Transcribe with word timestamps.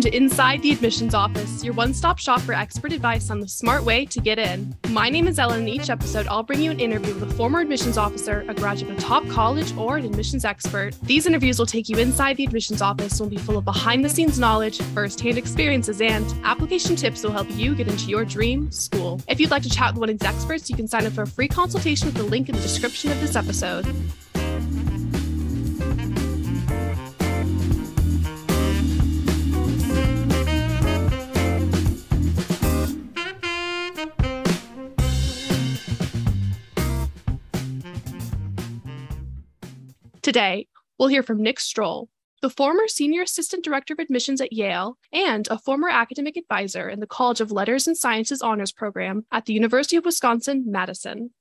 Welcome 0.00 0.12
to 0.12 0.16
Inside 0.16 0.62
the 0.62 0.72
Admissions 0.72 1.12
Office, 1.12 1.62
your 1.62 1.74
one 1.74 1.92
stop 1.92 2.18
shop 2.18 2.40
for 2.40 2.54
expert 2.54 2.90
advice 2.90 3.28
on 3.28 3.38
the 3.38 3.46
smart 3.46 3.84
way 3.84 4.06
to 4.06 4.18
get 4.18 4.38
in. 4.38 4.74
My 4.88 5.10
name 5.10 5.28
is 5.28 5.38
Ellen, 5.38 5.60
and 5.60 5.68
each 5.68 5.90
episode 5.90 6.26
I'll 6.26 6.42
bring 6.42 6.62
you 6.62 6.70
an 6.70 6.80
interview 6.80 7.12
with 7.12 7.30
a 7.30 7.34
former 7.34 7.60
admissions 7.60 7.98
officer, 7.98 8.46
a 8.48 8.54
graduate 8.54 8.92
of 8.92 8.96
a 8.96 9.00
top 9.02 9.28
college, 9.28 9.76
or 9.76 9.98
an 9.98 10.06
admissions 10.06 10.46
expert. 10.46 10.94
These 11.02 11.26
interviews 11.26 11.58
will 11.58 11.66
take 11.66 11.90
you 11.90 11.98
inside 11.98 12.38
the 12.38 12.44
admissions 12.44 12.80
office 12.80 13.20
and 13.20 13.28
will 13.28 13.36
be 13.36 13.42
full 13.42 13.58
of 13.58 13.66
behind 13.66 14.02
the 14.02 14.08
scenes 14.08 14.38
knowledge, 14.38 14.80
first 14.94 15.20
hand 15.20 15.36
experiences, 15.36 16.00
and 16.00 16.34
application 16.44 16.96
tips 16.96 17.20
that 17.20 17.28
will 17.28 17.34
help 17.34 17.50
you 17.50 17.74
get 17.74 17.86
into 17.86 18.06
your 18.06 18.24
dream 18.24 18.72
school. 18.72 19.20
If 19.28 19.38
you'd 19.38 19.50
like 19.50 19.64
to 19.64 19.68
chat 19.68 19.92
with 19.92 20.00
one 20.00 20.08
of 20.08 20.18
these 20.18 20.26
experts, 20.26 20.70
you 20.70 20.76
can 20.76 20.88
sign 20.88 21.04
up 21.04 21.12
for 21.12 21.22
a 21.24 21.26
free 21.26 21.48
consultation 21.48 22.06
with 22.06 22.14
the 22.14 22.22
link 22.22 22.48
in 22.48 22.54
the 22.54 22.62
description 22.62 23.12
of 23.12 23.20
this 23.20 23.36
episode. 23.36 23.84
Today, 40.30 40.68
we'll 40.96 41.08
hear 41.08 41.24
from 41.24 41.42
Nick 41.42 41.58
Strohl, 41.58 42.06
the 42.40 42.50
former 42.50 42.86
Senior 42.86 43.22
Assistant 43.22 43.64
Director 43.64 43.94
of 43.94 43.98
Admissions 43.98 44.40
at 44.40 44.52
Yale 44.52 44.96
and 45.12 45.48
a 45.48 45.58
former 45.58 45.88
academic 45.88 46.36
advisor 46.36 46.88
in 46.88 47.00
the 47.00 47.06
College 47.08 47.40
of 47.40 47.50
Letters 47.50 47.88
and 47.88 47.96
Sciences 47.96 48.40
Honors 48.40 48.70
Program 48.70 49.26
at 49.32 49.46
the 49.46 49.54
University 49.54 49.96
of 49.96 50.04
Wisconsin 50.04 50.66
Madison. 50.68 51.32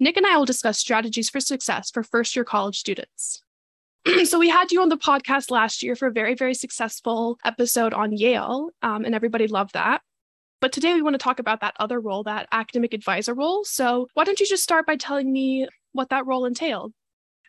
Nick 0.00 0.16
and 0.16 0.24
I 0.24 0.38
will 0.38 0.46
discuss 0.46 0.78
strategies 0.78 1.28
for 1.28 1.40
success 1.40 1.90
for 1.90 2.02
first 2.02 2.34
year 2.34 2.42
college 2.42 2.78
students. 2.78 3.42
so, 4.24 4.38
we 4.38 4.48
had 4.48 4.72
you 4.72 4.80
on 4.80 4.88
the 4.88 4.96
podcast 4.96 5.50
last 5.50 5.82
year 5.82 5.94
for 5.94 6.06
a 6.06 6.10
very, 6.10 6.34
very 6.34 6.54
successful 6.54 7.38
episode 7.44 7.92
on 7.92 8.16
Yale, 8.16 8.70
um, 8.80 9.04
and 9.04 9.14
everybody 9.14 9.46
loved 9.46 9.74
that. 9.74 10.00
But 10.62 10.72
today 10.72 10.94
we 10.94 11.02
want 11.02 11.12
to 11.12 11.18
talk 11.18 11.38
about 11.38 11.60
that 11.60 11.76
other 11.78 12.00
role, 12.00 12.22
that 12.22 12.48
academic 12.50 12.94
advisor 12.94 13.34
role. 13.34 13.64
So, 13.64 14.08
why 14.14 14.24
don't 14.24 14.40
you 14.40 14.46
just 14.46 14.62
start 14.62 14.86
by 14.86 14.96
telling 14.96 15.30
me 15.30 15.68
what 15.92 16.08
that 16.08 16.24
role 16.24 16.46
entailed? 16.46 16.94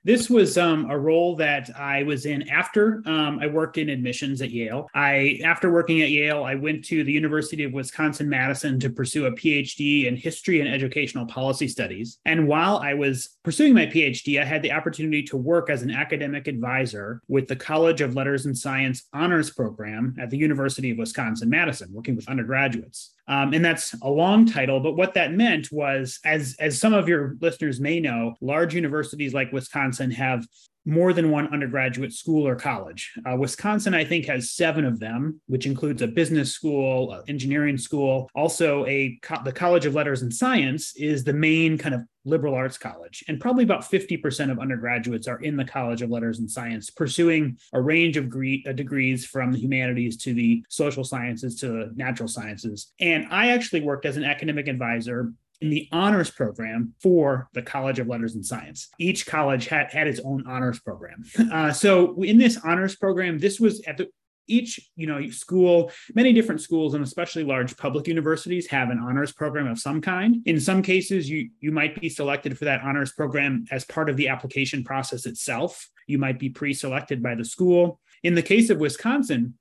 This 0.04 0.30
was 0.30 0.58
um, 0.58 0.90
a 0.90 0.98
role 0.98 1.36
that 1.38 1.70
I 1.78 2.04
was 2.04 2.26
in 2.26 2.50
after 2.50 3.02
um, 3.06 3.40
I 3.42 3.48
worked 3.48 3.78
in 3.78 3.90
admissions 3.90 4.42
at 4.42 4.52
Yale. 4.52 4.88
I, 4.94 5.40
after 5.44 5.72
working 5.72 6.02
at 6.02 6.10
Yale, 6.10 6.44
I 6.44 6.56
went 6.56 6.86
to 6.86 7.04
the 7.04 7.12
University 7.12 7.64
of 7.64 7.74
Wisconsin 7.74 8.30
Madison 8.30 8.80
to 8.80 8.90
pursue 8.90 9.26
a 9.26 9.32
PhD 9.32 10.06
in 10.06 10.16
history 10.16 10.62
and 10.62 10.70
educational 10.70 11.26
policy 11.26 11.68
studies. 11.68 12.20
And 12.26 12.48
while 12.48 12.78
I 12.78 12.94
was 12.94 13.38
pursuing 13.44 13.74
my 13.74 13.86
PhD, 13.86 14.42
I 14.42 14.46
had 14.46 14.62
the 14.62 14.72
opportunity 14.72 15.24
to 15.24 15.38
work 15.38 15.70
as 15.70 15.82
an 15.82 15.92
academic 15.92 16.48
advisor 16.48 17.22
with 17.28 17.48
the 17.48 17.56
College 17.56 18.02
of 18.02 18.16
Letters 18.16 18.46
and 18.46 18.58
Science 18.58 19.08
Honors 19.14 19.52
Program 19.52 20.16
at 20.20 20.30
the 20.30 20.38
University 20.38 20.92
of 20.92 20.98
Wisconsin 20.98 21.50
Madison, 21.50 21.92
working 21.92 22.16
with 22.16 22.30
undergraduates. 22.30 23.14
Um, 23.30 23.54
and 23.54 23.64
that's 23.64 23.94
a 24.02 24.10
long 24.10 24.48
title, 24.48 24.80
but 24.80 24.98
what 24.98 25.14
that 25.14 25.34
meant 25.34 25.72
was, 25.72 26.20
as 26.26 26.56
as 26.60 26.80
some 26.80 26.96
of 26.96 27.08
your 27.08 27.38
listeners 27.40 27.80
may 27.80 28.00
know, 28.00 28.34
large 28.42 28.74
universities 28.74 29.36
like 29.36 29.54
Wisconsin 29.54 30.10
have 30.10 30.48
more 30.86 31.14
than 31.14 31.32
one 31.32 31.52
undergraduate 31.54 32.14
school 32.14 32.48
or 32.48 32.56
college. 32.56 33.14
Uh, 33.26 33.36
Wisconsin, 33.36 33.94
I 33.94 34.04
think, 34.04 34.26
has 34.26 34.52
seven 34.52 34.86
of 34.86 35.00
them, 35.00 35.42
which 35.48 35.66
includes 35.66 36.02
a 36.02 36.08
business 36.08 36.52
school, 36.52 37.24
engineering 37.28 37.78
school. 37.78 38.30
Also, 38.34 38.86
a 38.86 39.20
co- 39.22 39.44
the 39.44 39.52
College 39.52 39.86
of 39.86 39.94
Letters 39.94 40.22
and 40.22 40.34
Science 40.34 40.96
is 40.96 41.24
the 41.24 41.34
main 41.34 41.78
kind 41.78 41.94
of 41.96 42.02
liberal 42.26 42.54
arts 42.54 42.78
college, 42.78 43.24
and 43.28 43.40
probably 43.40 43.64
about 43.64 43.82
50% 43.82 44.52
of 44.52 44.60
undergraduates 44.60 45.28
are 45.28 45.42
in 45.42 45.56
the 45.56 45.66
College 45.66 46.02
of 46.02 46.10
Letters 46.10 46.40
and 46.40 46.50
Science, 46.50 46.90
pursuing 46.90 47.58
a 47.74 47.82
range 47.82 48.18
of 48.18 48.30
gre- 48.30 48.56
uh, 48.68 48.72
degrees 48.72 49.26
from 49.26 49.52
the 49.52 49.60
humanities 49.60 50.18
to 50.18 50.34
the 50.34 50.64
social 50.70 51.04
sciences 51.04 51.56
to 51.56 51.68
the 51.68 51.92
natural 51.96 52.28
sciences. 52.28 52.92
And 53.00 53.26
I 53.32 53.50
actually 53.52 53.82
worked 53.82 54.06
as 54.06 54.18
an 54.18 54.24
academic 54.24 54.68
advisor 54.68 55.34
in 55.62 55.70
the 55.70 55.88
honors 55.92 56.32
program 56.32 56.94
for 57.02 57.50
the 57.54 57.62
College 57.62 58.00
of 58.00 58.08
Letters 58.08 58.36
and 58.36 58.46
Science. 58.46 58.90
Each 58.98 59.26
college 59.26 59.68
had, 59.68 59.92
had 59.92 60.08
its 60.08 60.20
own 60.22 60.46
honors 60.48 60.80
program. 60.80 61.24
Uh, 61.50 61.74
so 61.74 62.22
in 62.22 62.38
this 62.38 62.60
honors 62.64 62.96
program, 62.96 63.40
this 63.40 63.60
was 63.60 63.82
at 63.82 63.98
the 63.98 64.08
each 64.50 64.80
you 64.96 65.08
know 65.08 65.30
school 65.30 65.92
many 66.16 66.34
different 66.34 66.60
schools 66.60 66.94
and 66.94 67.04
especially 67.04 67.44
large 67.44 67.78
public 67.78 68.08
universities 68.08 68.68
have 68.68 68.90
an 68.90 69.00
honors 69.00 69.32
program 69.32 69.68
of 69.68 69.80
some 69.80 70.02
kind 70.02 70.42
in 70.46 70.60
some 70.60 70.82
cases 70.82 71.30
you 71.30 71.50
you 71.60 71.72
might 71.72 72.00
be 72.02 72.10
selected 72.10 72.58
for 72.58 72.66
that 72.66 72.82
honors 72.82 73.12
program 73.14 73.64
as 73.72 73.86
part 73.86 74.10
of 74.10 74.18
the 74.18 74.28
application 74.28 74.84
process 74.84 75.26
itself 75.26 75.88
you 76.08 76.18
might 76.18 76.40
be 76.40 76.50
pre-selected 76.50 77.22
by 77.22 77.36
the 77.36 77.46
school 77.46 78.00
in 78.24 78.36
the 78.36 78.42
case 78.42 78.70
of 78.70 78.80
wisconsin 78.80 79.54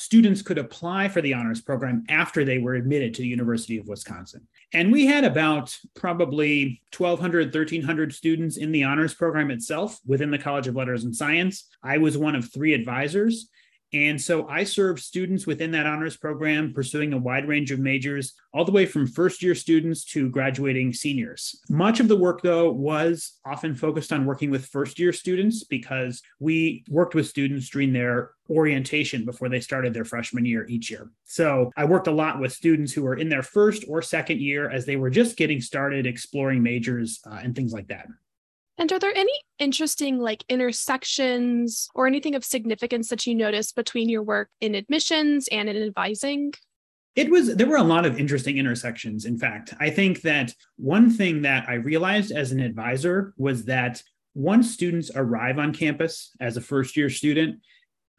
students 0.00 0.40
could 0.40 0.56
apply 0.56 1.08
for 1.08 1.20
the 1.20 1.34
honors 1.34 1.60
program 1.60 2.02
after 2.08 2.42
they 2.42 2.56
were 2.56 2.74
admitted 2.74 3.12
to 3.12 3.20
the 3.20 3.28
University 3.28 3.76
of 3.76 3.86
Wisconsin. 3.86 4.48
And 4.72 4.90
we 4.90 5.04
had 5.04 5.24
about 5.24 5.76
probably 5.94 6.80
1,200, 6.96 7.54
1,300 7.54 8.14
students 8.14 8.56
in 8.56 8.72
the 8.72 8.84
honors 8.84 9.12
program 9.12 9.50
itself 9.50 9.98
within 10.06 10.30
the 10.30 10.38
College 10.38 10.66
of 10.68 10.74
Letters 10.74 11.04
and 11.04 11.14
Science. 11.14 11.68
I 11.82 11.98
was 11.98 12.16
one 12.16 12.34
of 12.34 12.50
three 12.50 12.72
advisors. 12.72 13.50
And 13.92 14.20
so 14.20 14.46
I 14.48 14.64
served 14.64 15.00
students 15.00 15.46
within 15.46 15.72
that 15.72 15.86
honors 15.86 16.16
program, 16.16 16.72
pursuing 16.72 17.12
a 17.12 17.18
wide 17.18 17.48
range 17.48 17.70
of 17.70 17.80
majors, 17.80 18.34
all 18.54 18.64
the 18.64 18.72
way 18.72 18.86
from 18.86 19.06
first 19.06 19.42
year 19.42 19.54
students 19.54 20.04
to 20.06 20.28
graduating 20.28 20.92
seniors. 20.92 21.60
Much 21.68 21.98
of 21.98 22.08
the 22.08 22.16
work, 22.16 22.42
though, 22.42 22.70
was 22.70 23.38
often 23.44 23.74
focused 23.74 24.12
on 24.12 24.26
working 24.26 24.50
with 24.50 24.66
first 24.66 24.98
year 24.98 25.12
students 25.12 25.64
because 25.64 26.22
we 26.38 26.84
worked 26.88 27.14
with 27.14 27.26
students 27.26 27.68
during 27.68 27.92
their 27.92 28.30
orientation 28.48 29.24
before 29.24 29.48
they 29.48 29.60
started 29.60 29.94
their 29.94 30.04
freshman 30.04 30.44
year 30.44 30.66
each 30.68 30.90
year. 30.90 31.10
So 31.24 31.70
I 31.76 31.84
worked 31.84 32.08
a 32.08 32.12
lot 32.12 32.40
with 32.40 32.52
students 32.52 32.92
who 32.92 33.02
were 33.02 33.16
in 33.16 33.28
their 33.28 33.42
first 33.42 33.84
or 33.88 34.02
second 34.02 34.40
year 34.40 34.68
as 34.68 34.86
they 34.86 34.96
were 34.96 35.10
just 35.10 35.36
getting 35.36 35.60
started 35.60 36.06
exploring 36.06 36.62
majors 36.62 37.20
uh, 37.26 37.40
and 37.42 37.54
things 37.54 37.72
like 37.72 37.88
that. 37.88 38.06
And 38.80 38.90
are 38.92 38.98
there 38.98 39.14
any 39.14 39.34
interesting 39.58 40.18
like 40.18 40.42
intersections 40.48 41.90
or 41.94 42.06
anything 42.06 42.34
of 42.34 42.46
significance 42.46 43.08
that 43.08 43.26
you 43.26 43.34
noticed 43.34 43.76
between 43.76 44.08
your 44.08 44.22
work 44.22 44.48
in 44.62 44.74
admissions 44.74 45.48
and 45.52 45.68
in 45.68 45.76
advising? 45.76 46.54
It 47.14 47.30
was, 47.30 47.54
there 47.56 47.66
were 47.66 47.76
a 47.76 47.82
lot 47.82 48.06
of 48.06 48.18
interesting 48.18 48.56
intersections. 48.56 49.26
In 49.26 49.36
fact, 49.36 49.74
I 49.80 49.90
think 49.90 50.22
that 50.22 50.54
one 50.76 51.10
thing 51.10 51.42
that 51.42 51.68
I 51.68 51.74
realized 51.74 52.32
as 52.32 52.52
an 52.52 52.60
advisor 52.60 53.34
was 53.36 53.66
that 53.66 54.02
once 54.32 54.72
students 54.72 55.10
arrive 55.14 55.58
on 55.58 55.74
campus 55.74 56.30
as 56.40 56.56
a 56.56 56.62
first 56.62 56.96
year 56.96 57.10
student, 57.10 57.60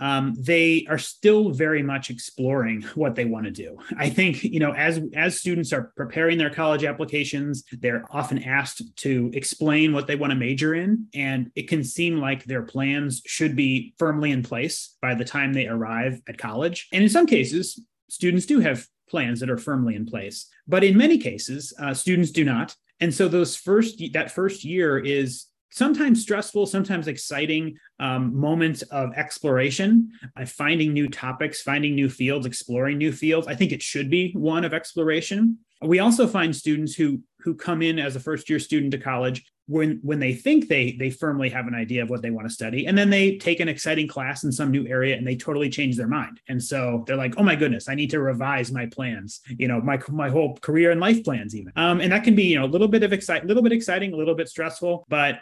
um, 0.01 0.33
they 0.37 0.85
are 0.89 0.97
still 0.97 1.51
very 1.51 1.83
much 1.83 2.09
exploring 2.09 2.81
what 2.95 3.13
they 3.15 3.23
want 3.23 3.45
to 3.45 3.51
do. 3.51 3.77
I 3.97 4.09
think 4.09 4.43
you 4.43 4.59
know 4.59 4.73
as 4.73 4.99
as 5.15 5.39
students 5.39 5.71
are 5.71 5.93
preparing 5.95 6.37
their 6.37 6.49
college 6.49 6.83
applications, 6.83 7.63
they're 7.71 8.03
often 8.09 8.43
asked 8.43 8.81
to 8.97 9.31
explain 9.33 9.93
what 9.93 10.07
they 10.07 10.15
want 10.15 10.31
to 10.31 10.35
major 10.35 10.73
in, 10.73 11.07
and 11.13 11.51
it 11.55 11.69
can 11.69 11.83
seem 11.83 12.17
like 12.17 12.43
their 12.43 12.63
plans 12.63 13.21
should 13.25 13.55
be 13.55 13.93
firmly 13.97 14.31
in 14.31 14.41
place 14.43 14.97
by 15.01 15.13
the 15.13 15.23
time 15.23 15.53
they 15.53 15.67
arrive 15.67 16.19
at 16.27 16.37
college. 16.37 16.89
And 16.91 17.03
in 17.03 17.09
some 17.09 17.27
cases, 17.27 17.79
students 18.09 18.47
do 18.47 18.59
have 18.59 18.87
plans 19.07 19.39
that 19.41 19.49
are 19.49 19.57
firmly 19.57 19.95
in 19.95 20.05
place, 20.05 20.47
but 20.67 20.83
in 20.83 20.97
many 20.97 21.19
cases, 21.19 21.73
uh, 21.79 21.93
students 21.93 22.31
do 22.31 22.43
not. 22.43 22.75
And 22.99 23.13
so 23.13 23.27
those 23.27 23.55
first 23.55 24.01
that 24.13 24.31
first 24.31 24.63
year 24.63 24.97
is 24.97 25.45
sometimes 25.71 26.21
stressful, 26.21 26.65
sometimes 26.65 27.07
exciting 27.07 27.77
um, 27.99 28.43
of 28.91 29.13
exploration, 29.15 30.11
uh, 30.35 30.45
finding 30.45 30.93
new 30.93 31.07
topics, 31.07 31.61
finding 31.61 31.95
new 31.95 32.09
fields, 32.09 32.45
exploring 32.45 32.97
new 32.97 33.11
fields. 33.11 33.47
I 33.47 33.55
think 33.55 33.71
it 33.71 33.81
should 33.81 34.09
be 34.09 34.33
one 34.33 34.65
of 34.65 34.73
exploration. 34.73 35.57
We 35.81 35.99
also 35.99 36.27
find 36.27 36.55
students 36.55 36.93
who 36.93 37.21
who 37.43 37.55
come 37.55 37.81
in 37.81 37.97
as 37.97 38.15
a 38.15 38.19
first 38.19 38.49
year 38.49 38.59
student 38.59 38.91
to 38.91 38.97
college 38.99 39.43
when 39.67 39.99
when 40.03 40.19
they 40.19 40.33
think 40.33 40.67
they 40.67 40.95
they 40.99 41.09
firmly 41.09 41.49
have 41.49 41.67
an 41.67 41.73
idea 41.73 42.03
of 42.03 42.09
what 42.09 42.21
they 42.21 42.29
want 42.29 42.47
to 42.47 42.53
study 42.53 42.87
and 42.87 42.97
then 42.97 43.09
they 43.09 43.37
take 43.37 43.59
an 43.59 43.69
exciting 43.69 44.07
class 44.07 44.43
in 44.43 44.51
some 44.51 44.69
new 44.69 44.85
area 44.87 45.15
and 45.15 45.25
they 45.25 45.35
totally 45.35 45.69
change 45.69 45.95
their 45.95 46.07
mind 46.07 46.39
and 46.49 46.61
so 46.61 47.03
they're 47.07 47.15
like 47.15 47.33
oh 47.37 47.43
my 47.43 47.55
goodness 47.55 47.87
i 47.87 47.95
need 47.95 48.09
to 48.09 48.19
revise 48.19 48.71
my 48.71 48.85
plans 48.87 49.41
you 49.57 49.67
know 49.67 49.79
my 49.79 49.99
my 50.09 50.29
whole 50.29 50.57
career 50.57 50.91
and 50.91 50.99
life 50.99 51.23
plans 51.23 51.55
even 51.55 51.71
um, 51.77 52.01
and 52.01 52.11
that 52.11 52.23
can 52.23 52.35
be 52.35 52.43
you 52.43 52.59
know 52.59 52.65
a 52.65 52.67
little 52.67 52.87
bit 52.87 53.03
of 53.03 53.13
excite 53.13 53.45
little 53.45 53.63
bit 53.63 53.71
exciting 53.71 54.13
a 54.13 54.17
little 54.17 54.35
bit 54.35 54.49
stressful 54.49 55.05
but 55.07 55.39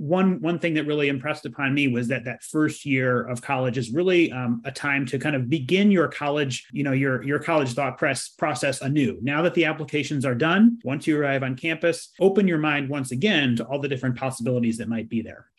one 0.00 0.40
one 0.40 0.58
thing 0.58 0.72
that 0.72 0.86
really 0.86 1.08
impressed 1.08 1.44
upon 1.44 1.74
me 1.74 1.86
was 1.86 2.08
that 2.08 2.24
that 2.24 2.42
first 2.42 2.86
year 2.86 3.20
of 3.28 3.42
college 3.42 3.76
is 3.76 3.90
really 3.92 4.32
um, 4.32 4.62
a 4.64 4.72
time 4.72 5.04
to 5.04 5.18
kind 5.18 5.36
of 5.36 5.50
begin 5.50 5.90
your 5.90 6.08
college 6.08 6.66
you 6.72 6.82
know 6.82 6.92
your 6.92 7.22
your 7.22 7.38
college 7.38 7.74
thought 7.74 7.98
press 7.98 8.30
process 8.30 8.80
anew 8.80 9.18
now 9.20 9.42
that 9.42 9.52
the 9.52 9.66
applications 9.66 10.24
are 10.24 10.34
done 10.34 10.78
once 10.84 11.06
you 11.06 11.20
arrive 11.20 11.42
on 11.42 11.54
campus 11.54 12.12
open 12.18 12.48
your 12.48 12.56
mind 12.56 12.88
once 12.88 13.12
again 13.12 13.54
to 13.54 13.64
all 13.64 13.78
the 13.78 13.88
different 13.88 14.16
possibilities 14.16 14.78
that 14.78 14.88
might 14.88 15.10
be 15.10 15.20
there 15.20 15.50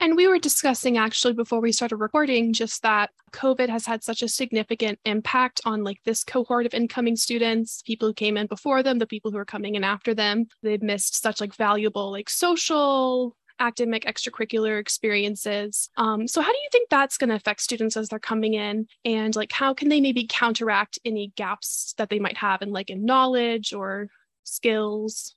and 0.00 0.16
we 0.16 0.26
were 0.26 0.38
discussing 0.38 0.96
actually 0.96 1.34
before 1.34 1.60
we 1.60 1.70
started 1.70 1.96
recording 1.96 2.54
just 2.54 2.82
that 2.82 3.10
COVID 3.34 3.68
has 3.68 3.86
had 3.86 4.02
such 4.02 4.22
a 4.22 4.28
significant 4.28 4.98
impact 5.04 5.60
on 5.64 5.84
like 5.84 6.00
this 6.04 6.24
cohort 6.24 6.66
of 6.66 6.74
incoming 6.74 7.14
students, 7.14 7.82
people 7.82 8.08
who 8.08 8.14
came 8.14 8.36
in 8.36 8.48
before 8.48 8.82
them, 8.82 8.98
the 8.98 9.06
people 9.06 9.30
who 9.30 9.38
are 9.38 9.44
coming 9.44 9.76
in 9.76 9.84
after 9.84 10.12
them. 10.12 10.46
They've 10.60 10.82
missed 10.82 11.22
such 11.22 11.40
like 11.40 11.54
valuable 11.54 12.10
like 12.10 12.28
social 12.28 13.36
academic 13.62 14.04
extracurricular 14.04 14.78
experiences. 14.78 15.88
Um, 15.96 16.26
so, 16.26 16.42
how 16.42 16.50
do 16.50 16.58
you 16.58 16.68
think 16.72 16.88
that's 16.90 17.16
going 17.16 17.30
to 17.30 17.36
affect 17.36 17.60
students 17.60 17.96
as 17.96 18.08
they're 18.08 18.18
coming 18.18 18.54
in? 18.54 18.88
And 19.04 19.34
like, 19.36 19.52
how 19.52 19.72
can 19.72 19.88
they 19.88 20.00
maybe 20.00 20.26
counteract 20.28 20.98
any 21.04 21.32
gaps 21.36 21.94
that 21.96 22.10
they 22.10 22.18
might 22.18 22.36
have 22.36 22.62
in 22.62 22.72
like 22.72 22.90
in 22.90 23.04
knowledge 23.04 23.72
or 23.72 24.08
skills? 24.44 25.34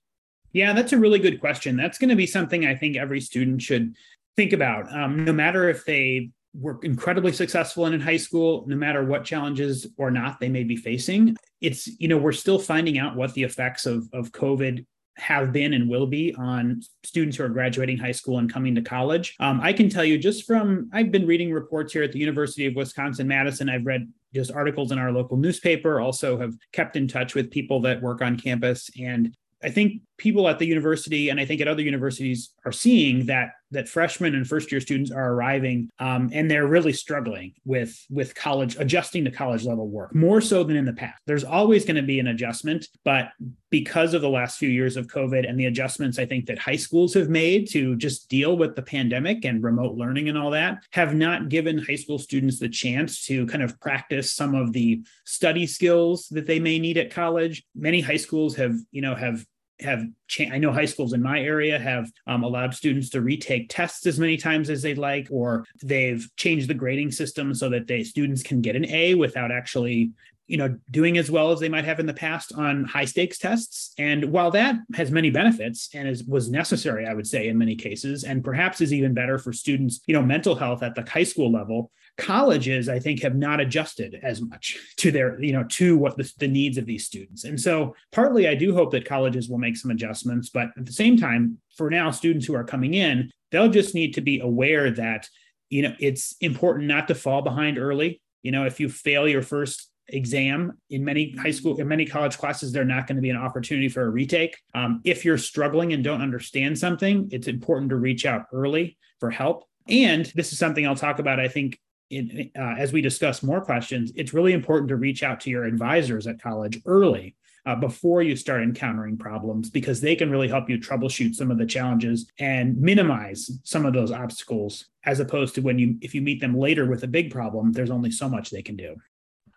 Yeah, 0.52 0.74
that's 0.74 0.94
a 0.94 0.98
really 0.98 1.20
good 1.20 1.40
question. 1.40 1.76
That's 1.76 1.98
going 1.98 2.10
to 2.10 2.16
be 2.16 2.26
something 2.26 2.66
I 2.66 2.76
think 2.76 2.96
every 2.96 3.22
student 3.22 3.62
should 3.62 3.94
think 4.36 4.54
about, 4.54 4.92
um, 4.94 5.24
no 5.24 5.34
matter 5.34 5.70
if 5.70 5.86
they 5.86 6.32
were 6.58 6.80
incredibly 6.84 7.34
successful 7.34 7.86
in 7.86 8.00
high 8.00 8.18
school, 8.18 8.64
no 8.68 8.76
matter 8.76 9.04
what 9.04 9.26
challenges 9.26 9.88
or 9.98 10.10
not 10.10 10.40
they 10.40 10.50
may 10.50 10.64
be 10.64 10.78
facing. 10.78 11.36
It's, 11.60 11.88
you 12.00 12.08
know, 12.08 12.18
we're 12.18 12.32
still 12.32 12.60
finding 12.60 12.98
out 12.98 13.16
what 13.16 13.34
the 13.34 13.44
effects 13.44 13.86
of, 13.86 14.08
of 14.14 14.32
COVID 14.32 14.86
have 15.18 15.52
been 15.52 15.74
and 15.74 15.90
will 15.90 16.08
be 16.08 16.36
on 16.36 16.82
students 17.04 17.38
who 17.38 17.44
are 17.44 17.50
graduating 17.50 17.98
high 17.98 18.12
school 18.12 18.38
and 18.40 18.52
coming 18.52 18.76
to 18.76 18.82
college. 18.82 19.36
Um, 19.40 19.62
I 19.62 19.72
can 19.74 19.90
tell 19.90 20.04
you 20.04 20.18
just 20.18 20.46
from, 20.46 20.90
I've 20.94 21.12
been 21.12 21.26
reading 21.26 21.52
reports 21.52 21.94
here 21.94 22.04
at 22.04 22.12
the 22.12 22.20
University 22.20 22.66
of 22.66 22.76
Wisconsin 22.76 23.28
Madison. 23.28 23.70
I've 23.70 23.86
read 23.86 24.12
just 24.34 24.52
articles 24.52 24.92
in 24.92 25.00
our 25.00 25.12
local 25.12 25.38
newspaper, 25.38 26.02
also 26.02 26.38
have 26.38 26.54
kept 26.74 26.98
in 26.98 27.08
touch 27.08 27.36
with 27.36 27.50
people 27.50 27.82
that 27.82 28.02
work 28.02 28.22
on 28.22 28.38
campus. 28.38 28.90
And 29.00 29.34
I 29.64 29.70
think 29.70 30.02
people 30.18 30.48
at 30.48 30.60
the 30.60 30.66
university 30.66 31.30
and 31.30 31.40
I 31.40 31.46
think 31.46 31.62
at 31.62 31.68
other 31.68 31.82
universities 31.82 32.52
are 32.66 32.72
seeing 32.72 33.26
that 33.26 33.50
that 33.72 33.90
freshmen 33.90 34.36
and 34.36 34.48
first 34.48 34.72
year 34.72 34.80
students 34.80 35.12
are 35.12 35.34
arriving 35.34 35.90
um, 36.00 36.30
and 36.32 36.50
they're 36.50 36.68
really 36.68 36.94
struggling 36.94 37.54
with 37.66 38.06
with 38.10 38.34
college 38.36 38.78
adjusting 38.80 39.26
to 39.26 39.32
college 39.32 39.64
level 39.64 39.90
work 39.90 40.14
more 40.16 40.40
so 40.40 40.64
than 40.64 40.78
in 40.78 40.86
the 40.86 40.94
past. 40.94 41.20
There's 41.26 41.44
always 41.44 41.84
going 41.84 41.98
to 41.98 42.04
be 42.04 42.20
an 42.20 42.28
adjustment, 42.28 42.88
but 43.04 43.30
because 43.70 44.14
of 44.14 44.22
the 44.22 44.30
last 44.30 44.58
few 44.58 44.70
years 44.70 44.96
of 44.96 45.08
COVID 45.08 45.50
and 45.50 45.60
the 45.60 45.66
adjustments 45.66 46.20
I 46.20 46.26
think 46.26 46.46
that 46.46 46.60
high 46.60 46.76
schools 46.76 47.14
have 47.16 47.30
made 47.30 47.70
to 47.72 47.96
just 47.98 48.30
deal 48.30 48.58
with 48.58 48.76
the 48.76 48.82
pandemic 48.82 49.44
and 49.44 49.64
remote 49.64 49.96
learning 49.96 50.30
and 50.30 50.38
all 50.38 50.52
that, 50.52 50.84
have 50.92 51.14
not 51.14 51.50
given 51.50 51.78
high 51.78 51.96
school 51.96 52.20
students 52.20 52.60
the 52.60 52.70
chance 52.70 53.26
to 53.26 53.46
kind 53.48 53.64
of 53.64 53.80
practice 53.82 54.34
some 54.34 54.56
of 54.56 54.72
the 54.72 55.02
study 55.26 55.68
skills 55.68 56.28
that 56.30 56.46
they 56.46 56.60
may 56.60 56.80
need 56.80 56.98
at 56.98 57.12
college. 57.12 57.64
Many 57.76 58.00
high 58.00 58.18
schools 58.18 58.56
have, 58.56 58.76
you 58.92 59.02
know, 59.02 59.16
have 59.16 59.46
have 59.80 60.06
cha- 60.28 60.52
I 60.52 60.58
know 60.58 60.72
high 60.72 60.86
schools 60.86 61.14
in 61.14 61.22
my 61.22 61.40
area 61.40 61.78
have 61.78 62.10
um, 62.28 62.44
allowed 62.44 62.74
students 62.74 63.10
to 63.10 63.22
retake 63.22 63.68
tests 63.70 64.06
as 64.06 64.20
many 64.20 64.38
times 64.38 64.70
as 64.70 64.82
they'd 64.82 64.98
like, 64.98 65.28
or 65.32 65.66
they've 65.84 66.28
changed 66.38 66.70
the 66.70 66.74
grading 66.74 67.12
system 67.12 67.54
so 67.54 67.70
that 67.70 67.88
they 67.88 68.04
students 68.04 68.44
can 68.44 68.62
get 68.62 68.76
an 68.76 68.86
A 68.86 69.16
without 69.16 69.52
actually 69.52 70.12
you 70.48 70.58
know 70.58 70.78
doing 70.92 71.18
as 71.18 71.32
well 71.32 71.52
as 71.52 71.60
they 71.60 71.70
might 71.70 71.86
have 71.86 72.00
in 72.00 72.06
the 72.06 72.14
past 72.14 72.54
on 72.54 72.84
high 72.86 73.06
stakes 73.06 73.38
tests. 73.38 73.94
And 73.98 74.26
while 74.26 74.52
that 74.52 74.76
has 74.94 75.12
many 75.12 75.30
benefits 75.30 75.90
and 75.94 76.08
is 76.08 76.24
was 76.24 76.50
necessary 76.50 77.08
i 77.08 77.14
would 77.14 77.28
say 77.28 77.48
in 77.48 77.58
many 77.58 77.76
cases 77.76 78.24
and 78.24 78.44
perhaps 78.44 78.82
is 78.82 78.94
even 78.94 79.14
better 79.14 79.40
for 79.40 79.52
students 79.52 80.02
you 80.08 80.14
know 80.14 80.22
mental 80.22 80.56
health 80.56 80.84
at 80.84 80.96
the 80.96 81.10
high 81.10 81.24
school 81.24 81.52
level 81.52 81.92
colleges 82.18 82.88
i 82.88 82.98
think 82.98 83.22
have 83.22 83.36
not 83.36 83.60
adjusted 83.60 84.20
as 84.24 84.42
much 84.42 84.78
to 84.96 85.12
their 85.12 85.42
you 85.44 85.52
know 85.52 85.66
to 85.66 85.98
what 85.98 86.16
the, 86.16 86.32
the 86.40 86.48
needs 86.48 86.78
of 86.78 86.86
these 86.86 87.06
students. 87.06 87.44
And 87.44 87.60
so 87.60 87.96
partly 88.12 88.48
i 88.48 88.56
do 88.56 88.74
hope 88.74 88.92
that 88.92 89.06
colleges 89.06 89.50
will 89.50 89.58
make 89.58 89.78
some 89.78 89.92
adjustments 89.92 90.50
but 90.50 90.70
at 90.78 90.86
the 90.86 90.94
same 90.94 91.18
time 91.18 91.58
for 91.76 91.90
now 91.90 92.12
students 92.12 92.46
who 92.46 92.56
are 92.56 92.64
coming 92.64 92.94
in 92.94 93.32
they'll 93.52 93.70
just 93.70 93.96
need 93.96 94.14
to 94.14 94.22
be 94.22 94.40
aware 94.40 94.92
that 94.92 95.30
you 95.70 95.82
know 95.82 95.96
it's 96.00 96.36
important 96.42 96.88
not 96.88 97.08
to 97.08 97.16
fall 97.16 97.42
behind 97.42 97.78
early. 97.78 98.22
You 98.44 98.52
know 98.52 98.66
if 98.66 98.80
you 98.80 98.90
fail 98.90 99.28
your 99.28 99.42
first 99.42 99.92
exam 100.10 100.78
in 100.92 101.04
many 101.04 101.36
high 101.36 101.52
school 101.52 101.80
in 101.80 101.88
many 101.88 102.06
college 102.06 102.38
classes 102.38 102.72
they're 102.72 102.86
not 102.86 103.08
going 103.08 103.16
to 103.16 103.22
be 103.22 103.32
an 103.32 103.38
opportunity 103.38 103.90
for 103.90 104.04
a 104.04 104.10
retake. 104.10 104.58
Um, 104.74 105.02
if 105.04 105.26
you're 105.26 105.38
struggling 105.38 105.94
and 105.94 106.04
don't 106.04 106.22
understand 106.22 106.78
something 106.78 107.30
it's 107.32 107.48
important 107.48 107.90
to 107.90 107.96
reach 107.96 108.26
out 108.26 108.44
early 108.54 108.98
for 109.20 109.32
help. 109.32 109.64
And 109.88 110.26
this 110.36 110.52
is 110.52 110.60
something 110.60 110.86
i'll 110.86 110.96
talk 110.96 111.20
about 111.20 111.40
i 111.40 111.48
think 111.48 111.80
in, 112.10 112.52
uh, 112.58 112.76
as 112.78 112.94
we 112.94 113.02
discuss 113.02 113.44
more 113.44 113.62
questions 113.62 114.12
it's 114.16 114.34
really 114.34 114.54
important 114.54 114.90
to 114.90 114.96
reach 114.96 115.24
out 115.24 115.40
to 115.40 115.50
your 115.50 115.66
advisors 115.66 116.28
at 116.28 116.42
college 116.42 116.82
early 116.86 117.36
uh, 117.66 117.76
before 117.76 118.22
you 118.22 118.36
start 118.36 118.62
encountering 118.62 119.18
problems 119.18 119.72
because 119.72 120.00
they 120.00 120.16
can 120.16 120.30
really 120.30 120.48
help 120.48 120.70
you 120.70 120.78
troubleshoot 120.78 121.34
some 121.34 121.50
of 121.50 121.58
the 121.58 121.66
challenges 121.66 122.32
and 122.40 122.80
minimize 122.80 123.50
some 123.64 123.86
of 123.86 123.94
those 123.94 124.12
obstacles 124.12 124.86
as 125.06 125.20
opposed 125.20 125.56
to 125.56 125.62
when 125.62 125.80
you 125.80 125.96
if 126.02 126.14
you 126.14 126.22
meet 126.22 126.40
them 126.40 126.58
later 126.58 126.88
with 126.88 127.04
a 127.04 127.08
big 127.08 127.32
problem 127.32 127.72
there's 127.72 127.92
only 127.92 128.12
so 128.12 128.30
much 128.30 128.52
they 128.52 128.62
can 128.62 128.76
do 128.76 128.96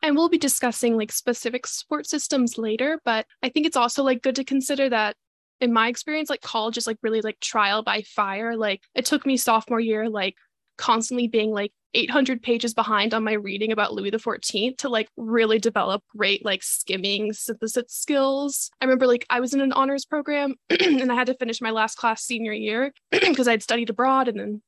and 0.03 0.17
we'll 0.17 0.29
be 0.29 0.39
discussing 0.39 0.97
like 0.97 1.11
specific 1.11 1.67
support 1.67 2.07
systems 2.07 2.57
later, 2.57 3.01
but 3.05 3.27
I 3.43 3.49
think 3.49 3.67
it's 3.67 3.77
also 3.77 4.03
like 4.03 4.23
good 4.23 4.37
to 4.37 4.45
consider 4.45 4.89
that 4.91 5.17
in 5.61 5.73
my 5.73 5.89
experience, 5.89 6.31
like 6.31 6.41
college 6.41 6.79
is 6.79 6.87
like 6.87 6.99
really 7.03 7.21
like 7.21 7.41
trial 7.41 7.83
by 7.83 8.03
fire. 8.03 8.57
Like 8.57 8.83
it 8.95 9.07
took 9.07 9.27
me 9.27 9.37
sophomore 9.37 9.81
year, 9.81 10.09
like 10.09 10.37
constantly 10.77 11.27
being 11.27 11.51
like 11.51 11.73
800 11.95 12.43
pages 12.43 12.75
behind 12.75 13.15
on 13.15 13.25
my 13.25 13.33
reading 13.33 13.73
about 13.73 13.95
Louis 13.95 14.11
XIV 14.11 14.79
to 14.79 14.89
like 14.89 15.09
really 15.17 15.59
develop 15.59 16.03
great 16.17 16.45
like 16.45 16.63
skimming 16.63 17.33
synthesis 17.33 17.85
skills. 17.89 18.71
I 18.81 18.85
remember 18.85 19.07
like 19.07 19.27
I 19.31 19.41
was 19.41 19.55
in 19.55 19.61
an 19.61 19.73
honors 19.73 20.05
program 20.05 20.55
and 20.71 21.11
I 21.11 21.15
had 21.15 21.29
to 21.29 21.35
finish 21.35 21.61
my 21.61 21.71
last 21.71 21.97
class 21.97 22.23
senior 22.23 22.53
year 22.53 22.93
because 23.11 23.49
I'd 23.49 23.63
studied 23.63 23.91
abroad 23.91 24.29
and 24.29 24.39
then 24.39 24.63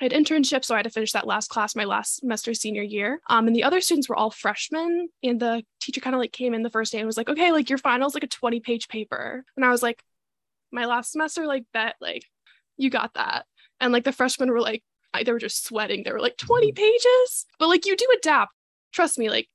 I 0.00 0.04
had 0.04 0.12
internships, 0.12 0.66
so 0.66 0.74
I 0.74 0.78
had 0.78 0.84
to 0.84 0.90
finish 0.90 1.12
that 1.12 1.26
last 1.26 1.48
class 1.48 1.74
my 1.74 1.84
last 1.84 2.20
semester 2.20 2.52
senior 2.52 2.82
year. 2.82 3.20
Um, 3.30 3.46
and 3.46 3.56
the 3.56 3.64
other 3.64 3.80
students 3.80 4.08
were 4.08 4.16
all 4.16 4.30
freshmen. 4.30 5.08
And 5.22 5.40
the 5.40 5.62
teacher 5.80 6.02
kind 6.02 6.14
of 6.14 6.20
like 6.20 6.32
came 6.32 6.52
in 6.52 6.62
the 6.62 6.70
first 6.70 6.92
day 6.92 6.98
and 6.98 7.06
was 7.06 7.16
like, 7.16 7.30
okay, 7.30 7.50
like 7.50 7.70
your 7.70 7.78
final's 7.78 8.12
like 8.12 8.22
a 8.22 8.28
20 8.28 8.60
page 8.60 8.88
paper. 8.88 9.42
And 9.56 9.64
I 9.64 9.70
was 9.70 9.82
like, 9.82 10.02
my 10.70 10.84
last 10.84 11.12
semester, 11.12 11.46
like 11.46 11.64
bet, 11.72 11.94
like 12.00 12.24
you 12.76 12.90
got 12.90 13.14
that. 13.14 13.46
And 13.80 13.90
like 13.90 14.04
the 14.04 14.12
freshmen 14.12 14.50
were 14.50 14.60
like, 14.60 14.82
they 15.24 15.32
were 15.32 15.38
just 15.38 15.64
sweating. 15.64 16.02
They 16.02 16.12
were 16.12 16.20
like 16.20 16.36
20 16.36 16.68
mm-hmm. 16.68 16.74
pages. 16.74 17.46
But 17.58 17.68
like 17.68 17.86
you 17.86 17.96
do 17.96 18.06
adapt. 18.18 18.52
Trust 18.92 19.18
me, 19.18 19.30
like 19.30 19.48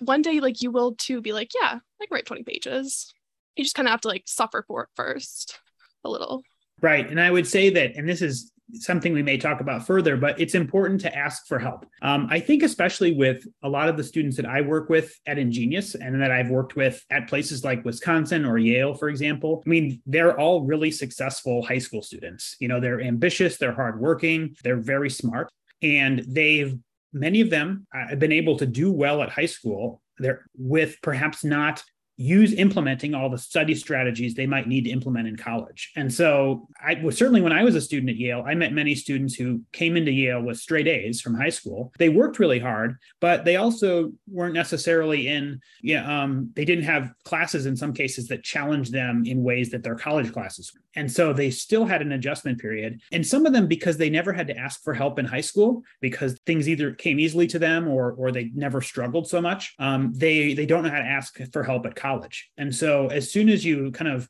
one 0.00 0.22
day, 0.22 0.40
like 0.40 0.62
you 0.62 0.70
will 0.70 0.94
too 0.94 1.20
be 1.20 1.32
like, 1.32 1.50
yeah, 1.60 1.78
I 2.00 2.06
can 2.06 2.14
write 2.14 2.26
20 2.26 2.42
pages. 2.44 3.12
You 3.56 3.64
just 3.64 3.74
kind 3.74 3.88
of 3.88 3.90
have 3.90 4.00
to 4.02 4.08
like 4.08 4.24
suffer 4.26 4.64
for 4.66 4.84
it 4.84 4.88
first 4.94 5.58
a 6.04 6.08
little. 6.08 6.42
Right. 6.80 7.08
And 7.08 7.20
I 7.20 7.30
would 7.30 7.46
say 7.46 7.70
that, 7.70 7.96
and 7.96 8.08
this 8.08 8.22
is 8.22 8.52
something 8.72 9.12
we 9.12 9.22
may 9.22 9.36
talk 9.36 9.60
about 9.60 9.86
further, 9.86 10.16
but 10.16 10.38
it's 10.40 10.54
important 10.54 11.00
to 11.00 11.16
ask 11.16 11.46
for 11.46 11.58
help. 11.58 11.86
Um, 12.02 12.26
I 12.30 12.40
think, 12.40 12.62
especially 12.62 13.12
with 13.12 13.44
a 13.62 13.68
lot 13.68 13.88
of 13.88 13.96
the 13.96 14.04
students 14.04 14.36
that 14.36 14.46
I 14.46 14.60
work 14.60 14.88
with 14.88 15.12
at 15.26 15.36
InGenius 15.36 15.94
and 15.94 16.20
that 16.20 16.30
I've 16.30 16.50
worked 16.50 16.76
with 16.76 17.04
at 17.10 17.28
places 17.28 17.64
like 17.64 17.84
Wisconsin 17.84 18.44
or 18.44 18.58
Yale, 18.58 18.94
for 18.94 19.08
example, 19.08 19.62
I 19.66 19.68
mean, 19.68 20.02
they're 20.06 20.38
all 20.38 20.64
really 20.64 20.90
successful 20.90 21.62
high 21.62 21.78
school 21.78 22.02
students. 22.02 22.56
You 22.60 22.68
know, 22.68 22.80
they're 22.80 23.00
ambitious, 23.00 23.56
they're 23.56 23.74
hardworking, 23.74 24.56
they're 24.62 24.80
very 24.80 25.10
smart, 25.10 25.50
and 25.82 26.24
they've 26.28 26.76
many 27.12 27.40
of 27.40 27.48
them 27.48 27.86
uh, 27.94 28.08
have 28.08 28.18
been 28.18 28.32
able 28.32 28.56
to 28.58 28.66
do 28.66 28.92
well 28.92 29.22
at 29.22 29.30
high 29.30 29.46
school 29.46 30.02
they're 30.18 30.44
with 30.56 30.96
perhaps 31.02 31.44
not 31.44 31.82
use 32.18 32.52
implementing 32.52 33.14
all 33.14 33.30
the 33.30 33.38
study 33.38 33.76
strategies 33.76 34.34
they 34.34 34.44
might 34.44 34.66
need 34.66 34.82
to 34.84 34.90
implement 34.90 35.28
in 35.28 35.36
college. 35.36 35.92
And 35.94 36.12
so 36.12 36.68
I 36.84 37.00
was 37.00 37.16
certainly 37.16 37.40
when 37.40 37.52
I 37.52 37.62
was 37.62 37.76
a 37.76 37.80
student 37.80 38.10
at 38.10 38.16
Yale, 38.16 38.42
I 38.44 38.54
met 38.54 38.72
many 38.72 38.96
students 38.96 39.36
who 39.36 39.62
came 39.72 39.96
into 39.96 40.10
Yale 40.10 40.42
with 40.42 40.58
straight 40.58 40.88
A's 40.88 41.20
from 41.20 41.36
high 41.36 41.48
school. 41.48 41.92
They 41.96 42.08
worked 42.08 42.40
really 42.40 42.58
hard, 42.58 42.96
but 43.20 43.44
they 43.44 43.54
also 43.54 44.12
weren't 44.26 44.54
necessarily 44.54 45.28
in, 45.28 45.60
yeah, 45.80 46.22
um, 46.22 46.50
they 46.56 46.64
didn't 46.64 46.84
have 46.84 47.12
classes 47.24 47.66
in 47.66 47.76
some 47.76 47.92
cases 47.92 48.26
that 48.28 48.42
challenged 48.42 48.92
them 48.92 49.22
in 49.24 49.44
ways 49.44 49.70
that 49.70 49.84
their 49.84 49.94
college 49.94 50.32
classes. 50.32 50.72
And 50.96 51.10
so 51.10 51.32
they 51.32 51.52
still 51.52 51.86
had 51.86 52.02
an 52.02 52.10
adjustment 52.10 52.58
period. 52.58 53.00
And 53.12 53.24
some 53.24 53.46
of 53.46 53.52
them, 53.52 53.68
because 53.68 53.96
they 53.96 54.10
never 54.10 54.32
had 54.32 54.48
to 54.48 54.56
ask 54.58 54.82
for 54.82 54.92
help 54.92 55.20
in 55.20 55.24
high 55.24 55.42
school, 55.42 55.84
because 56.00 56.40
things 56.44 56.68
either 56.68 56.92
came 56.92 57.20
easily 57.20 57.46
to 57.48 57.60
them 57.60 57.86
or 57.86 58.12
or 58.12 58.32
they 58.32 58.50
never 58.54 58.80
struggled 58.80 59.28
so 59.28 59.40
much, 59.40 59.76
um, 59.78 60.12
they 60.16 60.54
they 60.54 60.66
don't 60.66 60.82
know 60.82 60.90
how 60.90 60.98
to 60.98 61.04
ask 61.04 61.38
for 61.52 61.62
help 61.62 61.86
at 61.86 61.94
college 61.94 62.07
college. 62.08 62.50
And 62.56 62.74
so 62.74 63.08
as 63.08 63.30
soon 63.30 63.48
as 63.48 63.64
you 63.64 63.90
kind 63.92 64.10
of 64.10 64.28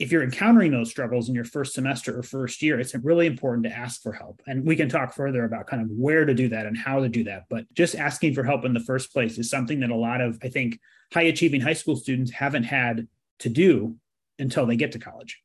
if 0.00 0.10
you're 0.10 0.22
encountering 0.22 0.72
those 0.72 0.88
struggles 0.88 1.28
in 1.28 1.34
your 1.34 1.44
first 1.44 1.74
semester 1.74 2.18
or 2.18 2.22
first 2.22 2.62
year, 2.62 2.80
it's 2.80 2.94
really 2.94 3.26
important 3.26 3.64
to 3.64 3.70
ask 3.70 4.00
for 4.02 4.12
help. 4.12 4.40
And 4.46 4.66
we 4.66 4.74
can 4.74 4.88
talk 4.88 5.12
further 5.12 5.44
about 5.44 5.66
kind 5.66 5.82
of 5.82 5.90
where 5.90 6.24
to 6.24 6.32
do 6.32 6.48
that 6.48 6.64
and 6.64 6.74
how 6.74 7.00
to 7.00 7.08
do 7.10 7.22
that. 7.24 7.44
But 7.50 7.66
just 7.74 7.94
asking 7.94 8.32
for 8.32 8.42
help 8.42 8.64
in 8.64 8.72
the 8.72 8.80
first 8.80 9.12
place 9.12 9.36
is 9.36 9.50
something 9.50 9.80
that 9.80 9.90
a 9.90 9.94
lot 9.94 10.22
of, 10.22 10.38
I 10.42 10.48
think, 10.48 10.80
high 11.12 11.24
achieving 11.24 11.60
high 11.60 11.74
school 11.74 11.96
students 11.96 12.30
haven't 12.30 12.62
had 12.62 13.08
to 13.40 13.50
do 13.50 13.96
until 14.38 14.64
they 14.64 14.76
get 14.76 14.92
to 14.92 14.98
college. 14.98 15.38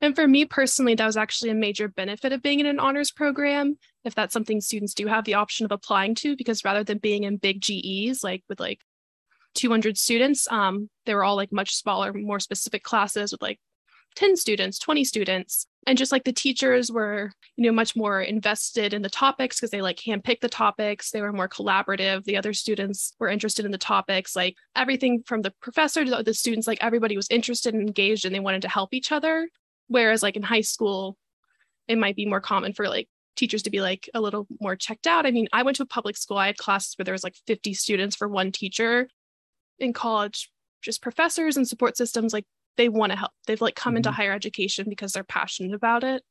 And 0.00 0.14
for 0.14 0.28
me 0.28 0.44
personally, 0.44 0.94
that 0.94 1.06
was 1.06 1.16
actually 1.16 1.50
a 1.50 1.54
major 1.54 1.88
benefit 1.88 2.32
of 2.32 2.42
being 2.42 2.60
in 2.60 2.66
an 2.66 2.78
honors 2.78 3.10
program. 3.10 3.76
If 4.04 4.14
that's 4.14 4.32
something 4.32 4.60
students 4.60 4.94
do 4.94 5.08
have 5.08 5.24
the 5.24 5.34
option 5.34 5.64
of 5.66 5.72
applying 5.72 6.14
to, 6.16 6.36
because 6.36 6.64
rather 6.64 6.84
than 6.84 6.98
being 6.98 7.24
in 7.24 7.38
big 7.38 7.60
GEs, 7.60 8.22
like 8.22 8.44
with 8.48 8.60
like 8.60 8.80
200 9.54 9.98
students. 9.98 10.50
Um, 10.50 10.88
they 11.06 11.14
were 11.14 11.24
all 11.24 11.36
like 11.36 11.52
much 11.52 11.74
smaller, 11.74 12.12
more 12.12 12.40
specific 12.40 12.82
classes 12.82 13.32
with 13.32 13.42
like 13.42 13.58
10 14.16 14.36
students, 14.36 14.78
20 14.78 15.04
students. 15.04 15.66
And 15.86 15.96
just 15.96 16.12
like 16.12 16.24
the 16.24 16.32
teachers 16.32 16.92
were, 16.92 17.32
you 17.56 17.64
know, 17.64 17.72
much 17.72 17.96
more 17.96 18.20
invested 18.20 18.92
in 18.92 19.02
the 19.02 19.08
topics 19.08 19.58
because 19.58 19.70
they 19.70 19.80
like 19.80 19.96
handpicked 19.96 20.40
the 20.40 20.48
topics. 20.48 21.10
They 21.10 21.22
were 21.22 21.32
more 21.32 21.48
collaborative. 21.48 22.24
The 22.24 22.36
other 22.36 22.52
students 22.52 23.14
were 23.18 23.28
interested 23.28 23.64
in 23.64 23.70
the 23.70 23.78
topics, 23.78 24.36
like 24.36 24.56
everything 24.76 25.22
from 25.26 25.42
the 25.42 25.54
professor 25.62 26.04
to 26.04 26.22
the 26.22 26.34
students, 26.34 26.66
like 26.66 26.82
everybody 26.82 27.16
was 27.16 27.28
interested 27.30 27.72
and 27.72 27.86
engaged 27.86 28.26
and 28.26 28.34
they 28.34 28.40
wanted 28.40 28.62
to 28.62 28.68
help 28.68 28.92
each 28.92 29.10
other. 29.10 29.48
Whereas 29.88 30.22
like 30.22 30.36
in 30.36 30.42
high 30.42 30.60
school, 30.60 31.16
it 31.88 31.98
might 31.98 32.16
be 32.16 32.26
more 32.26 32.40
common 32.40 32.74
for 32.74 32.88
like 32.88 33.08
teachers 33.36 33.62
to 33.62 33.70
be 33.70 33.80
like 33.80 34.08
a 34.14 34.20
little 34.20 34.46
more 34.60 34.76
checked 34.76 35.06
out. 35.06 35.26
I 35.26 35.30
mean, 35.30 35.48
I 35.52 35.62
went 35.62 35.78
to 35.78 35.82
a 35.82 35.86
public 35.86 36.16
school. 36.16 36.36
I 36.36 36.46
had 36.46 36.58
classes 36.58 36.94
where 36.96 37.04
there 37.04 37.14
was 37.14 37.24
like 37.24 37.36
50 37.46 37.72
students 37.74 38.14
for 38.14 38.28
one 38.28 38.52
teacher. 38.52 39.08
In 39.80 39.92
college, 39.92 40.50
just 40.82 41.02
professors 41.02 41.56
and 41.56 41.66
support 41.66 41.96
systems 41.96 42.32
like 42.32 42.46
they 42.76 42.88
want 42.88 43.12
to 43.12 43.18
help. 43.18 43.32
They've 43.46 43.60
like 43.60 43.74
come 43.74 43.92
mm-hmm. 43.92 43.98
into 43.98 44.12
higher 44.12 44.32
education 44.32 44.86
because 44.88 45.12
they're 45.12 45.24
passionate 45.24 45.74
about 45.74 46.04
it. 46.04 46.22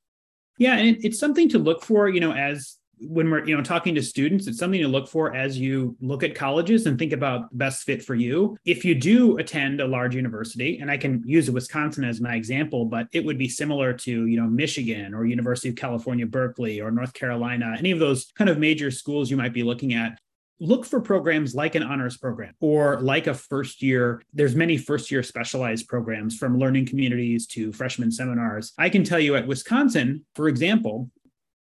Yeah, 0.57 0.75
and 0.75 0.87
it, 0.87 1.05
it's 1.05 1.19
something 1.19 1.49
to 1.49 1.59
look 1.59 1.83
for, 1.83 2.09
you 2.09 2.19
know, 2.19 2.33
as 2.33 2.79
when 3.01 3.29
we're 3.29 3.45
you 3.45 3.55
know 3.55 3.63
talking 3.63 3.95
to 3.95 4.01
students 4.01 4.47
it's 4.47 4.57
something 4.57 4.81
to 4.81 4.87
look 4.87 5.07
for 5.07 5.33
as 5.33 5.57
you 5.57 5.95
look 6.01 6.23
at 6.23 6.35
colleges 6.35 6.85
and 6.85 6.99
think 6.99 7.13
about 7.13 7.49
the 7.49 7.55
best 7.55 7.83
fit 7.83 8.03
for 8.03 8.15
you 8.15 8.57
if 8.65 8.83
you 8.83 8.93
do 8.93 9.37
attend 9.37 9.79
a 9.79 9.87
large 9.87 10.15
university 10.15 10.79
and 10.79 10.91
i 10.91 10.97
can 10.97 11.23
use 11.25 11.49
wisconsin 11.49 12.03
as 12.03 12.19
my 12.19 12.35
example 12.35 12.85
but 12.85 13.07
it 13.13 13.23
would 13.23 13.37
be 13.37 13.47
similar 13.47 13.93
to 13.93 14.25
you 14.25 14.37
know 14.39 14.47
michigan 14.47 15.13
or 15.13 15.25
university 15.25 15.69
of 15.69 15.75
california 15.75 16.25
berkeley 16.25 16.81
or 16.81 16.91
north 16.91 17.13
carolina 17.13 17.73
any 17.77 17.91
of 17.91 17.99
those 17.99 18.31
kind 18.37 18.49
of 18.49 18.57
major 18.57 18.91
schools 18.91 19.31
you 19.31 19.37
might 19.37 19.53
be 19.53 19.63
looking 19.63 19.93
at 19.93 20.19
look 20.59 20.85
for 20.85 20.99
programs 20.99 21.55
like 21.55 21.75
an 21.75 21.83
honors 21.83 22.17
program 22.17 22.53
or 22.59 22.99
like 23.01 23.27
a 23.27 23.33
first 23.33 23.81
year 23.81 24.21
there's 24.33 24.55
many 24.55 24.77
first 24.77 25.09
year 25.09 25.23
specialized 25.23 25.87
programs 25.87 26.37
from 26.37 26.57
learning 26.57 26.85
communities 26.85 27.47
to 27.47 27.71
freshman 27.71 28.11
seminars 28.11 28.73
i 28.77 28.89
can 28.89 29.03
tell 29.03 29.19
you 29.19 29.35
at 29.35 29.47
wisconsin 29.47 30.25
for 30.35 30.47
example 30.47 31.09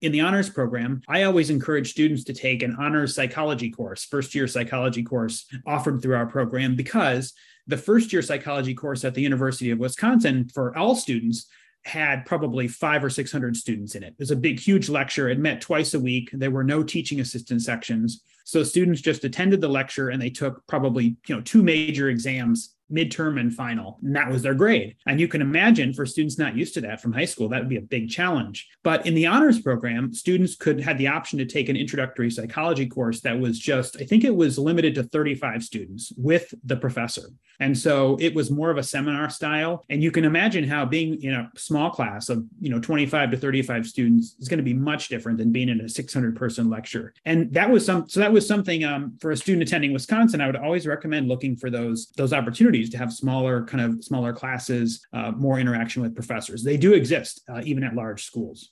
in 0.03 0.11
the 0.11 0.21
honors 0.21 0.51
program, 0.51 1.01
I 1.09 1.23
always 1.23 1.49
encourage 1.49 1.93
students 1.93 2.25
to 2.25 2.35
take 2.35 2.65
an 2.65 2.75
honors 2.75 3.15
psychology 3.15 3.71
course, 3.71 4.05
first 4.05 4.35
year 4.35 4.49
psychology 4.49 5.05
course 5.05 5.47
offered 5.65 6.03
through 6.03 6.17
our 6.17 6.27
program, 6.27 6.75
because 6.75 7.33
the 7.69 7.77
first 7.77 8.13
year 8.13 8.21
psychology 8.21 8.75
course 8.75 9.05
at 9.05 9.15
the 9.15 9.23
University 9.23 9.71
of 9.71 9.79
Wisconsin 9.79 10.49
for 10.49 10.77
all 10.77 10.97
students 10.97 11.47
had 11.85 12.27
probably 12.27 12.67
five 12.67 13.05
or 13.05 13.11
600 13.11 13.57
students 13.57 13.95
in 13.95 14.03
it. 14.03 14.09
It 14.09 14.19
was 14.19 14.33
a 14.33 14.37
big, 14.37 14.59
huge 14.59 14.89
lecture. 14.89 15.29
It 15.29 15.39
met 15.39 15.61
twice 15.61 15.95
a 15.95 16.01
week. 16.01 16.31
There 16.33 16.51
were 16.51 16.65
no 16.65 16.83
teaching 16.83 17.21
assistant 17.21 17.63
sections. 17.63 18.23
So 18.53 18.63
students 18.63 19.01
just 19.01 19.25
attended 19.25 19.63
the 19.63 19.69
lecture 19.69 20.11
and 20.11 20.21
they 20.21 20.29
took 20.29 20.63
probably, 20.67 21.17
you 21.27 21.35
know, 21.35 21.41
two 21.41 21.63
major 21.63 22.11
exams 22.11 22.72
midterm 22.93 23.41
and 23.41 23.55
final. 23.55 23.99
And 24.03 24.15
that 24.15 24.31
was 24.31 24.43
their 24.43 24.55
grade. 24.55 24.97
And 25.07 25.21
you 25.21 25.29
can 25.29 25.41
imagine 25.41 25.93
for 25.93 26.07
students 26.07 26.39
not 26.39 26.57
used 26.57 26.75
to 26.75 26.81
that 26.83 27.01
from 27.01 27.13
high 27.13 27.25
school, 27.25 27.49
that 27.49 27.61
would 27.61 27.69
be 27.69 27.77
a 27.77 27.83
big 27.83 28.11
challenge. 28.11 28.69
But 28.83 29.07
in 29.07 29.15
the 29.15 29.27
honors 29.27 29.61
program, 29.61 30.13
students 30.13 30.55
could 30.55 30.81
had 30.81 30.99
the 30.99 31.09
option 31.09 31.39
to 31.39 31.47
take 31.47 31.69
an 31.69 31.77
introductory 31.77 32.31
psychology 32.31 32.87
course 32.87 33.21
that 33.23 33.39
was 33.39 33.59
just, 33.59 34.01
I 34.01 34.05
think 34.05 34.25
it 34.25 34.35
was 34.35 34.59
limited 34.59 34.95
to 34.97 35.05
35 35.05 35.63
students 35.63 36.13
with 36.17 36.53
the 36.65 36.77
professor. 36.77 37.31
And 37.61 37.79
so 37.79 38.17
it 38.21 38.35
was 38.35 38.51
more 38.51 38.71
of 38.71 38.79
a 38.79 38.83
seminar 38.83 39.31
style. 39.31 39.85
And 39.89 40.03
you 40.03 40.11
can 40.11 40.25
imagine 40.25 40.65
how 40.65 40.85
being 40.85 41.23
in 41.23 41.33
a 41.33 41.51
small 41.57 41.91
class 41.91 42.29
of, 42.29 42.45
you 42.61 42.71
know, 42.71 42.81
25 42.81 43.31
to 43.31 43.37
35 43.37 43.87
students 43.87 44.35
is 44.41 44.49
going 44.49 44.59
to 44.59 44.65
be 44.65 44.75
much 44.75 45.09
different 45.09 45.39
than 45.39 45.53
being 45.53 45.69
in 45.69 45.81
a 45.81 45.89
600 45.89 46.37
person 46.37 46.69
lecture. 46.69 47.15
And 47.25 47.53
that 47.53 47.71
was 47.71 47.87
some, 47.87 48.09
so 48.09 48.19
that 48.21 48.33
was 48.33 48.47
something 48.49 48.85
um, 48.85 49.17
for 49.21 49.31
a 49.31 49.37
student 49.37 49.63
attending 49.63 49.93
Wisconsin, 49.93 50.41
I 50.41 50.47
would 50.47 50.57
always 50.57 50.87
recommend 50.87 51.29
looking 51.29 51.57
for 51.57 51.71
those, 51.71 52.09
those 52.17 52.33
opportunities 52.33 52.82
opportunities 52.83 52.91
to 52.91 52.99
have 52.99 53.13
smaller 53.13 53.65
kind 53.65 53.85
of 53.85 54.05
smaller 54.05 54.33
classes, 54.33 55.07
uh, 55.13 55.33
more 55.33 55.59
interaction 55.59 56.03
with 56.03 56.15
professors. 56.15 56.63
They 56.63 56.77
do 56.77 56.95
exist 56.95 57.43
uh, 57.49 57.63
even 57.65 57.85
at 57.85 57.95
large 57.95 58.25
schools. 58.25 58.71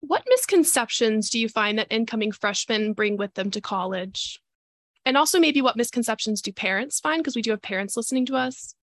What 0.00 0.22
misconceptions 0.28 1.30
do 1.30 1.38
you 1.38 1.48
find 1.48 1.78
that 1.78 1.88
incoming 1.90 2.32
freshmen 2.32 2.94
bring 2.94 3.18
with 3.18 3.34
them 3.34 3.50
to 3.50 3.60
college? 3.60 4.40
And 5.04 5.16
also, 5.16 5.38
maybe 5.38 5.62
what 5.62 5.76
misconceptions 5.76 6.42
do 6.42 6.52
parents 6.52 7.00
find? 7.00 7.22
Because 7.22 7.36
we 7.36 7.42
do 7.42 7.50
have 7.50 7.62
parents 7.62 7.96
listening 7.96 8.26
to 8.26 8.36
us. 8.36 8.74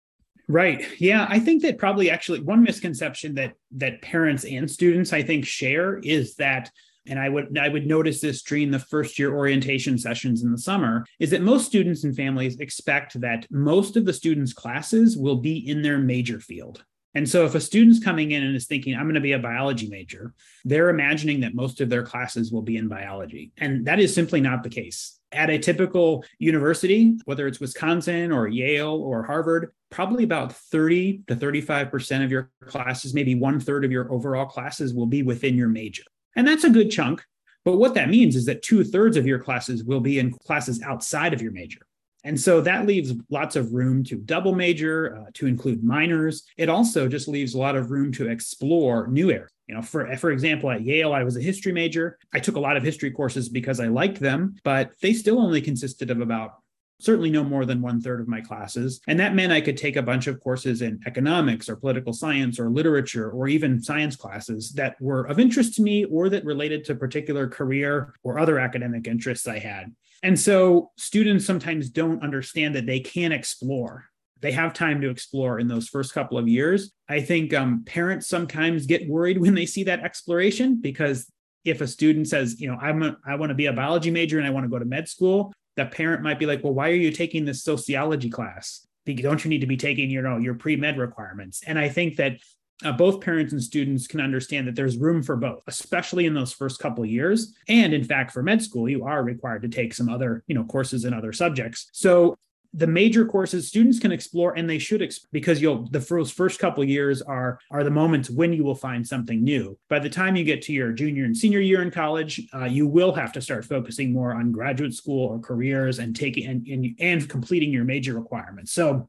Right. 0.48 0.86
Yeah, 0.98 1.26
I 1.28 1.40
think 1.40 1.62
that 1.62 1.76
probably 1.78 2.08
actually 2.10 2.40
one 2.40 2.62
misconception 2.62 3.34
that 3.34 3.54
that 3.78 4.00
parents 4.00 4.44
and 4.44 4.70
students 4.70 5.12
I 5.12 5.22
think 5.22 5.44
share 5.44 5.98
is 5.98 6.36
that 6.36 6.70
and 7.08 7.18
I 7.18 7.28
would 7.28 7.58
I 7.58 7.68
would 7.68 7.86
notice 7.86 8.20
this 8.20 8.42
during 8.42 8.70
the 8.70 8.78
first 8.78 9.18
year 9.18 9.34
orientation 9.34 9.98
sessions 9.98 10.42
in 10.42 10.52
the 10.52 10.58
summer, 10.58 11.04
is 11.18 11.30
that 11.30 11.42
most 11.42 11.66
students 11.66 12.04
and 12.04 12.14
families 12.14 12.58
expect 12.58 13.20
that 13.20 13.46
most 13.50 13.96
of 13.96 14.04
the 14.04 14.12
students' 14.12 14.52
classes 14.52 15.16
will 15.16 15.36
be 15.36 15.56
in 15.68 15.82
their 15.82 15.98
major 15.98 16.40
field. 16.40 16.84
And 17.16 17.26
so 17.26 17.46
if 17.46 17.54
a 17.54 17.60
student's 17.60 18.04
coming 18.04 18.32
in 18.32 18.42
and 18.42 18.54
is 18.54 18.66
thinking, 18.66 18.94
I'm 18.94 19.04
going 19.04 19.14
to 19.14 19.22
be 19.22 19.32
a 19.32 19.38
biology 19.38 19.88
major, 19.88 20.34
they're 20.66 20.90
imagining 20.90 21.40
that 21.40 21.54
most 21.54 21.80
of 21.80 21.88
their 21.88 22.02
classes 22.02 22.52
will 22.52 22.60
be 22.60 22.76
in 22.76 22.88
biology. 22.88 23.52
And 23.56 23.86
that 23.86 23.98
is 23.98 24.14
simply 24.14 24.42
not 24.42 24.62
the 24.62 24.68
case. 24.68 25.18
At 25.32 25.48
a 25.48 25.58
typical 25.58 26.26
university, 26.38 27.16
whether 27.24 27.46
it's 27.46 27.58
Wisconsin 27.58 28.32
or 28.32 28.48
Yale 28.48 29.00
or 29.02 29.22
Harvard, 29.22 29.72
probably 29.90 30.24
about 30.24 30.52
30 30.52 31.22
to 31.28 31.36
35% 31.36 32.22
of 32.22 32.30
your 32.30 32.50
classes, 32.66 33.14
maybe 33.14 33.34
one 33.34 33.60
third 33.60 33.86
of 33.86 33.90
your 33.90 34.12
overall 34.12 34.44
classes 34.44 34.92
will 34.92 35.06
be 35.06 35.22
within 35.22 35.56
your 35.56 35.68
major. 35.68 36.04
And 36.36 36.46
that's 36.46 36.64
a 36.64 36.70
good 36.70 36.90
chunk. 36.90 37.24
But 37.64 37.78
what 37.78 37.94
that 37.94 38.10
means 38.10 38.36
is 38.36 38.46
that 38.46 38.62
two 38.62 38.84
thirds 38.84 39.16
of 39.16 39.26
your 39.26 39.40
classes 39.40 39.82
will 39.82 40.00
be 40.00 40.20
in 40.20 40.32
classes 40.32 40.80
outside 40.82 41.34
of 41.34 41.42
your 41.42 41.50
major. 41.50 41.80
And 42.22 42.40
so 42.40 42.60
that 42.60 42.86
leaves 42.86 43.12
lots 43.30 43.56
of 43.56 43.72
room 43.72 44.04
to 44.04 44.16
double 44.16 44.54
major, 44.54 45.16
uh, 45.16 45.30
to 45.34 45.46
include 45.46 45.82
minors. 45.82 46.44
It 46.56 46.68
also 46.68 47.08
just 47.08 47.28
leaves 47.28 47.54
a 47.54 47.58
lot 47.58 47.76
of 47.76 47.90
room 47.90 48.12
to 48.12 48.28
explore 48.28 49.06
new 49.08 49.30
areas. 49.30 49.50
You 49.68 49.74
know, 49.74 49.82
for 49.82 50.16
for 50.16 50.30
example, 50.30 50.70
at 50.70 50.82
Yale, 50.82 51.12
I 51.12 51.24
was 51.24 51.36
a 51.36 51.40
history 51.40 51.72
major. 51.72 52.18
I 52.32 52.38
took 52.38 52.56
a 52.56 52.60
lot 52.60 52.76
of 52.76 52.84
history 52.84 53.10
courses 53.10 53.48
because 53.48 53.80
I 53.80 53.88
liked 53.88 54.20
them, 54.20 54.56
but 54.62 54.92
they 55.00 55.12
still 55.12 55.40
only 55.40 55.60
consisted 55.60 56.10
of 56.10 56.20
about 56.20 56.54
certainly 56.98 57.30
no 57.30 57.44
more 57.44 57.64
than 57.64 57.82
one 57.82 58.00
third 58.00 58.20
of 58.20 58.28
my 58.28 58.40
classes. 58.40 59.00
And 59.06 59.20
that 59.20 59.34
meant 59.34 59.52
I 59.52 59.60
could 59.60 59.76
take 59.76 59.96
a 59.96 60.02
bunch 60.02 60.26
of 60.26 60.40
courses 60.40 60.82
in 60.82 61.00
economics 61.06 61.68
or 61.68 61.76
political 61.76 62.12
science 62.12 62.58
or 62.58 62.70
literature 62.70 63.30
or 63.30 63.48
even 63.48 63.82
science 63.82 64.16
classes 64.16 64.72
that 64.72 65.00
were 65.00 65.24
of 65.24 65.38
interest 65.38 65.74
to 65.74 65.82
me 65.82 66.04
or 66.04 66.28
that 66.30 66.44
related 66.44 66.84
to 66.84 66.94
particular 66.94 67.48
career 67.48 68.14
or 68.22 68.38
other 68.38 68.58
academic 68.58 69.06
interests 69.06 69.46
I 69.46 69.58
had. 69.58 69.94
And 70.22 70.38
so 70.38 70.90
students 70.96 71.44
sometimes 71.44 71.90
don't 71.90 72.22
understand 72.22 72.74
that 72.74 72.86
they 72.86 73.00
can 73.00 73.32
explore. 73.32 74.06
They 74.40 74.52
have 74.52 74.72
time 74.72 75.00
to 75.02 75.10
explore 75.10 75.58
in 75.58 75.68
those 75.68 75.88
first 75.88 76.14
couple 76.14 76.38
of 76.38 76.48
years. 76.48 76.92
I 77.08 77.20
think 77.20 77.52
um, 77.54 77.84
parents 77.84 78.28
sometimes 78.28 78.86
get 78.86 79.08
worried 79.08 79.38
when 79.38 79.54
they 79.54 79.66
see 79.66 79.84
that 79.84 80.00
exploration 80.00 80.80
because 80.80 81.30
if 81.64 81.80
a 81.80 81.86
student 81.86 82.28
says, 82.28 82.60
you 82.60 82.68
know, 82.68 82.76
I'm 82.80 83.02
a, 83.02 83.16
I 83.26 83.34
want 83.34 83.50
to 83.50 83.54
be 83.54 83.66
a 83.66 83.72
biology 83.72 84.10
major 84.10 84.38
and 84.38 84.46
I 84.46 84.50
want 84.50 84.64
to 84.64 84.70
go 84.70 84.78
to 84.78 84.84
med 84.84 85.08
school, 85.08 85.52
the 85.76 85.86
parent 85.86 86.22
might 86.22 86.38
be 86.38 86.46
like, 86.46 86.64
well, 86.64 86.74
why 86.74 86.88
are 86.88 86.94
you 86.94 87.12
taking 87.12 87.44
this 87.44 87.62
sociology 87.62 88.30
class? 88.30 88.86
Don't 89.06 89.44
you 89.44 89.48
need 89.48 89.60
to 89.60 89.66
be 89.66 89.76
taking, 89.76 90.10
you 90.10 90.22
know, 90.22 90.38
your 90.38 90.54
pre-med 90.54 90.98
requirements? 90.98 91.62
And 91.66 91.78
I 91.78 91.88
think 91.88 92.16
that 92.16 92.38
uh, 92.84 92.92
both 92.92 93.20
parents 93.20 93.52
and 93.52 93.62
students 93.62 94.06
can 94.06 94.20
understand 94.20 94.66
that 94.66 94.74
there's 94.74 94.98
room 94.98 95.22
for 95.22 95.36
both, 95.36 95.62
especially 95.66 96.26
in 96.26 96.34
those 96.34 96.52
first 96.52 96.80
couple 96.80 97.06
years. 97.06 97.54
And 97.68 97.94
in 97.94 98.04
fact, 98.04 98.32
for 98.32 98.42
med 98.42 98.62
school, 98.62 98.88
you 98.88 99.04
are 99.04 99.22
required 99.22 99.62
to 99.62 99.68
take 99.68 99.94
some 99.94 100.08
other, 100.08 100.42
you 100.46 100.54
know, 100.54 100.64
courses 100.64 101.04
in 101.04 101.14
other 101.14 101.32
subjects. 101.32 101.88
So 101.92 102.36
the 102.76 102.86
major 102.86 103.24
courses 103.24 103.68
students 103.68 103.98
can 103.98 104.12
explore 104.12 104.56
and 104.56 104.68
they 104.68 104.78
should 104.78 105.00
explore 105.00 105.30
because 105.32 105.62
you'll 105.62 105.88
the 105.90 106.00
first 106.00 106.34
first 106.34 106.60
couple 106.60 106.84
years 106.84 107.22
are 107.22 107.58
are 107.70 107.82
the 107.82 107.90
moments 107.90 108.28
when 108.28 108.52
you 108.52 108.62
will 108.62 108.74
find 108.74 109.06
something 109.06 109.42
new. 109.42 109.76
By 109.88 109.98
the 109.98 110.10
time 110.10 110.36
you 110.36 110.44
get 110.44 110.60
to 110.62 110.72
your 110.72 110.92
junior 110.92 111.24
and 111.24 111.36
senior 111.36 111.60
year 111.60 111.82
in 111.82 111.90
college 111.90 112.42
uh, 112.54 112.64
you 112.64 112.86
will 112.86 113.14
have 113.14 113.32
to 113.32 113.40
start 113.40 113.64
focusing 113.64 114.12
more 114.12 114.34
on 114.34 114.52
graduate 114.52 114.94
school 114.94 115.26
or 115.26 115.38
careers 115.38 115.98
and 115.98 116.14
taking 116.14 116.46
and, 116.46 116.66
and 116.66 116.94
and 117.00 117.28
completing 117.28 117.72
your 117.72 117.84
major 117.84 118.14
requirements. 118.14 118.72
So 118.72 119.08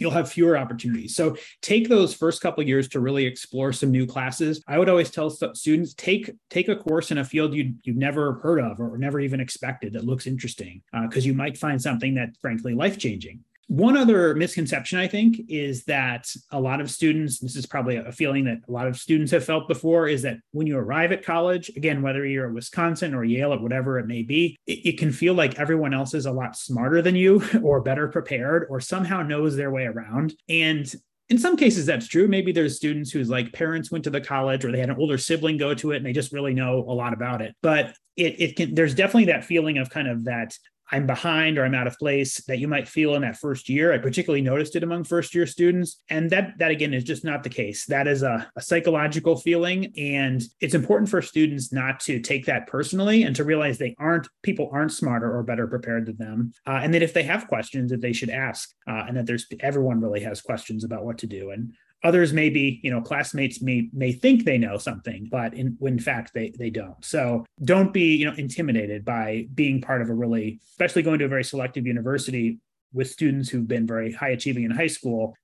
you'll 0.00 0.10
have 0.10 0.30
fewer 0.30 0.56
opportunities. 0.56 1.14
So 1.14 1.36
take 1.60 1.88
those 1.88 2.14
first 2.14 2.40
couple 2.40 2.62
years 2.64 2.88
to 2.88 3.00
really 3.00 3.26
explore 3.26 3.72
some 3.72 3.90
new 3.90 4.06
classes. 4.06 4.62
I 4.66 4.78
would 4.78 4.88
always 4.88 5.10
tell 5.10 5.30
students 5.30 5.94
take 5.94 6.30
take 6.48 6.68
a 6.68 6.76
course 6.76 7.10
in 7.10 7.18
a 7.18 7.24
field 7.24 7.54
you 7.54 7.74
you've 7.82 7.96
never 7.96 8.34
heard 8.34 8.60
of 8.60 8.80
or 8.80 8.96
never 8.96 9.20
even 9.20 9.40
expected 9.40 9.92
that 9.92 10.04
looks 10.04 10.26
interesting 10.26 10.82
because 11.02 11.24
uh, 11.24 11.28
you 11.28 11.34
might 11.34 11.58
find 11.58 11.80
something 11.80 12.14
that 12.14 12.30
frankly 12.40 12.74
life 12.74 12.98
changing. 12.98 13.40
One 13.70 13.96
other 13.96 14.34
misconception, 14.34 14.98
I 14.98 15.06
think, 15.06 15.42
is 15.48 15.84
that 15.84 16.26
a 16.50 16.60
lot 16.60 16.80
of 16.80 16.90
students, 16.90 17.38
this 17.38 17.54
is 17.54 17.66
probably 17.66 17.98
a 17.98 18.10
feeling 18.10 18.46
that 18.46 18.58
a 18.68 18.72
lot 18.72 18.88
of 18.88 18.96
students 18.96 19.30
have 19.30 19.44
felt 19.44 19.68
before, 19.68 20.08
is 20.08 20.22
that 20.22 20.38
when 20.50 20.66
you 20.66 20.76
arrive 20.76 21.12
at 21.12 21.24
college, 21.24 21.68
again, 21.76 22.02
whether 22.02 22.26
you're 22.26 22.48
at 22.48 22.52
Wisconsin 22.52 23.14
or 23.14 23.22
Yale 23.22 23.54
or 23.54 23.62
whatever 23.62 24.00
it 24.00 24.08
may 24.08 24.24
be, 24.24 24.58
it, 24.66 24.80
it 24.84 24.98
can 24.98 25.12
feel 25.12 25.34
like 25.34 25.60
everyone 25.60 25.94
else 25.94 26.14
is 26.14 26.26
a 26.26 26.32
lot 26.32 26.56
smarter 26.56 27.00
than 27.00 27.14
you 27.14 27.44
or 27.62 27.80
better 27.80 28.08
prepared 28.08 28.66
or 28.70 28.80
somehow 28.80 29.22
knows 29.22 29.54
their 29.54 29.70
way 29.70 29.84
around. 29.84 30.34
And 30.48 30.92
in 31.28 31.38
some 31.38 31.56
cases 31.56 31.86
that's 31.86 32.08
true 32.08 32.26
maybe 32.26 32.50
there's 32.50 32.74
students 32.74 33.12
whose 33.12 33.30
like 33.30 33.52
parents 33.52 33.92
went 33.92 34.02
to 34.02 34.10
the 34.10 34.20
college 34.20 34.64
or 34.64 34.72
they 34.72 34.80
had 34.80 34.90
an 34.90 34.96
older 34.98 35.16
sibling 35.16 35.56
go 35.56 35.72
to 35.74 35.92
it 35.92 35.98
and 35.98 36.04
they 36.04 36.12
just 36.12 36.32
really 36.32 36.52
know 36.52 36.84
a 36.88 36.92
lot 36.92 37.12
about 37.12 37.40
it 37.40 37.54
but 37.62 37.94
it, 38.16 38.40
it 38.40 38.56
can 38.56 38.74
there's 38.74 38.96
definitely 38.96 39.26
that 39.26 39.44
feeling 39.44 39.78
of 39.78 39.88
kind 39.88 40.08
of 40.08 40.24
that 40.24 40.58
I'm 40.92 41.06
behind 41.06 41.58
or 41.58 41.64
I'm 41.64 41.74
out 41.74 41.86
of 41.86 41.98
place 41.98 42.42
that 42.44 42.58
you 42.58 42.68
might 42.68 42.88
feel 42.88 43.14
in 43.14 43.22
that 43.22 43.36
first 43.36 43.68
year. 43.68 43.92
I 43.92 43.98
particularly 43.98 44.42
noticed 44.42 44.76
it 44.76 44.82
among 44.82 45.04
first 45.04 45.34
year 45.34 45.46
students. 45.46 46.00
And 46.08 46.30
that, 46.30 46.58
that 46.58 46.70
again 46.70 46.94
is 46.94 47.04
just 47.04 47.24
not 47.24 47.42
the 47.42 47.48
case. 47.48 47.86
That 47.86 48.06
is 48.06 48.22
a, 48.22 48.50
a 48.56 48.60
psychological 48.60 49.36
feeling. 49.36 49.92
And 49.96 50.42
it's 50.60 50.74
important 50.74 51.08
for 51.08 51.22
students 51.22 51.72
not 51.72 52.00
to 52.00 52.20
take 52.20 52.46
that 52.46 52.66
personally 52.66 53.22
and 53.22 53.34
to 53.36 53.44
realize 53.44 53.78
they 53.78 53.94
aren't, 53.98 54.28
people 54.42 54.70
aren't 54.72 54.92
smarter 54.92 55.34
or 55.34 55.42
better 55.42 55.66
prepared 55.66 56.06
than 56.06 56.16
them. 56.16 56.52
Uh, 56.66 56.80
and 56.82 56.92
that 56.94 57.02
if 57.02 57.14
they 57.14 57.22
have 57.22 57.48
questions, 57.48 57.90
that 57.90 58.00
they 58.00 58.12
should 58.12 58.30
ask 58.30 58.70
uh, 58.88 59.04
and 59.06 59.16
that 59.16 59.26
there's 59.26 59.46
everyone 59.60 60.00
really 60.00 60.20
has 60.20 60.40
questions 60.40 60.84
about 60.84 61.04
what 61.04 61.18
to 61.18 61.26
do. 61.26 61.50
And 61.50 61.72
others 62.02 62.32
may 62.32 62.50
be 62.50 62.80
you 62.82 62.90
know 62.90 63.00
classmates 63.00 63.60
may 63.60 63.88
may 63.92 64.12
think 64.12 64.44
they 64.44 64.58
know 64.58 64.78
something 64.78 65.28
but 65.30 65.54
in, 65.54 65.76
in 65.82 65.98
fact 65.98 66.32
they 66.34 66.52
they 66.58 66.70
don't. 66.70 67.04
So 67.04 67.44
don't 67.62 67.92
be 67.92 68.16
you 68.16 68.26
know 68.26 68.34
intimidated 68.36 69.04
by 69.04 69.46
being 69.54 69.80
part 69.80 70.02
of 70.02 70.10
a 70.10 70.14
really 70.14 70.60
especially 70.72 71.02
going 71.02 71.18
to 71.18 71.26
a 71.26 71.28
very 71.28 71.44
selective 71.44 71.86
university 71.86 72.58
with 72.92 73.08
students 73.08 73.48
who've 73.48 73.68
been 73.68 73.86
very 73.86 74.12
high 74.12 74.30
achieving 74.30 74.64
in 74.64 74.70
high 74.70 74.86
school 74.86 75.34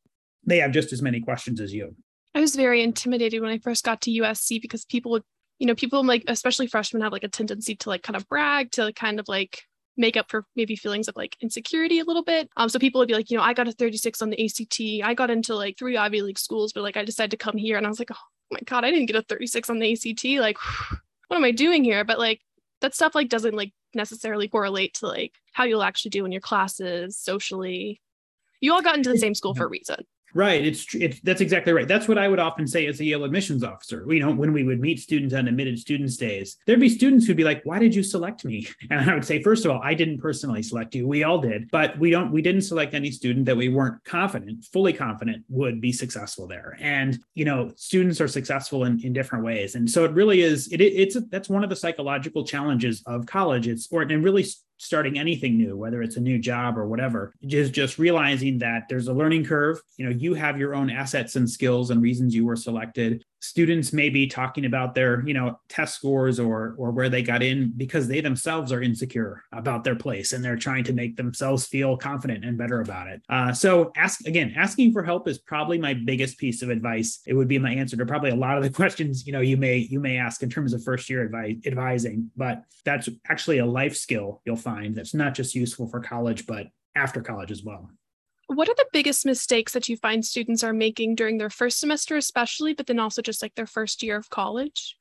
they 0.44 0.58
have 0.58 0.70
just 0.70 0.92
as 0.92 1.02
many 1.02 1.20
questions 1.20 1.60
as 1.60 1.74
you. 1.74 1.96
I 2.34 2.40
was 2.40 2.54
very 2.54 2.82
intimidated 2.82 3.40
when 3.40 3.50
i 3.50 3.58
first 3.58 3.84
got 3.84 4.02
to 4.02 4.10
usc 4.10 4.60
because 4.60 4.84
people 4.84 5.12
would 5.12 5.22
you 5.58 5.66
know 5.66 5.74
people 5.74 6.04
like 6.04 6.24
especially 6.28 6.66
freshmen 6.66 7.02
have 7.02 7.12
like 7.12 7.24
a 7.24 7.28
tendency 7.28 7.74
to 7.76 7.88
like 7.88 8.02
kind 8.02 8.16
of 8.16 8.28
brag 8.28 8.70
to 8.72 8.92
kind 8.92 9.18
of 9.18 9.26
like 9.26 9.62
make 9.96 10.16
up 10.16 10.30
for 10.30 10.44
maybe 10.56 10.76
feelings 10.76 11.08
of 11.08 11.16
like 11.16 11.36
insecurity 11.40 11.98
a 11.98 12.04
little 12.04 12.22
bit. 12.22 12.50
Um, 12.56 12.68
so 12.68 12.78
people 12.78 12.98
would 12.98 13.08
be 13.08 13.14
like, 13.14 13.30
you 13.30 13.36
know, 13.36 13.42
I 13.42 13.54
got 13.54 13.68
a 13.68 13.72
36 13.72 14.20
on 14.22 14.30
the 14.30 14.44
ACT. 14.44 15.08
I 15.08 15.14
got 15.14 15.30
into 15.30 15.54
like 15.54 15.78
three 15.78 15.96
Ivy 15.96 16.22
League 16.22 16.38
schools, 16.38 16.72
but 16.72 16.82
like 16.82 16.96
I 16.96 17.04
decided 17.04 17.30
to 17.32 17.36
come 17.36 17.56
here. 17.56 17.76
And 17.76 17.86
I 17.86 17.88
was 17.88 17.98
like, 17.98 18.10
oh 18.12 18.26
my 18.50 18.60
God, 18.64 18.84
I 18.84 18.90
didn't 18.90 19.06
get 19.06 19.16
a 19.16 19.22
36 19.22 19.70
on 19.70 19.78
the 19.78 19.92
ACT. 19.92 20.24
Like, 20.40 20.58
what 21.28 21.36
am 21.36 21.44
I 21.44 21.50
doing 21.50 21.84
here? 21.84 22.04
But 22.04 22.18
like 22.18 22.40
that 22.80 22.94
stuff 22.94 23.14
like 23.14 23.28
doesn't 23.28 23.54
like 23.54 23.72
necessarily 23.94 24.48
correlate 24.48 24.94
to 24.94 25.06
like 25.06 25.32
how 25.52 25.64
you'll 25.64 25.82
actually 25.82 26.10
do 26.10 26.24
in 26.24 26.32
your 26.32 26.40
classes 26.40 27.16
socially. 27.18 28.00
You 28.60 28.72
all 28.72 28.82
got 28.82 28.96
into 28.96 29.10
the 29.10 29.18
same 29.18 29.34
school 29.34 29.54
for 29.54 29.64
a 29.64 29.68
reason. 29.68 30.04
Right. 30.34 30.66
It's, 30.66 30.94
it's 30.94 31.20
that's 31.20 31.40
exactly 31.40 31.72
right. 31.72 31.88
That's 31.88 32.08
what 32.08 32.18
I 32.18 32.28
would 32.28 32.38
often 32.38 32.66
say 32.66 32.86
as 32.86 33.00
a 33.00 33.04
Yale 33.04 33.24
admissions 33.24 33.64
officer. 33.64 34.04
You 34.12 34.20
know, 34.20 34.32
when 34.32 34.52
we 34.52 34.64
would 34.64 34.80
meet 34.80 35.00
students 35.00 35.34
on 35.34 35.48
admitted 35.48 35.78
students 35.78 36.16
days, 36.16 36.56
there'd 36.66 36.80
be 36.80 36.88
students 36.88 37.26
who'd 37.26 37.36
be 37.36 37.44
like, 37.44 37.62
"Why 37.64 37.78
did 37.78 37.94
you 37.94 38.02
select 38.02 38.44
me?" 38.44 38.68
And 38.90 39.10
I 39.10 39.14
would 39.14 39.24
say, 39.24 39.42
first 39.42 39.64
of 39.64 39.70
all, 39.70 39.80
I 39.82 39.94
didn't 39.94 40.18
personally 40.18 40.62
select 40.62 40.94
you. 40.94 41.08
We 41.08 41.24
all 41.24 41.38
did, 41.38 41.70
but 41.70 41.98
we 41.98 42.10
don't. 42.10 42.32
We 42.32 42.42
didn't 42.42 42.62
select 42.62 42.94
any 42.94 43.10
student 43.10 43.46
that 43.46 43.56
we 43.56 43.68
weren't 43.68 44.04
confident, 44.04 44.64
fully 44.66 44.92
confident, 44.92 45.44
would 45.48 45.80
be 45.80 45.92
successful 45.92 46.46
there. 46.46 46.76
And 46.80 47.18
you 47.34 47.44
know, 47.44 47.72
students 47.76 48.20
are 48.20 48.28
successful 48.28 48.84
in, 48.84 49.00
in 49.00 49.12
different 49.12 49.44
ways, 49.44 49.74
and 49.74 49.90
so 49.90 50.04
it 50.04 50.12
really 50.12 50.42
is. 50.42 50.68
It, 50.68 50.80
it's 50.80 51.16
a, 51.16 51.20
that's 51.20 51.48
one 51.48 51.64
of 51.64 51.70
the 51.70 51.76
psychological 51.76 52.44
challenges 52.44 53.02
of 53.06 53.26
college. 53.26 53.68
It's 53.68 53.88
or 53.90 54.02
and 54.02 54.22
really 54.22 54.44
starting 54.78 55.18
anything 55.18 55.56
new, 55.56 55.76
whether 55.76 56.02
it's 56.02 56.16
a 56.16 56.20
new 56.20 56.38
job 56.38 56.76
or 56.76 56.86
whatever, 56.86 57.32
is 57.42 57.70
just 57.70 57.98
realizing 57.98 58.58
that 58.58 58.84
there's 58.88 59.08
a 59.08 59.12
learning 59.12 59.44
curve. 59.44 59.80
You 59.96 60.06
know, 60.06 60.10
you 60.10 60.34
have 60.34 60.58
your 60.58 60.74
own 60.74 60.90
assets 60.90 61.36
and 61.36 61.48
skills 61.48 61.90
and 61.90 62.02
reasons 62.02 62.34
you 62.34 62.44
were 62.44 62.56
selected 62.56 63.24
students 63.40 63.92
may 63.92 64.08
be 64.08 64.26
talking 64.26 64.64
about 64.64 64.94
their 64.94 65.26
you 65.26 65.34
know 65.34 65.58
test 65.68 65.94
scores 65.94 66.40
or 66.40 66.74
or 66.78 66.90
where 66.90 67.08
they 67.08 67.22
got 67.22 67.42
in 67.42 67.72
because 67.76 68.08
they 68.08 68.20
themselves 68.20 68.72
are 68.72 68.82
insecure 68.82 69.42
about 69.52 69.84
their 69.84 69.96
place 69.96 70.32
and 70.32 70.44
they're 70.44 70.56
trying 70.56 70.84
to 70.84 70.92
make 70.92 71.16
themselves 71.16 71.66
feel 71.66 71.96
confident 71.96 72.44
and 72.44 72.58
better 72.58 72.80
about 72.80 73.08
it. 73.08 73.22
Uh, 73.28 73.52
so 73.52 73.92
ask 73.96 74.26
again 74.26 74.54
asking 74.56 74.92
for 74.92 75.02
help 75.02 75.28
is 75.28 75.38
probably 75.38 75.78
my 75.78 75.94
biggest 75.94 76.38
piece 76.38 76.62
of 76.62 76.70
advice. 76.70 77.20
It 77.26 77.34
would 77.34 77.48
be 77.48 77.58
my 77.58 77.72
answer 77.72 77.96
to 77.96 78.06
probably 78.06 78.30
a 78.30 78.36
lot 78.36 78.56
of 78.56 78.62
the 78.62 78.70
questions 78.76 79.26
you 79.26 79.32
know 79.32 79.40
you 79.40 79.56
may 79.56 79.76
you 79.76 80.00
may 80.00 80.16
ask 80.16 80.42
in 80.42 80.50
terms 80.50 80.72
of 80.72 80.82
first 80.82 81.10
year 81.10 81.22
advice 81.22 81.56
advising 81.66 82.30
but 82.36 82.64
that's 82.84 83.08
actually 83.28 83.58
a 83.58 83.66
life 83.66 83.96
skill 83.96 84.40
you'll 84.44 84.56
find 84.56 84.94
that's 84.94 85.14
not 85.14 85.34
just 85.34 85.54
useful 85.54 85.88
for 85.88 86.00
college 86.00 86.46
but 86.46 86.66
after 86.94 87.20
college 87.20 87.50
as 87.50 87.62
well 87.62 87.90
what 88.48 88.68
are 88.68 88.74
the 88.76 88.86
biggest 88.92 89.26
mistakes 89.26 89.72
that 89.72 89.88
you 89.88 89.96
find 89.96 90.24
students 90.24 90.62
are 90.62 90.72
making 90.72 91.14
during 91.14 91.38
their 91.38 91.50
first 91.50 91.80
semester 91.80 92.16
especially 92.16 92.74
but 92.74 92.86
then 92.86 92.98
also 92.98 93.22
just 93.22 93.42
like 93.42 93.54
their 93.54 93.66
first 93.66 94.02
year 94.02 94.16
of 94.16 94.30
college? 94.30 94.96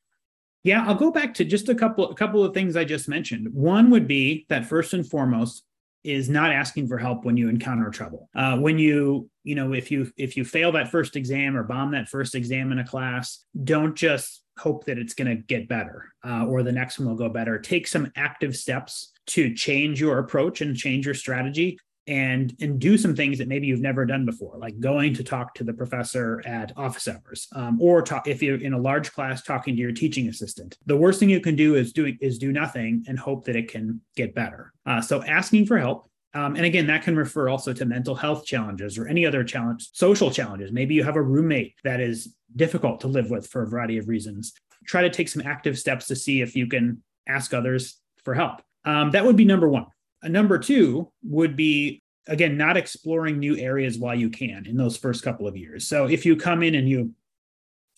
Yeah 0.63 0.85
i'll 0.87 0.95
go 0.95 1.11
back 1.11 1.33
to 1.35 1.45
just 1.45 1.69
a 1.69 1.75
couple 1.75 2.09
a 2.09 2.15
couple 2.15 2.43
of 2.43 2.53
things 2.53 2.75
i 2.75 2.83
just 2.83 3.07
mentioned. 3.07 3.53
One 3.53 3.89
would 3.91 4.07
be 4.07 4.45
that 4.49 4.65
first 4.65 4.93
and 4.93 5.07
foremost 5.07 5.63
is 6.03 6.29
not 6.29 6.51
asking 6.51 6.87
for 6.87 6.99
help 6.99 7.25
when 7.25 7.35
you 7.35 7.49
encounter 7.49 7.89
trouble. 7.89 8.29
Uh, 8.35 8.57
when 8.57 8.77
you 8.77 9.29
you 9.43 9.55
know 9.55 9.73
if 9.73 9.91
you 9.91 10.11
if 10.17 10.37
you 10.37 10.45
fail 10.45 10.71
that 10.71 10.89
first 10.89 11.15
exam 11.15 11.55
or 11.55 11.63
bomb 11.63 11.91
that 11.91 12.08
first 12.08 12.36
exam 12.36 12.71
in 12.71 12.79
a 12.79 12.86
class 12.86 13.43
don't 13.63 13.95
just 13.95 14.43
hope 14.58 14.86
that 14.86 14.97
it's 14.97 15.13
going 15.13 15.27
to 15.27 15.36
get 15.36 15.67
better 15.67 16.13
uh, 16.23 16.45
or 16.45 16.63
the 16.63 16.71
next 16.71 16.97
one 16.97 17.08
will 17.10 17.15
go 17.15 17.27
better. 17.27 17.60
Take 17.60 17.88
some 17.88 18.12
active 18.15 18.55
steps 18.55 19.12
to 19.27 19.53
change 19.53 19.99
your 19.99 20.19
approach 20.19 20.62
and 20.62 20.75
change 20.75 21.05
your 21.05 21.15
strategy 21.15 21.77
and 22.08 22.56
and 22.62 22.80
do 22.80 22.98
some 22.98 23.15
things 23.15 23.38
that 23.38 23.48
maybe 23.48 23.65
you've 23.65 23.82
never 23.82 24.06
done 24.06 24.26
before 24.26 24.58
like 24.58 24.80
going 24.80 25.13
to 25.13 25.24
talk 25.24 25.54
to 25.56 25.63
the 25.63 25.74
professor 25.74 26.41
at 26.46 26.72
office 26.78 27.08
hours 27.08 27.48
um, 27.56 27.82
or 27.82 28.02
talk 28.02 28.28
if 28.28 28.44
you're 28.44 28.62
in 28.62 28.74
a 28.74 28.78
large 28.78 29.12
class 29.12 29.41
talking 29.41 29.76
to 29.76 29.82
your 29.82 29.91
teaching 29.91 30.28
assistant 30.28 30.78
the 30.86 30.96
worst 30.96 31.20
thing 31.20 31.30
you 31.30 31.39
can 31.39 31.56
do 31.56 31.76
is 31.76 31.91
do 31.91 32.13
is 32.22 32.38
do 32.38 32.52
nothing 32.52 33.04
and 33.08 33.18
hope 33.18 33.46
that 33.46 33.56
it 33.56 33.70
can 33.70 34.00
get 34.15 34.36
better 34.36 34.72
uh, 34.86 35.02
so 35.02 35.24
asking 35.24 35.65
for 35.65 35.78
help 35.78 36.08
um, 36.36 36.58
and 36.58 36.65
again, 36.65 36.86
that 36.88 37.04
can 37.04 37.15
refer 37.15 37.48
also 37.48 37.72
to 37.72 37.86
mental 37.86 38.13
health 38.13 38.46
challenges 38.46 38.98
or 38.98 39.08
any 39.08 39.26
other 39.26 39.41
challenge, 39.41 39.88
social 39.94 40.30
challenges. 40.30 40.70
Maybe 40.70 40.94
you 40.94 41.02
have 41.02 41.15
a 41.15 41.22
roommate 41.22 41.76
that 41.86 42.02
is 42.02 42.36
difficult 42.54 43.00
to 43.02 43.08
live 43.08 43.30
with 43.30 43.48
for 43.48 43.63
a 43.63 43.68
variety 43.68 43.98
of 43.98 44.10
reasons. 44.10 44.54
Try 44.86 45.04
to 45.04 45.10
take 45.10 45.30
some 45.30 45.44
active 45.46 45.80
steps 45.80 46.08
to 46.08 46.15
see 46.15 46.41
if 46.41 46.54
you 46.54 46.68
can 46.68 47.02
ask 47.26 47.54
others 47.54 48.02
for 48.26 48.34
help. 48.34 48.62
Um, 48.84 49.12
that 49.12 49.24
would 49.24 49.38
be 49.38 49.46
number 49.46 49.70
one. 49.70 49.86
A 50.25 50.29
number 50.29 50.57
two 50.57 51.11
would 51.23 51.55
be 51.55 52.01
again 52.27 52.57
not 52.57 52.77
exploring 52.77 53.38
new 53.38 53.55
areas 53.57 53.99
while 53.99 54.15
you 54.15 54.31
can 54.31 54.65
in 54.65 54.75
those 54.75 54.97
first 54.97 55.23
couple 55.23 55.47
of 55.47 55.55
years. 55.55 55.88
So 55.88 56.07
if 56.07 56.25
you 56.25 56.35
come 56.35 56.63
in 56.63 56.73
and 56.73 56.89
you 56.89 57.11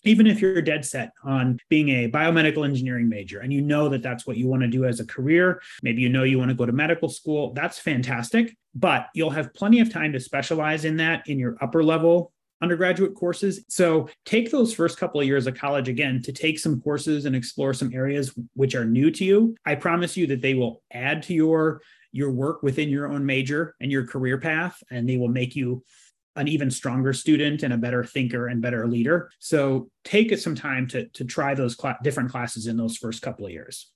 even 0.04 0.26
if 0.26 0.40
you're 0.40 0.62
dead 0.62 0.84
set 0.84 1.10
on 1.24 1.58
being 1.68 1.88
a 1.88 2.10
biomedical 2.10 2.64
engineering 2.64 3.08
major 3.08 3.40
and 3.40 3.52
you 3.52 3.62
know 3.62 3.88
that 3.88 4.02
that's 4.02 4.26
what 4.26 4.36
you 4.36 4.46
want 4.46 4.62
to 4.62 4.68
do 4.68 4.84
as 4.84 5.00
a 5.00 5.06
career, 5.06 5.60
maybe 5.82 6.02
you 6.02 6.08
know 6.08 6.22
you 6.22 6.38
want 6.38 6.50
to 6.50 6.54
go 6.54 6.66
to 6.66 6.72
medical 6.72 7.08
school, 7.08 7.52
that's 7.54 7.78
fantastic. 7.78 8.54
But 8.74 9.08
you'll 9.14 9.30
have 9.30 9.52
plenty 9.54 9.80
of 9.80 9.90
time 9.90 10.12
to 10.12 10.20
specialize 10.20 10.84
in 10.84 10.98
that 10.98 11.26
in 11.28 11.38
your 11.38 11.56
upper 11.60 11.82
level 11.82 12.32
undergraduate 12.60 13.14
courses. 13.14 13.64
So 13.68 14.08
take 14.24 14.50
those 14.50 14.74
first 14.74 14.98
couple 14.98 15.20
of 15.20 15.26
years 15.26 15.46
of 15.46 15.54
college 15.54 15.88
again 15.88 16.22
to 16.22 16.32
take 16.32 16.58
some 16.58 16.80
courses 16.80 17.24
and 17.24 17.36
explore 17.36 17.72
some 17.72 17.92
areas 17.94 18.36
which 18.54 18.74
are 18.74 18.84
new 18.84 19.10
to 19.12 19.24
you. 19.24 19.54
I 19.64 19.76
promise 19.76 20.16
you 20.16 20.26
that 20.28 20.42
they 20.42 20.54
will 20.54 20.82
add 20.92 21.22
to 21.24 21.34
your 21.34 21.80
your 22.18 22.32
work 22.32 22.62
within 22.62 22.88
your 22.88 23.06
own 23.06 23.24
major 23.24 23.74
and 23.80 23.90
your 23.90 24.06
career 24.06 24.38
path 24.38 24.82
and 24.90 25.08
they 25.08 25.16
will 25.16 25.28
make 25.28 25.54
you 25.54 25.82
an 26.36 26.48
even 26.48 26.70
stronger 26.70 27.12
student 27.12 27.62
and 27.62 27.72
a 27.72 27.76
better 27.76 28.04
thinker 28.04 28.48
and 28.48 28.60
better 28.60 28.86
leader. 28.86 29.30
So 29.38 29.90
take 30.04 30.36
some 30.36 30.54
time 30.54 30.86
to, 30.88 31.06
to 31.08 31.24
try 31.24 31.54
those 31.54 31.76
cl- 31.80 31.96
different 32.02 32.30
classes 32.30 32.66
in 32.66 32.76
those 32.76 32.96
first 32.96 33.22
couple 33.22 33.46
of 33.46 33.52
years. 33.52 33.90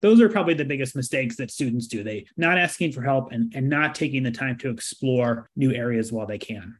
Those 0.00 0.20
are 0.20 0.28
probably 0.28 0.54
the 0.54 0.64
biggest 0.64 0.96
mistakes 0.96 1.36
that 1.36 1.50
students 1.50 1.86
do. 1.86 2.02
They 2.02 2.26
not 2.36 2.58
asking 2.58 2.92
for 2.92 3.02
help 3.02 3.32
and, 3.32 3.52
and 3.54 3.68
not 3.68 3.94
taking 3.94 4.22
the 4.22 4.30
time 4.30 4.56
to 4.58 4.70
explore 4.70 5.50
new 5.56 5.72
areas 5.72 6.12
while 6.12 6.26
they 6.26 6.38
can. 6.38 6.76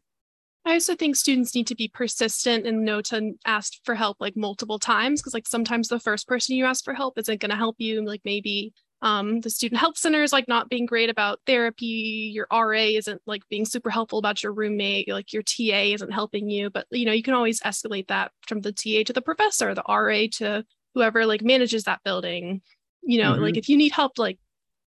I 0.65 0.75
also 0.75 0.95
think 0.95 1.17
students 1.17 1.55
need 1.55 1.67
to 1.69 1.75
be 1.75 1.89
persistent 1.89 2.67
and 2.67 2.85
know 2.85 3.01
to 3.03 3.33
ask 3.47 3.73
for 3.85 3.95
help 3.95 4.19
like 4.21 4.37
multiple 4.37 4.79
times 4.79 5.21
because 5.21 5.33
like 5.33 5.49
sometimes 5.49 5.89
the 5.89 5.99
first 5.99 6.29
person 6.29 6.57
you 6.57 6.67
ask 6.67 6.85
for 6.85 6.93
help 6.95 7.19
isn't 7.19 7.41
going 7.41 7.51
to 7.51 7.57
help 7.57 7.77
you. 7.79 8.05
Like 8.05 8.21
maybe 8.25 8.75
um, 9.01 9.41
the 9.41 9.51
student 9.51 9.81
help 9.81 9.97
center 9.97 10.23
is 10.23 10.33
like 10.33 10.49
not 10.49 10.69
being 10.69 10.87
great 10.87 11.11
about 11.11 11.41
therapy. 11.47 12.33
Your 12.35 12.47
RA 12.53 12.73
isn't 12.73 13.23
like 13.27 13.43
being 13.49 13.65
super 13.65 13.91
helpful 13.91 14.19
about 14.19 14.43
your 14.43 14.53
roommate. 14.53 15.09
Like 15.09 15.33
your 15.33 15.43
TA 15.43 15.93
isn't 15.95 16.13
helping 16.13 16.51
you, 16.51 16.71
but 16.71 16.87
you 16.91 17.07
know 17.07 17.13
you 17.13 17.23
can 17.23 17.35
always 17.35 17.61
escalate 17.61 18.09
that 18.09 18.33
from 18.47 18.61
the 18.61 18.73
TA 18.73 19.05
to 19.07 19.13
the 19.13 19.23
professor, 19.23 19.75
the 19.75 19.85
RA 19.89 20.27
to 20.39 20.65
whoever 20.95 21.27
like 21.27 21.43
manages 21.43 21.85
that 21.85 22.03
building. 22.05 22.63
You 23.03 23.23
know, 23.23 23.33
mm-hmm. 23.35 23.43
like 23.43 23.57
if 23.57 23.69
you 23.69 23.77
need 23.77 23.93
help, 23.93 24.19
like 24.19 24.39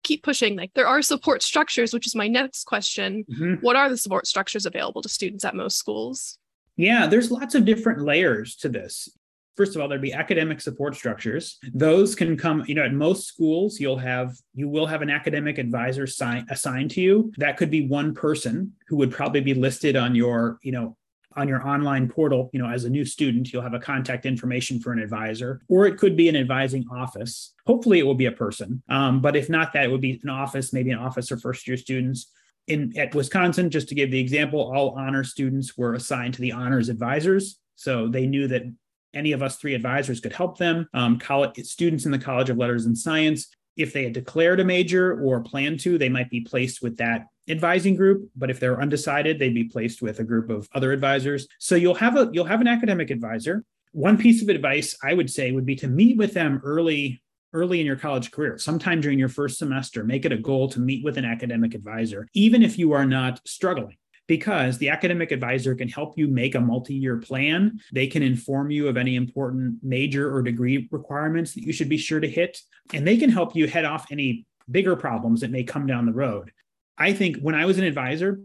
keep 0.04 0.24
pushing 0.24 0.56
like 0.56 0.74
there 0.76 0.88
are 0.88 1.02
support 1.02 1.44
structures 1.44 1.94
which 1.94 2.08
is 2.08 2.16
my 2.16 2.28
next 2.28 2.64
question 2.64 3.26
mm-hmm. 3.30 3.56
what 3.56 3.76
are 3.76 3.90
the 3.90 3.98
support 3.98 4.26
structures 4.26 4.66
available 4.66 5.02
to 5.02 5.10
students 5.10 5.44
at 5.44 5.54
most 5.54 5.78
schools 5.78 6.38
yeah 6.78 7.06
there's 7.06 7.30
lots 7.30 7.54
of 7.54 7.66
different 7.66 8.02
layers 8.02 8.56
to 8.56 8.70
this 8.70 9.10
first 9.58 9.76
of 9.76 9.82
all 9.82 9.88
there'd 9.88 10.02
be 10.02 10.14
academic 10.14 10.62
support 10.62 10.96
structures 10.96 11.58
those 11.74 12.16
can 12.16 12.38
come 12.38 12.64
you 12.68 12.76
know 12.76 12.84
at 12.84 12.94
most 12.94 13.28
schools 13.28 13.80
you'll 13.80 13.98
have 13.98 14.36
you 14.54 14.68
will 14.68 14.88
have 14.88 15.02
an 15.02 15.10
academic 15.10 15.58
advisor 15.58 16.08
sign, 16.08 16.46
assigned 16.50 16.92
to 16.92 17.02
you 17.02 17.32
that 17.38 17.58
could 17.58 17.70
be 17.70 17.88
one 17.88 18.14
person 18.14 18.74
who 18.88 18.98
would 18.98 19.12
probably 19.12 19.42
be 19.42 19.54
listed 19.54 19.96
on 19.96 20.16
your 20.16 20.60
you 20.64 20.72
know 20.72 20.96
on 21.36 21.48
your 21.48 21.66
online 21.68 22.10
portal, 22.10 22.50
you 22.54 22.60
know, 22.60 22.70
as 22.70 22.86
a 22.86 22.90
new 22.90 23.06
student, 23.06 23.52
you'll 23.52 23.62
have 23.62 23.74
a 23.74 23.80
contact 23.80 24.26
information 24.26 24.80
for 24.80 24.92
an 24.92 25.00
advisor, 25.00 25.62
or 25.68 25.86
it 25.86 25.98
could 25.98 26.16
be 26.16 26.28
an 26.28 26.36
advising 26.36 26.86
office. 26.92 27.54
Hopefully, 27.66 28.00
it 28.00 28.06
will 28.06 28.16
be 28.16 28.26
a 28.26 28.32
person. 28.32 28.82
Um, 28.90 29.22
but 29.22 29.36
if 29.36 29.50
not 29.50 29.74
that, 29.74 29.86
it 29.86 29.92
would 29.92 30.02
be 30.02 30.20
an 30.24 30.30
office, 30.30 30.74
maybe 30.74 30.92
an 30.92 31.00
office 31.00 31.30
for 31.30 31.38
first 31.38 31.68
year 31.68 31.78
students. 31.78 32.32
In 32.68 32.94
at 32.98 33.16
Wisconsin, 33.16 33.70
just 33.70 33.90
to 33.90 33.96
give 33.96 34.12
the 34.12 34.20
example, 34.20 34.60
all 34.60 34.92
honor 34.92 35.24
students 35.24 35.78
were 35.78 35.94
assigned 35.94 36.36
to 36.36 36.42
the 36.42 36.52
honors 36.52 36.90
advisors. 36.90 37.58
So 37.76 38.08
they 38.08 38.28
knew 38.28 38.48
that 38.48 38.64
any 39.14 39.32
of 39.32 39.42
us 39.42 39.58
three 39.58 39.74
advisors 39.74 40.20
could 40.20 40.34
help 40.34 40.58
them. 40.58 40.88
Um, 40.94 41.20
college 41.20 41.64
students 41.66 42.06
in 42.06 42.12
the 42.12 42.20
College 42.20 42.50
of 42.50 42.58
Letters 42.58 42.86
and 42.86 42.98
Science, 42.98 43.48
if 43.78 43.94
they 43.94 44.04
had 44.04 44.14
declared 44.14 44.60
a 44.60 44.66
major 44.66 45.22
or 45.22 45.42
planned 45.42 45.80
to, 45.82 45.98
they 45.98 46.10
might 46.10 46.30
be 46.30 46.42
placed 46.42 46.82
with 46.82 46.98
that 46.98 47.28
advising 47.48 47.96
group. 47.96 48.30
But 48.36 48.50
if 48.50 48.60
they're 48.60 48.82
undecided 48.82 49.40
they'd 49.40 49.54
be 49.54 49.64
placed 49.64 50.02
with 50.02 50.20
a 50.20 50.24
group 50.24 50.50
of 50.50 50.68
other 50.74 50.92
advisors. 50.92 51.48
So 51.60 51.76
you'll 51.76 51.96
have 51.96 52.16
a 52.16 52.30
you'll 52.32 52.46
have 52.46 52.62
an 52.62 52.68
academic 52.68 53.10
advisor. 53.10 53.64
One 53.92 54.18
piece 54.18 54.44
of 54.44 54.50
advice 54.50 54.96
i 55.04 55.14
would 55.14 55.30
say 55.30 55.52
would 55.52 55.66
be 55.66 55.76
to 55.78 55.88
meet 55.88 56.18
with 56.18 56.34
them 56.34 56.62
early 56.64 57.22
early 57.54 57.80
in 57.80 57.86
your 57.88 57.96
college 57.96 58.30
career 58.30 58.60
sometime 58.60 59.02
during 59.02 59.18
your 59.18 59.30
first 59.30 59.58
semester. 59.58 60.04
Make 60.04 60.26
it 60.26 60.32
a 60.32 60.38
goal 60.38 60.70
to 60.70 60.80
meet 60.80 61.04
with 61.04 61.18
an 61.18 61.26
academic 61.26 61.74
advisor 61.74 62.28
even 62.34 62.62
if 62.62 62.78
you 62.78 62.92
are 62.92 63.06
not 63.06 63.42
struggling 63.48 63.98
because 64.30 64.78
the 64.78 64.90
academic 64.90 65.32
advisor 65.32 65.74
can 65.74 65.90
help 65.90 66.16
you 66.16 66.28
make 66.28 66.54
a 66.54 66.62
multi-year 66.62 67.18
plan. 67.18 67.82
They 67.92 68.06
can 68.06 68.22
inform 68.22 68.70
you 68.70 68.88
of 68.88 68.96
any 68.96 69.16
important 69.16 69.80
major 69.82 70.32
or 70.32 70.44
degree 70.44 70.88
requirements 70.92 71.56
that 71.56 71.64
you 71.64 71.74
should 71.74 71.90
be 71.90 71.98
sure 71.98 72.20
to 72.20 72.30
hit, 72.30 72.62
and 72.94 73.06
they 73.06 73.18
can 73.18 73.32
help 73.32 73.56
you 73.56 73.68
head 73.68 73.86
off 73.86 74.12
any 74.12 74.46
bigger 74.70 74.96
problems 74.96 75.42
that 75.42 75.50
may 75.50 75.64
come 75.64 75.88
down 75.88 76.06
the 76.06 76.14
road. 76.14 76.52
I 76.96 77.12
think 77.12 77.38
when 77.40 77.56
I 77.56 77.66
was 77.66 77.80
an 77.80 77.86
advisor, 77.86 78.40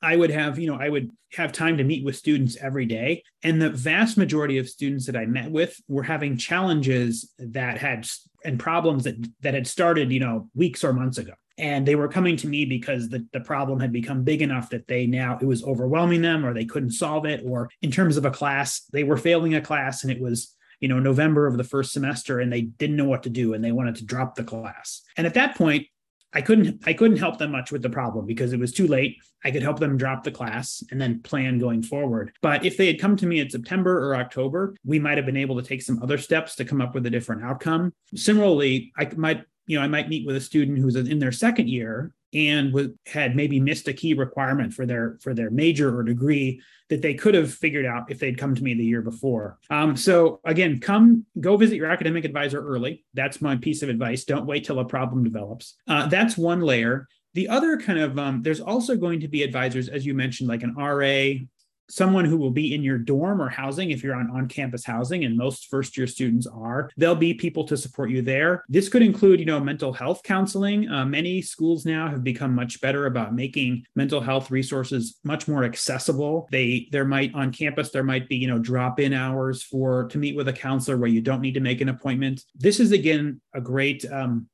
I 0.00 0.14
would 0.14 0.30
have, 0.30 0.60
you 0.60 0.68
know, 0.68 0.78
I 0.80 0.88
would 0.88 1.10
have 1.32 1.50
time 1.50 1.78
to 1.78 1.84
meet 1.84 2.04
with 2.04 2.14
students 2.14 2.56
every 2.60 2.86
day. 2.86 3.24
And 3.42 3.60
the 3.60 3.70
vast 3.70 4.16
majority 4.16 4.58
of 4.58 4.68
students 4.68 5.06
that 5.06 5.16
I 5.16 5.26
met 5.26 5.50
with 5.50 5.76
were 5.88 6.04
having 6.04 6.36
challenges 6.36 7.32
that 7.38 7.78
had 7.78 8.06
and 8.44 8.60
problems 8.60 9.04
that 9.04 9.16
that 9.40 9.54
had 9.54 9.66
started, 9.66 10.12
you 10.12 10.20
know, 10.20 10.50
weeks 10.54 10.84
or 10.84 10.92
months 10.92 11.18
ago. 11.18 11.32
And 11.56 11.86
they 11.86 11.94
were 11.94 12.08
coming 12.08 12.36
to 12.38 12.48
me 12.48 12.64
because 12.64 13.08
the, 13.08 13.26
the 13.32 13.40
problem 13.40 13.78
had 13.80 13.92
become 13.92 14.24
big 14.24 14.42
enough 14.42 14.70
that 14.70 14.88
they 14.88 15.06
now 15.06 15.38
it 15.40 15.44
was 15.44 15.64
overwhelming 15.64 16.22
them 16.22 16.44
or 16.44 16.52
they 16.52 16.64
couldn't 16.64 16.90
solve 16.90 17.26
it. 17.26 17.42
Or 17.46 17.70
in 17.82 17.90
terms 17.90 18.16
of 18.16 18.24
a 18.24 18.30
class, 18.30 18.82
they 18.92 19.04
were 19.04 19.16
failing 19.16 19.54
a 19.54 19.60
class 19.60 20.02
and 20.02 20.12
it 20.12 20.20
was 20.20 20.54
you 20.80 20.88
know 20.88 20.98
november 20.98 21.46
of 21.46 21.56
the 21.56 21.62
first 21.62 21.92
semester 21.92 22.40
and 22.40 22.52
they 22.52 22.62
didn't 22.62 22.96
know 22.96 23.04
what 23.04 23.22
to 23.22 23.30
do 23.30 23.54
and 23.54 23.64
they 23.64 23.70
wanted 23.70 23.94
to 23.94 24.04
drop 24.04 24.34
the 24.34 24.42
class 24.42 25.02
and 25.16 25.24
at 25.24 25.34
that 25.34 25.56
point 25.56 25.86
I 26.34 26.42
couldn't 26.42 26.82
I 26.84 26.92
couldn't 26.92 27.18
help 27.18 27.38
them 27.38 27.52
much 27.52 27.70
with 27.70 27.82
the 27.82 27.90
problem 27.90 28.26
because 28.26 28.52
it 28.52 28.58
was 28.58 28.72
too 28.72 28.88
late. 28.88 29.18
I 29.44 29.50
could 29.50 29.62
help 29.62 29.78
them 29.78 29.96
drop 29.96 30.24
the 30.24 30.32
class 30.32 30.82
and 30.90 31.00
then 31.00 31.22
plan 31.22 31.58
going 31.58 31.82
forward. 31.82 32.32
But 32.42 32.64
if 32.64 32.76
they 32.76 32.88
had 32.88 33.00
come 33.00 33.16
to 33.16 33.26
me 33.26 33.38
in 33.38 33.48
September 33.48 34.08
or 34.08 34.16
October, 34.16 34.74
we 34.84 34.98
might 34.98 35.16
have 35.16 35.26
been 35.26 35.36
able 35.36 35.56
to 35.56 35.62
take 35.62 35.82
some 35.82 36.02
other 36.02 36.18
steps 36.18 36.56
to 36.56 36.64
come 36.64 36.80
up 36.80 36.94
with 36.94 37.06
a 37.06 37.10
different 37.10 37.44
outcome. 37.44 37.92
Similarly, 38.16 38.92
I 38.96 39.08
might 39.16 39.44
you 39.66 39.78
know 39.78 39.84
I 39.84 39.88
might 39.88 40.08
meet 40.08 40.26
with 40.26 40.36
a 40.36 40.40
student 40.40 40.78
who's 40.78 40.96
in 40.96 41.18
their 41.18 41.32
second 41.32 41.68
year 41.68 42.12
and 42.34 42.72
was, 42.72 42.88
had 43.06 43.36
maybe 43.36 43.60
missed 43.60 43.86
a 43.86 43.92
key 43.92 44.12
requirement 44.12 44.74
for 44.74 44.84
their 44.84 45.18
for 45.22 45.34
their 45.34 45.50
major 45.50 45.96
or 45.96 46.02
degree 46.02 46.60
that 46.90 47.00
they 47.00 47.14
could 47.14 47.34
have 47.34 47.52
figured 47.52 47.86
out 47.86 48.10
if 48.10 48.18
they'd 48.18 48.36
come 48.36 48.54
to 48.54 48.62
me 48.62 48.74
the 48.74 48.84
year 48.84 49.00
before. 49.00 49.58
Um, 49.70 49.96
so 49.96 50.40
again, 50.44 50.80
come 50.80 51.24
go 51.40 51.56
visit 51.56 51.76
your 51.76 51.90
academic 51.90 52.24
advisor 52.24 52.64
early. 52.66 53.04
That's 53.14 53.40
my 53.40 53.56
piece 53.56 53.82
of 53.82 53.88
advice. 53.88 54.24
Don't 54.24 54.46
wait 54.46 54.64
till 54.64 54.80
a 54.80 54.84
problem 54.84 55.24
develops. 55.24 55.76
Uh, 55.86 56.06
that's 56.08 56.36
one 56.36 56.60
layer. 56.60 57.08
The 57.34 57.48
other 57.48 57.78
kind 57.78 57.98
of 57.98 58.18
um, 58.18 58.42
there's 58.42 58.60
also 58.60 58.96
going 58.96 59.20
to 59.20 59.28
be 59.28 59.42
advisors, 59.42 59.88
as 59.88 60.04
you 60.04 60.14
mentioned, 60.14 60.48
like 60.48 60.62
an 60.62 60.74
RA 60.76 61.44
someone 61.88 62.24
who 62.24 62.36
will 62.36 62.50
be 62.50 62.74
in 62.74 62.82
your 62.82 62.98
dorm 62.98 63.40
or 63.40 63.48
housing 63.48 63.90
if 63.90 64.02
you're 64.02 64.14
on 64.14 64.30
on-campus 64.30 64.84
housing 64.84 65.24
and 65.24 65.36
most 65.36 65.68
first 65.68 65.96
year 65.96 66.06
students 66.06 66.46
are 66.46 66.90
there'll 66.96 67.14
be 67.14 67.34
people 67.34 67.64
to 67.64 67.76
support 67.76 68.10
you 68.10 68.22
there. 68.22 68.64
This 68.68 68.88
could 68.88 69.02
include 69.02 69.40
you 69.40 69.46
know 69.46 69.60
mental 69.60 69.92
health 69.92 70.22
counseling. 70.22 70.88
Uh, 70.88 71.04
many 71.04 71.42
schools 71.42 71.84
now 71.84 72.08
have 72.08 72.24
become 72.24 72.54
much 72.54 72.80
better 72.80 73.06
about 73.06 73.34
making 73.34 73.84
mental 73.94 74.20
health 74.20 74.50
resources 74.50 75.18
much 75.24 75.48
more 75.48 75.64
accessible. 75.64 76.48
They 76.50 76.88
there 76.92 77.04
might 77.04 77.34
on 77.34 77.52
campus 77.52 77.90
there 77.90 78.04
might 78.04 78.28
be 78.28 78.36
you 78.36 78.48
know 78.48 78.58
drop 78.58 79.00
in 79.00 79.12
hours 79.12 79.62
for 79.62 80.08
to 80.08 80.18
meet 80.18 80.36
with 80.36 80.48
a 80.48 80.52
counselor 80.52 80.96
where 80.96 81.08
you 81.08 81.20
don't 81.20 81.40
need 81.40 81.54
to 81.54 81.60
make 81.60 81.80
an 81.80 81.88
appointment. 81.88 82.42
This 82.54 82.80
is 82.80 82.92
again 82.92 83.40
a 83.54 83.60
great 83.60 84.04
um, 84.10 84.48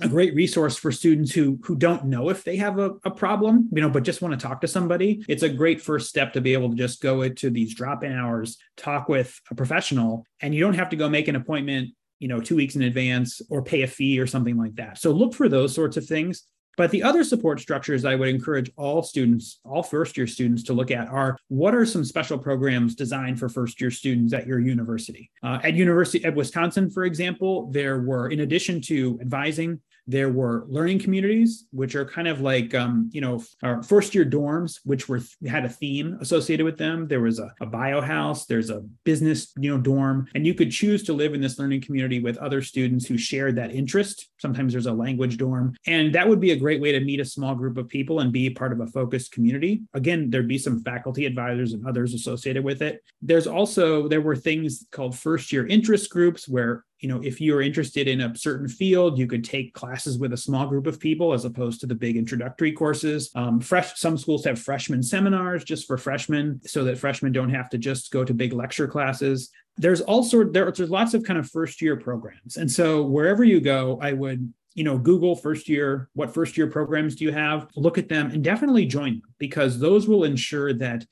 a 0.00 0.08
great 0.08 0.34
resource 0.34 0.76
for 0.76 0.92
students 0.92 1.32
who 1.32 1.58
who 1.64 1.76
don't 1.76 2.04
know 2.04 2.28
if 2.28 2.44
they 2.44 2.56
have 2.56 2.78
a, 2.78 2.92
a 3.04 3.10
problem 3.10 3.68
you 3.72 3.80
know 3.80 3.90
but 3.90 4.02
just 4.02 4.22
want 4.22 4.38
to 4.38 4.46
talk 4.46 4.60
to 4.60 4.68
somebody. 4.68 5.24
It's 5.28 5.42
a 5.42 5.48
great 5.48 5.80
first 5.80 6.08
step 6.08 6.32
to 6.34 6.40
be 6.40 6.52
able 6.52 6.70
to 6.70 6.76
just 6.76 7.00
go 7.00 7.22
into 7.22 7.50
these 7.50 7.74
drop-in 7.74 8.12
hours 8.12 8.58
talk 8.76 9.08
with 9.08 9.38
a 9.50 9.54
professional 9.54 10.24
and 10.40 10.54
you 10.54 10.60
don't 10.60 10.74
have 10.74 10.90
to 10.90 10.96
go 10.96 11.08
make 11.08 11.28
an 11.28 11.36
appointment 11.36 11.90
you 12.18 12.28
know 12.28 12.40
two 12.40 12.56
weeks 12.56 12.76
in 12.76 12.82
advance 12.82 13.42
or 13.50 13.62
pay 13.62 13.82
a 13.82 13.86
fee 13.86 14.20
or 14.20 14.26
something 14.26 14.56
like 14.56 14.74
that. 14.76 14.98
So 14.98 15.10
look 15.10 15.34
for 15.34 15.48
those 15.48 15.74
sorts 15.74 15.96
of 15.96 16.06
things. 16.06 16.44
But 16.76 16.90
the 16.92 17.02
other 17.02 17.24
support 17.24 17.60
structures 17.60 18.06
I 18.06 18.14
would 18.14 18.28
encourage 18.28 18.70
all 18.76 19.02
students, 19.02 19.60
all 19.64 19.82
first 19.82 20.16
year 20.16 20.26
students 20.26 20.62
to 20.62 20.72
look 20.72 20.90
at 20.90 21.08
are 21.08 21.36
what 21.48 21.74
are 21.74 21.84
some 21.84 22.04
special 22.04 22.38
programs 22.38 22.94
designed 22.94 23.38
for 23.38 23.50
first 23.50 23.80
year 23.80 23.90
students 23.90 24.32
at 24.32 24.46
your 24.46 24.60
university? 24.60 25.30
Uh, 25.42 25.58
at 25.62 25.74
University 25.74 26.24
of 26.24 26.36
Wisconsin, 26.36 26.88
for 26.88 27.04
example, 27.04 27.70
there 27.70 28.00
were, 28.00 28.30
in 28.30 28.40
addition 28.40 28.80
to 28.82 29.18
advising, 29.20 29.80
there 30.10 30.28
were 30.28 30.64
learning 30.68 30.98
communities, 30.98 31.66
which 31.70 31.94
are 31.94 32.04
kind 32.04 32.26
of 32.26 32.40
like, 32.40 32.74
um, 32.74 33.08
you 33.12 33.20
know, 33.20 33.42
our 33.62 33.82
first 33.82 34.14
year 34.14 34.24
dorms, 34.24 34.80
which 34.84 35.08
were 35.08 35.20
had 35.48 35.64
a 35.64 35.68
theme 35.68 36.18
associated 36.20 36.64
with 36.64 36.76
them. 36.76 37.06
There 37.06 37.20
was 37.20 37.38
a, 37.38 37.52
a 37.60 37.66
bio 37.66 38.00
house, 38.00 38.46
there's 38.46 38.70
a 38.70 38.80
business, 39.04 39.52
you 39.56 39.70
know, 39.70 39.80
dorm, 39.80 40.26
and 40.34 40.44
you 40.44 40.54
could 40.54 40.72
choose 40.72 41.04
to 41.04 41.12
live 41.12 41.32
in 41.32 41.40
this 41.40 41.58
learning 41.58 41.82
community 41.82 42.18
with 42.18 42.38
other 42.38 42.60
students 42.60 43.06
who 43.06 43.16
shared 43.16 43.54
that 43.56 43.72
interest. 43.72 44.28
Sometimes 44.38 44.72
there's 44.72 44.86
a 44.86 44.92
language 44.92 45.36
dorm, 45.36 45.76
and 45.86 46.12
that 46.14 46.28
would 46.28 46.40
be 46.40 46.50
a 46.50 46.56
great 46.56 46.80
way 46.80 46.90
to 46.90 47.00
meet 47.00 47.20
a 47.20 47.24
small 47.24 47.54
group 47.54 47.76
of 47.78 47.88
people 47.88 48.20
and 48.20 48.32
be 48.32 48.50
part 48.50 48.72
of 48.72 48.80
a 48.80 48.88
focused 48.88 49.30
community. 49.30 49.82
Again, 49.94 50.28
there'd 50.28 50.48
be 50.48 50.58
some 50.58 50.82
faculty 50.82 51.24
advisors 51.24 51.72
and 51.72 51.86
others 51.86 52.14
associated 52.14 52.64
with 52.64 52.82
it. 52.82 53.02
There's 53.22 53.46
also 53.46 54.08
there 54.08 54.20
were 54.20 54.36
things 54.36 54.86
called 54.90 55.16
first 55.16 55.52
year 55.52 55.66
interest 55.66 56.10
groups 56.10 56.48
where 56.48 56.84
you 57.00 57.08
know 57.08 57.20
if 57.22 57.40
you're 57.40 57.62
interested 57.62 58.06
in 58.06 58.20
a 58.20 58.36
certain 58.36 58.68
field 58.68 59.18
you 59.18 59.26
could 59.26 59.42
take 59.42 59.72
classes 59.74 60.18
with 60.18 60.32
a 60.32 60.36
small 60.36 60.66
group 60.66 60.86
of 60.86 61.00
people 61.00 61.32
as 61.32 61.44
opposed 61.44 61.80
to 61.80 61.86
the 61.86 61.94
big 61.94 62.16
introductory 62.16 62.72
courses. 62.72 63.30
Um, 63.34 63.60
fresh 63.60 63.98
some 63.98 64.16
schools 64.16 64.44
have 64.44 64.58
freshman 64.58 65.02
seminars 65.02 65.64
just 65.64 65.86
for 65.86 65.96
freshmen 65.96 66.60
so 66.64 66.84
that 66.84 66.98
freshmen 66.98 67.32
don't 67.32 67.50
have 67.50 67.70
to 67.70 67.78
just 67.78 68.10
go 68.10 68.24
to 68.24 68.34
big 68.34 68.52
lecture 68.52 68.86
classes. 68.86 69.50
There's 69.76 70.02
all 70.02 70.22
sort 70.22 70.52
there, 70.52 70.70
there's 70.70 70.90
lots 70.90 71.14
of 71.14 71.24
kind 71.24 71.38
of 71.38 71.48
first 71.48 71.80
year 71.80 71.96
programs. 71.96 72.56
And 72.56 72.70
so 72.70 73.02
wherever 73.02 73.44
you 73.44 73.60
go 73.60 73.98
i 74.02 74.12
would 74.12 74.52
you 74.74 74.84
know 74.84 74.98
google 74.98 75.34
first 75.34 75.68
year 75.68 76.08
what 76.12 76.32
first 76.32 76.56
year 76.56 76.66
programs 76.66 77.16
do 77.16 77.24
you 77.24 77.32
have? 77.32 77.68
Look 77.76 77.98
at 77.98 78.08
them 78.08 78.30
and 78.30 78.44
definitely 78.44 78.86
join 78.86 79.20
them 79.20 79.34
because 79.38 79.78
those 79.78 80.06
will 80.06 80.24
ensure 80.24 80.72
that 80.74 81.06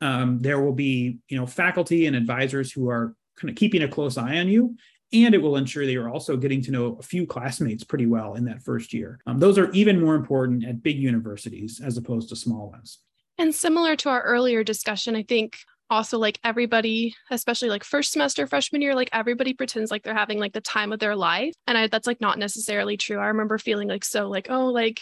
um, 0.00 0.38
there 0.40 0.60
will 0.60 0.72
be 0.72 1.18
you 1.28 1.38
know 1.38 1.46
faculty 1.46 2.06
and 2.06 2.16
advisors 2.16 2.72
who 2.72 2.88
are 2.88 3.14
kind 3.36 3.50
of 3.50 3.56
keeping 3.56 3.82
a 3.82 3.88
close 3.88 4.18
eye 4.18 4.38
on 4.38 4.48
you 4.48 4.76
and 5.12 5.34
it 5.34 5.42
will 5.42 5.56
ensure 5.56 5.86
that 5.86 5.92
you're 5.92 6.10
also 6.10 6.36
getting 6.36 6.62
to 6.62 6.70
know 6.70 6.96
a 6.98 7.02
few 7.02 7.26
classmates 7.26 7.84
pretty 7.84 8.06
well 8.06 8.34
in 8.34 8.44
that 8.44 8.62
first 8.62 8.92
year. 8.92 9.20
Um, 9.26 9.38
those 9.38 9.58
are 9.58 9.70
even 9.72 10.00
more 10.00 10.14
important 10.14 10.64
at 10.64 10.82
big 10.82 10.98
universities 10.98 11.80
as 11.82 11.96
opposed 11.96 12.28
to 12.28 12.36
small 12.36 12.70
ones. 12.70 12.98
And 13.38 13.54
similar 13.54 13.96
to 13.96 14.08
our 14.10 14.22
earlier 14.22 14.64
discussion, 14.64 15.14
I 15.14 15.22
think 15.22 15.58
also 15.90 16.18
like 16.18 16.38
everybody, 16.44 17.14
especially 17.30 17.70
like 17.70 17.84
first 17.84 18.12
semester 18.12 18.46
freshman 18.46 18.82
year, 18.82 18.94
like 18.94 19.08
everybody 19.12 19.54
pretends 19.54 19.90
like 19.90 20.02
they're 20.02 20.14
having 20.14 20.38
like 20.38 20.52
the 20.52 20.60
time 20.60 20.92
of 20.92 20.98
their 20.98 21.16
life. 21.16 21.54
And 21.66 21.78
I, 21.78 21.86
that's 21.86 22.06
like 22.06 22.20
not 22.20 22.38
necessarily 22.38 22.96
true. 22.96 23.18
I 23.18 23.28
remember 23.28 23.58
feeling 23.58 23.88
like 23.88 24.04
so 24.04 24.28
like, 24.28 24.48
oh, 24.50 24.66
like 24.66 25.00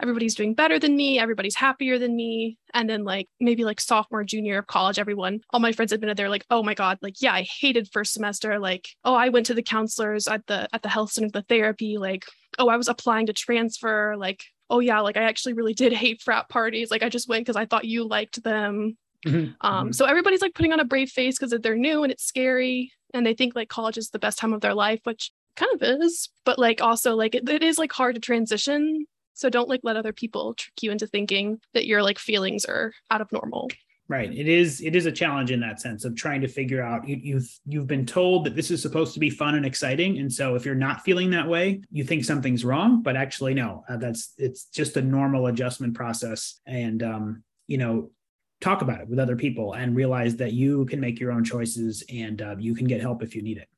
everybody's 0.00 0.34
doing 0.34 0.54
better 0.54 0.78
than 0.78 0.96
me, 0.96 1.18
everybody's 1.18 1.54
happier 1.54 1.98
than 1.98 2.16
me. 2.16 2.58
And 2.72 2.88
then 2.88 3.04
like 3.04 3.28
maybe 3.40 3.64
like 3.64 3.80
sophomore, 3.80 4.24
junior 4.24 4.58
of 4.58 4.66
college, 4.66 4.98
everyone, 4.98 5.40
all 5.50 5.60
my 5.60 5.72
friends 5.72 5.92
admitted 5.92 6.16
they're 6.16 6.28
like, 6.28 6.44
oh 6.50 6.62
my 6.62 6.74
God, 6.74 6.98
like, 7.02 7.20
yeah, 7.20 7.32
I 7.32 7.42
hated 7.42 7.88
first 7.92 8.12
semester. 8.12 8.58
Like, 8.58 8.88
oh, 9.04 9.14
I 9.14 9.28
went 9.28 9.46
to 9.46 9.54
the 9.54 9.62
counselors 9.62 10.26
at 10.26 10.46
the 10.46 10.68
at 10.72 10.82
the 10.82 10.88
health 10.88 11.12
center, 11.12 11.30
the 11.30 11.42
therapy, 11.42 11.98
like, 11.98 12.24
oh, 12.58 12.68
I 12.68 12.76
was 12.76 12.88
applying 12.88 13.26
to 13.26 13.32
transfer, 13.32 14.16
like, 14.16 14.44
oh 14.70 14.80
yeah, 14.80 15.00
like 15.00 15.16
I 15.16 15.22
actually 15.22 15.54
really 15.54 15.74
did 15.74 15.92
hate 16.04 16.22
frat 16.22 16.48
parties. 16.48 16.90
Like 16.90 17.02
I 17.02 17.08
just 17.08 17.28
went 17.28 17.44
because 17.44 17.56
I 17.56 17.66
thought 17.66 17.84
you 17.84 18.06
liked 18.06 18.42
them. 18.42 18.96
Mm-hmm. 19.26 19.52
Um, 19.62 19.84
mm-hmm. 19.86 19.92
so 19.92 20.04
everybody's 20.04 20.42
like 20.42 20.54
putting 20.54 20.72
on 20.72 20.80
a 20.80 20.84
brave 20.84 21.08
face 21.08 21.38
because 21.38 21.58
they're 21.62 21.76
new 21.76 22.02
and 22.02 22.12
it's 22.12 22.24
scary 22.24 22.92
and 23.14 23.24
they 23.24 23.32
think 23.32 23.54
like 23.54 23.68
college 23.68 23.96
is 23.96 24.10
the 24.10 24.18
best 24.18 24.38
time 24.38 24.52
of 24.52 24.60
their 24.60 24.74
life, 24.74 25.00
which 25.04 25.30
kind 25.56 25.72
of 25.74 25.82
is, 25.82 26.28
but 26.44 26.58
like 26.58 26.82
also 26.82 27.14
like 27.14 27.34
it, 27.34 27.48
it 27.48 27.62
is 27.62 27.78
like 27.78 27.92
hard 27.92 28.16
to 28.16 28.20
transition 28.20 29.06
so 29.34 29.50
don't 29.50 29.68
like 29.68 29.80
let 29.82 29.96
other 29.96 30.12
people 30.12 30.54
trick 30.54 30.82
you 30.82 30.90
into 30.90 31.06
thinking 31.06 31.60
that 31.74 31.86
your 31.86 32.02
like 32.02 32.18
feelings 32.18 32.64
are 32.64 32.92
out 33.10 33.20
of 33.20 33.30
normal. 33.32 33.68
Right. 34.06 34.30
It 34.30 34.48
is 34.48 34.82
it 34.82 34.94
is 34.94 35.06
a 35.06 35.12
challenge 35.12 35.50
in 35.50 35.60
that 35.60 35.80
sense 35.80 36.04
of 36.04 36.14
trying 36.14 36.42
to 36.42 36.48
figure 36.48 36.82
out 36.82 37.08
you, 37.08 37.18
you've 37.22 37.60
you've 37.64 37.86
been 37.86 38.04
told 38.04 38.44
that 38.44 38.54
this 38.54 38.70
is 38.70 38.82
supposed 38.82 39.14
to 39.14 39.20
be 39.20 39.30
fun 39.30 39.54
and 39.54 39.64
exciting 39.64 40.18
and 40.18 40.30
so 40.30 40.54
if 40.56 40.66
you're 40.66 40.74
not 40.74 41.02
feeling 41.02 41.30
that 41.30 41.48
way, 41.48 41.80
you 41.90 42.04
think 42.04 42.24
something's 42.24 42.66
wrong, 42.66 43.02
but 43.02 43.16
actually 43.16 43.54
no. 43.54 43.82
Uh, 43.88 43.96
that's 43.96 44.34
it's 44.36 44.66
just 44.66 44.98
a 44.98 45.02
normal 45.02 45.46
adjustment 45.46 45.94
process 45.94 46.60
and 46.66 47.02
um 47.02 47.42
you 47.66 47.78
know 47.78 48.10
talk 48.60 48.82
about 48.82 49.00
it 49.00 49.08
with 49.08 49.18
other 49.18 49.36
people 49.36 49.74
and 49.74 49.96
realize 49.96 50.36
that 50.36 50.52
you 50.52 50.86
can 50.86 51.00
make 51.00 51.18
your 51.18 51.32
own 51.32 51.44
choices 51.44 52.02
and 52.08 52.40
uh, 52.40 52.56
you 52.58 52.74
can 52.74 52.86
get 52.86 53.00
help 53.00 53.22
if 53.22 53.34
you 53.34 53.42
need 53.42 53.58
it. 53.58 53.68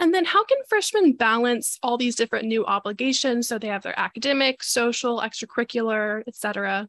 And 0.00 0.14
then 0.14 0.24
how 0.24 0.42
can 0.44 0.56
freshmen 0.66 1.12
balance 1.12 1.78
all 1.82 1.98
these 1.98 2.16
different 2.16 2.46
new 2.46 2.64
obligations 2.64 3.46
so 3.46 3.58
they 3.58 3.68
have 3.68 3.82
their 3.82 3.98
academic, 4.00 4.62
social, 4.62 5.20
extracurricular, 5.20 6.22
etc.? 6.26 6.88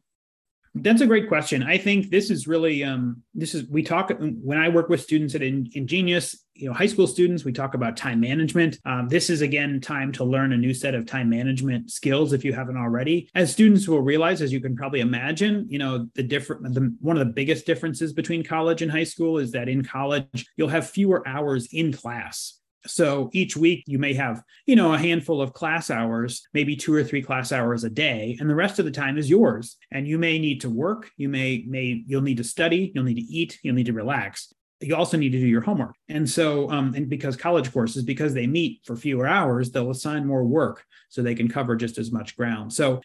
That's 0.74 1.02
a 1.02 1.06
great 1.06 1.28
question. 1.28 1.62
I 1.62 1.76
think 1.76 2.08
this 2.08 2.30
is 2.30 2.48
really 2.48 2.82
um, 2.82 3.22
this 3.34 3.54
is 3.54 3.68
we 3.68 3.82
talk 3.82 4.10
when 4.18 4.56
I 4.56 4.70
work 4.70 4.88
with 4.88 5.02
students 5.02 5.34
at 5.34 5.42
InGenius, 5.42 6.34
you 6.54 6.66
know, 6.66 6.72
high 6.72 6.86
school 6.86 7.06
students. 7.06 7.44
We 7.44 7.52
talk 7.52 7.74
about 7.74 7.98
time 7.98 8.20
management. 8.20 8.78
Um, 8.86 9.06
this 9.06 9.28
is 9.28 9.42
again 9.42 9.82
time 9.82 10.12
to 10.12 10.24
learn 10.24 10.54
a 10.54 10.56
new 10.56 10.72
set 10.72 10.94
of 10.94 11.04
time 11.04 11.28
management 11.28 11.90
skills 11.90 12.32
if 12.32 12.42
you 12.42 12.54
haven't 12.54 12.78
already. 12.78 13.28
As 13.34 13.52
students 13.52 13.86
will 13.86 14.00
realize, 14.00 14.40
as 14.40 14.50
you 14.50 14.62
can 14.62 14.74
probably 14.74 15.00
imagine, 15.00 15.66
you 15.68 15.78
know, 15.78 16.08
the 16.14 16.22
different 16.22 16.72
the, 16.72 16.96
one 17.00 17.18
of 17.18 17.26
the 17.26 17.34
biggest 17.34 17.66
differences 17.66 18.14
between 18.14 18.42
college 18.42 18.80
and 18.80 18.90
high 18.90 19.04
school 19.04 19.36
is 19.36 19.50
that 19.50 19.68
in 19.68 19.84
college 19.84 20.46
you'll 20.56 20.68
have 20.68 20.88
fewer 20.88 21.22
hours 21.28 21.68
in 21.70 21.92
class 21.92 22.61
So 22.86 23.30
each 23.32 23.56
week 23.56 23.84
you 23.86 23.98
may 23.98 24.14
have, 24.14 24.42
you 24.66 24.76
know, 24.76 24.92
a 24.92 24.98
handful 24.98 25.40
of 25.40 25.52
class 25.52 25.90
hours, 25.90 26.46
maybe 26.52 26.76
two 26.76 26.94
or 26.94 27.04
three 27.04 27.22
class 27.22 27.52
hours 27.52 27.84
a 27.84 27.90
day, 27.90 28.36
and 28.40 28.48
the 28.48 28.54
rest 28.54 28.78
of 28.78 28.84
the 28.84 28.90
time 28.90 29.18
is 29.18 29.30
yours. 29.30 29.76
And 29.90 30.06
you 30.06 30.18
may 30.18 30.38
need 30.38 30.60
to 30.62 30.70
work, 30.70 31.10
you 31.16 31.28
may 31.28 31.64
may 31.66 32.02
you'll 32.06 32.22
need 32.22 32.38
to 32.38 32.44
study, 32.44 32.92
you'll 32.94 33.04
need 33.04 33.14
to 33.14 33.20
eat, 33.20 33.58
you'll 33.62 33.74
need 33.74 33.86
to 33.86 33.92
relax. 33.92 34.52
You 34.80 34.96
also 34.96 35.16
need 35.16 35.30
to 35.30 35.38
do 35.38 35.46
your 35.46 35.60
homework. 35.60 35.94
And 36.08 36.28
so 36.28 36.68
um 36.70 36.94
and 36.94 37.08
because 37.08 37.36
college 37.36 37.72
courses 37.72 38.02
because 38.02 38.34
they 38.34 38.46
meet 38.46 38.80
for 38.84 38.96
fewer 38.96 39.26
hours, 39.26 39.70
they'll 39.70 39.90
assign 39.90 40.26
more 40.26 40.44
work 40.44 40.84
so 41.08 41.22
they 41.22 41.34
can 41.34 41.48
cover 41.48 41.76
just 41.76 41.98
as 41.98 42.10
much 42.10 42.36
ground. 42.36 42.72
So 42.72 43.00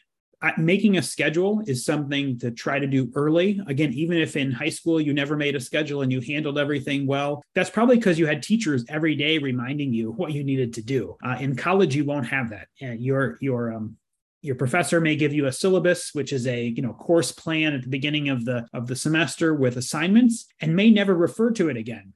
making 0.58 0.97
a 0.97 1.02
schedule 1.02 1.62
is 1.65 1.84
something 1.84 2.38
to 2.39 2.52
try 2.52 2.80
to 2.80 2.88
do 2.88 3.12
early. 3.15 3.60
Again, 3.67 3.93
even 3.93 4.17
if 4.17 4.36
in 4.36 4.52
high 4.52 4.69
school 4.69 5.02
you 5.02 5.13
never 5.13 5.36
made 5.36 5.56
a 5.56 5.60
schedule 5.60 6.02
and 6.02 6.12
you 6.12 6.21
handled 6.21 6.58
everything 6.58 7.08
well, 7.08 7.43
that's 7.56 7.69
probably 7.69 7.97
because 7.97 8.19
you 8.19 8.28
had 8.28 8.43
teachers 8.43 8.86
every 8.89 9.15
day 9.15 9.38
reminding 9.38 9.93
you 9.93 10.12
what 10.12 10.34
you 10.34 10.43
needed 10.43 10.73
to 10.76 10.82
do. 10.82 11.17
Uh, 11.26 11.38
in 11.39 11.56
college, 11.56 11.95
you 11.95 12.06
won't 12.06 12.28
have 12.28 12.50
that. 12.52 12.67
And 12.82 13.02
your 13.02 13.38
your 13.41 13.73
um, 13.73 13.97
your 14.41 14.56
professor 14.56 15.02
may 15.02 15.15
give 15.15 15.34
you 15.34 15.47
a 15.47 15.52
syllabus 15.52 16.12
which 16.13 16.32
is 16.32 16.47
a 16.47 16.67
you 16.67 16.82
know 16.82 16.93
course 16.93 17.32
plan 17.32 17.73
at 17.73 17.82
the 17.82 17.89
beginning 17.89 18.30
of 18.30 18.45
the 18.45 18.65
of 18.73 18.88
the 18.88 18.95
semester 18.95 19.54
with 19.54 19.78
assignments 19.78 20.45
and 20.62 20.76
may 20.76 20.91
never 20.91 21.15
refer 21.15 21.52
to 21.52 21.69
it 21.69 21.78
again 21.78 22.13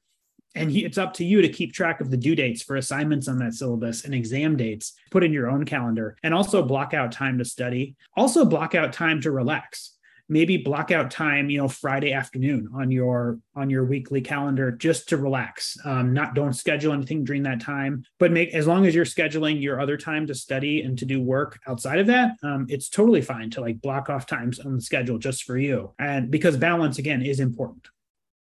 and 0.55 0.71
he, 0.71 0.83
it's 0.85 0.97
up 0.97 1.13
to 1.13 1.25
you 1.25 1.41
to 1.41 1.49
keep 1.49 1.73
track 1.73 2.01
of 2.01 2.09
the 2.09 2.17
due 2.17 2.35
dates 2.35 2.61
for 2.61 2.75
assignments 2.75 3.27
on 3.27 3.37
that 3.39 3.53
syllabus 3.53 4.05
and 4.05 4.13
exam 4.13 4.57
dates. 4.57 4.93
Put 5.09 5.23
in 5.23 5.33
your 5.33 5.49
own 5.49 5.65
calendar 5.65 6.17
and 6.23 6.33
also 6.33 6.63
block 6.63 6.93
out 6.93 7.11
time 7.11 7.37
to 7.37 7.45
study. 7.45 7.95
Also 8.15 8.45
block 8.45 8.75
out 8.75 8.93
time 8.93 9.21
to 9.21 9.31
relax. 9.31 9.97
Maybe 10.29 10.55
block 10.55 10.91
out 10.91 11.11
time 11.11 11.49
you 11.49 11.57
know 11.57 11.67
friday 11.67 12.13
afternoon 12.13 12.69
on 12.73 12.89
your 12.89 13.39
on 13.53 13.69
your 13.69 13.83
weekly 13.83 14.21
calendar 14.21 14.71
just 14.71 15.09
to 15.09 15.17
relax. 15.17 15.75
Um, 15.83 16.13
not 16.13 16.35
don't 16.35 16.53
schedule 16.53 16.93
anything 16.93 17.25
during 17.25 17.43
that 17.43 17.59
time 17.59 18.05
but 18.17 18.31
make 18.31 18.53
as 18.53 18.65
long 18.65 18.85
as 18.85 18.95
you're 18.95 19.03
scheduling 19.03 19.61
your 19.61 19.81
other 19.81 19.97
time 19.97 20.27
to 20.27 20.35
study 20.35 20.83
and 20.83 20.97
to 20.99 21.05
do 21.05 21.21
work 21.21 21.59
outside 21.67 21.99
of 21.99 22.07
that 22.07 22.37
um, 22.43 22.65
it's 22.69 22.87
totally 22.87 23.21
fine 23.21 23.49
to 23.49 23.61
like 23.61 23.81
block 23.81 24.09
off 24.09 24.25
times 24.25 24.57
on 24.59 24.75
the 24.75 24.81
schedule 24.81 25.17
just 25.17 25.43
for 25.43 25.57
you. 25.57 25.93
And 25.99 26.31
because 26.31 26.55
balance 26.55 26.97
again 26.97 27.21
is 27.23 27.41
important 27.41 27.89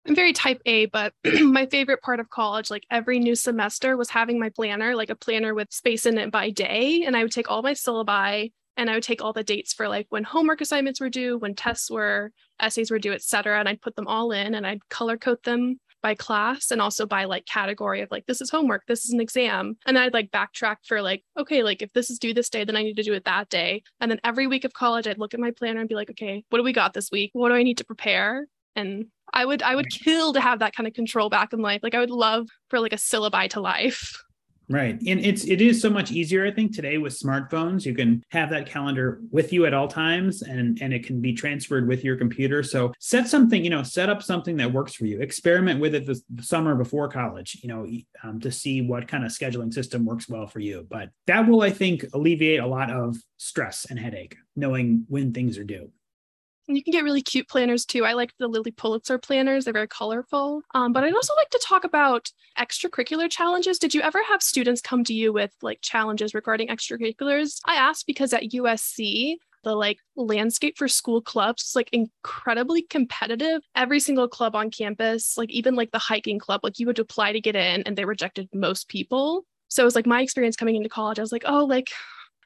I'm 0.06 0.14
very 0.14 0.32
type 0.32 0.60
A, 0.66 0.86
but 0.86 1.12
my 1.40 1.66
favorite 1.66 2.02
part 2.02 2.20
of 2.20 2.30
college, 2.30 2.70
like 2.70 2.84
every 2.90 3.18
new 3.18 3.34
semester, 3.34 3.96
was 3.96 4.10
having 4.10 4.38
my 4.38 4.48
planner, 4.48 4.94
like 4.94 5.10
a 5.10 5.14
planner 5.14 5.54
with 5.54 5.72
space 5.72 6.06
in 6.06 6.18
it 6.18 6.30
by 6.30 6.50
day. 6.50 7.04
And 7.06 7.16
I 7.16 7.22
would 7.22 7.32
take 7.32 7.50
all 7.50 7.62
my 7.62 7.74
syllabi 7.74 8.52
and 8.76 8.88
I 8.88 8.94
would 8.94 9.02
take 9.02 9.22
all 9.22 9.32
the 9.32 9.44
dates 9.44 9.74
for 9.74 9.88
like 9.88 10.06
when 10.08 10.24
homework 10.24 10.60
assignments 10.62 11.00
were 11.00 11.10
due, 11.10 11.36
when 11.36 11.54
tests 11.54 11.90
were, 11.90 12.32
essays 12.60 12.90
were 12.90 12.98
due, 12.98 13.12
et 13.12 13.22
cetera. 13.22 13.60
And 13.60 13.68
I'd 13.68 13.82
put 13.82 13.94
them 13.94 14.06
all 14.06 14.32
in 14.32 14.54
and 14.54 14.66
I'd 14.66 14.88
color 14.88 15.18
code 15.18 15.42
them 15.44 15.78
by 16.02 16.14
class 16.14 16.70
and 16.70 16.80
also 16.80 17.06
by 17.06 17.24
like 17.24 17.44
category 17.44 18.00
of 18.00 18.10
like 18.10 18.24
this 18.26 18.40
is 18.40 18.50
homework 18.50 18.82
this 18.86 19.04
is 19.04 19.12
an 19.12 19.20
exam 19.20 19.76
and 19.84 19.98
i'd 19.98 20.14
like 20.14 20.30
backtrack 20.30 20.76
for 20.86 21.02
like 21.02 21.22
okay 21.38 21.62
like 21.62 21.82
if 21.82 21.92
this 21.92 22.08
is 22.10 22.18
due 22.18 22.32
this 22.32 22.48
day 22.48 22.64
then 22.64 22.76
i 22.76 22.82
need 22.82 22.96
to 22.96 23.02
do 23.02 23.12
it 23.12 23.24
that 23.24 23.48
day 23.50 23.82
and 24.00 24.10
then 24.10 24.20
every 24.24 24.46
week 24.46 24.64
of 24.64 24.72
college 24.72 25.06
i'd 25.06 25.18
look 25.18 25.34
at 25.34 25.40
my 25.40 25.50
planner 25.50 25.80
and 25.80 25.88
be 25.88 25.94
like 25.94 26.10
okay 26.10 26.42
what 26.48 26.58
do 26.58 26.64
we 26.64 26.72
got 26.72 26.94
this 26.94 27.10
week 27.10 27.30
what 27.34 27.50
do 27.50 27.54
i 27.54 27.62
need 27.62 27.78
to 27.78 27.84
prepare 27.84 28.46
and 28.76 29.06
I 29.32 29.44
would 29.44 29.62
I 29.62 29.74
would 29.74 29.90
kill 29.90 30.32
to 30.32 30.40
have 30.40 30.58
that 30.60 30.74
kind 30.74 30.86
of 30.86 30.94
control 30.94 31.28
back 31.28 31.52
in 31.52 31.60
life. 31.60 31.80
Like 31.82 31.94
I 31.94 32.00
would 32.00 32.10
love 32.10 32.48
for 32.68 32.80
like 32.80 32.92
a 32.92 32.96
syllabi 32.96 33.48
to 33.50 33.60
life. 33.60 34.12
Right. 34.70 35.02
And 35.04 35.18
it's 35.18 35.44
it 35.46 35.60
is 35.60 35.82
so 35.82 35.90
much 35.90 36.12
easier, 36.12 36.46
I 36.46 36.52
think, 36.52 36.72
today 36.72 36.96
with 36.96 37.18
smartphones. 37.18 37.84
You 37.84 37.92
can 37.92 38.22
have 38.28 38.50
that 38.50 38.66
calendar 38.66 39.20
with 39.32 39.52
you 39.52 39.66
at 39.66 39.74
all 39.74 39.88
times 39.88 40.42
and 40.42 40.80
and 40.80 40.94
it 40.94 41.04
can 41.04 41.20
be 41.20 41.32
transferred 41.32 41.88
with 41.88 42.04
your 42.04 42.16
computer. 42.16 42.62
So 42.62 42.92
set 43.00 43.26
something, 43.26 43.64
you 43.64 43.70
know, 43.70 43.82
set 43.82 44.08
up 44.08 44.22
something 44.22 44.56
that 44.58 44.72
works 44.72 44.94
for 44.94 45.06
you. 45.06 45.20
Experiment 45.20 45.80
with 45.80 45.96
it 45.96 46.06
the, 46.06 46.22
summer 46.40 46.76
before 46.76 47.08
college, 47.08 47.58
you 47.64 47.68
know, 47.68 47.84
um, 48.22 48.38
to 48.40 48.52
see 48.52 48.80
what 48.80 49.08
kind 49.08 49.24
of 49.24 49.32
scheduling 49.32 49.74
system 49.74 50.04
works 50.04 50.28
well 50.28 50.46
for 50.46 50.60
you. 50.60 50.86
But 50.88 51.10
that 51.26 51.48
will, 51.48 51.62
I 51.62 51.70
think, 51.70 52.04
alleviate 52.14 52.60
a 52.60 52.66
lot 52.66 52.92
of 52.92 53.16
stress 53.38 53.86
and 53.90 53.98
headache, 53.98 54.36
knowing 54.54 55.04
when 55.08 55.32
things 55.32 55.58
are 55.58 55.64
due. 55.64 55.90
And 56.70 56.76
you 56.76 56.84
can 56.84 56.92
get 56.92 57.02
really 57.02 57.20
cute 57.20 57.48
planners 57.48 57.84
too. 57.84 58.04
I 58.04 58.12
like 58.12 58.32
the 58.38 58.46
Lilly 58.46 58.70
Pulitzer 58.70 59.18
planners, 59.18 59.64
they're 59.64 59.72
very 59.72 59.88
colorful. 59.88 60.62
Um, 60.72 60.92
but 60.92 61.02
I'd 61.02 61.12
also 61.12 61.34
like 61.34 61.50
to 61.50 61.60
talk 61.66 61.82
about 61.82 62.30
extracurricular 62.56 63.28
challenges. 63.28 63.80
Did 63.80 63.92
you 63.92 64.02
ever 64.02 64.22
have 64.28 64.40
students 64.40 64.80
come 64.80 65.02
to 65.02 65.12
you 65.12 65.32
with 65.32 65.50
like 65.62 65.80
challenges 65.82 66.32
regarding 66.32 66.68
extracurriculars? 66.68 67.58
I 67.64 67.74
asked 67.74 68.06
because 68.06 68.32
at 68.32 68.52
USC, 68.52 69.38
the 69.64 69.74
like 69.74 69.98
landscape 70.14 70.78
for 70.78 70.86
school 70.86 71.20
clubs 71.20 71.64
is 71.64 71.74
like 71.74 71.90
incredibly 71.92 72.82
competitive. 72.82 73.62
Every 73.74 73.98
single 73.98 74.28
club 74.28 74.54
on 74.54 74.70
campus, 74.70 75.36
like 75.36 75.50
even 75.50 75.74
like 75.74 75.90
the 75.90 75.98
hiking 75.98 76.38
club, 76.38 76.60
like 76.62 76.78
you 76.78 76.86
would 76.86 77.00
apply 77.00 77.32
to 77.32 77.40
get 77.40 77.56
in 77.56 77.82
and 77.82 77.96
they 77.96 78.04
rejected 78.04 78.48
most 78.54 78.86
people. 78.86 79.44
So 79.66 79.82
it 79.82 79.86
was 79.86 79.96
like 79.96 80.06
my 80.06 80.22
experience 80.22 80.54
coming 80.54 80.76
into 80.76 80.88
college. 80.88 81.18
I 81.18 81.22
was 81.22 81.32
like, 81.32 81.46
oh, 81.46 81.64
like 81.64 81.90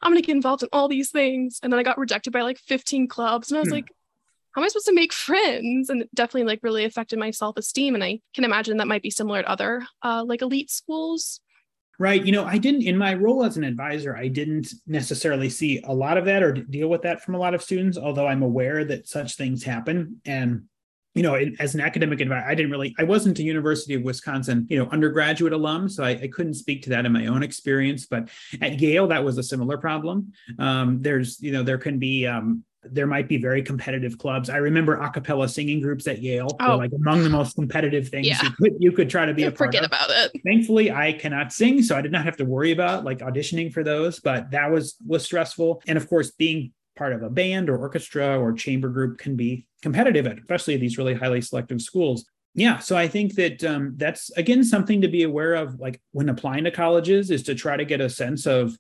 I'm 0.01 0.13
gonna 0.13 0.23
get 0.23 0.35
involved 0.35 0.63
in 0.63 0.71
all 0.73 0.89
these 0.89 1.11
things. 1.11 1.61
And 1.63 1.71
then 1.71 1.79
I 1.79 1.83
got 1.83 1.99
rejected 1.99 2.33
by 2.33 2.41
like 2.41 2.59
15 2.59 3.07
clubs. 3.07 3.51
And 3.51 3.59
I 3.59 3.61
was 3.61 3.69
hmm. 3.69 3.75
like, 3.75 3.91
how 4.55 4.61
am 4.61 4.65
I 4.65 4.69
supposed 4.69 4.87
to 4.87 4.95
make 4.95 5.13
friends? 5.13 5.91
And 5.91 6.03
it 6.03 6.15
definitely 6.15 6.45
like 6.45 6.61
really 6.63 6.85
affected 6.85 7.19
my 7.19 7.33
self-esteem. 7.33 7.95
And 7.95 8.05
I 8.05 8.21
can 8.35 8.45
imagine 8.45 8.77
that 8.77 8.87
might 8.87 9.03
be 9.03 9.11
similar 9.11 9.43
to 9.43 9.51
other 9.51 9.85
uh, 10.03 10.25
like 10.25 10.43
elite 10.43 10.71
schools. 10.71 11.41
Right. 11.99 12.25
You 12.25 12.33
know, 12.33 12.45
I 12.45 12.59
didn't, 12.59 12.83
in 12.83 12.97
my 12.97 13.15
role 13.15 13.45
as 13.45 13.57
an 13.57 13.65
advisor, 13.65 14.17
I 14.17 14.29
didn't 14.29 14.69
necessarily 14.87 15.49
see 15.49 15.81
a 15.85 15.93
lot 15.93 16.19
of 16.19 16.25
that 16.25 16.43
or 16.43 16.53
deal 16.53 16.89
with 16.89 17.03
that 17.03 17.23
from 17.23 17.35
a 17.35 17.39
lot 17.39 17.55
of 17.55 17.63
students, 17.63 17.99
although 17.99 18.27
I'm 18.27 18.43
aware 18.43 18.85
that 18.85 19.09
such 19.09 19.37
things 19.37 19.63
happen. 19.63 20.21
And 20.25 20.65
you 21.15 21.23
know, 21.23 21.37
as 21.61 21.77
an 21.77 21.81
academic 21.81 22.21
advisor, 22.21 22.45
I 22.45 22.57
didn't 22.57 22.73
really, 22.73 22.93
I 22.99 23.05
wasn't 23.05 23.39
a 23.39 23.45
University 23.45 23.95
of 23.95 24.03
Wisconsin, 24.03 24.67
you 24.69 24.77
know, 24.77 24.89
undergraduate 24.91 25.53
alum, 25.53 25.89
so 25.89 26.03
I, 26.03 26.11
I, 26.11 26.29
couldn't 26.29 26.55
speak 26.55 26.83
to 26.83 26.91
that 26.91 27.07
in 27.07 27.13
my 27.13 27.27
own 27.27 27.45
experience. 27.45 28.07
But 28.07 28.31
at 28.61 28.81
Yale, 28.81 29.07
that 29.07 29.23
was 29.23 29.39
a 29.39 29.43
similar 29.45 29.79
problem. 29.79 30.33
Um, 30.59 31.01
there's, 31.03 31.41
you 31.41 31.53
know, 31.53 31.63
there 31.63 31.79
can 31.79 32.01
be 32.01 32.27
um, 32.27 32.65
there 32.91 33.07
might 33.07 33.29
be 33.29 33.37
very 33.37 33.63
competitive 33.63 34.19
clubs. 34.19 34.51
I 34.51 34.57
remember 34.57 35.01
a 35.01 35.11
cappella 35.11 35.49
singing 35.49 35.81
groups 35.81 36.07
at 36.07 36.21
Yale 36.21 36.49
oh. 36.61 36.77
like 36.77 36.93
among 36.93 37.23
the 37.23 37.31
most 37.31 37.55
competitive 37.55 38.09
things 38.09 38.27
yeah. 38.27 38.43
you 38.43 38.51
could 38.51 38.73
you 38.79 38.93
could 38.93 39.11
try 39.11 39.27
to 39.27 39.35
be 39.35 39.45
a 39.45 39.51
part 39.51 39.75
of. 39.75 39.81
forget 39.81 39.85
of. 39.85 39.89
about 39.89 40.11
it. 40.11 40.41
Thankfully, 40.45 40.91
I 40.91 41.13
cannot 41.13 41.53
sing, 41.53 41.83
so 41.83 41.97
I 41.97 42.01
did 42.01 42.13
not 42.13 42.25
have 42.25 42.37
to 42.39 42.45
worry 42.45 42.73
about 42.73 43.05
like 43.05 43.19
auditioning 43.19 43.73
for 43.73 43.83
those, 43.83 44.21
but 44.21 44.51
that 44.51 44.71
was 44.71 44.97
was 45.07 45.25
stressful. 45.25 45.83
And 45.87 45.97
of 45.97 46.09
course, 46.09 46.31
being 46.33 46.73
part 46.97 47.13
of 47.13 47.23
a 47.23 47.31
band 47.31 47.69
or 47.69 47.77
orchestra 47.77 48.39
or 48.39 48.53
chamber 48.53 48.89
group 48.89 49.19
can 49.19 49.37
be 49.37 49.67
competitive, 49.83 50.27
especially 50.27 50.75
at 50.75 50.81
these 50.81 50.99
really 50.99 51.15
highly 51.15 51.41
selective 51.41 51.81
schools. 51.81 52.25
Yeah, 52.55 52.79
so 52.79 52.97
I 52.97 53.09
think 53.09 53.35
that 53.35 53.65
um, 53.65 53.95
that's 53.97 54.31
again 54.37 54.63
something 54.63 55.01
to 55.01 55.09
be 55.09 55.25
aware 55.25 55.55
of, 55.55 55.81
like 55.81 56.01
when 56.13 56.29
applying 56.29 56.65
to 56.65 56.71
colleges, 56.71 57.31
is 57.31 57.43
to 57.45 57.55
try 57.55 57.77
to 57.77 57.85
get 57.85 58.01
a 58.01 58.09
sense 58.09 58.47
of 58.47 58.79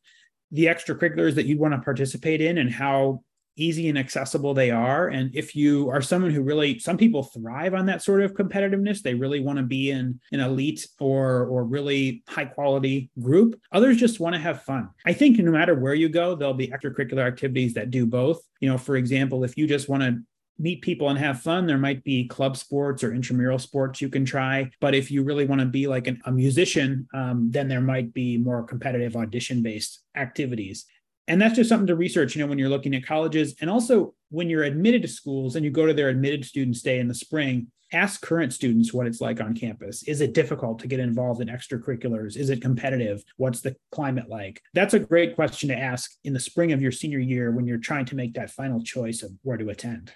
the 0.52 0.66
extracurriculars 0.66 1.34
that 1.34 1.46
you 1.46 1.58
want 1.58 1.74
to 1.74 1.80
participate 1.80 2.40
in 2.40 2.58
and 2.58 2.72
how 2.72 3.22
easy 3.56 3.88
and 3.88 3.98
accessible 3.98 4.54
they 4.54 4.70
are. 4.70 5.08
And 5.08 5.34
if 5.34 5.54
you 5.54 5.90
are 5.90 6.02
someone 6.02 6.30
who 6.30 6.42
really 6.42 6.78
some 6.78 6.96
people 6.96 7.22
thrive 7.22 7.74
on 7.74 7.86
that 7.86 8.02
sort 8.02 8.22
of 8.22 8.34
competitiveness 8.34 9.02
they 9.02 9.14
really 9.14 9.40
want 9.40 9.58
to 9.58 9.64
be 9.64 9.90
in 9.90 10.20
an 10.32 10.40
elite 10.40 10.86
or 10.98 11.46
or 11.46 11.64
really 11.64 12.22
high 12.28 12.44
quality 12.44 13.10
group 13.20 13.60
others 13.72 13.96
just 13.96 14.20
want 14.20 14.34
to 14.34 14.40
have 14.40 14.62
fun. 14.62 14.88
I 15.06 15.12
think 15.12 15.38
no 15.38 15.50
matter 15.50 15.74
where 15.74 15.94
you 15.94 16.08
go 16.08 16.34
there'll 16.34 16.54
be 16.54 16.68
extracurricular 16.68 17.26
activities 17.26 17.74
that 17.74 17.90
do 17.90 18.06
both. 18.06 18.40
You 18.60 18.70
know 18.70 18.78
for 18.78 18.96
example 18.96 19.44
if 19.44 19.56
you 19.56 19.66
just 19.66 19.88
want 19.88 20.02
to 20.02 20.20
meet 20.58 20.82
people 20.82 21.08
and 21.08 21.18
have 21.18 21.40
fun, 21.40 21.66
there 21.66 21.78
might 21.78 22.04
be 22.04 22.28
club 22.28 22.56
sports 22.56 23.02
or 23.02 23.12
intramural 23.12 23.58
sports 23.58 24.00
you 24.00 24.08
can 24.08 24.24
try. 24.24 24.70
But 24.80 24.94
if 24.94 25.10
you 25.10 25.24
really 25.24 25.46
want 25.46 25.60
to 25.60 25.66
be 25.66 25.86
like 25.86 26.06
an, 26.06 26.20
a 26.26 26.32
musician, 26.32 27.08
um, 27.12 27.50
then 27.50 27.66
there 27.66 27.80
might 27.80 28.14
be 28.14 28.38
more 28.38 28.62
competitive 28.62 29.16
audition 29.16 29.62
based 29.62 30.04
activities 30.14 30.86
and 31.28 31.40
that's 31.40 31.56
just 31.56 31.68
something 31.68 31.86
to 31.86 31.96
research 31.96 32.34
you 32.34 32.42
know 32.42 32.48
when 32.48 32.58
you're 32.58 32.68
looking 32.68 32.94
at 32.94 33.06
colleges 33.06 33.54
and 33.60 33.70
also 33.70 34.14
when 34.30 34.48
you're 34.48 34.64
admitted 34.64 35.02
to 35.02 35.08
schools 35.08 35.56
and 35.56 35.64
you 35.64 35.70
go 35.70 35.86
to 35.86 35.94
their 35.94 36.08
admitted 36.08 36.44
students 36.44 36.82
day 36.82 36.98
in 36.98 37.08
the 37.08 37.14
spring 37.14 37.66
ask 37.92 38.22
current 38.22 38.52
students 38.52 38.92
what 38.92 39.06
it's 39.06 39.20
like 39.20 39.40
on 39.40 39.54
campus 39.54 40.02
is 40.04 40.20
it 40.20 40.32
difficult 40.32 40.78
to 40.78 40.88
get 40.88 41.00
involved 41.00 41.40
in 41.40 41.48
extracurriculars 41.48 42.36
is 42.36 42.50
it 42.50 42.60
competitive 42.60 43.22
what's 43.36 43.60
the 43.60 43.76
climate 43.92 44.28
like 44.28 44.60
that's 44.72 44.94
a 44.94 44.98
great 44.98 45.34
question 45.34 45.68
to 45.68 45.78
ask 45.78 46.12
in 46.24 46.32
the 46.32 46.40
spring 46.40 46.72
of 46.72 46.82
your 46.82 46.92
senior 46.92 47.18
year 47.18 47.50
when 47.52 47.66
you're 47.66 47.78
trying 47.78 48.04
to 48.04 48.16
make 48.16 48.34
that 48.34 48.50
final 48.50 48.82
choice 48.82 49.22
of 49.22 49.30
where 49.42 49.56
to 49.56 49.68
attend 49.68 50.12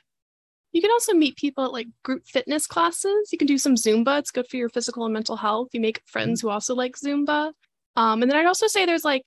you 0.73 0.83
can 0.83 0.91
also 0.91 1.15
meet 1.15 1.37
people 1.37 1.65
at 1.65 1.73
like 1.73 1.89
group 2.05 2.27
fitness 2.27 2.67
classes. 2.67 3.31
You 3.33 3.39
can 3.39 3.47
do 3.47 3.57
some 3.57 3.75
Zumba. 3.75 4.19
It's 4.19 4.31
good 4.31 4.47
for 4.49 4.59
your 4.59 4.69
physical 4.69 5.05
and 5.07 5.15
mental 5.15 5.37
health. 5.37 5.69
You 5.73 5.81
make 5.81 6.03
friends 6.07 6.41
mm-hmm. 6.41 6.49
who 6.49 6.53
also 6.53 6.75
like 6.75 6.95
Zumba. 6.95 7.53
Um, 7.97 8.23
and 8.23 8.31
then 8.31 8.39
I'd 8.39 8.47
also 8.47 8.67
say 8.67 8.85
there's 8.85 9.05
like 9.05 9.23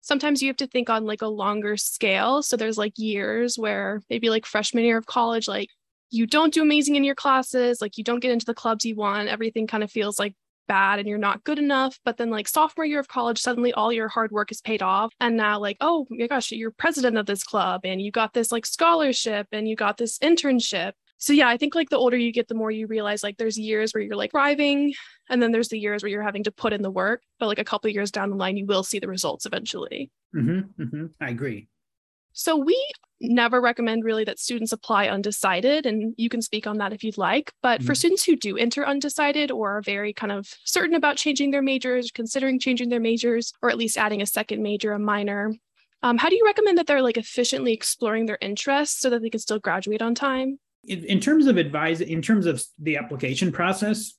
sometimes 0.00 0.42
you 0.42 0.48
have 0.48 0.56
to 0.58 0.66
think 0.66 0.90
on 0.90 1.04
like 1.04 1.22
a 1.22 1.28
longer 1.28 1.76
scale. 1.76 2.42
So 2.42 2.56
there's 2.56 2.78
like 2.78 2.94
years 2.96 3.58
where 3.58 4.02
maybe 4.10 4.30
like 4.30 4.46
freshman 4.46 4.84
year 4.84 4.98
of 4.98 5.06
college, 5.06 5.48
like 5.48 5.70
you 6.10 6.26
don't 6.26 6.52
do 6.52 6.62
amazing 6.62 6.96
in 6.96 7.04
your 7.04 7.14
classes, 7.14 7.80
like 7.80 7.96
you 7.96 8.04
don't 8.04 8.20
get 8.20 8.32
into 8.32 8.46
the 8.46 8.54
clubs 8.54 8.84
you 8.84 8.96
want, 8.96 9.28
everything 9.28 9.66
kind 9.66 9.84
of 9.84 9.90
feels 9.90 10.18
like 10.18 10.34
bad 10.66 11.00
and 11.00 11.08
you're 11.08 11.18
not 11.18 11.44
good 11.44 11.58
enough. 11.58 11.98
But 12.04 12.16
then 12.16 12.30
like 12.30 12.48
sophomore 12.48 12.84
year 12.84 13.00
of 13.00 13.08
college, 13.08 13.40
suddenly 13.40 13.72
all 13.72 13.92
your 13.92 14.08
hard 14.08 14.30
work 14.30 14.52
is 14.52 14.60
paid 14.60 14.82
off. 14.82 15.12
And 15.20 15.36
now 15.36 15.58
like, 15.58 15.76
oh 15.80 16.06
my 16.10 16.26
gosh, 16.26 16.52
you're 16.52 16.70
president 16.70 17.18
of 17.18 17.26
this 17.26 17.42
club 17.42 17.80
and 17.84 18.00
you 18.00 18.10
got 18.10 18.34
this 18.34 18.52
like 18.52 18.66
scholarship 18.66 19.48
and 19.52 19.68
you 19.68 19.76
got 19.76 19.96
this 19.96 20.18
internship. 20.18 20.92
So 21.20 21.34
yeah, 21.34 21.48
I 21.48 21.58
think 21.58 21.74
like 21.74 21.90
the 21.90 21.98
older 21.98 22.16
you 22.16 22.32
get, 22.32 22.48
the 22.48 22.54
more 22.54 22.70
you 22.70 22.86
realize 22.86 23.22
like 23.22 23.36
there's 23.36 23.58
years 23.58 23.92
where 23.92 24.02
you're 24.02 24.16
like 24.16 24.30
thriving, 24.32 24.94
and 25.28 25.42
then 25.42 25.52
there's 25.52 25.68
the 25.68 25.78
years 25.78 26.02
where 26.02 26.10
you're 26.10 26.22
having 26.22 26.44
to 26.44 26.50
put 26.50 26.72
in 26.72 26.80
the 26.80 26.90
work. 26.90 27.22
But 27.38 27.46
like 27.46 27.58
a 27.58 27.64
couple 27.64 27.90
years 27.90 28.10
down 28.10 28.30
the 28.30 28.36
line, 28.36 28.56
you 28.56 28.64
will 28.64 28.82
see 28.82 28.98
the 28.98 29.06
results 29.06 29.44
eventually. 29.44 30.10
Mm-hmm, 30.34 30.82
mm-hmm. 30.82 31.06
I 31.20 31.28
agree. 31.28 31.68
So 32.32 32.56
we 32.56 32.82
never 33.20 33.60
recommend 33.60 34.02
really 34.02 34.24
that 34.24 34.38
students 34.38 34.72
apply 34.72 35.08
undecided, 35.08 35.84
and 35.84 36.14
you 36.16 36.30
can 36.30 36.40
speak 36.40 36.66
on 36.66 36.78
that 36.78 36.94
if 36.94 37.04
you'd 37.04 37.18
like. 37.18 37.52
But 37.60 37.80
mm-hmm. 37.80 37.86
for 37.86 37.94
students 37.94 38.24
who 38.24 38.34
do 38.34 38.56
enter 38.56 38.86
undecided 38.86 39.50
or 39.50 39.76
are 39.76 39.82
very 39.82 40.14
kind 40.14 40.32
of 40.32 40.48
certain 40.64 40.94
about 40.94 41.18
changing 41.18 41.50
their 41.50 41.60
majors, 41.60 42.10
considering 42.10 42.58
changing 42.58 42.88
their 42.88 42.98
majors, 42.98 43.52
or 43.60 43.68
at 43.68 43.76
least 43.76 43.98
adding 43.98 44.22
a 44.22 44.26
second 44.26 44.62
major, 44.62 44.92
a 44.92 44.98
minor, 44.98 45.52
um, 46.02 46.16
how 46.16 46.30
do 46.30 46.36
you 46.36 46.46
recommend 46.46 46.78
that 46.78 46.86
they're 46.86 47.02
like 47.02 47.18
efficiently 47.18 47.74
exploring 47.74 48.24
their 48.24 48.38
interests 48.40 49.00
so 49.00 49.10
that 49.10 49.20
they 49.20 49.28
can 49.28 49.40
still 49.40 49.58
graduate 49.58 50.00
on 50.00 50.14
time? 50.14 50.58
In, 50.84 51.04
in 51.04 51.20
terms 51.20 51.46
of 51.46 51.56
advise, 51.56 52.00
in 52.00 52.22
terms 52.22 52.46
of 52.46 52.62
the 52.78 52.96
application 52.96 53.52
process, 53.52 54.14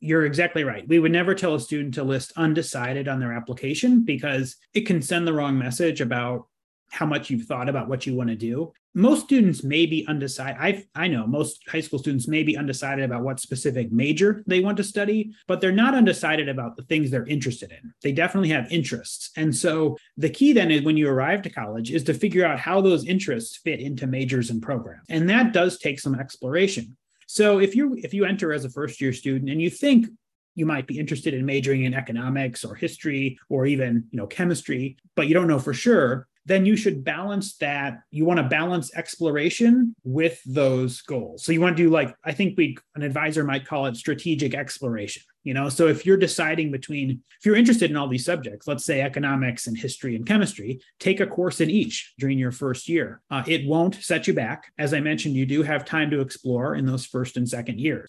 you're 0.00 0.24
exactly 0.24 0.64
right. 0.64 0.88
We 0.88 0.98
would 0.98 1.12
never 1.12 1.34
tell 1.34 1.54
a 1.54 1.60
student 1.60 1.94
to 1.94 2.04
list 2.04 2.32
undecided 2.36 3.06
on 3.06 3.20
their 3.20 3.32
application 3.32 4.04
because 4.04 4.56
it 4.72 4.86
can 4.86 5.02
send 5.02 5.26
the 5.26 5.32
wrong 5.32 5.58
message 5.58 6.00
about 6.00 6.46
how 6.90 7.06
much 7.06 7.30
you've 7.30 7.46
thought 7.46 7.68
about 7.68 7.88
what 7.88 8.06
you 8.06 8.14
want 8.14 8.28
to 8.28 8.36
do. 8.36 8.72
Most 8.94 9.24
students 9.24 9.62
may 9.62 9.86
be 9.86 10.04
undecided. 10.08 10.56
I 10.60 10.84
I 10.94 11.06
know 11.06 11.26
most 11.26 11.62
high 11.68 11.80
school 11.80 12.00
students 12.00 12.26
may 12.26 12.42
be 12.42 12.56
undecided 12.56 13.04
about 13.04 13.22
what 13.22 13.38
specific 13.38 13.92
major 13.92 14.42
they 14.46 14.60
want 14.60 14.76
to 14.78 14.84
study, 14.84 15.32
but 15.46 15.60
they're 15.60 15.70
not 15.70 15.94
undecided 15.94 16.48
about 16.48 16.76
the 16.76 16.82
things 16.82 17.10
they're 17.10 17.26
interested 17.26 17.70
in. 17.70 17.94
They 18.02 18.12
definitely 18.12 18.48
have 18.48 18.70
interests. 18.72 19.30
And 19.36 19.54
so 19.54 19.96
the 20.16 20.28
key 20.28 20.52
then 20.52 20.72
is 20.72 20.82
when 20.82 20.96
you 20.96 21.08
arrive 21.08 21.42
to 21.42 21.50
college 21.50 21.92
is 21.92 22.02
to 22.04 22.14
figure 22.14 22.44
out 22.44 22.58
how 22.58 22.80
those 22.80 23.06
interests 23.06 23.56
fit 23.58 23.78
into 23.78 24.08
majors 24.08 24.50
and 24.50 24.60
programs. 24.60 25.06
And 25.08 25.30
that 25.30 25.52
does 25.52 25.78
take 25.78 26.00
some 26.00 26.16
exploration. 26.16 26.96
So 27.28 27.60
if 27.60 27.76
you 27.76 27.94
if 28.02 28.12
you 28.12 28.24
enter 28.24 28.52
as 28.52 28.64
a 28.64 28.70
first 28.70 29.00
year 29.00 29.12
student 29.12 29.50
and 29.50 29.62
you 29.62 29.70
think 29.70 30.08
you 30.56 30.66
might 30.66 30.88
be 30.88 30.98
interested 30.98 31.32
in 31.32 31.46
majoring 31.46 31.84
in 31.84 31.94
economics 31.94 32.64
or 32.64 32.74
history 32.74 33.38
or 33.48 33.66
even 33.66 34.04
you 34.10 34.18
know 34.18 34.26
chemistry 34.26 34.96
but 35.14 35.28
you 35.28 35.34
don't 35.34 35.46
know 35.46 35.58
for 35.58 35.72
sure 35.72 36.26
then 36.46 36.64
you 36.64 36.76
should 36.76 37.04
balance 37.04 37.56
that. 37.56 38.00
You 38.10 38.24
want 38.24 38.38
to 38.38 38.44
balance 38.44 38.94
exploration 38.94 39.94
with 40.04 40.40
those 40.46 41.02
goals. 41.02 41.44
So 41.44 41.52
you 41.52 41.60
want 41.60 41.76
to 41.76 41.82
do 41.82 41.90
like, 41.90 42.14
I 42.24 42.32
think 42.32 42.56
we, 42.56 42.76
an 42.94 43.02
advisor 43.02 43.44
might 43.44 43.66
call 43.66 43.86
it 43.86 43.96
strategic 43.96 44.54
exploration. 44.54 45.22
You 45.44 45.54
know, 45.54 45.68
so 45.68 45.86
if 45.88 46.04
you're 46.04 46.16
deciding 46.18 46.70
between, 46.70 47.22
if 47.38 47.46
you're 47.46 47.56
interested 47.56 47.90
in 47.90 47.96
all 47.96 48.08
these 48.08 48.24
subjects, 48.24 48.66
let's 48.66 48.84
say 48.84 49.00
economics 49.00 49.66
and 49.66 49.76
history 49.76 50.16
and 50.16 50.26
chemistry, 50.26 50.80
take 50.98 51.20
a 51.20 51.26
course 51.26 51.60
in 51.60 51.70
each 51.70 52.12
during 52.18 52.38
your 52.38 52.52
first 52.52 52.88
year. 52.88 53.22
Uh, 53.30 53.42
it 53.46 53.66
won't 53.66 53.94
set 53.94 54.26
you 54.26 54.34
back. 54.34 54.72
As 54.78 54.92
I 54.92 55.00
mentioned, 55.00 55.36
you 55.36 55.46
do 55.46 55.62
have 55.62 55.84
time 55.84 56.10
to 56.10 56.20
explore 56.20 56.74
in 56.74 56.84
those 56.84 57.06
first 57.06 57.36
and 57.36 57.48
second 57.48 57.80
years. 57.80 58.08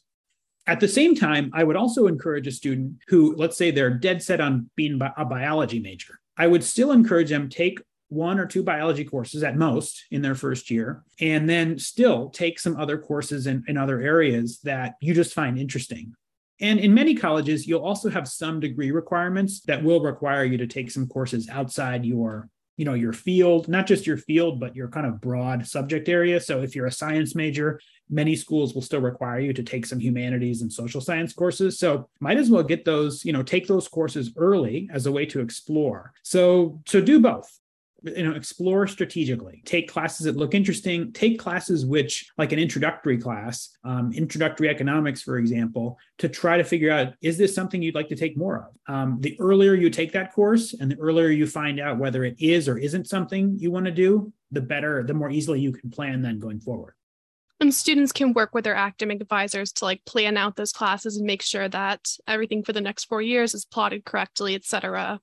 At 0.67 0.80
the 0.80 0.88
same 0.88 1.15
time, 1.15 1.52
I 1.54 1.63
would 1.63 1.76
also 1.76 2.08
encourage 2.08 2.48
a 2.48 2.52
student 2.52 2.98
who, 3.08 3.36
let's 3.36 3.58
say, 3.58 3.72
they're 3.72 3.89
dead 3.89 4.22
set 4.22 4.39
on 4.39 4.70
being 4.76 5.00
a 5.17 5.26
biology 5.26 5.80
major. 5.80 6.20
I 6.38 6.48
would 6.48 6.63
still 6.63 6.91
encourage 6.91 7.30
them 7.30 7.50
take 7.50 7.82
one 8.12 8.39
or 8.39 8.45
two 8.45 8.62
biology 8.62 9.06
courses 9.06 9.41
at 9.41 9.56
most 9.56 10.06
in 10.12 10.21
their 10.21 10.36
first 10.36 10.69
year, 10.69 11.02
and 11.21 11.50
then 11.50 11.80
still 11.80 12.30
take 12.30 12.60
some 12.60 12.76
other 12.76 12.97
courses 12.97 13.47
in, 13.47 13.63
in 13.67 13.78
other 13.78 14.02
areas 14.02 14.60
that 14.65 14.95
you 15.00 15.13
just 15.13 15.34
find 15.34 15.58
interesting. 15.58 16.13
And 16.60 16.78
in 16.80 16.93
many 16.93 17.15
colleges, 17.15 17.65
you'll 17.65 17.86
also 17.86 18.10
have 18.10 18.28
some 18.28 18.60
degree 18.60 18.91
requirements 18.91 19.62
that 19.62 19.82
will 19.82 20.02
require 20.02 20.43
you 20.43 20.58
to 20.58 20.67
take 20.67 20.91
some 20.91 21.08
courses 21.08 21.47
outside 21.50 22.06
your 22.06 22.50
you 22.78 22.86
know 22.86 22.93
your 22.93 23.13
field 23.13 23.67
not 23.67 23.86
just 23.86 24.08
your 24.08 24.17
field 24.17 24.60
but 24.60 24.76
your 24.76 24.88
kind 24.88 25.06
of 25.06 25.21
broad 25.21 25.67
subject 25.67 26.10
area. 26.10 26.39
So 26.39 26.62
if 26.62 26.76
you're 26.76 26.88
a 26.88 26.91
science 26.91 27.36
major 27.36 27.80
many 28.10 28.36
schools 28.36 28.74
will 28.74 28.82
still 28.82 29.02
require 29.02 29.39
you 29.39 29.54
to 29.54 29.63
take 29.63 29.86
some 29.86 30.00
humanities 30.00 30.62
and 30.62 30.71
social 30.71 31.00
science 31.00 31.32
courses. 31.32 31.78
So 31.78 32.10
might 32.19 32.38
as 32.38 32.50
well 32.50 32.63
get 32.63 32.84
those 32.84 33.24
you 33.24 33.34
know 33.34 33.43
take 33.43 33.67
those 33.67 33.88
courses 33.88 34.32
early 34.36 34.89
as 34.91 35.06
a 35.06 35.12
way 35.12 35.26
to 35.28 35.41
explore. 35.41 36.12
So 36.24 36.82
so 36.88 37.02
do 37.02 37.19
both 37.19 37.61
you 38.03 38.23
know 38.23 38.33
explore 38.33 38.87
strategically. 38.87 39.61
Take 39.65 39.89
classes 39.89 40.25
that 40.25 40.35
look 40.35 40.53
interesting. 40.53 41.11
Take 41.11 41.39
classes 41.39 41.85
which 41.85 42.31
like 42.37 42.51
an 42.51 42.59
introductory 42.59 43.17
class 43.17 43.69
um, 43.83 44.11
introductory 44.13 44.69
economics 44.69 45.21
for 45.21 45.37
example 45.37 45.97
to 46.17 46.29
try 46.29 46.57
to 46.57 46.63
figure 46.63 46.91
out 46.91 47.13
is 47.21 47.37
this 47.37 47.53
something 47.53 47.81
you'd 47.81 47.95
like 47.95 48.09
to 48.09 48.15
take 48.15 48.37
more 48.37 48.69
of? 48.69 48.93
Um, 48.93 49.17
the 49.21 49.37
earlier 49.39 49.73
you 49.73 49.89
take 49.89 50.11
that 50.13 50.33
course 50.33 50.73
and 50.73 50.91
the 50.91 50.97
earlier 50.99 51.29
you 51.29 51.45
find 51.45 51.79
out 51.79 51.97
whether 51.97 52.23
it 52.23 52.35
is 52.39 52.67
or 52.67 52.77
isn't 52.77 53.07
something 53.07 53.57
you 53.59 53.71
want 53.71 53.85
to 53.85 53.91
do 53.91 54.31
the 54.51 54.61
better 54.61 55.03
the 55.03 55.13
more 55.13 55.29
easily 55.29 55.59
you 55.59 55.71
can 55.71 55.89
plan 55.89 56.21
then 56.21 56.39
going 56.39 56.59
forward. 56.59 56.95
And 57.59 57.71
students 57.71 58.11
can 58.11 58.33
work 58.33 58.55
with 58.55 58.63
their 58.63 58.73
academic 58.73 59.21
advisors 59.21 59.71
to 59.73 59.85
like 59.85 60.03
plan 60.05 60.35
out 60.35 60.55
those 60.55 60.71
classes 60.71 61.17
and 61.17 61.27
make 61.27 61.43
sure 61.43 61.69
that 61.69 62.09
everything 62.27 62.63
for 62.63 62.73
the 62.73 62.81
next 62.81 63.05
four 63.05 63.21
years 63.21 63.53
is 63.53 63.65
plotted 63.65 64.03
correctly 64.03 64.55
et 64.55 64.65
cetera 64.65 65.19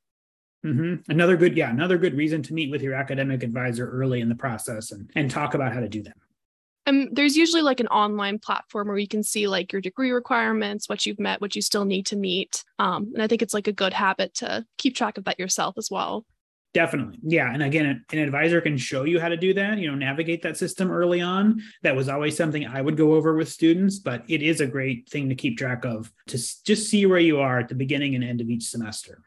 Mm-hmm. 0.65 1.11
Another 1.11 1.37
good, 1.37 1.57
yeah, 1.57 1.71
another 1.71 1.99
good 1.99 2.15
reason 2.15 2.43
to 2.43 2.55
meet 2.55 2.71
with 2.71 2.83
your 2.83 2.95
academic 2.95 3.43
advisor 3.43 3.89
early 3.89 4.21
in 4.21 4.29
the 4.29 4.35
process 4.35 4.91
and, 4.91 5.11
and 5.15 5.31
talk 5.31 5.55
about 5.55 5.73
how 5.73 5.81
to 5.81 5.89
do 5.89 6.03
that. 6.03 6.17
Um, 6.87 7.09
there's 7.13 7.37
usually 7.37 7.63
like 7.63 7.81
an 7.81 7.87
online 7.89 8.39
platform 8.39 8.89
where 8.89 8.97
you 8.97 9.07
can 9.07 9.23
see 9.23 9.47
like 9.47 9.73
your 9.73 9.83
degree 9.83 10.11
requirements, 10.11 10.89
what 10.89 11.05
you've 11.05 11.21
met, 11.21 11.41
what 11.41 11.55
you 11.55 11.61
still 11.61 11.85
need 11.85 12.07
to 12.07 12.17
meet. 12.17 12.65
Um, 12.79 13.13
and 13.13 13.23
I 13.23 13.27
think 13.27 13.43
it's 13.43 13.53
like 13.53 13.69
a 13.69 13.73
good 13.73 13.93
habit 13.93 14.35
to 14.37 14.65
keep 14.79 14.97
track 14.97 15.19
of 15.19 15.25
that 15.25 15.39
yourself 15.39 15.75
as 15.77 15.91
well. 15.91 16.25
Definitely. 16.75 17.19
Yeah. 17.23 17.53
And 17.53 17.63
again, 17.63 18.05
an 18.13 18.19
advisor 18.19 18.61
can 18.61 18.77
show 18.77 19.05
you 19.05 19.21
how 19.21 19.29
to 19.29 19.37
do 19.37 19.55
that, 19.55 19.79
you 19.79 19.91
know, 19.91 19.95
navigate 19.95 20.43
that 20.43 20.57
system 20.57 20.91
early 20.91 21.21
on. 21.21 21.63
That 21.83 21.97
was 21.97 22.09
always 22.09 22.37
something 22.37 22.67
I 22.67 22.81
would 22.81 22.97
go 22.97 23.15
over 23.15 23.35
with 23.35 23.49
students, 23.49 23.99
but 23.99 24.23
it 24.29 24.43
is 24.43 24.61
a 24.61 24.67
great 24.67 25.09
thing 25.09 25.29
to 25.29 25.35
keep 25.35 25.59
track 25.59 25.85
of 25.85 26.13
to 26.29 26.37
just 26.37 26.89
see 26.89 27.07
where 27.07 27.19
you 27.19 27.41
are 27.41 27.59
at 27.59 27.69
the 27.69 27.75
beginning 27.75 28.15
and 28.15 28.25
end 28.25 28.41
of 28.41 28.51
each 28.51 28.65
semester. 28.65 29.23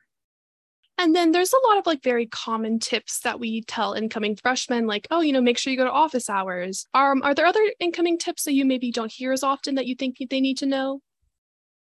And 1.02 1.16
then 1.16 1.32
there's 1.32 1.52
a 1.52 1.68
lot 1.68 1.80
of 1.80 1.88
like 1.88 2.04
very 2.04 2.28
common 2.28 2.78
tips 2.78 3.22
that 3.22 3.40
we 3.40 3.64
tell 3.64 3.94
incoming 3.94 4.36
freshmen, 4.36 4.86
like, 4.86 5.08
oh, 5.10 5.22
you 5.22 5.34
know, 5.34 5.42
make 5.42 5.58
sure 5.58 5.72
you 5.72 5.78
go 5.78 5.84
to 5.84 5.92
office 5.92 6.30
hours. 6.30 6.86
Um, 6.94 7.24
are 7.24 7.34
there 7.34 7.48
other 7.48 7.72
incoming 7.80 8.20
tips 8.20 8.44
that 8.44 8.54
you 8.54 8.66
maybe 8.66 8.92
don't 8.92 9.12
hear 9.12 9.32
as 9.32 9.42
often 9.42 9.74
that 9.76 9.88
you 9.88 9.96
think 9.96 10.18
they 10.30 10.40
need 10.40 10.60
to 10.60 10.68
know? 10.68 11.02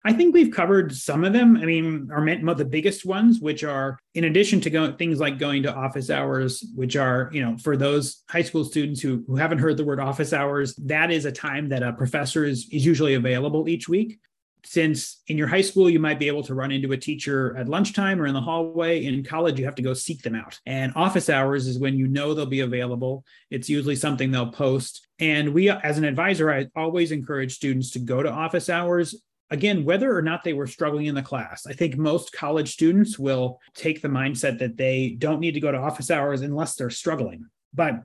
I 0.06 0.14
think 0.14 0.34
we've 0.34 0.54
covered 0.54 0.96
some 0.96 1.26
of 1.26 1.34
them. 1.34 1.58
I 1.58 1.66
mean, 1.66 2.08
are 2.14 2.56
the 2.56 2.64
biggest 2.64 3.06
ones, 3.06 3.42
which 3.42 3.66
are 3.66 4.00
in 4.14 4.24
addition 4.24 4.62
to 4.62 4.70
go, 4.70 4.94
things 4.94 5.20
like 5.20 5.38
going 5.38 5.64
to 5.64 5.76
office 5.76 6.10
hours, 6.10 6.66
which 6.74 6.96
are, 6.96 7.30
you 7.34 7.42
know, 7.42 7.58
for 7.58 7.76
those 7.76 8.24
high 8.30 8.42
school 8.42 8.64
students 8.64 9.02
who, 9.02 9.26
who 9.28 9.36
haven't 9.36 9.58
heard 9.58 9.76
the 9.76 9.84
word 9.84 10.00
office 10.00 10.32
hours, 10.32 10.76
that 10.76 11.12
is 11.12 11.26
a 11.26 11.32
time 11.34 11.68
that 11.68 11.84
a 11.84 11.92
professor 11.92 12.46
is, 12.46 12.70
is 12.72 12.86
usually 12.86 13.16
available 13.16 13.68
each 13.68 13.90
week 13.90 14.18
since 14.64 15.22
in 15.28 15.38
your 15.38 15.48
high 15.48 15.62
school 15.62 15.90
you 15.90 16.00
might 16.00 16.20
be 16.20 16.28
able 16.28 16.44
to 16.44 16.54
run 16.54 16.72
into 16.72 16.92
a 16.92 16.98
teacher 16.98 17.56
at 17.58 17.70
lunchtime 17.70 18.22
or 18.22 18.28
in 18.28 18.34
the 18.34 18.42
hallway. 18.42 19.06
In 19.06 19.24
college 19.24 19.60
you 19.60 19.66
have 19.66 19.76
to 19.76 19.82
go 19.82 19.94
seek 19.94 20.22
them 20.22 20.36
out. 20.36 20.60
And 20.66 20.94
office 20.96 21.30
hours 21.30 21.68
is 21.68 21.80
when 21.80 21.98
you 21.98 22.08
know 22.08 22.34
they'll 22.34 22.46
be 22.46 22.62
available. 22.62 23.24
It's 23.50 23.70
usually 23.70 23.96
something 23.96 24.32
they'll 24.32 24.52
post. 24.52 25.08
And 25.20 25.54
we 25.54 25.70
as 25.70 25.98
an 25.98 26.04
advisor 26.04 26.52
i 26.52 26.68
always 26.76 27.12
encourage 27.12 27.56
students 27.56 27.92
to 27.92 28.00
go 28.00 28.22
to 28.24 28.32
office 28.32 28.70
hours. 28.70 29.16
Again 29.52 29.84
whether 29.84 30.16
or 30.16 30.22
not 30.22 30.44
they 30.44 30.54
were 30.54 30.68
struggling 30.68 31.08
in 31.08 31.16
the 31.16 31.24
class 31.24 31.66
i 31.66 31.74
think 31.74 31.98
most 31.98 32.32
college 32.32 32.72
students 32.72 33.18
will 33.18 33.60
take 33.74 34.02
the 34.02 34.08
mindset 34.08 34.60
that 34.60 34.78
they 34.78 35.16
don't 35.18 35.40
need 35.40 35.54
to 35.54 35.60
go 35.60 35.72
to 35.72 35.78
office 35.78 36.12
hours 36.12 36.42
unless 36.42 36.76
they're 36.76 36.90
struggling. 36.90 37.46
But 37.74 38.02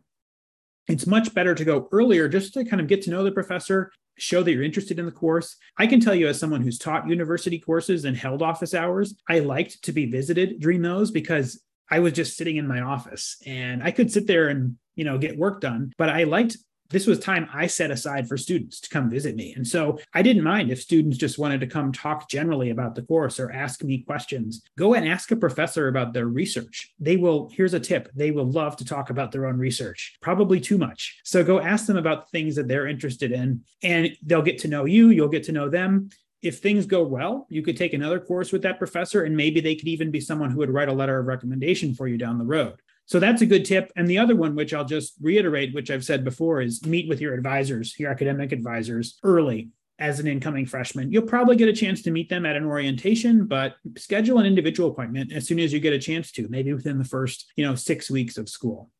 it's 0.88 1.06
much 1.06 1.32
better 1.34 1.54
to 1.54 1.64
go 1.64 1.88
earlier 1.92 2.28
just 2.28 2.54
to 2.54 2.64
kind 2.64 2.80
of 2.80 2.88
get 2.88 3.02
to 3.02 3.10
know 3.10 3.24
the 3.24 3.32
professor 3.32 3.90
show 4.16 4.42
that 4.42 4.52
you're 4.52 4.62
interested 4.62 4.98
in 4.98 5.06
the 5.06 5.12
course. 5.12 5.56
I 5.76 5.86
can 5.86 5.98
tell 5.98 6.14
you, 6.14 6.28
as 6.28 6.38
someone 6.38 6.62
who's 6.62 6.78
taught 6.78 7.08
university 7.08 7.58
courses 7.58 8.04
and 8.04 8.16
held 8.16 8.42
office 8.42 8.74
hours, 8.74 9.14
I 9.28 9.40
liked 9.40 9.82
to 9.84 9.92
be 9.92 10.06
visited 10.06 10.60
during 10.60 10.82
those 10.82 11.10
because 11.10 11.60
I 11.90 11.98
was 11.98 12.12
just 12.12 12.36
sitting 12.36 12.56
in 12.56 12.68
my 12.68 12.80
office 12.80 13.36
and 13.44 13.82
I 13.82 13.90
could 13.90 14.12
sit 14.12 14.26
there 14.26 14.48
and 14.48 14.76
you 14.96 15.04
know 15.04 15.18
get 15.18 15.36
work 15.36 15.60
done 15.60 15.92
but 15.98 16.08
i 16.08 16.24
liked 16.24 16.56
this 16.90 17.06
was 17.06 17.18
time 17.18 17.48
I 17.52 17.66
set 17.66 17.90
aside 17.90 18.28
for 18.28 18.36
students 18.36 18.80
to 18.80 18.88
come 18.88 19.10
visit 19.10 19.36
me. 19.36 19.54
And 19.54 19.66
so 19.66 19.98
I 20.12 20.22
didn't 20.22 20.42
mind 20.42 20.70
if 20.70 20.80
students 20.80 21.16
just 21.16 21.38
wanted 21.38 21.60
to 21.60 21.66
come 21.66 21.92
talk 21.92 22.28
generally 22.28 22.70
about 22.70 22.94
the 22.94 23.02
course 23.02 23.40
or 23.40 23.50
ask 23.50 23.82
me 23.82 24.02
questions. 24.02 24.62
Go 24.76 24.94
and 24.94 25.08
ask 25.08 25.30
a 25.30 25.36
professor 25.36 25.88
about 25.88 26.12
their 26.12 26.26
research. 26.26 26.92
They 27.00 27.16
will, 27.16 27.50
here's 27.52 27.74
a 27.74 27.80
tip, 27.80 28.10
they 28.14 28.30
will 28.30 28.50
love 28.50 28.76
to 28.76 28.84
talk 28.84 29.10
about 29.10 29.32
their 29.32 29.46
own 29.46 29.58
research, 29.58 30.16
probably 30.20 30.60
too 30.60 30.78
much. 30.78 31.18
So 31.24 31.42
go 31.42 31.60
ask 31.60 31.86
them 31.86 31.96
about 31.96 32.30
things 32.30 32.54
that 32.56 32.68
they're 32.68 32.86
interested 32.86 33.32
in, 33.32 33.62
and 33.82 34.16
they'll 34.22 34.42
get 34.42 34.58
to 34.60 34.68
know 34.68 34.84
you, 34.84 35.10
you'll 35.10 35.28
get 35.28 35.44
to 35.44 35.52
know 35.52 35.68
them 35.68 36.10
if 36.44 36.58
things 36.58 36.84
go 36.84 37.02
well, 37.02 37.46
you 37.48 37.62
could 37.62 37.76
take 37.76 37.94
another 37.94 38.20
course 38.20 38.52
with 38.52 38.60
that 38.62 38.78
professor, 38.78 39.24
and 39.24 39.34
maybe 39.34 39.60
they 39.60 39.74
could 39.74 39.88
even 39.88 40.10
be 40.10 40.20
someone 40.20 40.50
who 40.50 40.58
would 40.58 40.70
write 40.70 40.90
a 40.90 40.92
letter 40.92 41.18
of 41.18 41.26
recommendation 41.26 41.94
for 41.94 42.06
you 42.06 42.18
down 42.18 42.36
the 42.36 42.44
road. 42.44 42.74
So 43.06 43.20
that's 43.20 43.42
a 43.42 43.46
good 43.46 43.64
tip. 43.64 43.92
And 43.96 44.08
the 44.08 44.18
other 44.18 44.34
one, 44.34 44.54
which 44.54 44.72
I'll 44.72 44.84
just 44.84 45.14
reiterate, 45.20 45.74
which 45.74 45.90
I've 45.90 46.04
said 46.04 46.24
before, 46.24 46.62
is 46.62 46.84
meet 46.86 47.08
with 47.08 47.20
your 47.20 47.34
advisors, 47.34 47.94
your 47.98 48.10
academic 48.10 48.52
advisors 48.52 49.18
early 49.22 49.70
as 49.98 50.18
an 50.18 50.26
incoming 50.26 50.66
freshman. 50.66 51.12
You'll 51.12 51.22
probably 51.22 51.56
get 51.56 51.68
a 51.68 51.72
chance 51.72 52.02
to 52.02 52.10
meet 52.10 52.28
them 52.28 52.44
at 52.46 52.56
an 52.56 52.64
orientation, 52.64 53.46
but 53.46 53.76
schedule 53.96 54.38
an 54.38 54.46
individual 54.46 54.90
appointment 54.90 55.32
as 55.32 55.46
soon 55.46 55.60
as 55.60 55.72
you 55.72 55.80
get 55.80 55.92
a 55.92 55.98
chance 55.98 56.32
to, 56.32 56.48
maybe 56.48 56.72
within 56.72 56.98
the 56.98 57.04
first, 57.04 57.52
you 57.56 57.64
know, 57.64 57.74
six 57.74 58.10
weeks 58.10 58.36
of 58.36 58.48
school. 58.48 58.90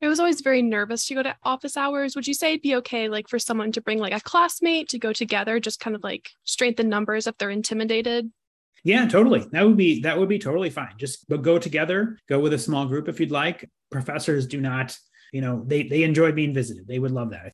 I 0.00 0.06
was 0.06 0.20
always 0.20 0.42
very 0.42 0.62
nervous 0.62 1.06
to 1.06 1.14
go 1.14 1.24
to 1.24 1.34
office 1.42 1.76
hours. 1.76 2.14
Would 2.14 2.28
you 2.28 2.34
say 2.34 2.50
it'd 2.50 2.62
be 2.62 2.76
okay, 2.76 3.08
like 3.08 3.28
for 3.28 3.40
someone 3.40 3.72
to 3.72 3.80
bring 3.80 3.98
like 3.98 4.12
a 4.12 4.20
classmate 4.20 4.88
to 4.90 4.98
go 4.98 5.12
together, 5.12 5.58
just 5.58 5.80
kind 5.80 5.96
of 5.96 6.04
like 6.04 6.30
strengthen 6.44 6.88
numbers 6.88 7.26
if 7.26 7.36
they're 7.36 7.50
intimidated? 7.50 8.30
Yeah, 8.84 9.06
totally. 9.06 9.46
That 9.52 9.66
would 9.66 9.76
be 9.76 10.00
that 10.02 10.18
would 10.18 10.28
be 10.28 10.38
totally 10.38 10.70
fine. 10.70 10.94
Just 10.96 11.28
but 11.28 11.42
go 11.42 11.58
together, 11.58 12.18
go 12.28 12.38
with 12.38 12.52
a 12.52 12.58
small 12.58 12.86
group 12.86 13.08
if 13.08 13.20
you'd 13.20 13.30
like. 13.30 13.68
Professors 13.90 14.46
do 14.46 14.60
not, 14.60 14.96
you 15.32 15.40
know, 15.40 15.64
they 15.66 15.82
they 15.82 16.02
enjoy 16.02 16.32
being 16.32 16.54
visited. 16.54 16.86
They 16.86 16.98
would 16.98 17.10
love 17.10 17.30
that. 17.30 17.52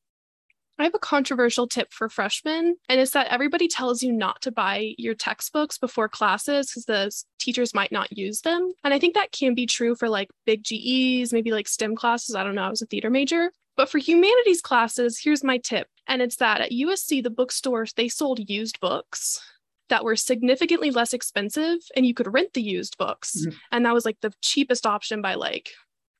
I 0.77 0.83
have 0.83 0.95
a 0.95 0.99
controversial 0.99 1.67
tip 1.67 1.93
for 1.93 2.09
freshmen, 2.09 2.75
and 2.89 2.99
it's 2.99 3.11
that 3.11 3.27
everybody 3.29 3.69
tells 3.69 4.03
you 4.03 4.11
not 4.11 4.41
to 4.41 4.51
buy 4.51 4.93
your 4.97 5.15
textbooks 5.15 5.77
before 5.77 6.09
classes 6.09 6.69
because 6.69 6.85
the 6.85 7.23
teachers 7.39 7.73
might 7.73 7.93
not 7.93 8.17
use 8.17 8.41
them. 8.41 8.73
And 8.83 8.93
I 8.93 8.99
think 8.99 9.13
that 9.13 9.31
can 9.31 9.55
be 9.55 9.67
true 9.67 9.95
for 9.95 10.09
like 10.09 10.29
big 10.45 10.63
GEs, 10.63 11.31
maybe 11.31 11.51
like 11.51 11.69
STEM 11.69 11.95
classes. 11.95 12.35
I 12.35 12.43
don't 12.43 12.55
know, 12.55 12.63
I 12.63 12.69
was 12.69 12.81
a 12.81 12.87
theater 12.87 13.09
major. 13.09 13.51
But 13.77 13.89
for 13.89 13.99
humanities 13.99 14.61
classes, 14.61 15.19
here's 15.19 15.43
my 15.43 15.57
tip. 15.57 15.87
And 16.07 16.21
it's 16.21 16.37
that 16.37 16.61
at 16.61 16.71
USC, 16.71 17.23
the 17.23 17.29
bookstores, 17.29 17.93
they 17.93 18.07
sold 18.09 18.49
used 18.49 18.79
books 18.79 19.41
that 19.89 20.03
were 20.03 20.15
significantly 20.15 20.91
less 20.91 21.13
expensive 21.13 21.77
and 21.95 22.05
you 22.05 22.13
could 22.13 22.33
rent 22.33 22.53
the 22.53 22.61
used 22.61 22.97
books. 22.97 23.35
Mm-hmm. 23.39 23.57
And 23.71 23.85
that 23.85 23.93
was 23.93 24.05
like 24.05 24.19
the 24.21 24.33
cheapest 24.41 24.85
option 24.85 25.21
by 25.21 25.35
like 25.35 25.69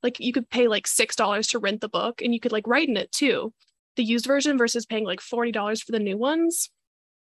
like 0.03 0.19
you 0.19 0.31
could 0.31 0.49
pay 0.49 0.67
like 0.67 0.85
six 0.85 1.15
dollars 1.15 1.47
to 1.47 1.59
rent 1.59 1.81
the 1.81 1.89
book 1.89 2.21
and 2.21 2.33
you 2.33 2.39
could 2.39 2.51
like 2.51 2.67
write 2.67 2.89
in 2.89 2.97
it 2.97 3.11
too 3.11 3.53
the 3.95 4.03
used 4.03 4.25
version 4.25 4.57
versus 4.57 4.85
paying 4.85 5.05
like 5.05 5.19
$40 5.19 5.83
for 5.83 5.91
the 5.91 5.99
new 5.99 6.17
ones. 6.17 6.69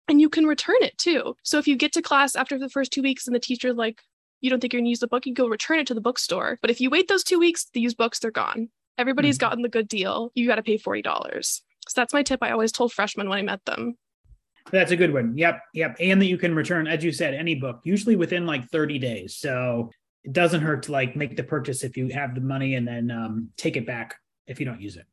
And 0.08 0.20
you 0.20 0.28
can 0.28 0.46
return 0.46 0.76
it 0.80 0.98
too. 0.98 1.36
So 1.42 1.58
if 1.58 1.66
you 1.66 1.76
get 1.76 1.92
to 1.94 2.02
class 2.02 2.36
after 2.36 2.58
the 2.58 2.68
first 2.68 2.92
two 2.92 3.02
weeks 3.02 3.26
and 3.26 3.34
the 3.34 3.40
teacher 3.40 3.72
like, 3.72 4.02
you 4.40 4.50
don't 4.50 4.60
think 4.60 4.72
you're 4.72 4.80
gonna 4.80 4.90
use 4.90 5.00
the 5.00 5.06
book, 5.06 5.24
you 5.24 5.32
go 5.32 5.48
return 5.48 5.78
it 5.78 5.86
to 5.86 5.94
the 5.94 6.02
bookstore. 6.02 6.58
But 6.60 6.70
if 6.70 6.80
you 6.80 6.90
wait 6.90 7.08
those 7.08 7.24
two 7.24 7.38
weeks, 7.38 7.66
the 7.72 7.80
used 7.80 7.96
books, 7.96 8.18
they're 8.18 8.30
gone. 8.30 8.68
Everybody's 8.98 9.38
mm-hmm. 9.38 9.46
gotten 9.46 9.62
the 9.62 9.70
good 9.70 9.88
deal. 9.88 10.30
You 10.34 10.46
got 10.46 10.56
to 10.56 10.62
pay 10.62 10.78
$40. 10.78 11.42
So 11.42 11.62
that's 11.96 12.12
my 12.12 12.22
tip 12.22 12.42
I 12.42 12.50
always 12.50 12.72
told 12.72 12.92
freshmen 12.92 13.28
when 13.28 13.38
I 13.38 13.42
met 13.42 13.64
them. 13.64 13.96
That's 14.70 14.92
a 14.92 14.96
good 14.96 15.12
one. 15.12 15.36
Yep. 15.36 15.60
Yep. 15.74 15.96
And 16.00 16.20
that 16.20 16.26
you 16.26 16.38
can 16.38 16.54
return, 16.54 16.86
as 16.86 17.04
you 17.04 17.12
said, 17.12 17.34
any 17.34 17.54
book, 17.54 17.80
usually 17.84 18.16
within 18.16 18.46
like 18.46 18.68
30 18.70 18.98
days. 18.98 19.36
So 19.36 19.90
it 20.24 20.32
doesn't 20.32 20.62
hurt 20.62 20.84
to 20.84 20.92
like 20.92 21.16
make 21.16 21.36
the 21.36 21.44
purchase 21.44 21.84
if 21.84 21.96
you 21.96 22.08
have 22.08 22.34
the 22.34 22.40
money 22.40 22.74
and 22.74 22.88
then 22.88 23.10
um, 23.10 23.50
take 23.56 23.76
it 23.76 23.86
back 23.86 24.16
if 24.46 24.58
you 24.58 24.66
don't 24.66 24.80
use 24.80 24.96
it. 24.96 25.04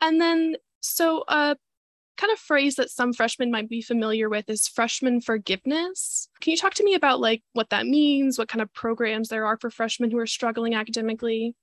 And 0.00 0.20
then 0.20 0.56
so, 0.80 1.24
a 1.28 1.32
uh, 1.32 1.54
kind 2.16 2.32
of 2.32 2.38
phrase 2.38 2.76
that 2.76 2.90
some 2.90 3.12
freshmen 3.12 3.50
might 3.50 3.68
be 3.68 3.82
familiar 3.82 4.28
with 4.28 4.48
is 4.48 4.68
freshman 4.68 5.20
forgiveness. 5.20 6.28
Can 6.40 6.52
you 6.52 6.56
talk 6.56 6.74
to 6.74 6.84
me 6.84 6.94
about 6.94 7.20
like 7.20 7.42
what 7.52 7.70
that 7.70 7.86
means, 7.86 8.38
what 8.38 8.48
kind 8.48 8.62
of 8.62 8.72
programs 8.72 9.28
there 9.28 9.46
are 9.46 9.58
for 9.58 9.70
freshmen 9.70 10.10
who 10.10 10.18
are 10.18 10.26
struggling 10.26 10.74
academically? 10.74 11.54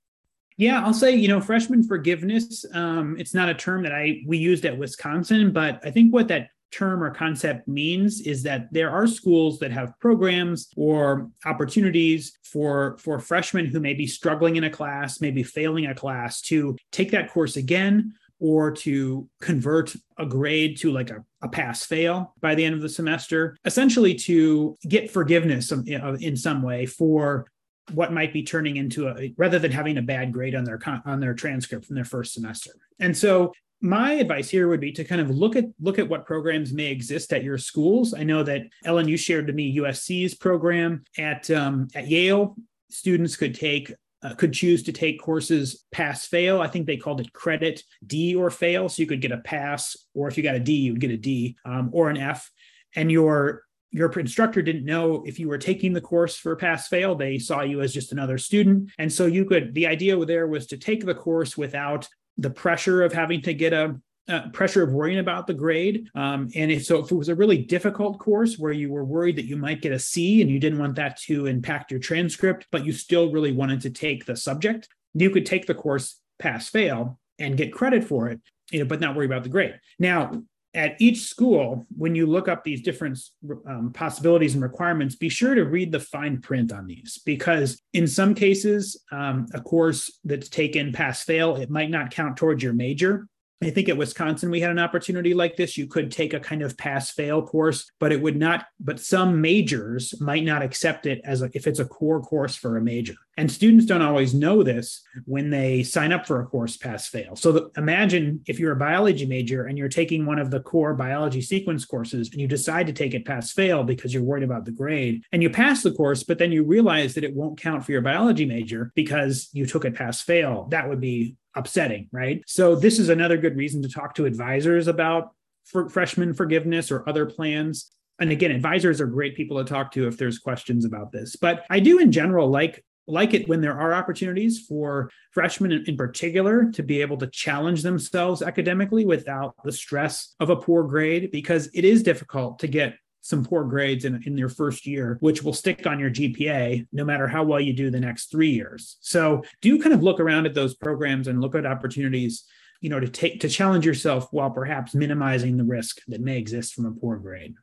Yeah, 0.58 0.86
I'll 0.86 0.94
say, 0.94 1.16
you 1.16 1.28
know, 1.28 1.42
freshman 1.42 1.82
forgiveness, 1.82 2.64
um, 2.74 3.16
it's 3.18 3.34
not 3.34 3.50
a 3.50 3.56
term 3.56 3.82
that 3.84 3.92
I 3.92 4.22
we 4.28 4.38
used 4.38 4.66
at 4.66 4.78
Wisconsin, 4.78 5.52
but 5.52 5.82
I 5.84 5.90
think 5.90 6.14
what 6.14 6.28
that 6.28 6.50
term 6.74 7.04
or 7.04 7.12
concept 7.12 7.68
means 7.68 8.22
is 8.22 8.44
that 8.44 8.68
there 8.72 8.90
are 8.90 9.08
schools 9.08 9.60
that 9.60 9.72
have 9.72 9.98
programs 10.00 10.70
or 10.76 11.30
opportunities 11.46 12.38
for 12.44 12.98
for 12.98 13.20
freshmen 13.20 13.66
who 13.66 13.80
may 13.80 13.94
be 13.94 14.08
struggling 14.08 14.56
in 14.56 14.64
a 14.64 14.70
class, 14.70 15.22
maybe 15.22 15.44
failing 15.44 15.86
a 15.86 15.96
class 15.96 16.42
to 16.42 16.76
take 16.92 17.12
that 17.12 17.32
course 17.32 17.56
again 17.58 18.14
or 18.40 18.72
to 18.72 19.30
convert 19.40 19.96
a 20.18 20.26
grade 20.26 20.78
to 20.78 20.92
like 20.92 21.10
a, 21.10 21.24
a 21.42 21.48
pass 21.48 21.86
fail 21.86 22.34
by 22.42 22.54
the 22.56 22.66
end 22.66 22.76
of 22.76 22.82
the 22.82 22.90
semester, 22.90 23.56
essentially 23.64 24.14
to 24.14 24.78
get 24.88 25.10
forgiveness 25.10 25.72
in 25.72 26.36
some 26.36 26.62
way 26.62 26.86
for 26.86 27.46
what 27.94 28.14
might 28.14 28.34
be 28.34 28.44
turning 28.44 28.78
into 28.78 29.08
a 29.08 29.34
rather 29.38 29.60
than 29.60 29.72
having 29.72 29.98
a 29.98 30.02
bad 30.02 30.32
grade 30.32 30.56
on 30.56 30.64
their 30.64 30.80
on 31.06 31.20
their 31.20 31.34
transcript 31.34 31.86
from 31.86 31.96
their 31.96 32.06
first 32.06 32.34
semester. 32.34 32.72
And 33.00 33.16
so 33.16 33.54
my 33.84 34.14
advice 34.14 34.50
here 34.50 34.70
would 34.70 34.80
be 34.80 34.94
to 34.94 35.04
kind 35.04 35.20
of 35.20 35.30
look 35.30 35.58
at 35.58 35.66
look 35.82 36.00
at 36.00 36.08
what 36.08 36.26
programs 36.26 36.72
may 36.72 36.86
exist 36.86 37.34
at 37.34 37.44
your 37.44 37.58
schools. 37.58 38.14
I 38.14 38.24
know 38.24 38.42
that 38.42 38.62
Ellen, 38.86 39.10
you 39.10 39.18
shared 39.18 39.46
to 39.48 39.54
me 39.54 39.78
USC's 39.78 40.34
program 40.34 41.04
at 41.18 41.52
um, 41.52 41.90
at 41.94 42.08
Yale. 42.08 42.56
Students 42.90 43.36
could 43.36 43.54
take 43.54 43.94
uh, 44.24 44.36
could 44.36 44.54
choose 44.54 44.84
to 44.84 44.94
take 44.94 45.22
courses 45.22 45.84
pass 45.92 46.26
fail. 46.26 46.62
I 46.62 46.68
think 46.68 46.88
they 46.88 46.96
called 46.96 47.20
it 47.20 47.34
credit 47.34 47.84
D 48.08 48.36
or 48.36 48.50
fail. 48.50 48.88
So 48.88 49.02
you 49.02 49.08
could 49.08 49.20
get 49.20 49.34
a 49.34 49.40
pass, 49.40 49.98
or 50.14 50.30
if 50.30 50.38
you 50.38 50.44
got 50.44 50.56
a 50.56 50.62
D, 50.62 50.74
you 50.74 50.94
would 50.94 51.02
get 51.02 51.12
a 51.12 51.18
D 51.18 51.58
um, 51.66 51.90
or 51.92 52.10
an 52.10 52.16
F. 52.16 52.50
And 52.96 53.12
your 53.12 53.64
your 53.92 54.10
instructor 54.18 54.62
didn't 54.62 54.86
know 54.86 55.24
if 55.28 55.40
you 55.40 55.50
were 55.50 55.58
taking 55.58 55.92
the 55.92 56.02
course 56.02 56.38
for 56.38 56.56
pass 56.56 56.88
fail. 56.88 57.16
They 57.16 57.38
saw 57.38 57.62
you 57.62 57.82
as 57.82 57.94
just 57.94 58.14
another 58.14 58.38
student. 58.38 58.92
And 58.98 59.12
so 59.12 59.28
you 59.28 59.46
could, 59.46 59.76
the 59.76 59.86
idea 59.86 60.26
there 60.26 60.48
was 60.48 60.66
to 60.68 60.78
take 60.78 61.06
the 61.06 61.14
course 61.14 61.56
without 61.56 62.10
the 62.38 62.50
pressure 62.50 63.04
of 63.04 63.14
having 63.14 63.42
to 63.44 63.54
get 63.54 63.74
a 63.74 63.96
uh, 64.30 64.50
pressure 64.50 64.84
of 64.84 64.94
worrying 64.94 65.20
about 65.20 65.48
the 65.48 65.54
grade. 65.54 66.08
Um, 66.16 66.50
and 66.56 66.72
if 66.72 66.86
so, 66.86 67.00
if 67.00 67.12
it 67.12 67.16
was 67.16 67.30
a 67.30 67.36
really 67.36 67.58
difficult 67.58 68.20
course 68.20 68.58
where 68.58 68.72
you 68.72 68.90
were 68.90 69.04
worried 69.04 69.36
that 69.36 69.46
you 69.46 69.58
might 69.58 69.82
get 69.82 69.92
a 69.92 70.00
C 70.00 70.42
and 70.42 70.50
you 70.50 70.60
didn't 70.60 70.80
want 70.80 70.96
that 70.96 71.18
to 71.24 71.46
impact 71.46 71.92
your 71.92 72.00
transcript, 72.00 72.68
but 72.72 72.86
you 72.86 72.94
still 72.94 73.32
really 73.32 73.52
wanted 73.52 73.82
to 73.82 73.90
take 73.90 74.26
the 74.26 74.36
subject, 74.36 74.88
you 75.14 75.30
could 75.30 75.46
take 75.46 75.66
the 75.66 75.76
course 75.76 76.20
pass 76.40 76.70
fail 76.70 77.20
and 77.40 77.58
get 77.58 77.74
credit 77.74 78.04
for 78.04 78.30
it, 78.30 78.40
you 78.72 78.80
know, 78.80 78.86
but 78.86 79.02
not 79.02 79.16
worry 79.16 79.26
about 79.26 79.44
the 79.44 79.50
grade. 79.50 79.80
Now, 80.00 80.44
at 80.76 80.96
each 81.00 81.22
school, 81.22 81.86
when 81.96 82.16
you 82.16 82.26
look 82.26 82.48
up 82.48 82.64
these 82.64 82.82
different 82.82 83.20
um, 83.68 83.92
possibilities 83.94 84.56
and 84.56 84.64
requirements, 84.64 85.16
be 85.16 85.30
sure 85.30 85.54
to 85.54 85.66
read 85.66 85.92
the 85.92 86.00
fine 86.00 86.42
print 86.42 86.72
on 86.72 86.88
these 86.88 87.20
because 87.26 87.82
in 87.94 88.08
some 88.08 88.34
cases, 88.34 89.00
um, 89.12 89.46
a 89.54 89.62
course 89.62 90.20
that's 90.24 90.50
taken 90.50 90.92
pass 90.92 91.24
fail, 91.24 91.56
it 91.56 91.70
might 91.70 91.92
not 91.92 92.12
count 92.12 92.38
towards 92.38 92.64
your 92.64 92.74
major. 92.74 93.28
I 93.62 93.70
think 93.70 93.88
at 93.88 93.98
Wisconsin, 93.98 94.50
we 94.50 94.60
had 94.60 94.72
an 94.72 94.80
opportunity 94.80 95.34
like 95.34 95.56
this. 95.56 95.78
You 95.78 95.88
could 95.88 96.12
take 96.12 96.34
a 96.34 96.40
kind 96.40 96.62
of 96.62 96.78
pass 96.78 97.12
fail 97.12 97.42
course, 97.42 97.90
but 98.00 98.12
it 98.12 98.22
would 98.22 98.36
not, 98.36 98.66
but 98.80 99.00
some 99.00 99.40
majors 99.40 100.20
might 100.20 100.44
not 100.44 100.62
accept 100.62 101.06
it 101.06 101.22
as 101.24 101.42
a, 101.42 101.50
if 101.54 101.66
it's 101.66 101.80
a 101.80 101.86
core 101.86 102.22
course 102.22 102.56
for 102.56 102.78
a 102.78 102.82
major. 102.82 103.16
And 103.38 103.52
students 103.52 103.86
don't 103.86 104.02
always 104.02 104.34
know 104.34 104.62
this 104.62 105.02
when 105.26 105.50
they 105.50 105.82
sign 105.84 106.12
up 106.12 106.28
for 106.28 106.40
a 106.40 106.46
course 106.46 106.78
pass 106.78 107.08
fail. 107.08 107.36
So 107.36 107.52
the, 107.52 107.72
imagine 107.78 108.42
if 108.46 108.60
you're 108.60 108.74
a 108.74 108.78
biology 108.78 109.26
major 109.26 109.66
and 109.66 109.78
you're 109.78 109.90
taking 109.90 110.26
one 110.26 110.38
of 110.38 110.52
the 110.52 110.60
core 110.60 110.94
biology 110.94 111.42
sequence 111.42 111.84
courses 111.84 112.30
and 112.32 112.40
you 112.40 112.48
decide 112.48 112.88
to 112.88 112.94
take 112.94 113.14
it 113.14 113.26
pass 113.26 113.52
fail 113.52 113.84
because 113.84 114.14
you're 114.14 114.24
worried 114.24 114.44
about 114.44 114.66
the 114.66 114.72
grade 114.72 115.24
and 115.32 115.42
you 115.42 115.50
pass 115.50 115.82
the 115.82 115.92
course, 115.92 116.24
but 116.24 116.38
then 116.38 116.52
you 116.52 116.64
realize 116.64 117.16
that 117.16 117.24
it 117.24 117.36
won't 117.36 117.60
count 117.60 117.84
for 117.84 117.92
your 117.92 118.02
biology 118.02 118.46
major 118.46 118.92
because 118.94 119.50
you 119.52 119.66
took 119.66 119.86
it 119.86 119.96
pass 119.96 120.22
fail. 120.22 120.68
That 120.70 120.88
would 120.88 121.02
be 121.02 121.36
upsetting, 121.56 122.10
right? 122.12 122.44
So 122.46 122.76
this 122.76 123.00
is 123.00 123.10
another 123.10 123.38
good 123.38 123.58
reason 123.58 123.82
to 123.82 123.90
talk 123.90 124.16
to 124.16 124.26
advisors 124.26 124.88
about 124.88 125.34
for 125.66 125.90
freshman 125.90 126.34
forgiveness 126.34 126.92
or 126.92 127.08
other 127.08 127.26
plans. 127.26 127.92
And 128.20 128.32
again, 128.32 128.52
advisors 128.52 129.02
are 129.02 129.08
great 129.08 129.36
people 129.36 129.58
to 129.58 129.64
talk 129.64 129.92
to 129.94 130.08
if 130.08 130.18
there's 130.18 130.40
questions 130.40 130.86
about 130.86 131.12
this. 131.12 131.36
But 131.36 131.66
I 131.70 131.80
do 131.80 132.00
in 132.00 132.12
general 132.12 132.48
like 132.50 132.84
like 133.08 133.34
it 133.34 133.48
when 133.48 133.62
there 133.62 133.80
are 133.80 133.94
opportunities 133.94 134.60
for 134.60 135.10
freshmen 135.32 135.72
in, 135.72 135.98
particular 135.98 136.72
to 136.72 136.84
be 136.84 137.02
able 137.02 137.18
to 137.18 137.28
challenge 137.28 137.84
themselves 137.84 138.42
academically 138.42 139.06
without 139.06 139.56
the 139.64 139.72
stress 139.72 140.36
of 140.40 140.50
a 140.50 140.56
poor 140.56 140.84
grade 140.84 141.32
because 141.32 141.70
it 141.74 141.86
is 141.86 142.04
difficult 142.04 142.60
to 142.60 142.68
get 142.68 142.96
some 143.22 143.44
poor 143.44 143.64
grades 143.64 144.04
in, 144.04 144.22
in 144.26 144.38
your 144.38 144.50
first 144.50 144.86
year, 144.86 145.18
which 145.22 145.44
will 145.44 145.54
stick 145.54 145.88
on 145.88 145.98
your 146.00 146.12
GPA 146.12 146.86
no 146.92 147.06
matter 147.06 147.28
how 147.28 147.44
well 147.44 147.60
you 147.60 147.74
do 147.74 147.90
the 147.90 148.00
next 148.00 148.30
three 148.30 148.50
years. 148.50 148.98
So 149.00 149.44
do 149.62 149.82
kind 149.82 149.94
of 149.94 150.04
look 150.04 150.20
around 150.20 150.46
at 150.46 150.54
those 150.54 150.76
programs 150.76 151.28
and 151.28 151.40
look 151.40 151.56
at 151.56 151.66
opportunities, 151.66 152.44
you 152.82 152.90
know, 152.90 153.00
to 153.00 153.08
take 153.08 153.40
to 153.42 153.50
challenge 153.50 153.86
yourself 153.86 154.28
while 154.32 154.52
perhaps 154.52 154.94
minimizing 154.94 155.56
the 155.56 155.64
risk 155.64 156.02
that 156.10 156.22
may 156.22 156.38
exist 156.38 156.74
from 156.74 156.86
a 156.86 156.92
poor 156.92 157.18
grade. 157.18 157.56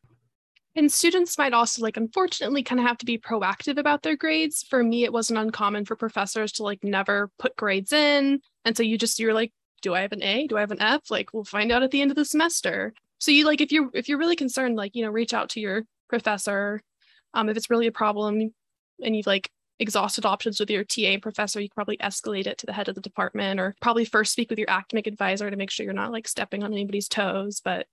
And 0.77 0.91
students 0.91 1.37
might 1.37 1.53
also 1.53 1.83
like 1.83 1.97
unfortunately 1.97 2.63
kind 2.63 2.81
of 2.81 2.87
have 2.87 2.99
to 2.99 3.07
be 3.07 3.19
proactive 3.19 3.77
about 3.77 4.03
their 4.03 4.17
grades. 4.17 4.63
For 4.63 4.83
me, 4.83 5.05
it 5.05 5.13
wasn't 5.13 5.41
uncommon 5.41 5.85
for 5.85 5.97
professors 5.97 6.53
to 6.53 6.63
like 6.63 6.85
never 6.85 7.31
put 7.39 7.57
grades 7.57 7.93
in. 7.93 8.41
And 8.65 8.77
so 8.77 8.83
you 8.83 8.97
just 8.97 9.19
you're 9.19 9.35
like, 9.35 9.53
do 9.83 9.95
I 9.95 10.03
have 10.03 10.13
an 10.13 10.23
A? 10.23 10.47
Do 10.47 10.57
I 10.57 10.61
have 10.61 10.71
an 10.71 10.81
F? 10.81 11.11
Like 11.11 11.33
we'll 11.33 11.45
find 11.45 11.73
out 11.73 11.83
at 11.83 11.91
the 11.91 12.03
end 12.03 12.11
of 12.11 12.17
the 12.17 12.25
semester 12.25 12.93
so 13.21 13.31
you 13.31 13.45
like 13.45 13.61
if 13.61 13.71
you're 13.71 13.91
if 13.93 14.09
you're 14.09 14.19
really 14.19 14.35
concerned 14.35 14.77
like 14.77 14.97
you 14.97 15.05
know 15.05 15.11
reach 15.11 15.33
out 15.33 15.51
to 15.51 15.61
your 15.61 15.85
professor 16.09 16.81
um, 17.35 17.49
if 17.49 17.57
it's 17.57 17.71
really 17.71 17.87
a 17.87 17.93
problem 17.93 18.53
and 19.03 19.17
you've 19.17 19.27
like 19.27 19.51
exhausted 19.79 20.27
options 20.27 20.61
with 20.61 20.69
your 20.69 20.85
TA 20.85 21.17
professor, 21.23 21.61
you 21.61 21.69
can 21.69 21.75
probably 21.75 21.97
escalate 21.99 22.47
it 22.47 22.59
to 22.59 22.67
the 22.67 22.73
head 22.73 22.89
of 22.89 22.95
the 22.95 23.01
department 23.01 23.59
or 23.61 23.75
probably 23.81 24.05
first 24.05 24.33
speak 24.33 24.51
with 24.51 24.59
your 24.59 24.69
academic 24.69 25.07
advisor 25.07 25.49
to 25.49 25.57
make 25.57 25.71
sure 25.71 25.85
you're 25.85 25.93
not 25.93 26.13
like 26.13 26.29
stepping 26.29 26.63
on 26.63 26.73
anybody's 26.73 27.09
toes. 27.09 27.63
But 27.65 27.87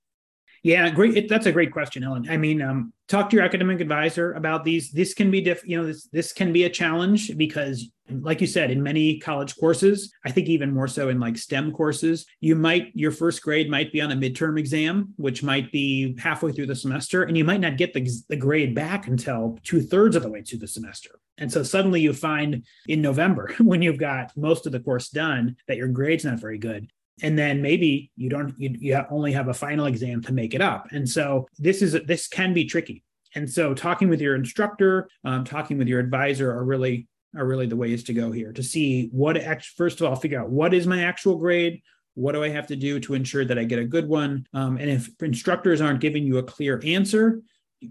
Yeah, 0.64 0.89
great. 0.89 1.16
It, 1.16 1.30
that's 1.30 1.45
a 1.45 1.51
great 1.51 1.72
question, 1.72 2.03
Ellen. 2.03 2.28
I 2.30 2.38
mean, 2.38 2.62
um, 2.62 2.93
talk 3.08 3.30
to 3.30 3.36
your 3.36 3.45
academic 3.45 3.80
advisor 3.80 4.34
about 4.34 4.64
these. 4.64 4.91
This 4.91 5.14
can 5.14 5.32
be 5.32 5.41
diff. 5.41 5.62
You 5.66 5.78
know, 5.78 5.86
this 5.86 6.08
this 6.08 6.34
can 6.34 6.51
be 6.51 6.64
a 6.64 6.70
challenge 6.70 7.38
because, 7.38 7.89
like 8.10 8.41
you 8.41 8.47
said, 8.47 8.72
in 8.72 8.82
many 8.82 9.20
college 9.20 9.55
courses, 9.58 10.12
I 10.26 10.32
think 10.32 10.47
even 10.47 10.74
more 10.74 10.88
so 10.88 11.10
in 11.10 11.20
like 11.20 11.38
STEM 11.38 11.72
courses, 11.72 12.26
you 12.39 12.55
might 12.55 12.91
your 12.93 13.12
first 13.12 13.41
grade 13.41 13.70
might 13.70 13.91
be 13.91 14.01
on 14.01 14.12
a 14.12 14.16
midterm 14.16 14.58
exam, 14.60 15.14
which 15.18 15.43
might 15.43 15.72
be 15.72 16.18
halfway 16.20 16.51
through 16.51 16.68
the 16.68 16.76
semester, 16.76 17.24
and 17.24 17.38
you 17.38 17.45
might 17.45 17.62
not 17.62 17.78
get 17.78 17.93
the, 17.93 18.10
the 18.30 18.36
grade 18.36 18.74
back 18.74 19.08
until 19.08 19.58
two 19.64 19.82
thirds 19.82 20.16
of 20.16 20.24
the 20.24 20.30
way 20.30 20.41
through 20.41 20.60
the 20.60 20.68
semester. 20.68 21.20
And 21.39 21.51
so 21.51 21.62
suddenly 21.62 22.01
you 22.01 22.14
find 22.14 22.66
in 22.88 23.01
November, 23.01 23.53
when 23.60 23.82
you've 23.82 23.99
got 23.99 24.36
most 24.36 24.66
of 24.66 24.72
the 24.72 24.80
course 24.80 25.10
done, 25.10 25.55
that 25.68 25.78
your 25.78 25.88
grade's 25.88 26.26
not 26.26 26.39
very 26.39 26.58
good 26.58 26.89
and 27.22 27.38
then 27.38 27.61
maybe 27.61 28.11
you 28.15 28.30
don't 28.30 28.53
you, 28.59 28.76
you 28.80 29.05
only 29.09 29.32
have 29.32 29.47
a 29.47 29.53
final 29.53 29.86
exam 29.86 30.22
to 30.24 30.34
make 30.34 30.53
it 30.53 30.61
up. 30.61 30.88
And 30.91 31.07
so 31.07 31.47
this 31.57 31.82
is 31.82 31.93
this 32.05 32.28
can 32.28 32.53
be 32.53 32.65
tricky. 32.65 33.03
And 33.36 33.49
so 33.49 33.74
talking 33.74 34.09
with 34.09 34.22
your 34.22 34.36
instructor 34.36 35.09
um, 35.24 35.43
talking 35.43 35.78
with 35.78 35.88
your 35.88 35.99
advisor 35.99 36.51
are 36.51 36.63
really 36.63 37.07
are 37.36 37.45
really 37.45 37.68
the 37.68 37.76
ways 37.76 38.03
to 38.05 38.13
go 38.13 38.32
here 38.32 38.53
to 38.53 38.63
see 38.63 39.09
what 39.11 39.38
first 39.76 40.01
of 40.01 40.07
all 40.07 40.15
figure 40.15 40.41
out 40.41 40.49
what 40.49 40.74
is 40.74 40.88
my 40.88 41.03
actual 41.03 41.36
grade 41.36 41.82
what 42.13 42.32
do 42.32 42.43
i 42.43 42.49
have 42.49 42.65
to 42.65 42.76
do 42.76 42.99
to 42.99 43.13
ensure 43.13 43.45
that 43.45 43.59
i 43.59 43.63
get 43.63 43.80
a 43.80 43.86
good 43.86 44.07
one? 44.07 44.47
Um, 44.53 44.78
and 44.78 44.89
if 44.89 45.09
instructors 45.22 45.82
aren't 45.82 45.99
giving 45.99 46.26
you 46.26 46.38
a 46.38 46.43
clear 46.43 46.82
answer 46.84 47.41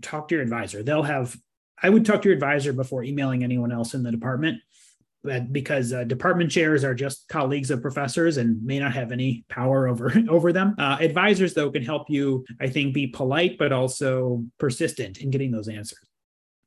talk 0.02 0.28
to 0.28 0.34
your 0.34 0.42
advisor. 0.42 0.82
They'll 0.82 1.02
have 1.02 1.36
i 1.82 1.90
would 1.90 2.04
talk 2.04 2.22
to 2.22 2.28
your 2.28 2.34
advisor 2.34 2.72
before 2.72 3.04
emailing 3.04 3.44
anyone 3.44 3.70
else 3.70 3.94
in 3.94 4.02
the 4.02 4.10
department 4.10 4.60
because 5.52 5.92
uh, 5.92 6.04
department 6.04 6.50
chairs 6.50 6.84
are 6.84 6.94
just 6.94 7.28
colleagues 7.28 7.70
of 7.70 7.82
professors 7.82 8.36
and 8.36 8.62
may 8.64 8.78
not 8.78 8.92
have 8.92 9.12
any 9.12 9.44
power 9.48 9.88
over 9.88 10.12
over 10.28 10.52
them. 10.52 10.74
Uh, 10.78 10.96
advisors, 11.00 11.54
though, 11.54 11.70
can 11.70 11.82
help 11.82 12.08
you, 12.08 12.44
I 12.60 12.68
think, 12.68 12.94
be 12.94 13.06
polite 13.06 13.58
but 13.58 13.72
also 13.72 14.44
persistent 14.58 15.18
in 15.18 15.30
getting 15.30 15.50
those 15.50 15.68
answers. 15.68 15.98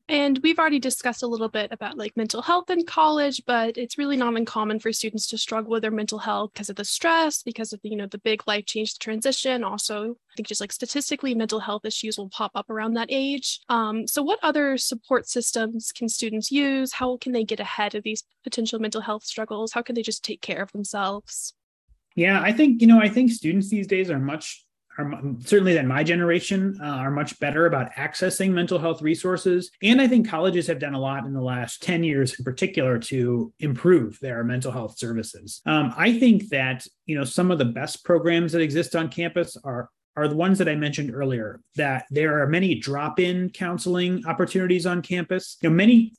And 0.10 0.40
we've 0.42 0.58
already 0.58 0.80
discussed 0.80 1.22
a 1.22 1.28
little 1.28 1.50
bit 1.50 1.72
about 1.72 1.96
like 1.96 2.18
mental 2.18 2.42
health 2.42 2.72
in 2.72 2.84
college, 2.84 3.44
but 3.46 3.78
it's 3.78 4.00
really 4.00 4.18
not 4.18 4.36
uncommon 4.36 4.80
for 4.80 4.92
students 4.92 5.28
to 5.28 5.38
struggle 5.38 5.70
with 5.70 5.84
their 5.84 5.92
mental 5.92 6.18
health 6.18 6.50
because 6.52 6.68
of 6.68 6.78
the 6.78 6.84
stress, 6.84 7.44
because 7.44 7.74
of 7.74 7.82
the, 7.84 7.90
you 7.90 7.96
know, 7.96 8.08
the 8.08 8.18
big 8.18 8.42
life 8.48 8.66
change 8.66 8.98
transition. 8.98 9.64
Also, 9.64 10.14
I 10.14 10.36
think 10.36 10.48
just 10.48 10.62
like 10.62 10.72
statistically, 10.72 11.36
mental 11.36 11.60
health 11.60 11.86
issues 11.86 12.18
will 12.18 12.30
pop 12.30 12.52
up 12.56 12.72
around 12.72 12.96
that 12.96 13.10
age. 13.12 13.60
Um, 13.70 14.08
so 14.08 14.24
what 14.24 14.40
other 14.42 14.80
support 14.80 15.28
systems 15.28 15.92
can 15.92 16.10
students 16.10 16.50
use? 16.50 16.92
How 16.92 17.18
can 17.18 17.32
they 17.32 17.44
get 17.44 17.60
ahead 17.60 17.94
of 17.94 18.02
these 18.02 18.24
potential 18.44 18.80
mental 18.80 19.02
health 19.02 19.24
struggles? 19.24 19.74
How 19.74 19.84
can 19.84 19.94
they 19.94 20.02
just 20.02 20.24
take 20.24 20.42
care 20.42 20.64
of 20.64 20.72
themselves? 20.72 21.54
Yeah, 22.16 22.42
I 22.42 22.52
think, 22.52 22.82
you 22.82 22.88
know, 22.88 23.00
I 23.00 23.10
think 23.10 23.30
students 23.32 23.70
these 23.70 23.86
days 23.86 24.10
are 24.10 24.18
much 24.18 24.66
are 25.00 25.12
certainly 25.40 25.74
than 25.74 25.88
my 25.88 26.04
generation 26.04 26.78
uh, 26.82 26.86
are 26.86 27.12
much 27.12 27.40
better 27.40 27.66
about 27.66 27.92
accessing 27.94 28.52
mental 28.52 28.78
health 28.78 29.02
resources 29.02 29.72
and 29.82 30.02
i 30.02 30.08
think 30.08 30.28
colleges 30.28 30.68
have 30.68 30.80
done 30.80 30.94
a 30.94 31.00
lot 31.00 31.26
in 31.26 31.34
the 31.34 31.42
last 31.42 31.82
10 31.82 32.04
years 32.04 32.38
in 32.38 32.44
particular 32.44 33.00
to 33.00 33.54
improve 33.60 34.20
their 34.22 34.44
mental 34.44 34.72
health 34.72 34.98
services 34.98 35.62
um, 35.66 35.94
i 35.98 36.18
think 36.18 36.50
that 36.50 36.86
you 37.06 37.18
know 37.18 37.24
some 37.24 37.52
of 37.52 37.58
the 37.58 37.66
best 37.66 38.04
programs 38.04 38.52
that 38.52 38.62
exist 38.62 38.96
on 38.96 39.10
campus 39.10 39.58
are 39.64 39.90
are 40.16 40.28
the 40.28 40.36
ones 40.36 40.58
that 40.58 40.68
I 40.68 40.76
mentioned 40.76 41.14
earlier, 41.14 41.62
that 41.76 42.06
there 42.10 42.42
are 42.42 42.48
many 42.48 42.76
drop 42.76 43.22
in 43.22 43.50
counseling 43.52 44.26
opportunities 44.26 44.86
on 44.86 45.02
campus. 45.02 45.56
You 45.62 45.70
know, 45.70 45.76
many 45.76 46.14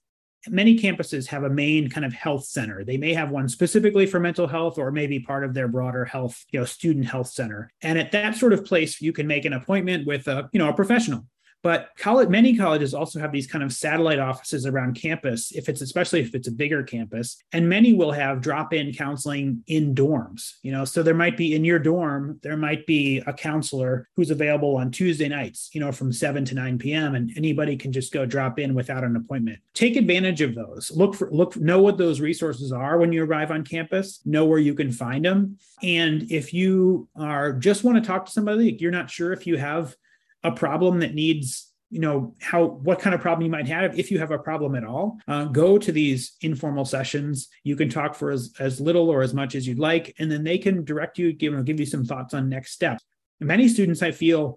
many 0.49 0.79
campuses 0.79 1.27
have 1.27 1.45
a 1.45 1.51
main 1.51 1.91
kind 1.91 2.07
of 2.07 2.13
health 2.13 2.45
center. 2.45 2.85
They 2.85 2.97
may 2.97 3.13
have 3.13 3.31
one 3.31 3.49
specifically 3.49 4.07
for 4.07 4.21
mental 4.21 4.47
health 4.47 4.79
or 4.79 4.91
maybe 4.91 5.21
part 5.21 5.45
of 5.45 5.55
their 5.55 5.69
broader 5.69 6.05
health, 6.05 6.45
you 6.51 6.61
know, 6.61 6.65
student 6.65 7.07
health 7.07 7.29
center. 7.29 7.71
And 7.83 7.99
at 7.99 8.13
that 8.13 8.37
sort 8.37 8.53
of 8.53 8.65
place, 8.65 9.01
you 9.01 9.13
can 9.13 9.27
make 9.27 9.45
an 9.45 9.53
appointment 9.53 10.07
with 10.07 10.29
a, 10.29 10.49
you 10.53 10.59
know, 10.59 10.69
a 10.69 10.75
professional 10.75 11.27
but 11.63 11.91
college, 11.99 12.29
many 12.29 12.57
colleges 12.57 12.95
also 12.95 13.21
have 13.21 13.33
these 13.33 13.47
kind 13.47 13.63
of 13.63 13.73
satellite 13.73 14.19
offices 14.19 14.67
around 14.67 14.95
campus, 15.01 15.53
if 15.53 15.69
it's 15.69 15.81
especially 15.81 16.21
if 16.21 16.35
it's 16.35 16.49
a 16.49 16.53
bigger 16.53 16.83
campus, 16.83 17.37
and 17.53 17.69
many 17.69 17.93
will 17.93 18.13
have 18.13 18.41
drop-in 18.41 18.93
counseling 18.93 19.63
in 19.67 19.95
dorms. 19.95 20.55
You 20.63 20.73
know, 20.73 20.85
so 20.85 21.03
there 21.03 21.15
might 21.15 21.37
be 21.37 21.55
in 21.55 21.65
your 21.65 21.79
dorm, 21.79 22.39
there 22.43 22.57
might 22.57 22.87
be 22.87 23.23
a 23.27 23.33
counselor 23.33 24.09
who's 24.17 24.31
available 24.31 24.77
on 24.77 24.91
Tuesday 24.91 25.29
nights, 25.29 25.71
you 25.73 25.81
know, 25.81 25.93
from 25.93 26.13
7 26.13 26.45
to 26.47 26.55
9 26.55 26.79
p.m. 26.79 27.15
and 27.15 27.33
anybody 27.37 27.77
can 27.77 27.93
just 27.93 28.13
go 28.13 28.25
drop 28.25 28.59
in 28.59 28.75
without 28.75 29.05
an 29.05 29.17
appointment. 29.17 29.59
Take 29.75 29.97
advantage 29.97 30.41
of 30.41 30.55
those. 30.55 30.91
Look 30.91 31.15
for 31.15 31.31
look 31.31 31.57
know 31.57 31.81
what 31.81 31.99
those 31.99 32.21
resources 32.21 32.73
are 32.73 32.99
when 32.99 33.13
you 33.13 33.25
arrive 33.25 33.51
on 33.51 33.65
campus, 33.65 34.21
know 34.25 34.45
where 34.47 34.59
you 34.59 34.75
can 34.75 34.93
find 34.93 35.25
them. 35.25 35.59
And 35.83 36.31
if 36.31 36.55
you 36.55 37.09
are 37.17 37.53
just 37.53 37.85
want 37.85 37.97
to 37.97 38.07
talk 38.07 38.27
to 38.27 38.33
somebody, 38.33 38.77
you're 38.79 38.91
not 38.91 39.11
sure 39.11 39.33
if 39.33 39.47
you 39.47 39.57
have 39.57 39.95
a 40.43 40.53
problem 40.53 41.01
that 41.01 41.15
needs 41.15 41.67
you 41.91 41.99
know 41.99 42.35
how 42.41 42.65
what 42.65 43.01
kind 43.01 43.15
of 43.15 43.21
problem 43.21 43.45
you 43.45 43.51
might 43.51 43.67
have 43.67 43.99
if 43.99 44.13
you 44.13 44.19
have 44.21 44.31
a 44.31 44.39
problem 44.39 44.77
at 44.77 44.85
all 44.85 45.19
uh, 45.27 45.45
go 45.45 45.77
to 45.77 45.91
these 45.91 46.37
informal 46.41 46.85
sessions. 46.85 47.49
You 47.65 47.75
can 47.75 47.89
talk 47.89 48.15
for 48.15 48.31
as, 48.31 48.53
as 48.61 48.81
little 48.81 49.11
or 49.11 49.23
as 49.23 49.35
much 49.35 49.55
as 49.57 49.67
you'd 49.67 49.81
like 49.81 50.15
and 50.19 50.31
then 50.31 50.45
they 50.45 50.57
can 50.57 50.85
direct 50.85 51.19
you 51.19 51.33
give, 51.33 51.53
you 51.53 51.63
give 51.65 51.81
you 51.81 51.87
some 51.87 52.05
thoughts 52.05 52.33
on 52.33 52.49
next 52.49 52.73
steps. 52.73 53.03
Many 53.41 53.69
students 53.69 54.03
i 54.03 54.13
feel 54.13 54.57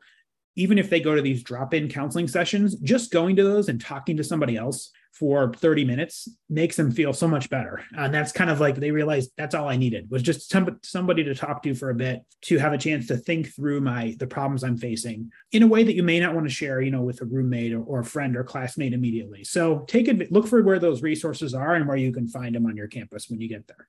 even 0.55 0.77
if 0.77 0.89
they 0.89 0.99
go 0.99 1.15
to 1.15 1.21
these 1.21 1.41
drop-in 1.41 1.89
counseling 1.89 2.27
sessions 2.27 2.75
just 2.75 3.11
going 3.11 3.35
to 3.35 3.43
those 3.43 3.69
and 3.69 3.81
talking 3.81 4.17
to 4.17 4.23
somebody 4.23 4.55
else 4.55 4.91
for 5.13 5.53
30 5.53 5.85
minutes 5.85 6.27
makes 6.49 6.75
them 6.75 6.91
feel 6.91 7.13
so 7.13 7.27
much 7.27 7.49
better. 7.49 7.83
And 7.95 8.13
that's 8.13 8.31
kind 8.31 8.49
of 8.49 8.59
like 8.59 8.75
they 8.75 8.89
realized 8.89 9.31
that's 9.37 9.53
all 9.53 9.69
I 9.69 9.77
needed 9.77 10.09
was 10.09 10.23
just 10.23 10.49
some, 10.49 10.79
somebody 10.81 11.23
to 11.23 11.35
talk 11.35 11.61
to 11.63 11.75
for 11.75 11.91
a 11.91 11.95
bit 11.95 12.21
to 12.43 12.57
have 12.57 12.73
a 12.73 12.77
chance 12.77 13.07
to 13.07 13.17
think 13.17 13.53
through 13.53 13.81
my 13.81 14.15
the 14.17 14.25
problems 14.25 14.63
I'm 14.63 14.77
facing 14.77 15.31
in 15.51 15.61
a 15.61 15.67
way 15.67 15.83
that 15.83 15.93
you 15.93 16.01
may 16.01 16.19
not 16.19 16.33
want 16.33 16.47
to 16.47 16.53
share, 16.53 16.81
you 16.81 16.89
know, 16.89 17.03
with 17.03 17.21
a 17.21 17.25
roommate 17.25 17.73
or, 17.73 17.83
or 17.83 17.99
a 17.99 18.05
friend 18.05 18.35
or 18.35 18.43
classmate 18.43 18.93
immediately. 18.93 19.43
So 19.43 19.79
take 19.87 20.07
it, 20.07 20.31
look 20.31 20.47
for 20.47 20.63
where 20.63 20.79
those 20.79 21.03
resources 21.03 21.53
are 21.53 21.75
and 21.75 21.87
where 21.87 21.97
you 21.97 22.11
can 22.11 22.27
find 22.27 22.55
them 22.55 22.65
on 22.65 22.75
your 22.75 22.87
campus 22.87 23.29
when 23.29 23.39
you 23.39 23.47
get 23.47 23.67
there. 23.67 23.87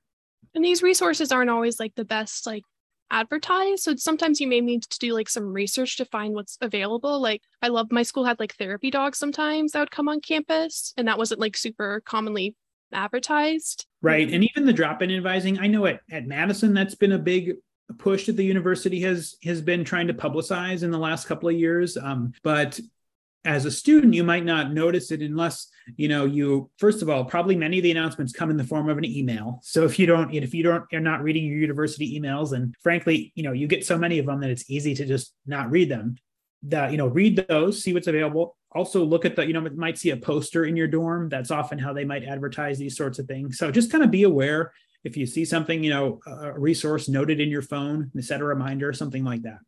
And 0.53 0.63
these 0.63 0.83
resources 0.83 1.31
aren't 1.31 1.49
always 1.49 1.79
like 1.79 1.95
the 1.95 2.05
best 2.05 2.45
like 2.45 2.63
advertised. 3.11 3.83
So 3.83 3.95
sometimes 3.95 4.41
you 4.41 4.47
may 4.47 4.61
need 4.61 4.83
to 4.83 4.99
do 4.99 5.13
like 5.13 5.29
some 5.29 5.53
research 5.53 5.97
to 5.97 6.05
find 6.05 6.33
what's 6.33 6.57
available. 6.61 7.21
Like 7.21 7.41
I 7.61 7.67
love 7.67 7.91
my 7.91 8.03
school 8.03 8.25
had 8.25 8.39
like 8.39 8.55
therapy 8.55 8.91
dogs 8.91 9.17
sometimes 9.17 9.71
that 9.71 9.79
would 9.79 9.91
come 9.91 10.09
on 10.09 10.21
campus, 10.21 10.93
and 10.97 11.07
that 11.07 11.17
wasn't 11.17 11.39
like 11.39 11.57
super 11.57 12.01
commonly 12.05 12.55
advertised. 12.93 13.85
Right. 14.01 14.31
And 14.31 14.43
even 14.43 14.65
the 14.65 14.73
drop-in 14.73 15.11
advising, 15.11 15.59
I 15.59 15.67
know 15.67 15.85
at, 15.85 15.99
at 16.11 16.27
Madison 16.27 16.73
that's 16.73 16.95
been 16.95 17.13
a 17.13 17.19
big 17.19 17.55
push 17.97 18.25
that 18.25 18.35
the 18.35 18.43
university 18.43 18.99
has 19.01 19.35
has 19.43 19.61
been 19.61 19.83
trying 19.83 20.07
to 20.07 20.13
publicize 20.13 20.81
in 20.83 20.91
the 20.91 20.97
last 20.97 21.27
couple 21.27 21.49
of 21.49 21.55
years. 21.55 21.97
Um, 21.97 22.33
but 22.43 22.79
as 23.45 23.65
a 23.65 23.71
student 23.71 24.13
you 24.13 24.23
might 24.23 24.43
not 24.43 24.73
notice 24.73 25.11
it 25.11 25.21
unless 25.21 25.69
you 25.97 26.07
know 26.07 26.25
you 26.25 26.69
first 26.77 27.01
of 27.01 27.09
all 27.09 27.23
probably 27.23 27.55
many 27.55 27.77
of 27.77 27.83
the 27.83 27.91
announcements 27.91 28.33
come 28.33 28.49
in 28.49 28.57
the 28.57 28.63
form 28.63 28.89
of 28.89 28.97
an 28.97 29.05
email. 29.05 29.59
So 29.63 29.85
if 29.85 29.97
you 29.99 30.05
don't 30.05 30.33
if 30.33 30.53
you 30.53 30.63
don't 30.63 30.83
you're 30.91 31.01
not 31.01 31.23
reading 31.23 31.45
your 31.45 31.57
university 31.57 32.19
emails 32.19 32.53
and 32.53 32.75
frankly 32.81 33.31
you 33.35 33.43
know 33.43 33.51
you 33.51 33.67
get 33.67 33.85
so 33.85 33.97
many 33.97 34.19
of 34.19 34.25
them 34.25 34.41
that 34.41 34.49
it's 34.49 34.69
easy 34.69 34.95
to 34.95 35.05
just 35.05 35.33
not 35.45 35.69
read 35.69 35.89
them 35.89 36.15
that 36.63 36.91
you 36.91 36.97
know 36.97 37.07
read 37.07 37.45
those 37.47 37.81
see 37.81 37.93
what's 37.93 38.07
available. 38.07 38.57
Also 38.71 39.05
look 39.05 39.23
at 39.23 39.35
the 39.35 39.45
you 39.45 39.53
know 39.53 39.61
might 39.75 39.97
see 39.97 40.09
a 40.09 40.17
poster 40.17 40.65
in 40.65 40.75
your 40.75 40.87
dorm. 40.87 41.29
That's 41.29 41.51
often 41.51 41.79
how 41.79 41.93
they 41.93 42.05
might 42.05 42.23
advertise 42.23 42.77
these 42.77 42.97
sorts 42.97 43.19
of 43.19 43.27
things. 43.27 43.57
So 43.57 43.71
just 43.71 43.91
kind 43.91 44.03
of 44.03 44.11
be 44.11 44.23
aware 44.23 44.73
if 45.05 45.15
you 45.15 45.25
see 45.25 45.45
something 45.45 45.83
you 45.83 45.91
know 45.91 46.19
a 46.25 46.59
resource 46.59 47.07
noted 47.07 47.39
in 47.39 47.49
your 47.49 47.61
phone 47.61 48.11
set 48.19 48.41
a 48.41 48.43
reminder 48.43 48.91
something 48.91 49.23
like 49.23 49.43
that 49.43 49.59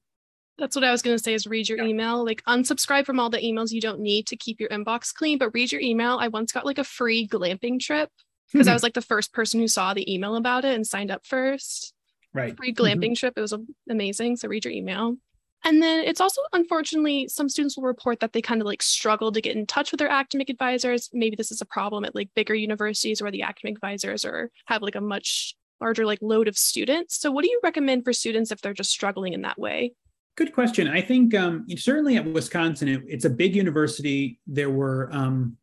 that's 0.58 0.76
what 0.76 0.84
I 0.84 0.91
was 0.91 1.01
going 1.01 1.16
to 1.16 1.24
say 1.24 1.34
is 1.34 1.47
read 1.47 1.70
your 1.70 1.78
yeah. 1.80 1.86
email. 1.86 2.26
Like 2.26 2.43
unsubscribe 2.45 3.05
from 3.05 3.20
all 3.20 3.30
the 3.30 3.38
emails 3.38 3.72
you 3.72 3.82
don't 3.82 3.99
need 3.99 4.28
to 4.28 4.36
keep 4.36 4.60
your 4.60 4.70
inbox 4.70 5.14
clean, 5.14 5.38
but 5.38 5.53
read 5.53 5.72
your 5.72 5.82
email. 5.82 6.18
I 6.20 6.28
once 6.28 6.51
got 6.51 6.66
like 6.66 6.78
a 6.78 6.84
free 6.84 7.28
glamping 7.28 7.80
trip 7.80 8.10
because 8.51 8.66
mm-hmm. 8.66 8.72
I 8.72 8.74
was 8.74 8.84
like 8.84 8.93
the 8.93 9.01
first 9.01 9.34
person 9.34 9.60
who 9.60 9.68
saw 9.68 9.93
the 9.93 10.12
email 10.12 10.36
about 10.36 10.66
it 10.66 10.74
and 10.74 10.86
signed 10.86 11.12
up 11.12 11.26
first. 11.26 11.93
Right. 12.34 12.55
Free 12.58 12.74
glamping 12.74 13.05
mm-hmm. 13.05 13.14
trip. 13.14 13.34
It 13.38 13.41
was 13.41 13.53
amazing. 13.89 14.38
So 14.38 14.47
read 14.47 14.66
your 14.66 14.74
email. 14.74 15.16
And 15.64 15.82
then 15.82 16.03
it's 16.05 16.22
also 16.22 16.41
unfortunately 16.53 17.28
some 17.28 17.49
students 17.49 17.76
will 17.76 17.84
report 17.84 18.20
that 18.20 18.34
they 18.34 18.41
kind 18.41 18.62
of 18.62 18.68
like 18.68 18.82
struggle 18.82 19.32
to 19.32 19.41
get 19.41 19.55
in 19.55 19.66
touch 19.66 19.91
with 19.91 19.99
their 19.99 20.10
academic 20.10 20.49
advisors. 20.49 21.10
Maybe 21.14 21.36
this 21.36 21.51
is 21.51 21.62
a 21.62 21.66
problem 21.66 22.05
at 22.05 22.16
like 22.16 22.30
bigger 22.36 22.53
universities 22.53 23.22
where 23.22 23.32
the 23.32 23.41
academic 23.41 23.78
advisors 23.78 24.24
are 24.24 24.51
have 24.66 24.82
like 24.82 24.95
a 24.95 25.01
much 25.01 25.55
larger 25.82 26.05
like 26.05 26.20
load 26.22 26.47
of 26.47 26.58
students. 26.58 27.20
So 27.20 27.32
what 27.32 27.43
do 27.43 27.49
you 27.49 27.60
recommend 27.64 28.03
for 28.03 28.14
students 28.14 28.51
if 28.51 28.62
they're 28.62 28.74
just 28.74 28.91
struggling 28.91 29.34
in 29.34 29.41
that 29.41 29.60
way? 29.60 29.93
Good 30.38 30.53
question. 30.53 30.88
I 30.88 31.01
think 31.01 31.33
um, 31.33 31.65
certainly 31.77 32.15
at 32.15 32.25
Wisconsin, 32.25 32.88
it, 32.88 33.01
it's 33.07 33.25
a 33.25 33.29
big 33.29 33.55
university. 33.55 34.39
There 34.45 34.69
were, 34.69 35.09
um, 35.11 35.57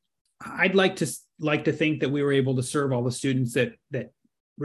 I'd 0.45 0.75
like 0.75 0.97
to 0.97 1.07
like 1.39 1.65
to 1.65 1.73
think 1.73 2.01
that 2.01 2.11
we 2.11 2.25
were 2.25 2.33
able 2.33 2.57
to 2.57 2.63
serve 2.63 2.93
all 2.93 3.05
the 3.05 3.13
students 3.13 3.55
that 3.55 3.75
that 3.93 4.11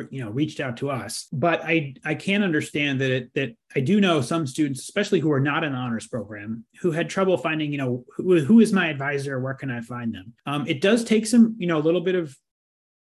you 0.10 0.24
know 0.24 0.32
reached 0.32 0.60
out 0.60 0.78
to 0.78 0.90
us. 0.90 1.28
But 1.32 1.64
I 1.64 1.94
I 2.04 2.16
can 2.16 2.42
understand 2.42 3.00
that 3.02 3.12
it, 3.12 3.34
that 3.36 3.56
I 3.76 3.82
do 3.82 4.02
know 4.02 4.22
some 4.22 4.48
students, 4.48 4.82
especially 4.82 5.20
who 5.20 5.32
are 5.32 5.40
not 5.40 5.64
in 5.64 5.76
honors 5.76 6.08
program, 6.08 6.66
who 6.82 6.90
had 6.90 7.08
trouble 7.08 7.38
finding 7.38 7.72
you 7.72 7.78
know 7.78 8.04
who, 8.18 8.40
who 8.40 8.60
is 8.62 8.74
my 8.74 8.88
advisor, 8.88 9.40
where 9.40 9.54
can 9.54 9.70
I 9.70 9.82
find 9.82 10.14
them. 10.14 10.34
Um, 10.48 10.66
it 10.68 10.82
does 10.82 11.04
take 11.04 11.28
some 11.28 11.56
you 11.60 11.68
know 11.68 11.78
a 11.78 11.86
little 11.86 12.02
bit 12.02 12.16
of 12.16 12.36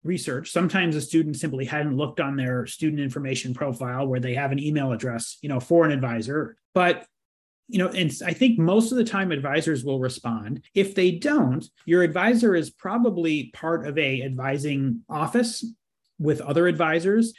research. 0.05 0.51
Sometimes 0.51 0.95
a 0.95 1.01
student 1.01 1.35
simply 1.35 1.65
hadn't 1.65 1.97
looked 1.97 2.19
on 2.19 2.37
their 2.37 2.65
student 2.67 3.01
information 3.01 3.53
profile 3.53 4.07
where 4.07 4.19
they 4.19 4.35
have 4.35 4.51
an 4.51 4.59
email 4.59 4.91
address, 4.91 5.37
you 5.41 5.49
know, 5.49 5.59
for 5.59 5.83
an 5.83 5.91
advisor. 5.91 6.57
But 6.73 7.05
you 7.67 7.79
know, 7.79 7.87
and 7.87 8.11
I 8.23 8.31
think 8.31 8.59
most 8.59 8.91
of 8.91 8.97
the 8.99 9.03
time 9.03 9.31
advisors 9.31 9.83
will 9.83 9.99
respond. 9.99 10.61
If 10.75 10.93
they 10.93 11.11
don't, 11.11 11.67
your 11.85 12.03
advisor 12.03 12.55
is 12.55 12.69
probably 12.69 13.49
part 13.55 13.87
of 13.87 13.97
a 13.97 14.21
advising 14.21 15.01
office 15.09 15.65
with 16.19 16.41
other 16.41 16.67
advisors. 16.67 17.33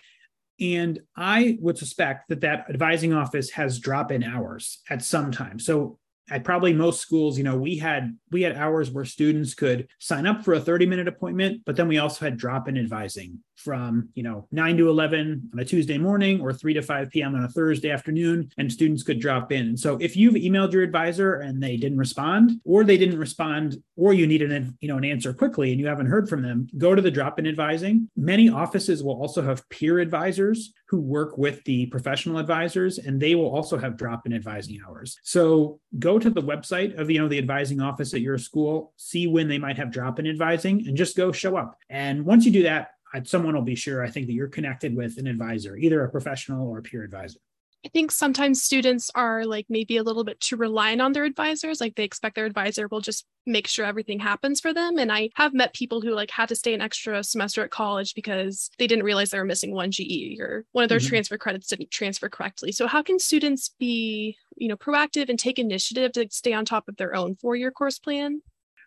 And 0.58 0.98
I 1.16 1.58
would 1.60 1.78
suspect 1.78 2.28
that 2.30 2.40
that 2.40 2.66
advising 2.68 3.12
office 3.12 3.50
has 3.50 3.78
drop 3.78 4.10
in 4.10 4.24
hours 4.24 4.80
at 4.90 5.04
some 5.04 5.30
time. 5.30 5.60
So 5.60 5.98
at 6.31 6.45
probably 6.45 6.72
most 6.72 7.01
schools, 7.01 7.39
you 7.39 7.45
know, 7.45 7.57
we 7.57 7.77
had 7.77 8.16
we 8.31 8.43
had 8.43 8.57
hours 8.57 8.91
where 8.91 9.05
students 9.05 9.55
could 9.55 9.89
sign 9.99 10.27
up 10.27 10.45
for 10.45 10.55
a 10.55 10.61
30 10.61 10.87
minute 10.87 11.09
appointment, 11.09 11.62
but 11.64 11.77
then 11.77 11.89
we 11.89 11.99
also 11.99 12.24
had 12.24 12.37
drop 12.37 12.68
in 12.68 12.77
advising 12.77 13.39
from 13.57 14.09
you 14.14 14.22
know 14.22 14.47
9 14.53 14.77
to 14.77 14.89
11 14.89 15.51
on 15.53 15.59
a 15.59 15.64
tuesday 15.64 15.99
morning 15.99 16.41
or 16.41 16.53
3 16.53 16.74
to 16.74 16.83
5 16.83 17.11
p.m 17.11 17.35
on 17.35 17.45
a 17.45 17.49
thursday 17.49 17.91
afternoon 17.91 18.51
and 18.59 18.70
students 18.70 19.03
could 19.03 19.18
drop 19.18 19.51
in. 19.51 19.77
So 19.77 19.97
if 19.97 20.16
you've 20.16 20.35
emailed 20.35 20.72
your 20.72 20.83
advisor 20.83 21.37
and 21.37 21.62
they 21.62 21.77
didn't 21.77 21.99
respond 21.99 22.61
or 22.64 22.85
they 22.85 22.99
didn't 22.99 23.18
respond 23.18 23.77
or 23.97 24.12
you 24.12 24.27
need 24.27 24.43
an 24.43 24.77
you 24.81 24.89
know 24.89 24.99
an 24.99 25.05
answer 25.05 25.33
quickly 25.33 25.72
and 25.72 25.81
you 25.81 25.87
haven't 25.87 26.07
heard 26.07 26.29
from 26.29 26.43
them 26.43 26.68
go 26.77 26.95
to 26.95 27.03
the 27.03 27.11
drop-in 27.11 27.47
advising. 27.47 28.09
Many 28.16 28.49
offices 28.49 29.03
will 29.03 29.20
also 29.20 29.43
have 29.43 29.68
peer 29.68 29.99
advisors 29.99 30.72
who 30.89 31.01
work 31.01 31.37
with 31.37 31.62
the 31.64 31.87
professional 31.87 32.39
advisors 32.39 32.99
and 32.99 33.20
they 33.20 33.34
will 33.34 33.49
also 33.55 33.76
have 33.76 33.97
drop-in 33.97 34.32
advising 34.32 34.80
hours 34.87 35.18
so 35.22 35.80
go 35.99 36.18
to 36.18 36.30
the 36.30 36.43
website 36.43 36.99
of 36.99 37.11
you 37.11 37.18
know 37.18 37.28
the 37.28 37.39
advising 37.39 37.80
office 37.80 38.14
at 38.14 38.20
your 38.20 38.39
school 38.39 38.93
see 38.97 39.26
when 39.26 39.49
they 39.49 39.59
might 39.59 39.76
have 39.76 39.91
drop-in 39.91 40.26
advising 40.26 40.87
and 40.87 40.97
just 40.97 41.16
go 41.16 41.32
show 41.32 41.57
up 41.57 41.76
and 41.91 42.24
once 42.24 42.45
you 42.45 42.53
do 42.53 42.62
that 42.62 42.91
someone 43.24 43.55
will 43.55 43.62
be 43.62 43.74
sure 43.74 44.05
I 44.05 44.11
think 44.11 44.26
that 44.26 44.32
you're 44.32 44.49
connected 44.49 44.95
with 44.95 45.18
an 45.18 45.26
advisor, 45.26 45.76
either 45.76 46.05
a 46.05 46.11
professional 46.11 46.68
or 46.68 46.78
a 46.78 46.82
peer 46.82 47.03
advisor. 47.03 47.39
I 47.87 47.89
think 47.89 48.11
sometimes 48.11 48.64
students 48.64 49.12
are 49.14 49.45
like 49.45 49.66
maybe 49.68 49.97
a 49.97 50.03
little 50.03 50.24
bit 50.24 50.41
too 50.41 50.57
reliant 50.57 51.01
on 51.01 51.12
their 51.12 51.22
advisors. 51.22 51.80
Like 51.80 51.95
they 51.95 52.03
expect 52.03 52.34
their 52.34 52.45
advisor 52.45 52.89
will 52.89 53.01
just 53.01 53.24
make 53.47 53.68
sure 53.68 53.87
everything 53.87 54.18
happens 54.18 54.61
for 54.61 54.74
them. 54.74 54.99
And 54.99 55.12
I 55.12 55.30
have 55.37 55.55
met 55.55 55.72
people 55.72 56.01
who 56.01 56.11
like 56.11 56.32
had 56.32 56.49
to 56.49 56.57
stay 56.57 56.74
an 56.74 56.80
extra 56.80 57.22
semester 57.22 57.62
at 57.62 57.70
college 57.70 58.16
because 58.16 58.70
they 58.80 58.89
didn't 58.89 59.05
realize 59.05 59.30
they 59.30 59.39
were 59.39 59.45
missing 59.45 59.70
one 59.70 59.93
GE 59.93 60.37
or 60.41 60.64
one 60.72 60.82
of 60.82 60.89
their 60.89 60.99
mm-hmm. 60.99 61.07
transfer 61.07 61.39
credits 61.39 61.68
didn't 61.68 61.93
transfer 61.93 62.28
correctly. 62.28 62.72
So 62.72 62.89
how 62.89 63.05
can 63.05 63.20
students 63.20 63.72
be, 63.78 64.37
you 64.57 64.66
know, 64.66 64.76
proactive 64.76 65.28
and 65.28 65.39
take 65.39 65.61
initiative 65.61 66.11
to 66.14 66.26
stay 66.32 66.55
on 66.55 66.64
top 66.64 66.89
of 66.89 66.97
their 66.97 67.14
own 67.14 67.37
four-year 67.37 67.70
course 67.70 68.01
plan? 68.01 68.43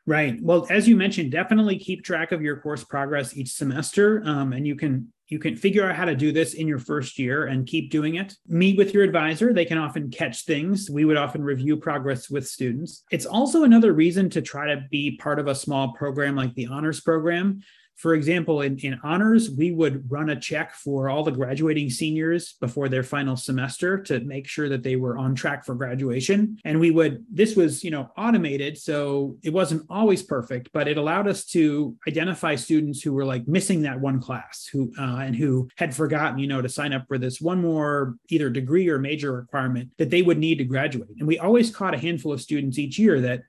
Right. 0.05 0.37
Well, 0.41 0.67
as 0.69 0.89
you 0.89 0.97
mentioned, 0.97 1.31
definitely 1.31 1.79
keep 1.79 2.03
track 2.03 2.33
of 2.33 2.41
your 2.41 2.57
course 2.57 2.83
progress 2.83 3.37
each 3.37 3.53
semester, 3.53 4.21
um, 4.25 4.51
and 4.51 4.67
you 4.67 4.75
can 4.75 5.13
you 5.29 5.39
can 5.39 5.55
figure 5.55 5.87
out 5.87 5.95
how 5.95 6.05
to 6.05 6.15
do 6.15 6.31
this 6.31 6.55
in 6.55 6.67
your 6.67 6.79
first 6.79 7.19
year 7.19 7.45
and 7.45 7.67
keep 7.67 7.91
doing 7.91 8.15
it. 8.15 8.33
Meet 8.47 8.77
with 8.77 8.93
your 8.93 9.03
advisor. 9.03 9.53
They 9.53 9.65
can 9.65 9.77
often 9.77 10.09
catch 10.09 10.45
things. 10.45 10.89
We 10.89 11.05
would 11.05 11.17
often 11.17 11.43
review 11.43 11.77
progress 11.77 12.29
with 12.29 12.47
students. 12.47 13.03
It's 13.11 13.27
also 13.27 13.63
another 13.63 13.93
reason 13.93 14.29
to 14.31 14.41
try 14.41 14.73
to 14.73 14.83
be 14.89 15.17
part 15.17 15.39
of 15.39 15.47
a 15.47 15.55
small 15.55 15.93
program 15.93 16.35
like 16.35 16.55
the 16.55 16.67
honors 16.67 16.99
program 16.99 17.61
for 17.99 18.13
example, 18.13 18.61
in, 18.61 18.77
in 18.79 18.97
honors, 19.03 19.51
we 19.51 19.71
would 19.71 20.09
run 20.09 20.29
a 20.29 20.39
check 20.39 20.73
for 20.73 21.09
all 21.09 21.21
the 21.21 21.31
graduating 21.31 21.89
seniors 21.89 22.53
before 22.53 22.87
their 22.87 23.03
final 23.03 23.35
semester 23.35 24.01
to 24.03 24.21
make 24.21 24.47
sure 24.47 24.69
that 24.69 24.83
they 24.83 24.95
were 24.95 25.17
on 25.17 25.35
track 25.35 25.65
for 25.65 25.75
graduation. 25.75 26.57
And 26.63 26.79
we 26.79 26.91
would, 26.91 27.25
this 27.29 27.57
was, 27.57 27.83
you 27.83 27.91
know, 27.91 28.09
automated. 28.17 28.77
So 28.77 29.35
it 29.43 29.51
wasn't 29.51 29.85
always 29.89 30.23
perfect, 30.23 30.69
but 30.71 30.87
it 30.87 30.97
allowed 30.97 31.27
us 31.27 31.43
to 31.47 31.93
identify 32.07 32.55
students 32.55 33.01
who 33.01 33.11
were 33.11 33.25
like 33.25 33.49
missing 33.49 33.81
that 33.81 33.99
one 33.99 34.21
class 34.21 34.65
who, 34.71 34.93
uh, 34.97 35.17
and 35.17 35.35
who 35.35 35.67
had 35.75 35.93
forgotten, 35.93 36.39
you 36.39 36.47
know, 36.47 36.61
to 36.61 36.69
sign 36.69 36.93
up 36.93 37.05
for 37.05 37.17
this 37.17 37.41
one 37.41 37.59
more 37.59 38.15
either 38.29 38.49
degree 38.49 38.87
or 38.87 38.97
major 38.97 39.33
requirement 39.33 39.89
that 39.97 40.09
they 40.09 40.21
would 40.21 40.37
need 40.37 40.59
to 40.59 40.63
graduate. 40.63 41.09
And 41.19 41.27
we 41.27 41.37
always 41.37 41.69
caught 41.69 41.93
a 41.93 41.99
handful 41.99 42.31
of 42.31 42.39
students 42.39 42.79
each 42.79 42.97
year 42.97 43.19
that 43.19 43.41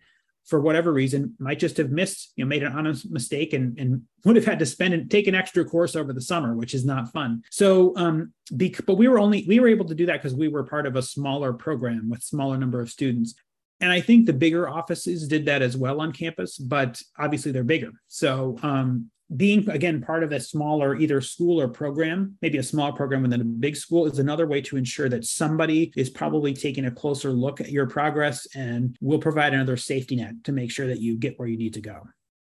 for 0.50 0.60
whatever 0.60 0.92
reason 0.92 1.34
might 1.38 1.60
just 1.60 1.76
have 1.76 1.90
missed 1.90 2.32
you 2.34 2.44
know 2.44 2.48
made 2.48 2.64
an 2.64 2.72
honest 2.72 3.08
mistake 3.10 3.52
and 3.52 3.78
and 3.78 4.02
would 4.24 4.36
have 4.36 4.44
had 4.44 4.58
to 4.58 4.66
spend 4.66 4.92
and 4.92 5.10
take 5.10 5.26
an 5.28 5.34
extra 5.34 5.64
course 5.64 5.96
over 5.96 6.12
the 6.12 6.20
summer 6.20 6.54
which 6.54 6.74
is 6.74 6.84
not 6.84 7.10
fun. 7.12 7.42
So 7.50 7.94
um 7.96 8.34
bec- 8.50 8.84
but 8.84 8.96
we 8.96 9.08
were 9.08 9.18
only 9.18 9.46
we 9.48 9.60
were 9.60 9.68
able 9.68 9.86
to 9.86 9.94
do 9.94 10.06
that 10.06 10.20
because 10.20 10.34
we 10.34 10.48
were 10.48 10.64
part 10.64 10.86
of 10.86 10.96
a 10.96 11.02
smaller 11.02 11.52
program 11.52 12.10
with 12.10 12.22
smaller 12.22 12.58
number 12.58 12.80
of 12.80 12.90
students. 12.90 13.34
And 13.80 13.90
i 13.90 14.00
think 14.00 14.26
the 14.26 14.34
bigger 14.34 14.68
offices 14.68 15.26
did 15.26 15.46
that 15.46 15.62
as 15.62 15.76
well 15.76 16.00
on 16.00 16.12
campus 16.12 16.58
but 16.58 17.00
obviously 17.18 17.52
they're 17.52 17.64
bigger. 17.64 17.92
So 18.08 18.58
um 18.62 19.10
being 19.36 19.68
again 19.70 20.00
part 20.00 20.22
of 20.22 20.32
a 20.32 20.40
smaller 20.40 20.96
either 20.96 21.20
school 21.20 21.60
or 21.60 21.68
program 21.68 22.36
maybe 22.42 22.58
a 22.58 22.62
small 22.62 22.92
program 22.92 23.22
within 23.22 23.40
a 23.40 23.44
big 23.44 23.76
school 23.76 24.06
is 24.06 24.18
another 24.18 24.46
way 24.46 24.60
to 24.60 24.76
ensure 24.76 25.08
that 25.08 25.24
somebody 25.24 25.92
is 25.96 26.10
probably 26.10 26.52
taking 26.52 26.86
a 26.86 26.90
closer 26.90 27.30
look 27.30 27.60
at 27.60 27.70
your 27.70 27.86
progress 27.86 28.46
and 28.54 28.96
will 29.00 29.18
provide 29.18 29.54
another 29.54 29.76
safety 29.76 30.16
net 30.16 30.32
to 30.42 30.52
make 30.52 30.70
sure 30.70 30.86
that 30.86 31.00
you 31.00 31.16
get 31.16 31.38
where 31.38 31.48
you 31.48 31.56
need 31.56 31.74
to 31.74 31.80
go 31.80 32.02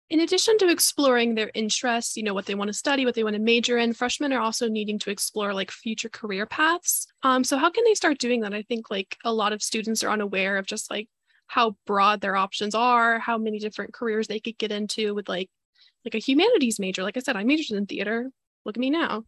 in 0.10 0.22
addition 0.22 0.58
to 0.60 0.70
exploring 0.70 1.36
their 1.36 1.52
interests, 1.54 2.16
you 2.16 2.24
know, 2.24 2.34
what 2.34 2.46
they 2.46 2.56
want 2.56 2.70
to 2.70 2.74
study, 2.74 3.06
what 3.06 3.14
they 3.14 3.26
want 3.26 3.36
to 3.36 3.42
major 3.42 3.78
in, 3.78 3.92
freshmen 3.92 4.32
are 4.32 4.40
also 4.40 4.70
needing 4.70 4.98
to 5.00 5.12
explore 5.12 5.54
like 5.54 5.70
future 5.70 6.08
career 6.08 6.46
paths. 6.46 7.08
Um, 7.24 7.44
so 7.44 7.58
how 7.58 7.70
can 7.70 7.84
they 7.84 7.94
start 7.94 8.18
doing 8.18 8.42
that? 8.42 8.54
I 8.54 8.62
think 8.62 8.90
like 8.90 9.18
a 9.26 9.34
lot 9.34 9.52
of 9.52 9.62
students 9.62 10.04
are 10.04 10.10
unaware 10.10 10.58
of 10.58 10.66
just 10.66 10.90
like 10.90 11.10
how 11.48 11.76
broad 11.86 12.22
their 12.22 12.38
options 12.38 12.74
are, 12.74 13.20
how 13.20 13.38
many 13.38 13.60
different 13.60 13.94
careers 13.94 14.28
they 14.28 14.40
could 14.40 14.58
get 14.58 14.72
into 14.72 15.14
with 15.14 15.28
like 15.28 15.50
like 16.08 16.16
a 16.16 16.26
humanities 16.26 16.80
major. 16.80 17.04
Like 17.04 17.18
I 17.18 17.20
said, 17.20 17.36
I 17.36 17.44
majored 17.44 17.78
in 17.78 17.86
theater. 17.86 18.32
Look 18.66 18.78
at 18.78 18.80
me 18.80 18.90
now. 18.90 19.26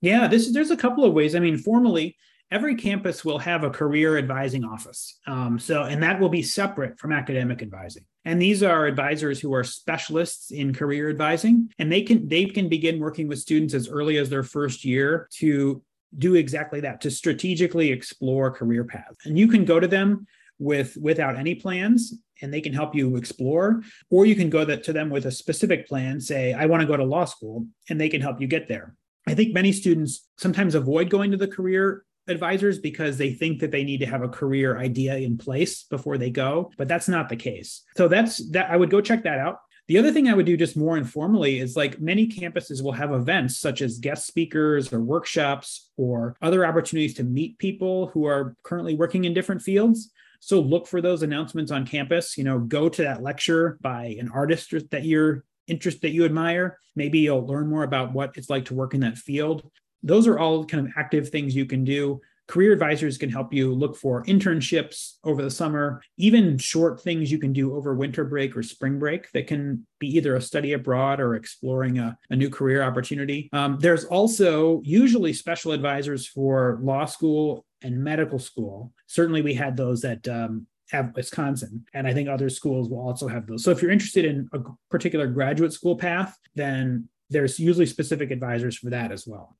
Yeah, 0.00 0.28
this 0.28 0.52
there's 0.52 0.70
a 0.70 0.76
couple 0.76 1.04
of 1.04 1.14
ways. 1.14 1.34
I 1.34 1.38
mean, 1.38 1.56
formally, 1.56 2.16
every 2.50 2.74
campus 2.74 3.24
will 3.24 3.38
have 3.38 3.64
a 3.64 3.70
career 3.70 4.18
advising 4.18 4.64
office. 4.64 5.18
Um, 5.26 5.58
so, 5.58 5.84
and 5.84 6.02
that 6.02 6.20
will 6.20 6.28
be 6.28 6.42
separate 6.42 6.98
from 6.98 7.12
academic 7.12 7.62
advising. 7.62 8.04
And 8.26 8.40
these 8.40 8.62
are 8.62 8.86
advisors 8.86 9.40
who 9.40 9.54
are 9.54 9.64
specialists 9.64 10.50
in 10.50 10.74
career 10.74 11.08
advising, 11.10 11.70
and 11.78 11.90
they 11.90 12.02
can 12.02 12.28
they 12.28 12.46
can 12.46 12.68
begin 12.68 13.00
working 13.00 13.28
with 13.28 13.38
students 13.38 13.74
as 13.74 13.88
early 13.88 14.18
as 14.18 14.28
their 14.28 14.42
first 14.42 14.84
year 14.84 15.28
to 15.38 15.82
do 16.16 16.34
exactly 16.34 16.80
that 16.80 17.00
to 17.00 17.10
strategically 17.10 17.90
explore 17.90 18.50
career 18.50 18.84
paths. 18.84 19.24
And 19.24 19.38
you 19.38 19.48
can 19.48 19.64
go 19.64 19.80
to 19.80 19.88
them 19.88 20.26
with 20.58 20.96
without 20.96 21.36
any 21.36 21.54
plans 21.54 22.14
and 22.44 22.52
they 22.52 22.60
can 22.60 22.72
help 22.72 22.94
you 22.94 23.16
explore 23.16 23.82
or 24.10 24.26
you 24.26 24.36
can 24.36 24.50
go 24.50 24.64
to 24.64 24.92
them 24.92 25.10
with 25.10 25.26
a 25.26 25.30
specific 25.30 25.88
plan 25.88 26.20
say 26.20 26.52
i 26.52 26.66
want 26.66 26.80
to 26.80 26.86
go 26.86 26.96
to 26.96 27.04
law 27.04 27.24
school 27.24 27.66
and 27.90 28.00
they 28.00 28.08
can 28.08 28.20
help 28.20 28.40
you 28.40 28.46
get 28.46 28.68
there. 28.68 28.94
I 29.26 29.34
think 29.34 29.54
many 29.54 29.72
students 29.72 30.28
sometimes 30.36 30.74
avoid 30.74 31.08
going 31.08 31.30
to 31.30 31.38
the 31.38 31.48
career 31.48 32.04
advisors 32.28 32.78
because 32.78 33.16
they 33.16 33.32
think 33.32 33.60
that 33.60 33.70
they 33.70 33.82
need 33.82 34.00
to 34.00 34.06
have 34.06 34.22
a 34.22 34.28
career 34.28 34.78
idea 34.78 35.16
in 35.16 35.38
place 35.38 35.84
before 35.84 36.18
they 36.18 36.30
go 36.30 36.70
but 36.76 36.88
that's 36.88 37.08
not 37.08 37.28
the 37.28 37.36
case. 37.36 37.82
So 37.96 38.06
that's 38.06 38.50
that 38.50 38.70
i 38.70 38.76
would 38.76 38.90
go 38.90 39.00
check 39.00 39.24
that 39.24 39.38
out. 39.38 39.58
The 39.86 39.98
other 39.98 40.12
thing 40.12 40.28
I 40.28 40.34
would 40.34 40.46
do 40.46 40.56
just 40.56 40.78
more 40.78 40.96
informally 40.96 41.58
is 41.58 41.76
like 41.76 42.00
many 42.00 42.26
campuses 42.26 42.82
will 42.82 42.92
have 42.92 43.12
events 43.12 43.58
such 43.58 43.82
as 43.82 43.98
guest 43.98 44.26
speakers 44.26 44.90
or 44.90 45.00
workshops 45.00 45.90
or 45.98 46.36
other 46.40 46.64
opportunities 46.64 47.12
to 47.14 47.24
meet 47.24 47.58
people 47.58 48.06
who 48.08 48.24
are 48.24 48.56
currently 48.62 48.94
working 48.94 49.26
in 49.26 49.34
different 49.34 49.60
fields. 49.60 50.10
So 50.44 50.60
look 50.60 50.86
for 50.86 51.00
those 51.00 51.22
announcements 51.22 51.72
on 51.72 51.86
campus. 51.86 52.36
You 52.36 52.44
know, 52.44 52.58
go 52.58 52.90
to 52.90 53.02
that 53.02 53.22
lecture 53.22 53.78
by 53.80 54.16
an 54.20 54.30
artist 54.30 54.74
that 54.90 55.02
you're 55.02 55.42
interest 55.68 56.02
that 56.02 56.10
you 56.10 56.26
admire. 56.26 56.78
Maybe 56.94 57.20
you'll 57.20 57.46
learn 57.46 57.66
more 57.66 57.82
about 57.82 58.12
what 58.12 58.36
it's 58.36 58.50
like 58.50 58.66
to 58.66 58.74
work 58.74 58.92
in 58.92 59.00
that 59.00 59.16
field. 59.16 59.70
Those 60.02 60.26
are 60.26 60.38
all 60.38 60.66
kind 60.66 60.86
of 60.86 60.92
active 60.98 61.30
things 61.30 61.56
you 61.56 61.64
can 61.64 61.82
do 61.82 62.20
Career 62.46 62.72
advisors 62.72 63.16
can 63.16 63.30
help 63.30 63.54
you 63.54 63.72
look 63.72 63.96
for 63.96 64.24
internships 64.24 65.14
over 65.24 65.42
the 65.42 65.50
summer, 65.50 66.02
even 66.18 66.58
short 66.58 67.00
things 67.00 67.32
you 67.32 67.38
can 67.38 67.52
do 67.52 67.74
over 67.74 67.94
winter 67.94 68.24
break 68.24 68.54
or 68.56 68.62
spring 68.62 68.98
break 68.98 69.30
that 69.32 69.46
can 69.46 69.86
be 69.98 70.08
either 70.08 70.36
a 70.36 70.40
study 70.40 70.74
abroad 70.74 71.20
or 71.20 71.36
exploring 71.36 71.98
a, 71.98 72.16
a 72.30 72.36
new 72.36 72.50
career 72.50 72.82
opportunity. 72.82 73.48
Um, 73.52 73.78
there's 73.80 74.04
also 74.04 74.82
usually 74.84 75.32
special 75.32 75.72
advisors 75.72 76.26
for 76.26 76.78
law 76.82 77.06
school 77.06 77.64
and 77.82 78.02
medical 78.02 78.38
school. 78.38 78.92
Certainly, 79.06 79.42
we 79.42 79.54
had 79.54 79.76
those 79.76 80.04
at 80.04 80.26
um, 80.28 80.66
at 80.92 81.14
Wisconsin, 81.14 81.84
and 81.94 82.06
I 82.06 82.12
think 82.12 82.28
other 82.28 82.50
schools 82.50 82.90
will 82.90 83.00
also 83.00 83.26
have 83.26 83.46
those. 83.46 83.64
So, 83.64 83.70
if 83.70 83.80
you're 83.80 83.90
interested 83.90 84.24
in 84.24 84.48
a 84.52 84.60
particular 84.90 85.26
graduate 85.26 85.72
school 85.72 85.96
path, 85.96 86.36
then 86.54 87.08
there's 87.30 87.58
usually 87.58 87.86
specific 87.86 88.30
advisors 88.30 88.76
for 88.76 88.90
that 88.90 89.12
as 89.12 89.26
well. 89.26 89.56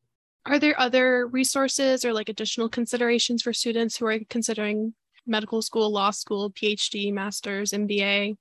Are 0.46 0.58
there 0.58 0.78
other 0.78 1.26
resources 1.26 2.04
or 2.04 2.12
like 2.12 2.28
additional 2.28 2.68
considerations 2.68 3.42
for 3.42 3.52
students 3.52 3.96
who 3.96 4.06
are 4.06 4.18
considering 4.28 4.94
medical 5.26 5.62
school, 5.62 5.90
law 5.90 6.10
school, 6.10 6.50
PhD, 6.50 7.12
master's, 7.12 7.72
MBA? 7.72 8.36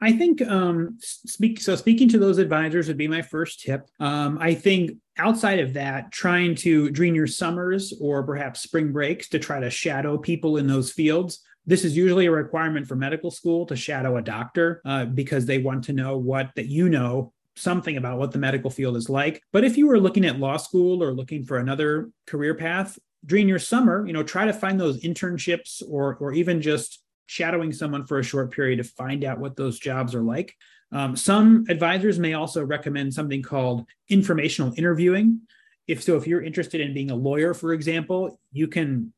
I 0.00 0.12
think 0.12 0.42
um, 0.42 0.98
speak 1.00 1.60
so 1.60 1.76
speaking 1.76 2.08
to 2.08 2.18
those 2.18 2.38
advisors 2.38 2.88
would 2.88 2.96
be 2.96 3.06
my 3.06 3.22
first 3.22 3.60
tip. 3.60 3.86
Um, 4.00 4.36
I 4.40 4.52
think 4.52 4.96
outside 5.16 5.60
of 5.60 5.74
that, 5.74 6.10
trying 6.10 6.56
to 6.56 6.90
during 6.90 7.14
your 7.14 7.28
summers 7.28 7.94
or 8.00 8.24
perhaps 8.24 8.62
spring 8.62 8.90
breaks 8.90 9.28
to 9.28 9.38
try 9.38 9.60
to 9.60 9.70
shadow 9.70 10.18
people 10.18 10.56
in 10.56 10.66
those 10.66 10.90
fields. 10.90 11.40
This 11.66 11.84
is 11.84 11.96
usually 11.96 12.26
a 12.26 12.32
requirement 12.32 12.88
for 12.88 12.96
medical 12.96 13.30
school 13.30 13.64
to 13.66 13.76
shadow 13.76 14.16
a 14.16 14.22
doctor 14.22 14.82
uh, 14.84 15.04
because 15.04 15.46
they 15.46 15.58
want 15.58 15.84
to 15.84 15.92
know 15.92 16.18
what 16.18 16.50
that 16.56 16.66
you 16.66 16.88
know 16.88 17.32
something 17.56 17.96
about 17.96 18.18
what 18.18 18.32
the 18.32 18.38
medical 18.38 18.70
field 18.70 18.96
is 18.96 19.10
like. 19.10 19.42
But 19.52 19.64
if 19.64 19.76
you 19.76 19.86
were 19.86 20.00
looking 20.00 20.24
at 20.24 20.38
law 20.38 20.56
school 20.56 21.02
or 21.02 21.12
looking 21.12 21.44
for 21.44 21.58
another 21.58 22.10
career 22.26 22.54
path, 22.54 22.98
during 23.24 23.48
your 23.48 23.58
summer, 23.58 24.06
you 24.06 24.12
know, 24.12 24.22
try 24.22 24.46
to 24.46 24.52
find 24.52 24.80
those 24.80 25.00
internships 25.02 25.82
or 25.88 26.16
or 26.16 26.32
even 26.32 26.60
just 26.60 27.02
shadowing 27.26 27.72
someone 27.72 28.04
for 28.04 28.18
a 28.18 28.24
short 28.24 28.50
period 28.52 28.76
to 28.76 28.84
find 28.84 29.24
out 29.24 29.38
what 29.38 29.56
those 29.56 29.78
jobs 29.78 30.14
are 30.14 30.22
like. 30.22 30.54
Um, 30.90 31.16
some 31.16 31.64
advisors 31.68 32.18
may 32.18 32.34
also 32.34 32.64
recommend 32.64 33.14
something 33.14 33.42
called 33.42 33.86
informational 34.08 34.74
interviewing. 34.76 35.40
If 35.86 36.02
so, 36.02 36.16
if 36.16 36.26
you're 36.26 36.42
interested 36.42 36.80
in 36.80 36.94
being 36.94 37.10
a 37.10 37.16
lawyer, 37.16 37.54
for 37.54 37.72
example, 37.72 38.38
you 38.52 38.68
can 38.68 39.12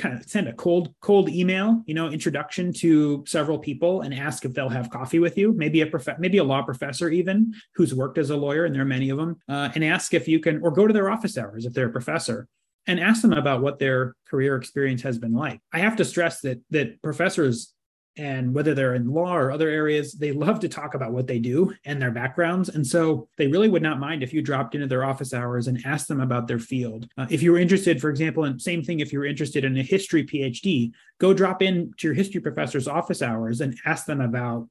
kind 0.00 0.14
of 0.14 0.28
send 0.28 0.48
a 0.48 0.52
cold 0.54 0.94
cold 1.00 1.28
email 1.28 1.82
you 1.86 1.94
know 1.94 2.08
introduction 2.08 2.72
to 2.72 3.22
several 3.26 3.58
people 3.58 4.00
and 4.00 4.14
ask 4.14 4.44
if 4.44 4.54
they'll 4.54 4.68
have 4.68 4.90
coffee 4.90 5.18
with 5.18 5.36
you. 5.36 5.52
Maybe 5.52 5.82
a 5.82 5.86
prof- 5.86 6.18
maybe 6.18 6.38
a 6.38 6.44
law 6.44 6.62
professor 6.62 7.10
even 7.10 7.54
who's 7.74 7.94
worked 7.94 8.18
as 8.18 8.30
a 8.30 8.36
lawyer 8.36 8.64
and 8.64 8.74
there 8.74 8.82
are 8.82 8.86
many 8.86 9.10
of 9.10 9.18
them 9.18 9.36
uh, 9.48 9.68
and 9.74 9.84
ask 9.84 10.14
if 10.14 10.26
you 10.26 10.40
can 10.40 10.60
or 10.62 10.70
go 10.70 10.86
to 10.86 10.92
their 10.92 11.10
office 11.10 11.36
hours 11.36 11.66
if 11.66 11.72
they're 11.74 11.88
a 11.88 11.92
professor 11.92 12.48
and 12.86 12.98
ask 12.98 13.22
them 13.22 13.34
about 13.34 13.60
what 13.60 13.78
their 13.78 14.14
career 14.26 14.56
experience 14.56 15.02
has 15.02 15.18
been 15.18 15.34
like. 15.34 15.60
I 15.72 15.80
have 15.80 15.96
to 15.96 16.04
stress 16.04 16.40
that 16.40 16.60
that 16.70 17.00
professors 17.02 17.74
and 18.16 18.54
whether 18.54 18.74
they're 18.74 18.94
in 18.94 19.08
law 19.08 19.36
or 19.36 19.50
other 19.50 19.68
areas, 19.68 20.12
they 20.12 20.32
love 20.32 20.60
to 20.60 20.68
talk 20.68 20.94
about 20.94 21.12
what 21.12 21.26
they 21.26 21.38
do 21.38 21.72
and 21.84 22.00
their 22.00 22.10
backgrounds. 22.10 22.68
And 22.68 22.86
so 22.86 23.28
they 23.38 23.46
really 23.46 23.68
would 23.68 23.82
not 23.82 24.00
mind 24.00 24.22
if 24.22 24.32
you 24.32 24.42
dropped 24.42 24.74
into 24.74 24.86
their 24.86 25.04
office 25.04 25.32
hours 25.32 25.68
and 25.68 25.80
asked 25.84 26.08
them 26.08 26.20
about 26.20 26.48
their 26.48 26.58
field. 26.58 27.08
Uh, 27.16 27.26
if 27.30 27.42
you 27.42 27.52
were 27.52 27.58
interested, 27.58 28.00
for 28.00 28.10
example, 28.10 28.44
and 28.44 28.60
same 28.60 28.82
thing, 28.82 29.00
if 29.00 29.12
you 29.12 29.18
were 29.18 29.26
interested 29.26 29.64
in 29.64 29.76
a 29.78 29.82
history 29.82 30.24
PhD, 30.24 30.92
go 31.18 31.32
drop 31.32 31.62
in 31.62 31.92
to 31.98 32.08
your 32.08 32.14
history 32.14 32.40
professor's 32.40 32.88
office 32.88 33.22
hours 33.22 33.60
and 33.60 33.78
ask 33.84 34.06
them 34.06 34.20
about 34.20 34.68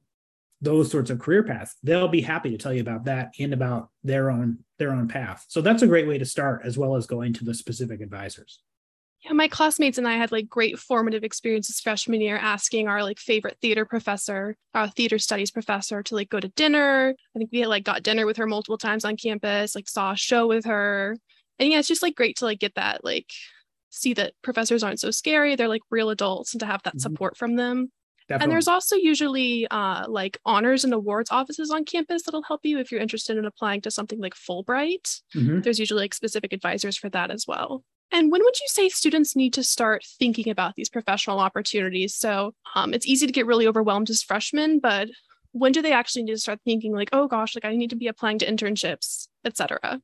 those 0.62 0.90
sorts 0.90 1.10
of 1.10 1.18
career 1.18 1.42
paths 1.42 1.76
they'll 1.82 2.08
be 2.08 2.20
happy 2.20 2.50
to 2.50 2.58
tell 2.58 2.72
you 2.72 2.82
about 2.82 3.04
that 3.04 3.32
and 3.38 3.54
about 3.54 3.88
their 4.04 4.30
own 4.30 4.58
their 4.78 4.92
own 4.92 5.08
path 5.08 5.44
so 5.48 5.60
that's 5.60 5.82
a 5.82 5.86
great 5.86 6.06
way 6.06 6.18
to 6.18 6.24
start 6.24 6.60
as 6.64 6.76
well 6.76 6.96
as 6.96 7.06
going 7.06 7.32
to 7.32 7.44
the 7.44 7.54
specific 7.54 8.00
advisors 8.00 8.60
yeah, 9.22 9.32
my 9.32 9.48
classmates 9.48 9.98
and 9.98 10.08
I 10.08 10.14
had 10.16 10.32
like 10.32 10.48
great 10.48 10.78
formative 10.78 11.24
experiences 11.24 11.78
freshman 11.80 12.22
year 12.22 12.36
asking 12.36 12.88
our 12.88 13.02
like 13.02 13.18
favorite 13.18 13.58
theater 13.60 13.84
professor, 13.84 14.56
our 14.74 14.88
theater 14.88 15.18
studies 15.18 15.50
professor 15.50 16.02
to 16.02 16.14
like 16.14 16.30
go 16.30 16.40
to 16.40 16.48
dinner. 16.48 17.14
I 17.36 17.38
think 17.38 17.50
we 17.52 17.60
had 17.60 17.68
like 17.68 17.84
got 17.84 18.02
dinner 18.02 18.24
with 18.24 18.38
her 18.38 18.46
multiple 18.46 18.78
times 18.78 19.04
on 19.04 19.16
campus, 19.16 19.74
like 19.74 19.88
saw 19.88 20.12
a 20.12 20.16
show 20.16 20.46
with 20.46 20.64
her. 20.64 21.16
And 21.58 21.70
yeah, 21.70 21.78
it's 21.78 21.88
just 21.88 22.02
like 22.02 22.14
great 22.14 22.36
to 22.38 22.46
like 22.46 22.60
get 22.60 22.76
that 22.76 23.04
like 23.04 23.26
see 23.90 24.14
that 24.14 24.32
professors 24.42 24.82
aren't 24.82 25.00
so 25.00 25.10
scary. 25.10 25.54
They're 25.54 25.68
like 25.68 25.82
real 25.90 26.10
adults 26.10 26.54
and 26.54 26.60
to 26.60 26.66
have 26.66 26.82
that 26.84 26.94
mm-hmm. 26.94 27.00
support 27.00 27.36
from 27.36 27.56
them. 27.56 27.92
Definitely. 28.28 28.44
And 28.44 28.52
there's 28.52 28.68
also 28.68 28.94
usually 28.94 29.66
uh, 29.70 30.08
like 30.08 30.38
honors 30.46 30.84
and 30.84 30.94
awards 30.94 31.32
offices 31.32 31.70
on 31.70 31.84
campus 31.84 32.22
that'll 32.22 32.44
help 32.44 32.60
you 32.62 32.78
if 32.78 32.92
you're 32.92 33.00
interested 33.00 33.36
in 33.36 33.44
applying 33.44 33.80
to 33.82 33.90
something 33.90 34.20
like 34.20 34.34
Fulbright. 34.34 35.20
Mm-hmm. 35.34 35.62
There's 35.62 35.80
usually 35.80 36.04
like 36.04 36.14
specific 36.14 36.52
advisors 36.52 36.96
for 36.96 37.10
that 37.10 37.32
as 37.32 37.46
well. 37.48 37.82
And 38.12 38.30
when 38.32 38.42
would 38.42 38.58
you 38.58 38.66
say 38.66 38.88
students 38.88 39.36
need 39.36 39.52
to 39.54 39.62
start 39.62 40.04
thinking 40.18 40.50
about 40.50 40.74
these 40.74 40.88
professional 40.88 41.38
opportunities? 41.38 42.14
So 42.14 42.54
um, 42.74 42.92
it's 42.92 43.06
easy 43.06 43.26
to 43.26 43.32
get 43.32 43.46
really 43.46 43.66
overwhelmed 43.66 44.10
as 44.10 44.22
freshmen, 44.22 44.80
but 44.80 45.08
when 45.52 45.72
do 45.72 45.82
they 45.82 45.92
actually 45.92 46.24
need 46.24 46.32
to 46.32 46.38
start 46.38 46.60
thinking 46.64 46.92
like, 46.92 47.10
oh 47.12 47.28
gosh, 47.28 47.54
like 47.54 47.64
I 47.64 47.76
need 47.76 47.90
to 47.90 47.96
be 47.96 48.08
applying 48.08 48.38
to 48.40 48.46
internships, 48.50 49.28
et 49.44 49.56
cetera? 49.56 50.00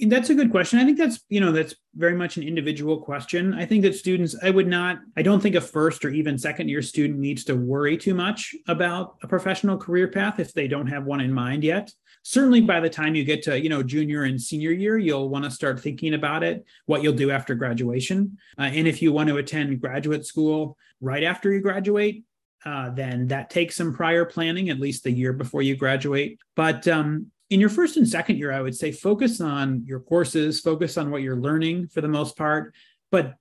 That's 0.00 0.30
a 0.30 0.34
good 0.34 0.50
question. 0.50 0.78
I 0.78 0.84
think 0.84 0.98
that's, 0.98 1.20
you 1.28 1.40
know, 1.40 1.52
that's 1.52 1.74
very 1.94 2.16
much 2.16 2.36
an 2.36 2.42
individual 2.42 2.98
question. 2.98 3.54
I 3.54 3.66
think 3.66 3.82
that 3.82 3.94
students, 3.94 4.34
I 4.42 4.50
would 4.50 4.66
not, 4.66 4.98
I 5.16 5.22
don't 5.22 5.40
think 5.40 5.54
a 5.54 5.60
first 5.60 6.04
or 6.04 6.10
even 6.10 6.38
second 6.38 6.68
year 6.68 6.82
student 6.82 7.20
needs 7.20 7.44
to 7.44 7.54
worry 7.54 7.96
too 7.96 8.14
much 8.14 8.54
about 8.66 9.16
a 9.22 9.28
professional 9.28 9.76
career 9.76 10.08
path 10.08 10.40
if 10.40 10.52
they 10.54 10.66
don't 10.66 10.88
have 10.88 11.04
one 11.04 11.20
in 11.20 11.32
mind 11.32 11.62
yet 11.62 11.92
certainly 12.22 12.60
by 12.60 12.80
the 12.80 12.90
time 12.90 13.14
you 13.14 13.24
get 13.24 13.42
to 13.42 13.60
you 13.60 13.68
know 13.68 13.82
junior 13.82 14.24
and 14.24 14.40
senior 14.40 14.70
year 14.70 14.96
you'll 14.96 15.28
want 15.28 15.44
to 15.44 15.50
start 15.50 15.80
thinking 15.80 16.14
about 16.14 16.42
it 16.42 16.64
what 16.86 17.02
you'll 17.02 17.12
do 17.12 17.30
after 17.30 17.54
graduation. 17.54 18.38
Uh, 18.58 18.62
and 18.62 18.86
if 18.86 19.02
you 19.02 19.12
want 19.12 19.28
to 19.28 19.36
attend 19.36 19.80
graduate 19.80 20.24
school 20.24 20.76
right 21.00 21.24
after 21.24 21.52
you 21.52 21.60
graduate 21.60 22.24
uh, 22.64 22.90
then 22.90 23.26
that 23.26 23.50
takes 23.50 23.76
some 23.76 23.92
prior 23.92 24.24
planning 24.24 24.70
at 24.70 24.78
least 24.78 25.02
the 25.02 25.10
year 25.10 25.32
before 25.32 25.62
you 25.62 25.74
graduate. 25.74 26.38
But 26.54 26.86
um, 26.86 27.26
in 27.50 27.58
your 27.58 27.68
first 27.68 27.96
and 27.96 28.08
second 28.08 28.38
year 28.38 28.52
i 28.52 28.62
would 28.62 28.74
say 28.74 28.92
focus 28.92 29.40
on 29.40 29.84
your 29.84 30.00
courses 30.00 30.60
focus 30.60 30.96
on 30.96 31.10
what 31.10 31.22
you're 31.22 31.36
learning 31.36 31.88
for 31.88 32.00
the 32.00 32.08
most 32.08 32.36
part. 32.36 32.74
But 33.10 33.34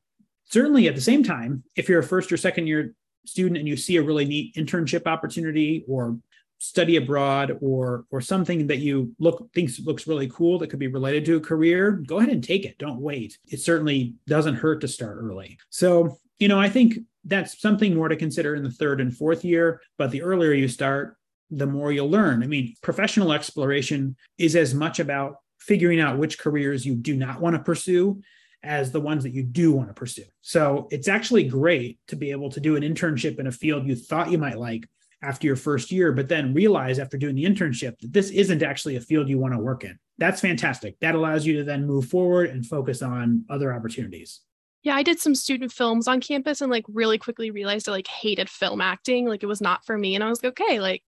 certainly 0.45 0.87
at 0.87 0.95
the 0.95 1.01
same 1.01 1.23
time 1.23 1.63
if 1.75 1.87
you're 1.87 1.99
a 1.99 2.03
first 2.03 2.31
or 2.31 2.37
second 2.37 2.67
year 2.67 2.93
student 3.25 3.57
and 3.57 3.67
you 3.67 3.77
see 3.77 3.97
a 3.97 4.01
really 4.01 4.25
neat 4.25 4.55
internship 4.55 5.05
opportunity 5.05 5.85
or 5.87 6.17
study 6.61 6.95
abroad 6.95 7.57
or 7.59 8.05
or 8.11 8.21
something 8.21 8.67
that 8.67 8.77
you 8.77 9.15
look 9.17 9.49
thinks 9.51 9.79
looks 9.79 10.05
really 10.05 10.27
cool 10.27 10.59
that 10.59 10.67
could 10.67 10.77
be 10.77 10.87
related 10.87 11.25
to 11.25 11.37
a 11.37 11.39
career 11.39 11.91
go 11.91 12.19
ahead 12.19 12.29
and 12.29 12.43
take 12.43 12.65
it. 12.65 12.77
Don't 12.77 13.01
wait. 13.01 13.39
It 13.47 13.59
certainly 13.59 14.13
doesn't 14.27 14.55
hurt 14.55 14.81
to 14.81 14.87
start 14.87 15.17
early. 15.19 15.57
So 15.71 16.19
you 16.37 16.47
know 16.47 16.59
i 16.59 16.69
think 16.69 16.99
that's 17.25 17.59
something 17.59 17.95
more 17.95 18.09
to 18.09 18.15
consider 18.15 18.55
in 18.55 18.63
the 18.63 18.71
third 18.71 19.01
and 19.01 19.15
fourth 19.15 19.43
year 19.43 19.81
but 19.97 20.09
the 20.11 20.21
earlier 20.21 20.53
you 20.53 20.67
start 20.67 21.17
the 21.49 21.67
more 21.67 21.91
you'll 21.91 22.09
learn. 22.09 22.43
I 22.43 22.47
mean 22.47 22.75
professional 22.83 23.33
exploration 23.33 24.15
is 24.37 24.55
as 24.55 24.75
much 24.75 24.99
about 24.99 25.37
figuring 25.59 25.99
out 25.99 26.19
which 26.19 26.37
careers 26.37 26.85
you 26.85 26.93
do 26.95 27.15
not 27.15 27.41
want 27.41 27.55
to 27.55 27.63
pursue 27.63 28.21
as 28.63 28.91
the 28.91 29.01
ones 29.01 29.23
that 29.23 29.33
you 29.33 29.41
do 29.41 29.71
want 29.71 29.87
to 29.87 29.93
pursue. 29.95 30.25
So 30.41 30.87
it's 30.91 31.07
actually 31.07 31.43
great 31.43 31.99
to 32.07 32.15
be 32.15 32.29
able 32.29 32.51
to 32.51 32.59
do 32.59 32.75
an 32.75 32.83
internship 32.83 33.39
in 33.39 33.47
a 33.47 33.51
field 33.51 33.87
you 33.87 33.95
thought 33.95 34.31
you 34.31 34.37
might 34.37 34.59
like 34.59 34.87
after 35.21 35.47
your 35.47 35.55
first 35.55 35.91
year, 35.91 36.11
but 36.11 36.27
then 36.27 36.53
realize 36.53 36.99
after 36.99 37.17
doing 37.17 37.35
the 37.35 37.45
internship 37.45 37.99
that 37.99 38.13
this 38.13 38.29
isn't 38.31 38.63
actually 38.63 38.95
a 38.95 39.01
field 39.01 39.29
you 39.29 39.37
want 39.37 39.53
to 39.53 39.59
work 39.59 39.83
in. 39.83 39.97
That's 40.17 40.41
fantastic. 40.41 40.99
That 40.99 41.15
allows 41.15 41.45
you 41.45 41.57
to 41.57 41.63
then 41.63 41.85
move 41.85 42.05
forward 42.05 42.49
and 42.49 42.65
focus 42.65 43.01
on 43.01 43.45
other 43.49 43.73
opportunities. 43.73 44.41
Yeah, 44.83 44.95
I 44.95 45.03
did 45.03 45.19
some 45.19 45.35
student 45.35 45.71
films 45.71 46.07
on 46.07 46.21
campus 46.21 46.61
and 46.61 46.71
like 46.71 46.85
really 46.87 47.19
quickly 47.19 47.51
realized 47.51 47.87
I 47.87 47.91
like 47.91 48.07
hated 48.07 48.49
film 48.49 48.81
acting. 48.81 49.27
Like 49.27 49.43
it 49.43 49.47
was 49.47 49.61
not 49.61 49.85
for 49.85 49.97
me. 49.97 50.15
And 50.15 50.23
I 50.23 50.29
was 50.29 50.43
like, 50.43 50.59
okay, 50.59 50.79
like 50.79 51.03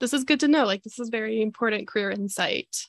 this 0.00 0.12
is 0.12 0.24
good 0.24 0.40
to 0.40 0.48
know. 0.48 0.64
Like 0.64 0.82
this 0.82 0.98
is 0.98 1.08
very 1.08 1.40
important 1.40 1.88
career 1.88 2.10
insight. 2.10 2.86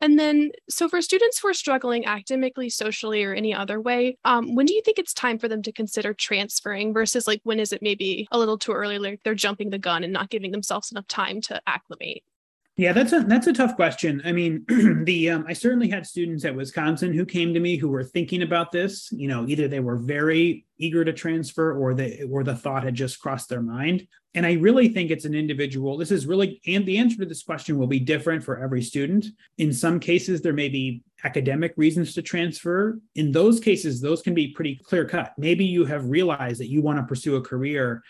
And 0.00 0.18
then, 0.18 0.50
so 0.68 0.88
for 0.88 1.00
students 1.00 1.38
who 1.38 1.48
are 1.48 1.54
struggling 1.54 2.04
academically, 2.04 2.68
socially, 2.68 3.24
or 3.24 3.32
any 3.32 3.54
other 3.54 3.80
way, 3.80 4.18
um, 4.24 4.54
when 4.54 4.66
do 4.66 4.74
you 4.74 4.82
think 4.82 4.98
it's 4.98 5.14
time 5.14 5.38
for 5.38 5.48
them 5.48 5.62
to 5.62 5.72
consider 5.72 6.12
transferring 6.12 6.92
versus 6.92 7.26
like 7.26 7.40
when 7.44 7.60
is 7.60 7.72
it 7.72 7.80
maybe 7.80 8.28
a 8.30 8.38
little 8.38 8.58
too 8.58 8.72
early, 8.72 8.98
like 8.98 9.20
they're 9.24 9.34
jumping 9.34 9.70
the 9.70 9.78
gun 9.78 10.04
and 10.04 10.12
not 10.12 10.30
giving 10.30 10.50
themselves 10.50 10.90
enough 10.92 11.06
time 11.08 11.40
to 11.42 11.60
acclimate? 11.66 12.22
Yeah, 12.76 12.92
that's 12.92 13.12
a 13.12 13.20
that's 13.20 13.46
a 13.46 13.52
tough 13.52 13.76
question. 13.76 14.20
I 14.24 14.32
mean, 14.32 14.64
the 15.04 15.30
um, 15.30 15.44
I 15.46 15.52
certainly 15.52 15.88
had 15.88 16.06
students 16.06 16.44
at 16.44 16.56
Wisconsin 16.56 17.12
who 17.12 17.24
came 17.24 17.54
to 17.54 17.60
me 17.60 17.76
who 17.76 17.88
were 17.88 18.02
thinking 18.02 18.42
about 18.42 18.72
this. 18.72 19.12
You 19.12 19.28
know, 19.28 19.46
either 19.46 19.68
they 19.68 19.78
were 19.78 19.96
very 19.96 20.66
eager 20.78 21.04
to 21.04 21.12
transfer 21.12 21.72
or 21.72 21.94
the 21.94 22.24
or 22.24 22.42
the 22.42 22.56
thought 22.56 22.82
had 22.82 22.96
just 22.96 23.20
crossed 23.20 23.48
their 23.48 23.62
mind. 23.62 24.08
And 24.36 24.44
I 24.44 24.54
really 24.54 24.88
think 24.88 25.12
it's 25.12 25.24
an 25.24 25.36
individual. 25.36 25.96
This 25.96 26.10
is 26.10 26.26
really 26.26 26.60
and 26.66 26.84
the 26.84 26.98
answer 26.98 27.18
to 27.18 27.26
this 27.26 27.44
question 27.44 27.78
will 27.78 27.86
be 27.86 28.00
different 28.00 28.42
for 28.42 28.58
every 28.58 28.82
student. 28.82 29.26
In 29.58 29.72
some 29.72 30.00
cases, 30.00 30.42
there 30.42 30.52
may 30.52 30.68
be 30.68 31.04
academic 31.22 31.74
reasons 31.76 32.12
to 32.14 32.22
transfer. 32.22 32.98
In 33.14 33.30
those 33.30 33.60
cases, 33.60 34.00
those 34.00 34.20
can 34.20 34.34
be 34.34 34.48
pretty 34.48 34.80
clear 34.84 35.04
cut. 35.04 35.32
Maybe 35.38 35.64
you 35.64 35.84
have 35.84 36.10
realized 36.10 36.60
that 36.60 36.70
you 36.70 36.82
want 36.82 36.98
to 36.98 37.04
pursue 37.04 37.36
a 37.36 37.40
career 37.40 38.02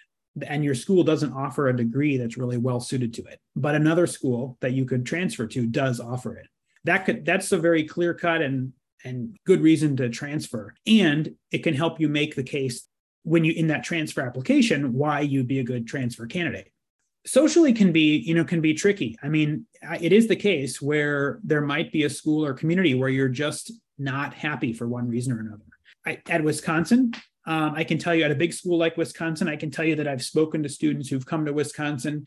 and 0.46 0.64
your 0.64 0.74
school 0.74 1.04
doesn't 1.04 1.32
offer 1.32 1.68
a 1.68 1.76
degree 1.76 2.16
that's 2.16 2.36
really 2.36 2.58
well 2.58 2.80
suited 2.80 3.14
to 3.14 3.22
it 3.24 3.40
but 3.56 3.74
another 3.74 4.06
school 4.06 4.56
that 4.60 4.72
you 4.72 4.84
could 4.84 5.06
transfer 5.06 5.46
to 5.46 5.66
does 5.66 6.00
offer 6.00 6.36
it. 6.36 6.48
That 6.84 7.04
could 7.04 7.24
that's 7.24 7.52
a 7.52 7.58
very 7.58 7.84
clear 7.84 8.14
cut 8.14 8.42
and 8.42 8.72
and 9.04 9.36
good 9.44 9.60
reason 9.60 9.96
to 9.98 10.08
transfer. 10.08 10.74
And 10.86 11.34
it 11.50 11.58
can 11.58 11.74
help 11.74 12.00
you 12.00 12.08
make 12.08 12.34
the 12.34 12.42
case 12.42 12.88
when 13.22 13.44
you 13.44 13.52
in 13.52 13.68
that 13.68 13.84
transfer 13.84 14.22
application 14.22 14.92
why 14.92 15.20
you'd 15.20 15.48
be 15.48 15.60
a 15.60 15.64
good 15.64 15.86
transfer 15.86 16.26
candidate. 16.26 16.70
Socially 17.26 17.72
can 17.72 17.92
be 17.92 18.18
you 18.18 18.34
know 18.34 18.44
can 18.44 18.60
be 18.60 18.74
tricky. 18.74 19.16
I 19.22 19.28
mean 19.28 19.66
it 20.00 20.12
is 20.12 20.26
the 20.26 20.36
case 20.36 20.82
where 20.82 21.40
there 21.44 21.62
might 21.62 21.92
be 21.92 22.04
a 22.04 22.10
school 22.10 22.44
or 22.44 22.54
community 22.54 22.94
where 22.94 23.08
you're 23.08 23.28
just 23.28 23.72
not 23.98 24.34
happy 24.34 24.72
for 24.72 24.88
one 24.88 25.08
reason 25.08 25.32
or 25.32 25.40
another. 25.40 25.62
I, 26.06 26.18
at 26.28 26.44
wisconsin 26.44 27.12
um, 27.46 27.74
I 27.74 27.84
can 27.84 27.98
tell 27.98 28.14
you 28.14 28.24
at 28.24 28.30
a 28.30 28.36
big 28.36 28.52
school 28.52 28.78
like 28.78 28.96
Wisconsin, 28.96 29.48
I 29.48 29.56
can 29.56 29.70
tell 29.70 29.84
you 29.84 29.96
that 29.96 30.08
I've 30.08 30.22
spoken 30.22 30.62
to 30.62 30.68
students 30.68 31.08
who've 31.08 31.26
come 31.26 31.44
to 31.46 31.52
Wisconsin 31.52 32.26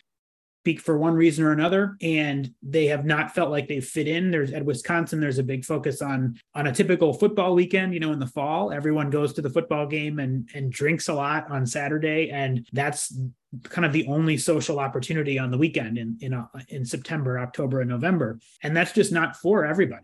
for 0.76 0.98
one 0.98 1.14
reason 1.14 1.46
or 1.46 1.54
another 1.54 1.96
and 2.02 2.54
they 2.62 2.88
have 2.88 3.06
not 3.06 3.34
felt 3.34 3.50
like 3.50 3.68
they 3.68 3.80
fit 3.80 4.08
in. 4.08 4.30
There's 4.30 4.52
at 4.52 4.66
wisconsin 4.66 5.22
there's 5.22 5.40
a 5.40 5.44
big 5.44 5.64
focus 5.64 6.02
on 6.02 6.38
on 6.54 6.68
a 6.68 6.74
typical 6.74 7.14
football 7.14 7.56
weekend. 7.56 7.94
You 7.94 8.02
know 8.02 8.12
in 8.12 8.20
the 8.20 8.28
fall 8.28 8.74
everyone 8.74 9.10
goes 9.10 9.32
to 9.34 9.42
the 9.42 9.50
football 9.50 9.88
game 9.88 10.20
and 10.20 10.50
and 10.54 10.70
drinks 10.70 11.08
a 11.08 11.14
lot 11.14 11.50
on 11.50 11.66
saturday 11.66 12.30
and 12.32 12.68
that's 12.74 13.18
kind 13.64 13.86
of 13.86 13.94
the 13.94 14.06
only 14.08 14.36
social 14.36 14.80
opportunity 14.80 15.40
on 15.40 15.52
the 15.52 15.58
weekend 15.58 15.98
in 15.98 16.18
in, 16.20 16.34
uh, 16.34 16.48
in 16.68 16.84
september 16.84 17.40
october 17.40 17.80
and 17.80 17.90
november. 17.90 18.38
And 18.62 18.76
that's 18.76 18.92
just 18.92 19.14
not 19.14 19.38
for 19.38 19.66
everybody. 19.66 20.04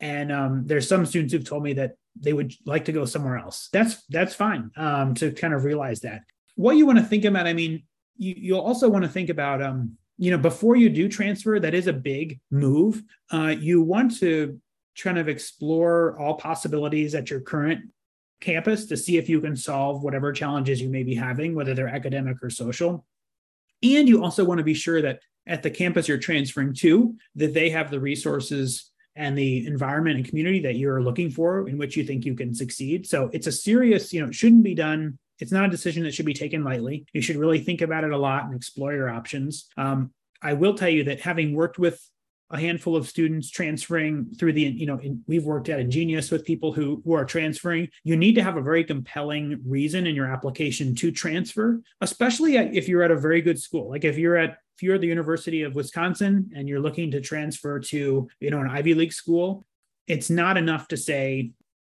And 0.00 0.32
um, 0.32 0.62
there's 0.64 0.88
some 0.88 1.04
students 1.04 1.34
who've 1.34 1.44
told 1.44 1.64
me 1.64 1.74
that 1.74 1.96
they 2.20 2.32
would 2.32 2.54
like 2.64 2.84
to 2.86 2.92
go 2.92 3.04
somewhere 3.04 3.38
else. 3.38 3.68
That's 3.72 4.02
that's 4.08 4.34
fine 4.34 4.70
um, 4.76 5.14
to 5.14 5.32
kind 5.32 5.54
of 5.54 5.64
realize 5.64 6.00
that. 6.00 6.22
What 6.56 6.76
you 6.76 6.86
want 6.86 6.98
to 6.98 7.04
think 7.04 7.24
about, 7.24 7.46
I 7.46 7.52
mean, 7.52 7.84
you, 8.16 8.34
you'll 8.36 8.60
also 8.60 8.88
want 8.88 9.04
to 9.04 9.10
think 9.10 9.30
about, 9.30 9.62
um, 9.62 9.96
you 10.16 10.30
know, 10.30 10.38
before 10.38 10.76
you 10.76 10.88
do 10.88 11.08
transfer, 11.08 11.60
that 11.60 11.74
is 11.74 11.86
a 11.86 11.92
big 11.92 12.40
move. 12.50 13.02
Uh, 13.30 13.54
you 13.58 13.80
want 13.82 14.18
to 14.18 14.60
kind 15.00 15.18
of 15.18 15.28
explore 15.28 16.18
all 16.18 16.34
possibilities 16.34 17.14
at 17.14 17.30
your 17.30 17.40
current 17.40 17.90
campus 18.40 18.86
to 18.86 18.96
see 18.96 19.16
if 19.16 19.28
you 19.28 19.40
can 19.40 19.56
solve 19.56 20.02
whatever 20.02 20.32
challenges 20.32 20.80
you 20.80 20.88
may 20.88 21.02
be 21.02 21.14
having, 21.14 21.54
whether 21.54 21.74
they're 21.74 21.88
academic 21.88 22.42
or 22.42 22.50
social. 22.50 23.04
And 23.82 24.08
you 24.08 24.24
also 24.24 24.44
want 24.44 24.58
to 24.58 24.64
be 24.64 24.74
sure 24.74 25.00
that 25.02 25.20
at 25.46 25.62
the 25.62 25.70
campus 25.70 26.08
you're 26.08 26.18
transferring 26.18 26.74
to, 26.74 27.16
that 27.36 27.54
they 27.54 27.70
have 27.70 27.90
the 27.90 28.00
resources 28.00 28.90
and 29.18 29.36
the 29.36 29.66
environment 29.66 30.16
and 30.16 30.26
community 30.26 30.60
that 30.60 30.76
you're 30.76 31.02
looking 31.02 31.28
for 31.28 31.68
in 31.68 31.76
which 31.76 31.96
you 31.96 32.04
think 32.04 32.24
you 32.24 32.34
can 32.34 32.54
succeed. 32.54 33.06
So 33.06 33.28
it's 33.32 33.48
a 33.48 33.52
serious, 33.52 34.12
you 34.12 34.22
know, 34.22 34.28
it 34.28 34.34
shouldn't 34.34 34.62
be 34.62 34.74
done. 34.74 35.18
It's 35.40 35.52
not 35.52 35.66
a 35.66 35.68
decision 35.68 36.04
that 36.04 36.14
should 36.14 36.24
be 36.24 36.34
taken 36.34 36.62
lightly. 36.64 37.04
You 37.12 37.20
should 37.20 37.36
really 37.36 37.58
think 37.58 37.82
about 37.82 38.04
it 38.04 38.12
a 38.12 38.16
lot 38.16 38.44
and 38.44 38.54
explore 38.54 38.94
your 38.94 39.10
options. 39.10 39.66
Um, 39.76 40.12
I 40.40 40.52
will 40.52 40.74
tell 40.74 40.88
you 40.88 41.04
that 41.04 41.20
having 41.20 41.54
worked 41.54 41.78
with 41.78 42.00
a 42.50 42.58
handful 42.58 42.96
of 42.96 43.06
students 43.06 43.50
transferring 43.50 44.26
through 44.38 44.52
the 44.52 44.62
you 44.62 44.86
know 44.86 44.98
in, 44.98 45.22
we've 45.26 45.44
worked 45.44 45.68
at 45.68 45.80
InGenius 45.80 46.32
with 46.32 46.44
people 46.44 46.72
who 46.72 47.02
who 47.04 47.12
are 47.12 47.24
transferring. 47.24 47.88
You 48.04 48.16
need 48.16 48.34
to 48.34 48.42
have 48.42 48.56
a 48.56 48.62
very 48.62 48.84
compelling 48.84 49.60
reason 49.66 50.06
in 50.06 50.14
your 50.14 50.26
application 50.26 50.94
to 50.96 51.10
transfer 51.10 51.80
especially 52.00 52.56
if 52.56 52.88
you're 52.88 53.02
at 53.02 53.10
a 53.10 53.16
very 53.16 53.40
good 53.40 53.60
school. 53.60 53.88
Like 53.90 54.04
if 54.04 54.16
you're 54.16 54.36
at 54.36 54.58
if 54.76 54.82
you're 54.82 54.94
at 54.94 55.00
the 55.00 55.08
university 55.08 55.62
of 55.62 55.74
wisconsin 55.74 56.50
and 56.54 56.68
you're 56.68 56.80
looking 56.80 57.10
to 57.10 57.20
transfer 57.20 57.80
to 57.80 58.28
you 58.38 58.50
know 58.50 58.60
an 58.60 58.70
ivy 58.70 58.94
league 58.94 59.12
school 59.12 59.66
it's 60.06 60.30
not 60.30 60.56
enough 60.56 60.86
to 60.86 60.96
say 60.96 61.50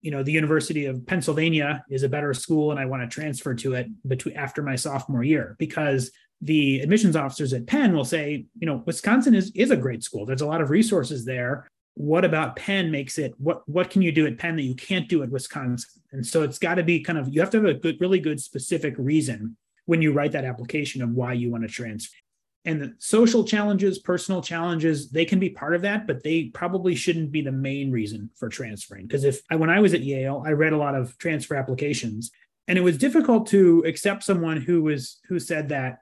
you 0.02 0.12
know 0.12 0.24
the 0.24 0.32
university 0.32 0.86
of 0.86 1.06
pennsylvania 1.06 1.84
is 1.90 2.04
a 2.04 2.10
better 2.10 2.34
school 2.34 2.72
and 2.72 2.80
i 2.80 2.86
want 2.86 3.04
to 3.04 3.14
transfer 3.14 3.54
to 3.54 3.74
it 3.74 3.88
between 4.08 4.38
after 4.38 4.64
my 4.64 4.78
sophomore 4.78 5.24
year 5.24 5.58
because 5.60 6.10
the 6.42 6.80
admissions 6.80 7.16
officers 7.16 7.54
at 7.54 7.68
Penn 7.68 7.94
will 7.94 8.06
say, 8.06 8.46
you 8.60 8.66
know, 8.66 8.84
Wisconsin 8.86 9.36
is 9.36 9.52
is 9.56 9.72
a 9.72 9.78
great 9.78 10.04
school. 10.04 10.26
There's 10.26 10.42
a 10.42 10.48
lot 10.48 10.62
of 10.62 10.70
resources 10.70 11.26
there. 11.26 11.68
What 11.96 12.24
about 12.24 12.56
Penn 12.56 12.92
makes 12.92 13.18
it 13.18 13.34
what 13.38 13.68
what 13.68 13.90
can 13.90 14.02
you 14.02 14.12
do 14.12 14.26
at 14.26 14.38
Penn 14.38 14.56
that 14.56 14.64
you 14.64 14.76
can't 14.76 15.10
do 15.10 15.22
at 15.24 15.30
Wisconsin? 15.30 16.02
And 16.12 16.26
so 16.26 16.44
it's 16.44 16.60
got 16.60 16.76
to 16.76 16.84
be 16.84 17.02
kind 17.02 17.20
of 17.20 17.28
you 17.34 17.42
have 17.42 17.50
to 17.52 17.58
have 17.58 17.66
a 17.66 17.74
good, 17.74 18.00
really 18.00 18.20
good 18.20 18.40
specific 18.40 18.96
reason 18.98 19.58
when 19.86 20.02
you 20.02 20.14
write 20.14 20.32
that 20.32 20.46
application 20.46 21.02
of 21.02 21.10
why 21.10 21.34
you 21.34 21.52
want 21.52 21.64
to 21.64 21.70
transfer. 21.70 22.16
And 22.66 22.82
the 22.82 22.94
social 23.00 23.44
challenges, 23.44 24.00
personal 24.00 24.42
challenges, 24.42 25.10
they 25.10 25.26
can 25.26 25.40
be 25.40 25.50
part 25.50 25.74
of 25.74 25.82
that, 25.82 26.06
but 26.06 26.24
they 26.24 26.46
probably 26.54 26.94
shouldn't 26.94 27.32
be 27.32 27.42
the 27.42 27.52
main 27.52 27.90
reason 27.90 28.30
for 28.36 28.50
transferring. 28.50 29.08
Because 29.08 29.24
if 29.24 29.42
I, 29.50 29.56
when 29.56 29.70
I 29.70 29.80
was 29.80 29.94
at 29.94 30.02
Yale, 30.02 30.44
I 30.46 30.52
read 30.52 30.74
a 30.74 30.78
lot 30.78 30.94
of 30.94 31.18
transfer 31.18 31.56
applications, 31.56 32.32
and 32.68 32.78
it 32.78 32.82
was 32.82 32.98
difficult 32.98 33.48
to 33.48 33.84
accept 33.88 34.24
someone 34.24 34.58
who 34.58 34.84
was 34.84 35.20
who 35.28 35.40
said 35.40 35.70
that 35.70 36.00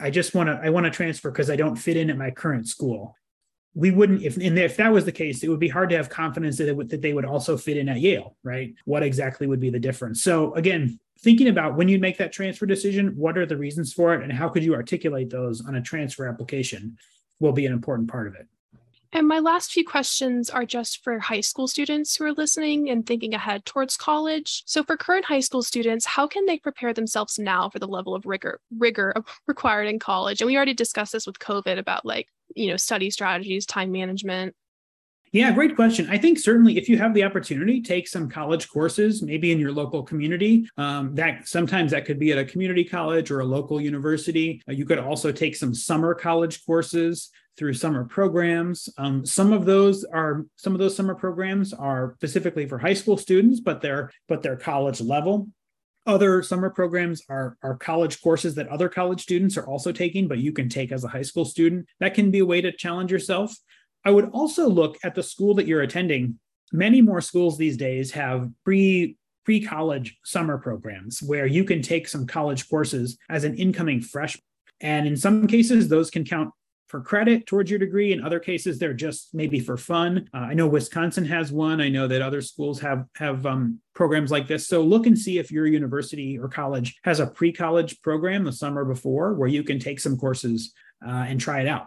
I 0.00 0.10
just 0.10 0.34
want 0.34 0.48
to 0.48 0.60
I 0.62 0.70
want 0.70 0.84
to 0.84 0.90
transfer 0.90 1.30
because 1.30 1.50
I 1.50 1.56
don't 1.56 1.76
fit 1.76 1.96
in 1.96 2.10
at 2.10 2.18
my 2.18 2.30
current 2.30 2.68
school. 2.68 3.16
We 3.74 3.90
wouldn't 3.90 4.22
if 4.22 4.38
if 4.38 4.76
that 4.76 4.92
was 4.92 5.04
the 5.04 5.12
case, 5.12 5.42
it 5.42 5.48
would 5.48 5.60
be 5.60 5.68
hard 5.68 5.90
to 5.90 5.96
have 5.96 6.08
confidence 6.08 6.58
that 6.58 6.74
would, 6.74 6.88
that 6.90 7.02
they 7.02 7.12
would 7.12 7.24
also 7.24 7.56
fit 7.56 7.76
in 7.76 7.88
at 7.88 8.00
Yale, 8.00 8.36
right? 8.42 8.74
What 8.84 9.02
exactly 9.02 9.46
would 9.46 9.60
be 9.60 9.70
the 9.70 9.78
difference? 9.78 10.22
So 10.22 10.54
again, 10.54 10.98
thinking 11.20 11.48
about 11.48 11.76
when 11.76 11.88
you 11.88 11.98
make 11.98 12.18
that 12.18 12.32
transfer 12.32 12.66
decision, 12.66 13.14
what 13.16 13.36
are 13.36 13.46
the 13.46 13.56
reasons 13.56 13.92
for 13.92 14.14
it, 14.14 14.22
and 14.22 14.32
how 14.32 14.48
could 14.48 14.64
you 14.64 14.74
articulate 14.74 15.30
those 15.30 15.64
on 15.64 15.74
a 15.76 15.82
transfer 15.82 16.26
application, 16.26 16.96
will 17.38 17.52
be 17.52 17.66
an 17.66 17.72
important 17.72 18.08
part 18.08 18.26
of 18.26 18.34
it. 18.34 18.46
And 19.12 19.26
my 19.26 19.40
last 19.40 19.72
few 19.72 19.84
questions 19.84 20.50
are 20.50 20.64
just 20.64 21.02
for 21.02 21.18
high 21.18 21.40
school 21.40 21.66
students 21.66 22.14
who 22.14 22.24
are 22.24 22.32
listening 22.32 22.90
and 22.90 23.04
thinking 23.04 23.34
ahead 23.34 23.64
towards 23.64 23.96
college. 23.96 24.62
So 24.66 24.84
for 24.84 24.96
current 24.96 25.24
high 25.24 25.40
school 25.40 25.62
students, 25.62 26.06
how 26.06 26.28
can 26.28 26.46
they 26.46 26.58
prepare 26.58 26.94
themselves 26.94 27.38
now 27.38 27.68
for 27.68 27.80
the 27.80 27.88
level 27.88 28.14
of 28.14 28.24
rigor 28.24 28.60
rigor 28.76 29.14
required 29.48 29.88
in 29.88 29.98
college? 29.98 30.40
And 30.40 30.46
we 30.46 30.56
already 30.56 30.74
discussed 30.74 31.12
this 31.12 31.26
with 31.26 31.40
COVID 31.40 31.78
about 31.78 32.06
like, 32.06 32.28
you 32.54 32.70
know, 32.70 32.76
study 32.76 33.10
strategies, 33.10 33.66
time 33.66 33.90
management. 33.90 34.54
Yeah, 35.32 35.52
great 35.52 35.76
question. 35.76 36.08
I 36.10 36.18
think 36.18 36.40
certainly 36.40 36.76
if 36.76 36.88
you 36.88 36.98
have 36.98 37.14
the 37.14 37.22
opportunity, 37.22 37.80
take 37.80 38.08
some 38.08 38.28
college 38.28 38.68
courses, 38.68 39.22
maybe 39.22 39.52
in 39.52 39.60
your 39.60 39.70
local 39.70 40.02
community. 40.02 40.68
Um, 40.76 41.14
that 41.14 41.46
sometimes 41.46 41.92
that 41.92 42.04
could 42.04 42.18
be 42.18 42.32
at 42.32 42.38
a 42.38 42.44
community 42.44 42.84
college 42.84 43.30
or 43.30 43.40
a 43.40 43.44
local 43.44 43.80
university. 43.80 44.60
Uh, 44.68 44.72
you 44.72 44.84
could 44.84 44.98
also 44.98 45.30
take 45.30 45.54
some 45.54 45.72
summer 45.72 46.14
college 46.14 46.64
courses 46.66 47.30
through 47.60 47.74
summer 47.74 48.04
programs. 48.04 48.88
Um, 48.96 49.26
some 49.26 49.52
of 49.52 49.66
those 49.66 50.02
are 50.04 50.46
some 50.56 50.72
of 50.72 50.78
those 50.78 50.96
summer 50.96 51.14
programs 51.14 51.74
are 51.74 52.14
specifically 52.16 52.66
for 52.66 52.78
high 52.78 52.94
school 52.94 53.18
students, 53.18 53.60
but 53.60 53.82
they're 53.82 54.10
but 54.30 54.42
they're 54.42 54.56
college 54.56 55.02
level. 55.02 55.46
Other 56.06 56.42
summer 56.42 56.70
programs 56.70 57.22
are, 57.28 57.58
are 57.62 57.76
college 57.76 58.22
courses 58.22 58.54
that 58.54 58.68
other 58.68 58.88
college 58.88 59.20
students 59.20 59.58
are 59.58 59.66
also 59.66 59.92
taking, 59.92 60.26
but 60.26 60.38
you 60.38 60.54
can 60.54 60.70
take 60.70 60.90
as 60.90 61.04
a 61.04 61.08
high 61.08 61.20
school 61.20 61.44
student. 61.44 61.86
That 62.00 62.14
can 62.14 62.30
be 62.30 62.38
a 62.38 62.46
way 62.46 62.62
to 62.62 62.72
challenge 62.72 63.12
yourself. 63.12 63.54
I 64.06 64.10
would 64.10 64.30
also 64.30 64.66
look 64.66 64.96
at 65.04 65.14
the 65.14 65.22
school 65.22 65.52
that 65.56 65.66
you're 65.66 65.82
attending. 65.82 66.38
Many 66.72 67.02
more 67.02 67.20
schools 67.20 67.58
these 67.58 67.76
days 67.76 68.10
have 68.12 68.48
pre 68.64 69.18
pre 69.44 69.62
college 69.62 70.16
summer 70.24 70.56
programs 70.56 71.22
where 71.22 71.46
you 71.46 71.64
can 71.64 71.82
take 71.82 72.08
some 72.08 72.26
college 72.26 72.70
courses 72.70 73.18
as 73.28 73.44
an 73.44 73.54
incoming 73.56 74.00
freshman. 74.00 74.44
And 74.80 75.06
in 75.06 75.14
some 75.18 75.46
cases, 75.46 75.88
those 75.88 76.10
can 76.10 76.24
count 76.24 76.52
for 76.90 77.00
credit 77.00 77.46
towards 77.46 77.70
your 77.70 77.78
degree. 77.78 78.12
In 78.12 78.22
other 78.22 78.40
cases, 78.40 78.78
they're 78.78 78.92
just 78.92 79.32
maybe 79.32 79.60
for 79.60 79.76
fun. 79.76 80.28
Uh, 80.34 80.38
I 80.38 80.54
know 80.54 80.66
Wisconsin 80.66 81.24
has 81.26 81.52
one. 81.52 81.80
I 81.80 81.88
know 81.88 82.08
that 82.08 82.20
other 82.20 82.42
schools 82.42 82.80
have 82.80 83.06
have 83.16 83.46
um, 83.46 83.78
programs 83.94 84.30
like 84.30 84.48
this. 84.48 84.66
So 84.66 84.82
look 84.82 85.06
and 85.06 85.18
see 85.18 85.38
if 85.38 85.52
your 85.52 85.66
university 85.66 86.38
or 86.38 86.48
college 86.48 86.98
has 87.04 87.20
a 87.20 87.26
pre-college 87.26 88.00
program 88.02 88.44
the 88.44 88.52
summer 88.52 88.84
before 88.84 89.34
where 89.34 89.48
you 89.48 89.62
can 89.62 89.78
take 89.78 90.00
some 90.00 90.16
courses 90.16 90.74
uh, 91.06 91.24
and 91.28 91.40
try 91.40 91.60
it 91.60 91.68
out. 91.68 91.86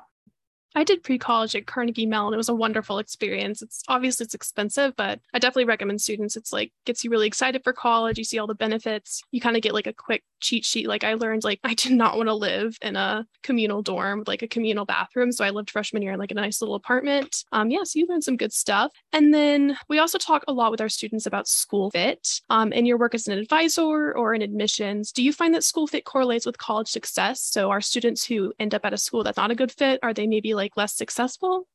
I 0.75 0.83
did 0.83 1.03
pre-college 1.03 1.55
at 1.55 1.67
Carnegie 1.67 2.07
Mellon. 2.07 2.33
It 2.33 2.37
was 2.37 2.49
a 2.49 2.55
wonderful 2.55 2.97
experience. 2.97 3.61
It's 3.61 3.83
obviously 3.87 4.23
it's 4.23 4.33
expensive, 4.33 4.95
but 4.95 5.19
I 5.33 5.37
definitely 5.37 5.65
recommend 5.65 6.01
students. 6.01 6.35
It's 6.35 6.51
like 6.51 6.71
gets 6.85 7.03
you 7.03 7.11
really 7.11 7.27
excited 7.27 7.63
for 7.63 7.73
college. 7.73 8.17
You 8.17 8.23
see 8.23 8.39
all 8.39 8.47
the 8.47 8.55
benefits. 8.55 9.21
You 9.31 9.39
kind 9.39 9.55
of 9.55 9.61
get 9.61 9.73
like 9.73 9.85
a 9.85 9.93
quick 9.93 10.23
cheat 10.43 10.65
sheet. 10.65 10.87
Like 10.87 11.03
I 11.03 11.15
learned 11.15 11.43
like 11.43 11.59
I 11.63 11.73
did 11.73 11.93
not 11.93 12.17
want 12.17 12.29
to 12.29 12.35
live 12.35 12.77
in 12.81 12.95
a 12.95 13.25
communal 13.41 13.81
dorm 13.81 14.19
with 14.19 14.27
like 14.27 14.43
a 14.43 14.47
communal 14.47 14.85
bathroom. 14.85 15.31
So 15.31 15.43
I 15.43 15.49
lived 15.49 15.71
freshman 15.71 16.03
year 16.03 16.13
in 16.13 16.19
like 16.19 16.31
a 16.31 16.35
nice 16.35 16.61
little 16.61 16.75
apartment. 16.75 17.43
Um, 17.51 17.71
yeah, 17.71 17.83
so 17.83 17.99
you 17.99 18.05
learn 18.07 18.21
some 18.21 18.37
good 18.37 18.53
stuff. 18.53 18.91
And 19.11 19.33
then 19.33 19.77
we 19.89 19.99
also 19.99 20.17
talk 20.17 20.43
a 20.47 20.53
lot 20.53 20.71
with 20.71 20.81
our 20.81 20.89
students 20.89 21.25
about 21.25 21.47
school 21.47 21.89
fit. 21.91 22.41
Um, 22.49 22.71
in 22.73 22.85
your 22.85 22.97
work 22.97 23.15
as 23.15 23.27
an 23.27 23.37
advisor 23.37 24.13
or 24.13 24.33
in 24.33 24.41
admissions, 24.41 25.11
do 25.11 25.23
you 25.23 25.33
find 25.33 25.53
that 25.55 25.63
school 25.63 25.87
fit 25.87 26.05
correlates 26.05 26.45
with 26.45 26.57
college 26.57 26.89
success? 26.89 27.41
So 27.41 27.71
our 27.71 27.81
students 27.81 28.25
who 28.25 28.53
end 28.59 28.75
up 28.75 28.85
at 28.85 28.93
a 28.93 28.97
school 28.97 29.23
that's 29.23 29.37
not 29.37 29.51
a 29.51 29.55
good 29.55 29.71
fit, 29.71 29.99
are 30.03 30.13
they 30.13 30.27
maybe 30.27 30.53
like 30.53 30.77
less 30.77 30.93
successful? 30.93 31.67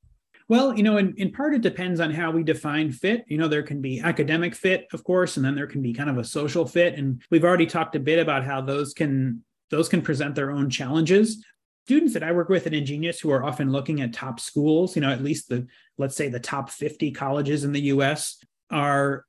Well, 0.49 0.75
you 0.75 0.83
know, 0.83 0.97
in, 0.97 1.15
in 1.19 1.31
part, 1.31 1.55
it 1.55 1.61
depends 1.61 2.01
on 2.01 2.11
how 2.11 2.31
we 2.31 2.43
define 2.43 2.91
fit. 2.91 3.25
You 3.29 3.37
know, 3.37 3.49
there 3.49 3.63
can 3.63 3.83
be 3.83 4.01
academic 4.01 4.55
fit, 4.55 4.87
of 4.95 5.05
course, 5.05 5.37
and 5.37 5.45
then 5.45 5.55
there 5.55 5.67
can 5.67 5.83
be 5.83 5.93
kind 5.93 6.09
of 6.09 6.17
a 6.17 6.25
social 6.25 6.67
fit. 6.67 6.95
And 6.95 7.23
we've 7.31 7.45
already 7.45 7.67
talked 7.67 7.97
a 7.97 8.01
bit 8.01 8.19
about 8.19 8.45
how 8.45 8.63
those 8.63 8.95
can 8.95 9.45
those 9.71 9.91
can 9.91 10.01
present 10.01 10.35
their 10.35 10.51
own 10.51 10.71
challenges. 10.71 11.45
Students 11.87 12.15
that 12.15 12.23
I 12.23 12.33
work 12.33 12.49
with 12.49 12.67
at 12.67 12.73
InGenius 12.73 13.21
who 13.21 13.31
are 13.31 13.45
often 13.45 13.71
looking 13.71 14.01
at 14.01 14.15
top 14.15 14.41
schools, 14.41 14.97
you 14.97 15.03
know, 15.03 15.11
at 15.11 15.23
least 15.23 15.51
the 15.51 15.67
let's 15.99 16.17
say 16.17 16.29
the 16.29 16.41
top 16.41 16.71
50 16.71 17.11
colleges 17.11 17.65
in 17.65 17.73
the 17.73 17.83
US 17.83 18.39
are 18.71 19.27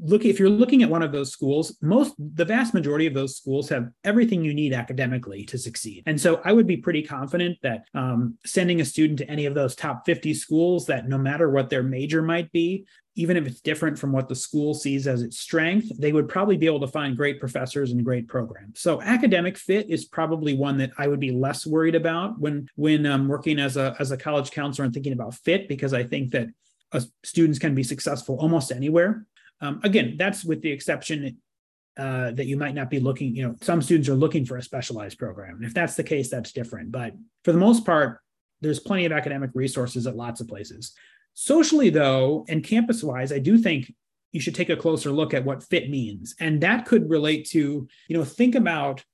look 0.00 0.24
if 0.24 0.38
you're 0.38 0.48
looking 0.48 0.82
at 0.82 0.90
one 0.90 1.02
of 1.02 1.12
those 1.12 1.32
schools 1.32 1.76
most 1.82 2.14
the 2.18 2.44
vast 2.44 2.72
majority 2.72 3.06
of 3.06 3.14
those 3.14 3.36
schools 3.36 3.68
have 3.68 3.88
everything 4.04 4.44
you 4.44 4.54
need 4.54 4.72
academically 4.72 5.44
to 5.44 5.58
succeed. 5.58 6.02
And 6.06 6.20
so 6.20 6.40
i 6.44 6.52
would 6.52 6.66
be 6.66 6.76
pretty 6.76 7.02
confident 7.02 7.58
that 7.62 7.84
um, 7.94 8.38
sending 8.44 8.80
a 8.80 8.84
student 8.84 9.18
to 9.20 9.30
any 9.30 9.46
of 9.46 9.54
those 9.54 9.74
top 9.74 10.04
50 10.06 10.34
schools 10.34 10.86
that 10.86 11.08
no 11.08 11.18
matter 11.18 11.50
what 11.50 11.70
their 11.70 11.82
major 11.82 12.22
might 12.22 12.50
be 12.52 12.86
even 13.16 13.36
if 13.36 13.48
it's 13.48 13.60
different 13.60 13.98
from 13.98 14.12
what 14.12 14.28
the 14.28 14.34
school 14.34 14.74
sees 14.74 15.08
as 15.08 15.22
its 15.22 15.38
strength 15.38 15.90
they 15.98 16.12
would 16.12 16.28
probably 16.28 16.56
be 16.56 16.66
able 16.66 16.80
to 16.80 16.86
find 16.86 17.16
great 17.16 17.40
professors 17.40 17.90
and 17.90 18.04
great 18.04 18.28
programs. 18.28 18.80
So 18.80 19.02
academic 19.02 19.58
fit 19.58 19.90
is 19.90 20.04
probably 20.04 20.54
one 20.54 20.78
that 20.78 20.90
i 20.98 21.08
would 21.08 21.20
be 21.20 21.32
less 21.32 21.66
worried 21.66 21.94
about 21.94 22.38
when 22.38 22.68
when 22.76 23.04
um, 23.06 23.26
working 23.26 23.58
as 23.58 23.76
a 23.76 23.96
as 23.98 24.12
a 24.12 24.16
college 24.16 24.50
counselor 24.52 24.84
and 24.84 24.94
thinking 24.94 25.12
about 25.12 25.34
fit 25.34 25.68
because 25.68 25.92
i 25.92 26.04
think 26.04 26.30
that 26.30 26.48
uh, 26.92 27.00
students 27.22 27.58
can 27.58 27.74
be 27.74 27.82
successful 27.82 28.38
almost 28.40 28.72
anywhere 28.72 29.26
um, 29.60 29.80
again, 29.82 30.16
that's 30.16 30.44
with 30.44 30.62
the 30.62 30.70
exception 30.70 31.38
uh, 31.98 32.30
that 32.32 32.46
you 32.46 32.56
might 32.56 32.74
not 32.74 32.90
be 32.90 33.00
looking, 33.00 33.34
you 33.34 33.42
know, 33.42 33.56
some 33.60 33.82
students 33.82 34.08
are 34.08 34.14
looking 34.14 34.44
for 34.44 34.56
a 34.56 34.62
specialized 34.62 35.18
program. 35.18 35.56
And 35.56 35.64
if 35.64 35.74
that's 35.74 35.96
the 35.96 36.04
case, 36.04 36.30
that's 36.30 36.52
different. 36.52 36.92
But 36.92 37.14
for 37.44 37.52
the 37.52 37.58
most 37.58 37.84
part, 37.84 38.20
there's 38.60 38.80
plenty 38.80 39.04
of 39.04 39.12
academic 39.12 39.50
resources 39.54 40.06
at 40.06 40.16
lots 40.16 40.40
of 40.40 40.48
places. 40.48 40.92
Socially, 41.34 41.90
though, 41.90 42.44
and 42.48 42.64
campus 42.64 43.02
wise, 43.02 43.32
I 43.32 43.38
do 43.38 43.58
think 43.58 43.92
you 44.32 44.40
should 44.40 44.54
take 44.54 44.70
a 44.70 44.76
closer 44.76 45.10
look 45.10 45.34
at 45.34 45.44
what 45.44 45.62
fit 45.62 45.90
means. 45.90 46.34
And 46.38 46.60
that 46.60 46.86
could 46.86 47.10
relate 47.10 47.48
to, 47.50 47.88
you 48.08 48.16
know, 48.16 48.24
think 48.24 48.54
about 48.54 49.04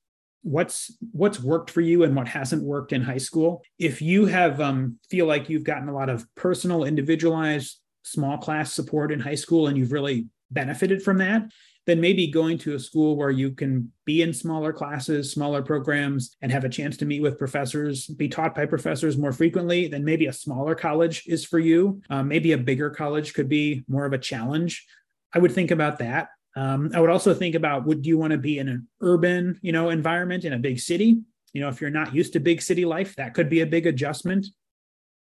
what's 0.43 0.95
what's 1.13 1.41
worked 1.41 1.71
for 1.71 1.81
you 1.81 2.05
and 2.05 2.15
what 2.15 2.29
hasn't 2.29 2.63
worked 2.63 2.93
in 2.93 3.01
high 3.01 3.17
school 3.17 3.63
if 3.79 4.03
you 4.03 4.27
have 4.27 4.61
um, 4.61 4.99
feel 5.09 5.25
like 5.25 5.49
you've 5.49 5.65
gotten 5.65 5.89
a 5.89 5.95
lot 5.95 6.11
of 6.11 6.27
personal 6.35 6.85
individualized 6.85 7.81
small 8.03 8.37
class 8.37 8.71
support 8.71 9.11
in 9.11 9.19
high 9.19 9.35
school 9.35 9.69
and 9.69 9.79
you've 9.79 9.93
really 9.93 10.27
benefited 10.55 11.03
from 11.03 11.19
that, 11.19 11.51
then 11.87 12.01
maybe 12.01 12.27
going 12.27 12.57
to 12.59 12.75
a 12.75 12.79
school 12.79 13.17
where 13.17 13.31
you 13.31 13.51
can 13.51 13.93
be 14.07 14.23
in 14.23 14.33
smaller 14.33 14.73
classes, 14.73 15.33
smaller 15.33 15.63
programs, 15.63 16.37
and 16.41 16.51
have 16.51 16.65
a 16.65 16.69
chance 16.69 16.97
to 16.97 17.05
meet 17.05 17.21
with 17.21 17.39
professors, 17.39 18.07
be 18.07 18.29
taught 18.29 18.55
by 18.55 18.65
professors 18.65 19.19
more 19.19 19.33
frequently, 19.33 19.87
then 19.87 20.05
maybe 20.05 20.27
a 20.27 20.33
smaller 20.33 20.75
college 20.75 21.25
is 21.27 21.45
for 21.45 21.59
you. 21.59 22.01
Um, 22.09 22.29
maybe 22.29 22.53
a 22.53 22.59
bigger 22.59 22.89
college 22.89 23.35
could 23.35 23.49
be 23.49 23.85
more 23.89 24.07
of 24.07 24.13
a 24.13 24.19
challenge. 24.19 24.87
I 25.35 25.41
would 25.41 25.53
think 25.53 25.71
about 25.71 25.99
that. 25.99 26.29
Um, 26.57 26.91
I 26.95 27.01
would 27.01 27.11
also 27.11 27.35
think 27.35 27.55
about 27.55 27.85
would 27.85 28.07
you 28.07 28.17
want 28.17 28.31
to 28.31 28.39
be 28.39 28.59
in 28.59 28.69
an 28.69 28.89
urban, 29.01 29.59
you 29.61 29.73
know, 29.73 29.91
environment 29.91 30.45
in 30.45 30.53
a 30.53 30.59
big 30.59 30.79
city? 30.79 31.19
You 31.53 31.61
know, 31.61 31.69
if 31.69 31.81
you're 31.81 31.91
not 31.91 32.15
used 32.15 32.33
to 32.35 32.41
big 32.41 32.63
city 32.63 32.85
life, 32.85 33.17
that 33.17 33.35
could 33.35 33.49
be 33.49 33.61
a 33.61 33.67
big 33.67 33.87
adjustment. 33.87 34.47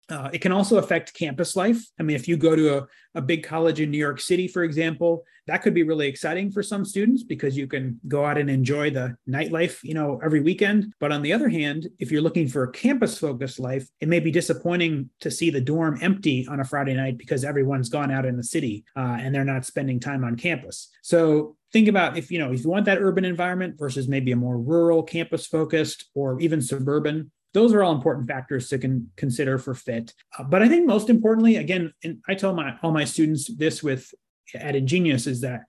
Uh, 0.08 0.28
it 0.32 0.40
can 0.40 0.52
also 0.52 0.76
affect 0.76 1.14
campus 1.14 1.56
life. 1.56 1.82
I 1.98 2.02
mean, 2.02 2.16
if 2.16 2.28
you 2.28 2.36
go 2.36 2.54
to 2.54 2.78
a, 2.78 2.86
a 3.14 3.22
big 3.22 3.42
college 3.42 3.80
in 3.80 3.90
New 3.90 3.98
York 3.98 4.20
City, 4.20 4.46
for 4.48 4.62
example, 4.62 5.24
that 5.46 5.62
could 5.62 5.74
be 5.74 5.82
really 5.82 6.08
exciting 6.08 6.50
for 6.50 6.62
some 6.62 6.84
students 6.84 7.22
because 7.22 7.56
you 7.56 7.66
can 7.66 8.00
go 8.08 8.24
out 8.24 8.38
and 8.38 8.50
enjoy 8.50 8.90
the 8.90 9.16
nightlife, 9.28 9.78
you 9.82 9.94
know, 9.94 10.20
every 10.24 10.40
weekend. 10.40 10.92
But 11.00 11.12
on 11.12 11.22
the 11.22 11.32
other 11.32 11.48
hand, 11.48 11.88
if 11.98 12.10
you're 12.10 12.22
looking 12.22 12.48
for 12.48 12.64
a 12.64 12.72
campus 12.72 13.18
focused 13.18 13.58
life, 13.58 13.88
it 14.00 14.08
may 14.08 14.20
be 14.20 14.30
disappointing 14.30 15.10
to 15.20 15.30
see 15.30 15.50
the 15.50 15.60
dorm 15.60 15.98
empty 16.00 16.46
on 16.48 16.60
a 16.60 16.64
Friday 16.64 16.94
night 16.94 17.18
because 17.18 17.44
everyone's 17.44 17.88
gone 17.88 18.10
out 18.10 18.26
in 18.26 18.36
the 18.36 18.44
city 18.44 18.84
uh, 18.96 19.18
and 19.20 19.34
they're 19.34 19.44
not 19.44 19.66
spending 19.66 20.00
time 20.00 20.24
on 20.24 20.36
campus. 20.36 20.88
So 21.02 21.56
think 21.72 21.88
about 21.88 22.16
if 22.16 22.30
you 22.30 22.38
know 22.38 22.52
if 22.52 22.62
you 22.62 22.70
want 22.70 22.86
that 22.86 22.98
urban 23.00 23.24
environment 23.24 23.76
versus 23.78 24.06
maybe 24.06 24.32
a 24.32 24.36
more 24.36 24.58
rural 24.58 25.02
campus 25.02 25.46
focused 25.46 26.06
or 26.14 26.40
even 26.40 26.62
suburban 26.62 27.30
those 27.54 27.72
are 27.72 27.82
all 27.82 27.94
important 27.94 28.26
factors 28.26 28.68
to 28.68 28.78
con- 28.78 29.08
consider 29.16 29.58
for 29.58 29.74
fit. 29.74 30.12
Uh, 30.36 30.42
but 30.42 30.60
I 30.60 30.68
think 30.68 30.86
most 30.86 31.08
importantly, 31.08 31.56
again, 31.56 31.92
and 32.02 32.18
I 32.28 32.34
tell 32.34 32.52
my 32.52 32.76
all 32.82 32.92
my 32.92 33.04
students 33.04 33.46
this 33.56 33.82
with 33.82 34.12
at 34.54 34.74
InGenius 34.74 35.26
is 35.26 35.40
that 35.40 35.62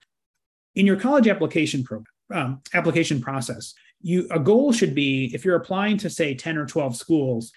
in 0.74 0.84
your 0.84 0.96
college 0.96 1.28
application 1.28 1.82
program 1.82 2.04
um, 2.34 2.60
application 2.74 3.20
process, 3.20 3.72
you 4.02 4.26
a 4.30 4.38
goal 4.38 4.72
should 4.72 4.94
be 4.94 5.30
if 5.32 5.44
you're 5.44 5.56
applying 5.56 5.96
to 5.98 6.10
say 6.10 6.34
10 6.34 6.58
or 6.58 6.66
12 6.66 6.96
schools, 6.96 7.52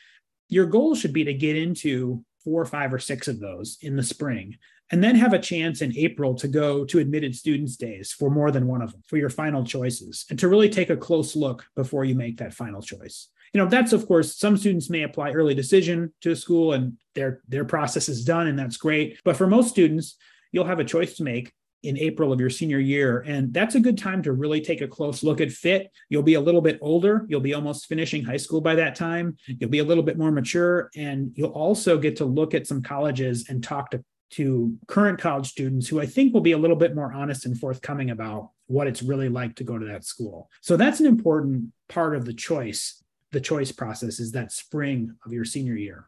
your 0.48 0.68
goal 0.68 0.96
should 0.96 1.12
be 1.12 1.24
to 1.26 1.34
get 1.34 1.56
into 1.56 2.24
four, 2.44 2.62
or 2.62 2.66
five, 2.66 2.94
or 2.94 3.00
six 3.00 3.28
of 3.28 3.40
those 3.40 3.78
in 3.82 3.96
the 3.96 4.04
spring 4.04 4.58
and 4.92 5.04
then 5.04 5.16
have 5.16 5.34
a 5.34 5.40
chance 5.40 5.82
in 5.82 5.96
April 5.98 6.34
to 6.36 6.48
go 6.48 6.84
to 6.86 7.00
admitted 7.00 7.36
students 7.36 7.76
days 7.76 8.12
for 8.12 8.30
more 8.30 8.52
than 8.52 8.68
one 8.68 8.82
of 8.82 8.92
them 8.92 9.04
for 9.08 9.18
your 9.18 9.30
final 9.30 9.64
choices 9.64 10.26
and 10.30 10.40
to 10.40 10.48
really 10.48 10.70
take 10.70 10.90
a 10.90 10.98
close 10.98 11.36
look 11.36 11.66
before 11.76 12.06
you 12.06 12.16
make 12.16 12.38
that 12.38 12.54
final 12.54 12.82
choice 12.82 13.30
you 13.54 13.60
know 13.60 13.68
that's 13.68 13.94
of 13.94 14.08
course 14.08 14.38
some 14.38 14.58
students 14.58 14.90
may 14.90 15.04
apply 15.04 15.32
early 15.32 15.54
decision 15.54 16.14
to 16.22 16.32
a 16.32 16.36
school 16.36 16.74
and 16.74 16.98
their 17.16 17.42
their 17.48 17.66
process 17.66 18.10
is 18.10 18.24
done 18.24 18.48
and 18.48 18.58
that's 18.58 18.78
great 18.78 19.20
but 19.24 19.36
for 19.36 19.48
most 19.48 19.70
students 19.70 20.16
you'll 20.52 20.66
have 20.66 20.80
a 20.80 20.86
choice 20.86 21.16
to 21.16 21.24
make 21.24 21.54
in 21.84 21.98
April 21.98 22.34
of 22.34 22.40
your 22.40 22.50
senior 22.50 22.80
year. 22.80 23.24
And 23.26 23.54
that's 23.54 23.76
a 23.76 23.80
good 23.80 23.98
time 23.98 24.22
to 24.24 24.34
really 24.34 24.60
take 24.60 24.82
a 24.82 24.88
close 24.88 25.24
look 25.24 25.40
at 25.40 25.52
fit. 25.52 25.92
You'll 26.10 26.24
be 26.24 26.34
a 26.34 26.42
little 26.42 26.62
bit 26.62 26.78
older. 26.82 27.26
You'll 27.30 27.40
be 27.40 27.54
almost 27.54 27.88
finishing 27.88 28.24
high 28.24 28.38
school 28.38 28.60
by 28.60 28.76
that 28.76 28.96
time. 28.96 29.38
You'll 29.48 29.70
be 29.70 29.80
a 29.80 29.84
little 29.84 30.04
bit 30.04 30.18
more 30.18 30.32
mature. 30.32 30.90
And 30.96 31.32
you'll 31.36 31.52
also 31.52 31.98
get 31.98 32.18
to 32.18 32.26
look 32.26 32.54
at 32.54 32.68
some 32.68 32.82
colleges 32.82 33.48
and 33.50 33.64
talk 33.64 33.92
to, 33.92 34.04
to 34.32 34.78
current 34.88 35.20
college 35.20 35.48
students 35.48 35.88
who 35.88 36.02
I 36.02 36.06
think 36.06 36.34
will 36.34 36.42
be 36.42 36.52
a 36.52 36.58
little 36.58 36.76
bit 36.76 36.96
more 36.96 37.14
honest 37.14 37.46
and 37.46 37.58
forthcoming 37.58 38.10
about 38.10 38.52
what 38.68 38.88
it's 38.88 39.02
really 39.02 39.30
like 39.30 39.56
to 39.56 39.64
go 39.64 39.78
to 39.78 39.86
that 39.86 40.04
school. 40.04 40.50
So 40.62 40.76
that's 40.76 41.00
an 41.00 41.06
important 41.06 41.72
part 41.88 42.16
of 42.16 42.26
the 42.26 42.34
choice 42.34 43.02
the 43.32 43.42
choice 43.42 43.72
process 43.72 44.20
is 44.20 44.32
that 44.32 44.52
spring 44.52 45.16
of 45.26 45.34
your 45.34 45.46
senior 45.46 45.76
year. 45.76 46.08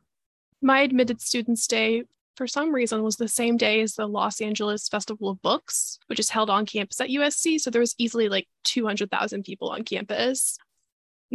My 0.62 0.82
admitted 0.82 1.22
students 1.22 1.68
day 1.68 2.04
for 2.36 2.48
some 2.48 2.74
reason 2.74 3.04
was 3.04 3.18
the 3.18 3.28
same 3.28 3.58
day 3.58 3.82
as 3.82 3.96
the 3.96 4.08
Los 4.08 4.42
Angeles 4.42 4.88
Festival 4.88 5.30
of 5.30 5.42
Books, 5.42 6.00
which 6.08 6.20
is 6.20 6.30
held 6.30 6.50
on 6.50 6.66
campus 6.66 7.02
at 7.02 7.10
USC. 7.10 7.60
So 7.60 7.70
there 7.70 7.82
was 7.82 7.96
easily 7.98 8.30
like 8.30 8.48
200,000 8.64 9.44
people 9.44 9.70
on 9.70 9.84
campus. 9.84 10.58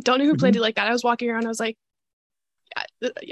Don't 0.02 0.18
know 0.18 0.24
who 0.24 0.32
mm-hmm. 0.32 0.40
planned 0.40 0.56
it 0.56 0.62
like 0.62 0.76
that. 0.76 0.88
I 0.88 0.92
was 0.92 1.04
walking 1.04 1.30
around, 1.30 1.44
I 1.44 1.48
was 1.48 1.60
like, 1.60 1.76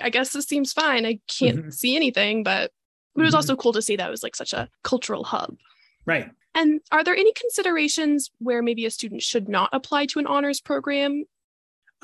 I 0.02 0.10
guess 0.10 0.32
this 0.32 0.46
seems 0.46 0.72
fine. 0.72 1.04
I 1.04 1.18
can't 1.26 1.58
mm-hmm. 1.58 1.70
see 1.70 1.96
anything, 1.96 2.42
but 2.44 2.70
but 3.14 3.20
it 3.20 3.24
was 3.24 3.32
mm-hmm. 3.32 3.38
also 3.38 3.56
cool 3.56 3.72
to 3.72 3.82
see 3.82 3.96
that 3.96 4.08
it 4.08 4.10
was 4.10 4.22
like 4.22 4.34
such 4.36 4.52
a 4.52 4.68
cultural 4.82 5.24
hub. 5.24 5.56
Right. 6.06 6.30
And 6.54 6.80
are 6.92 7.04
there 7.04 7.14
any 7.14 7.32
considerations 7.32 8.30
where 8.38 8.62
maybe 8.62 8.86
a 8.86 8.90
student 8.90 9.22
should 9.22 9.48
not 9.48 9.70
apply 9.72 10.06
to 10.06 10.18
an 10.18 10.26
honors 10.26 10.60
program 10.60 11.24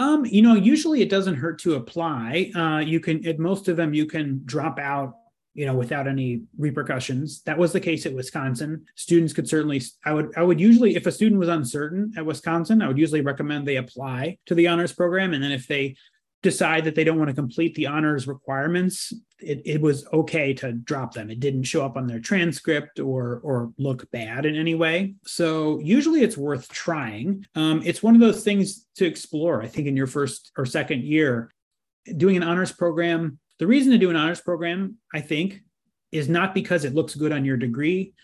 um, 0.01 0.25
you 0.25 0.41
know, 0.41 0.55
usually 0.55 1.03
it 1.03 1.11
doesn't 1.11 1.35
hurt 1.35 1.59
to 1.61 1.75
apply. 1.75 2.51
Uh, 2.57 2.79
you 2.79 3.01
can, 3.01 3.25
at 3.27 3.39
most 3.39 3.69
of 3.69 3.77
them, 3.77 3.93
you 3.93 4.07
can 4.07 4.41
drop 4.47 4.79
out, 4.79 5.15
you 5.53 5.67
know, 5.67 5.75
without 5.75 6.09
any 6.09 6.45
repercussions. 6.57 7.43
That 7.43 7.59
was 7.59 7.71
the 7.73 7.81
case 7.81 8.07
at 8.07 8.15
Wisconsin. 8.15 8.87
Students 8.95 9.35
could 9.35 9.47
certainly, 9.47 9.83
I 10.03 10.15
would, 10.15 10.33
I 10.39 10.43
would 10.43 10.59
usually, 10.59 10.97
if 10.97 11.07
a 11.07 11.13
student 11.13 11.39
was 11.39 11.51
uncertain 11.51 12.15
at 12.17 12.25
Wisconsin, 12.25 12.81
I 12.81 12.89
would 12.89 12.97
usually 12.97 13.21
recommend 13.21 13.69
they 13.69 13.77
apply 13.77 14.39
to 14.47 14.55
the 14.55 14.69
honors 14.69 14.95
program. 14.95 15.35
And 15.35 15.45
then 15.45 15.53
if 15.53 15.67
they 15.67 15.97
decide 16.43 16.85
that 16.85 16.95
they 16.95 17.05
don't 17.05 17.19
want 17.19 17.29
to 17.29 17.35
complete 17.35 17.75
the 17.75 17.87
honors 17.87 18.27
requirements, 18.27 19.13
it, 19.39 19.63
it 19.65 19.81
was 19.81 20.07
okay 20.13 20.55
to 20.55 20.73
drop 20.73 21.13
them. 21.13 21.31
It 21.31 21.41
didn't 21.41 21.65
show 21.65 21.85
up 21.85 21.97
on 21.97 22.07
their 22.07 22.21
transcript 22.21 22.99
or 23.01 23.41
or 23.43 23.73
look 23.79 24.11
bad 24.11 24.47
in 24.47 24.57
any 24.57 24.75
way. 24.75 25.15
So 25.25 25.79
usually 25.81 26.23
it's 26.23 26.37
worth 26.37 26.69
trying. 26.69 27.47
Um, 27.55 27.83
it's 27.85 28.03
one 28.03 28.15
of 28.15 28.21
those 28.21 28.45
things 28.45 28.87
to 28.97 29.07
explore. 29.07 29.63
I 29.63 29.67
think 29.67 29.87
in 29.87 29.97
your 29.97 30.07
first 30.07 30.53
or 30.57 30.67
second 30.67 31.05
year, 31.05 31.51
doing 32.17 32.37
an 32.37 32.43
honors 32.43 32.73
program. 32.73 33.39
The 33.59 33.67
reason 33.67 33.93
to 33.93 33.99
do 33.99 34.09
an 34.09 34.17
honors 34.17 34.41
program, 34.41 34.97
I 35.13 35.21
think, 35.21 35.61
is 36.13 36.29
not 36.29 36.55
because 36.55 36.85
it 36.85 36.95
looks 36.95 37.15
good 37.15 37.33
on 37.33 37.45
your 37.45 37.59
degree 37.59 38.15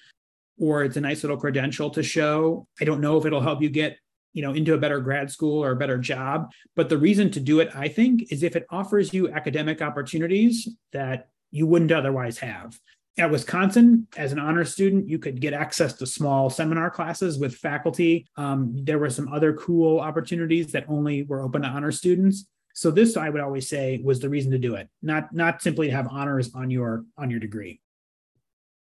or 0.59 0.85
it's 0.85 0.97
a 0.97 1.01
nice 1.01 1.23
little 1.23 1.37
credential 1.37 1.91
to 1.91 2.03
show. 2.03 2.67
I 2.81 2.85
don't 2.85 3.01
know 3.01 3.19
if 3.19 3.27
it'll 3.27 3.41
help 3.41 3.62
you 3.62 3.69
get 3.69 3.99
you 4.37 4.43
know 4.43 4.53
into 4.53 4.74
a 4.74 4.78
better 4.78 5.01
grad 5.01 5.30
school 5.30 5.64
or 5.64 5.72
a 5.72 5.76
better 5.76 5.97
job 5.97 6.53
but 6.76 6.91
the 6.91 6.99
reason 6.99 7.30
to 7.30 7.41
do 7.41 7.59
it 7.59 7.70
i 7.74 7.89
think 7.89 8.30
is 8.30 8.43
if 8.43 8.55
it 8.55 8.66
offers 8.70 9.12
you 9.14 9.32
academic 9.32 9.80
opportunities 9.80 10.68
that 10.93 11.28
you 11.51 11.66
wouldn't 11.66 11.91
otherwise 11.91 12.39
have 12.39 12.78
at 13.18 13.30
wisconsin 13.30 14.07
as 14.18 14.32
an 14.32 14.39
honor 14.39 14.64
student 14.64 15.09
you 15.09 15.18
could 15.18 15.41
get 15.41 15.55
access 15.55 15.95
to 15.95 16.07
small 16.07 16.51
seminar 16.51 16.91
classes 16.91 17.39
with 17.39 17.57
faculty 17.57 18.26
um, 18.37 18.72
there 18.84 18.99
were 18.99 19.11
some 19.11 19.32
other 19.32 19.55
cool 19.55 19.99
opportunities 19.99 20.70
that 20.70 20.84
only 20.87 21.22
were 21.22 21.41
open 21.41 21.62
to 21.62 21.68
honor 21.68 21.91
students 21.91 22.47
so 22.74 22.91
this 22.91 23.16
i 23.16 23.30
would 23.30 23.41
always 23.41 23.66
say 23.66 24.03
was 24.05 24.20
the 24.20 24.28
reason 24.28 24.51
to 24.51 24.59
do 24.59 24.74
it 24.74 24.87
not 25.01 25.32
not 25.32 25.62
simply 25.62 25.87
to 25.87 25.95
have 25.95 26.09
honors 26.09 26.55
on 26.55 26.70
your 26.70 27.07
on 27.16 27.30
your 27.30 27.41
degree 27.41 27.80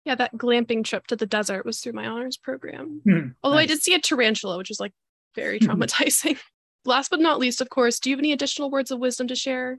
yeah, 0.05 0.16
that 0.16 0.36
glamping 0.36 0.84
trip 0.84 1.07
to 1.09 1.16
the 1.16 1.26
desert 1.26 1.64
was 1.64 1.80
through 1.80 1.92
my 1.92 2.07
honors 2.07 2.36
program. 2.36 3.03
Mm-hmm. 3.07 3.28
Although 3.42 3.57
nice. 3.57 3.64
I 3.64 3.66
did 3.66 3.82
see 3.82 3.94
a 3.94 4.00
tarantula, 4.00 4.59
which 4.59 4.68
was 4.68 4.80
like 4.80 4.92
very 5.35 5.59
traumatizing. 5.61 6.39
Last 6.85 7.11
but 7.11 7.20
not 7.20 7.39
least, 7.39 7.61
of 7.61 7.70
course, 7.70 8.01
do 8.01 8.11
you 8.11 8.16
have 8.16 8.20
any 8.20 8.33
additional 8.33 8.70
words 8.70 8.91
of 8.91 8.99
wisdom 8.99 9.28
to 9.28 9.37
share? 9.37 9.78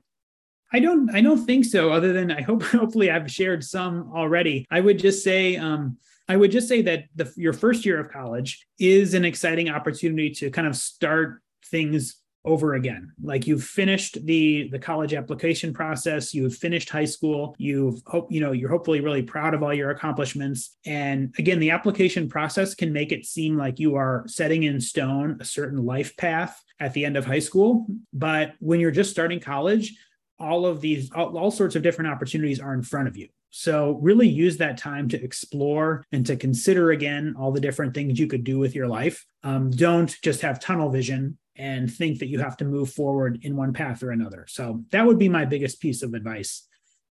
I 0.72 0.80
don't 0.80 1.14
I 1.14 1.22
don't 1.22 1.46
think 1.46 1.66
so 1.66 1.92
other 1.92 2.14
than 2.14 2.32
I 2.32 2.42
hope 2.42 2.64
hopefully 2.64 3.12
I've 3.12 3.32
shared 3.32 3.64
some 3.64 4.12
already. 4.14 4.66
I 4.72 4.80
would 4.80 4.98
just 5.00 5.24
say 5.24 5.56
um, 5.56 5.98
I 6.28 6.36
would 6.38 6.52
just 6.52 6.68
say 6.68 6.82
that 6.84 7.06
the, 7.16 7.32
your 7.36 7.54
first 7.54 7.86
year 7.86 8.00
of 8.00 8.12
college 8.12 8.66
is 8.80 9.14
an 9.14 9.26
exciting 9.26 9.70
opportunity 9.70 10.32
to 10.32 10.50
kind 10.50 10.68
of 10.68 10.76
start 10.76 11.42
things 11.66 12.16
over 12.46 12.74
again. 12.74 13.12
Like 13.22 13.48
you've 13.48 13.64
finished 13.64 14.26
the 14.26 14.70
the 14.70 14.80
college 14.80 15.14
application 15.14 15.74
process 15.74 16.34
you've 16.34 16.56
finished 16.56 16.90
high 16.90 17.06
school 17.06 17.56
you've 17.58 18.02
hope 18.06 18.32
you 18.32 18.42
know 18.42 18.52
you're 18.52 18.70
hopefully 18.70 19.00
really 19.00 19.24
proud 19.24 19.54
of 19.54 19.64
all 19.64 19.74
your 19.74 19.92
accomplishments. 19.92 20.78
And 20.86 21.34
again 21.38 21.60
the 21.60 21.72
application 21.72 22.28
process 22.28 22.76
can 22.76 22.92
make 22.92 23.12
it 23.12 23.26
seem 23.26 23.58
like 23.58 23.80
you 23.80 23.96
are 23.96 24.24
setting 24.28 24.64
in 24.64 24.82
stone 24.82 25.38
a 25.40 25.46
certain 25.46 25.86
life 25.86 26.16
path 26.18 26.62
at 26.80 26.94
the 26.94 27.06
end 27.06 27.18
of 27.18 27.26
high 27.26 27.40
school. 27.40 27.86
But 28.12 28.54
when 28.60 28.80
you're 28.80 28.92
just 28.92 29.12
starting 29.12 29.40
college 29.40 29.94
all 30.40 30.66
of 30.66 30.82
these 30.82 31.12
all, 31.14 31.38
all 31.38 31.52
sorts 31.52 31.76
of 31.76 31.84
different 31.84 32.12
opportunities 32.12 32.60
are 32.60 32.74
in 32.74 32.84
front 32.84 33.08
of 33.08 33.18
you. 33.18 33.30
So, 33.56 34.00
really 34.02 34.28
use 34.28 34.58
that 34.58 34.80
time 34.80 35.08
to 35.10 35.24
explore 35.24 36.04
and 36.12 36.26
to 36.26 36.36
consider 36.36 36.90
again 36.90 37.36
all 37.38 37.52
the 37.52 37.62
different 37.62 37.94
things 37.94 38.20
you 38.20 38.26
could 38.26 38.44
do 38.44 38.58
with 38.58 38.74
your 38.74 38.88
life. 38.88 39.24
Um, 39.44 39.70
don't 39.70 40.10
just 40.24 40.42
have 40.42 40.60
tunnel 40.60 40.90
vision 40.90 41.38
and 41.56 41.92
think 41.92 42.20
that 42.20 42.28
you 42.28 42.40
have 42.40 42.58
to 42.58 42.66
move 42.66 42.92
forward 42.92 43.40
in 43.44 43.56
one 43.56 43.74
path 43.74 44.04
or 44.04 44.12
another. 44.12 44.46
So 44.48 44.84
that 44.92 45.06
would 45.06 45.20
be 45.20 45.30
my 45.30 45.46
biggest 45.46 45.80
piece 45.80 46.02
of 46.02 46.14
advice 46.14 46.68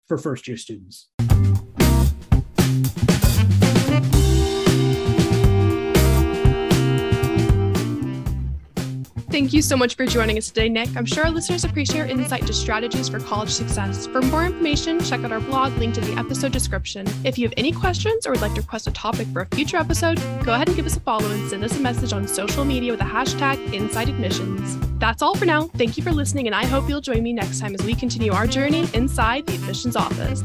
for 0.07 0.18
first 0.18 0.49
year 0.49 0.57
students. 0.57 1.09
Thank 9.31 9.53
you 9.53 9.62
so 9.62 9.76
much 9.76 9.95
for 9.95 10.07
joining 10.07 10.39
us 10.39 10.49
today, 10.49 10.68
Nick. 10.68 10.89
I'm 10.97 11.07
sure 11.07 11.24
our 11.24 11.31
listeners 11.31 11.62
appreciate 11.64 11.99
your 11.99 12.07
insight 12.07 12.49
to 12.49 12.53
strategies 12.53 13.09
for 13.09 13.20
college 13.20 13.51
success. 13.51 14.09
For 14.09 14.20
more 14.22 14.45
information, 14.45 14.99
check 14.99 15.20
out 15.22 15.31
our 15.31 15.39
blog 15.39 15.72
linked 15.78 15.99
in 15.99 16.05
the 16.05 16.18
episode 16.18 16.51
description. 16.51 17.07
If 17.22 17.39
you 17.39 17.47
have 17.47 17.55
any 17.57 17.70
questions 17.70 18.26
or 18.26 18.33
would 18.33 18.41
like 18.41 18.55
to 18.55 18.61
request 18.61 18.89
a 18.89 18.91
topic 18.91 19.28
for 19.28 19.43
a 19.43 19.47
future 19.55 19.76
episode, 19.76 20.16
go 20.45 20.55
ahead 20.55 20.66
and 20.66 20.76
give 20.76 20.85
us 20.85 20.97
a 20.97 21.01
follow 21.01 21.31
and 21.31 21.49
send 21.49 21.62
us 21.62 21.76
a 21.76 21.81
message 21.81 22.12
on 22.12 22.26
social 22.26 22.64
media 22.64 22.91
with 22.91 22.99
the 22.99 23.07
hashtag 23.07 23.72
Inside 23.72 24.09
Admissions. 24.09 24.76
That's 24.99 25.22
all 25.22 25.37
for 25.37 25.45
now. 25.45 25.68
Thank 25.68 25.97
you 25.97 26.03
for 26.03 26.11
listening, 26.11 26.49
and 26.49 26.55
I 26.55 26.66
hope 26.66 26.89
you'll 26.89 27.01
join 27.01 27.22
me 27.22 27.33
next 27.33 27.61
time 27.61 27.74
as 27.74 27.87
we 27.87 27.95
continue 27.95 28.33
our 28.33 28.49
journey 28.49 28.89
inside 28.95 29.47
the 29.47 29.55
admissions 29.55 29.95
office. 29.95 30.43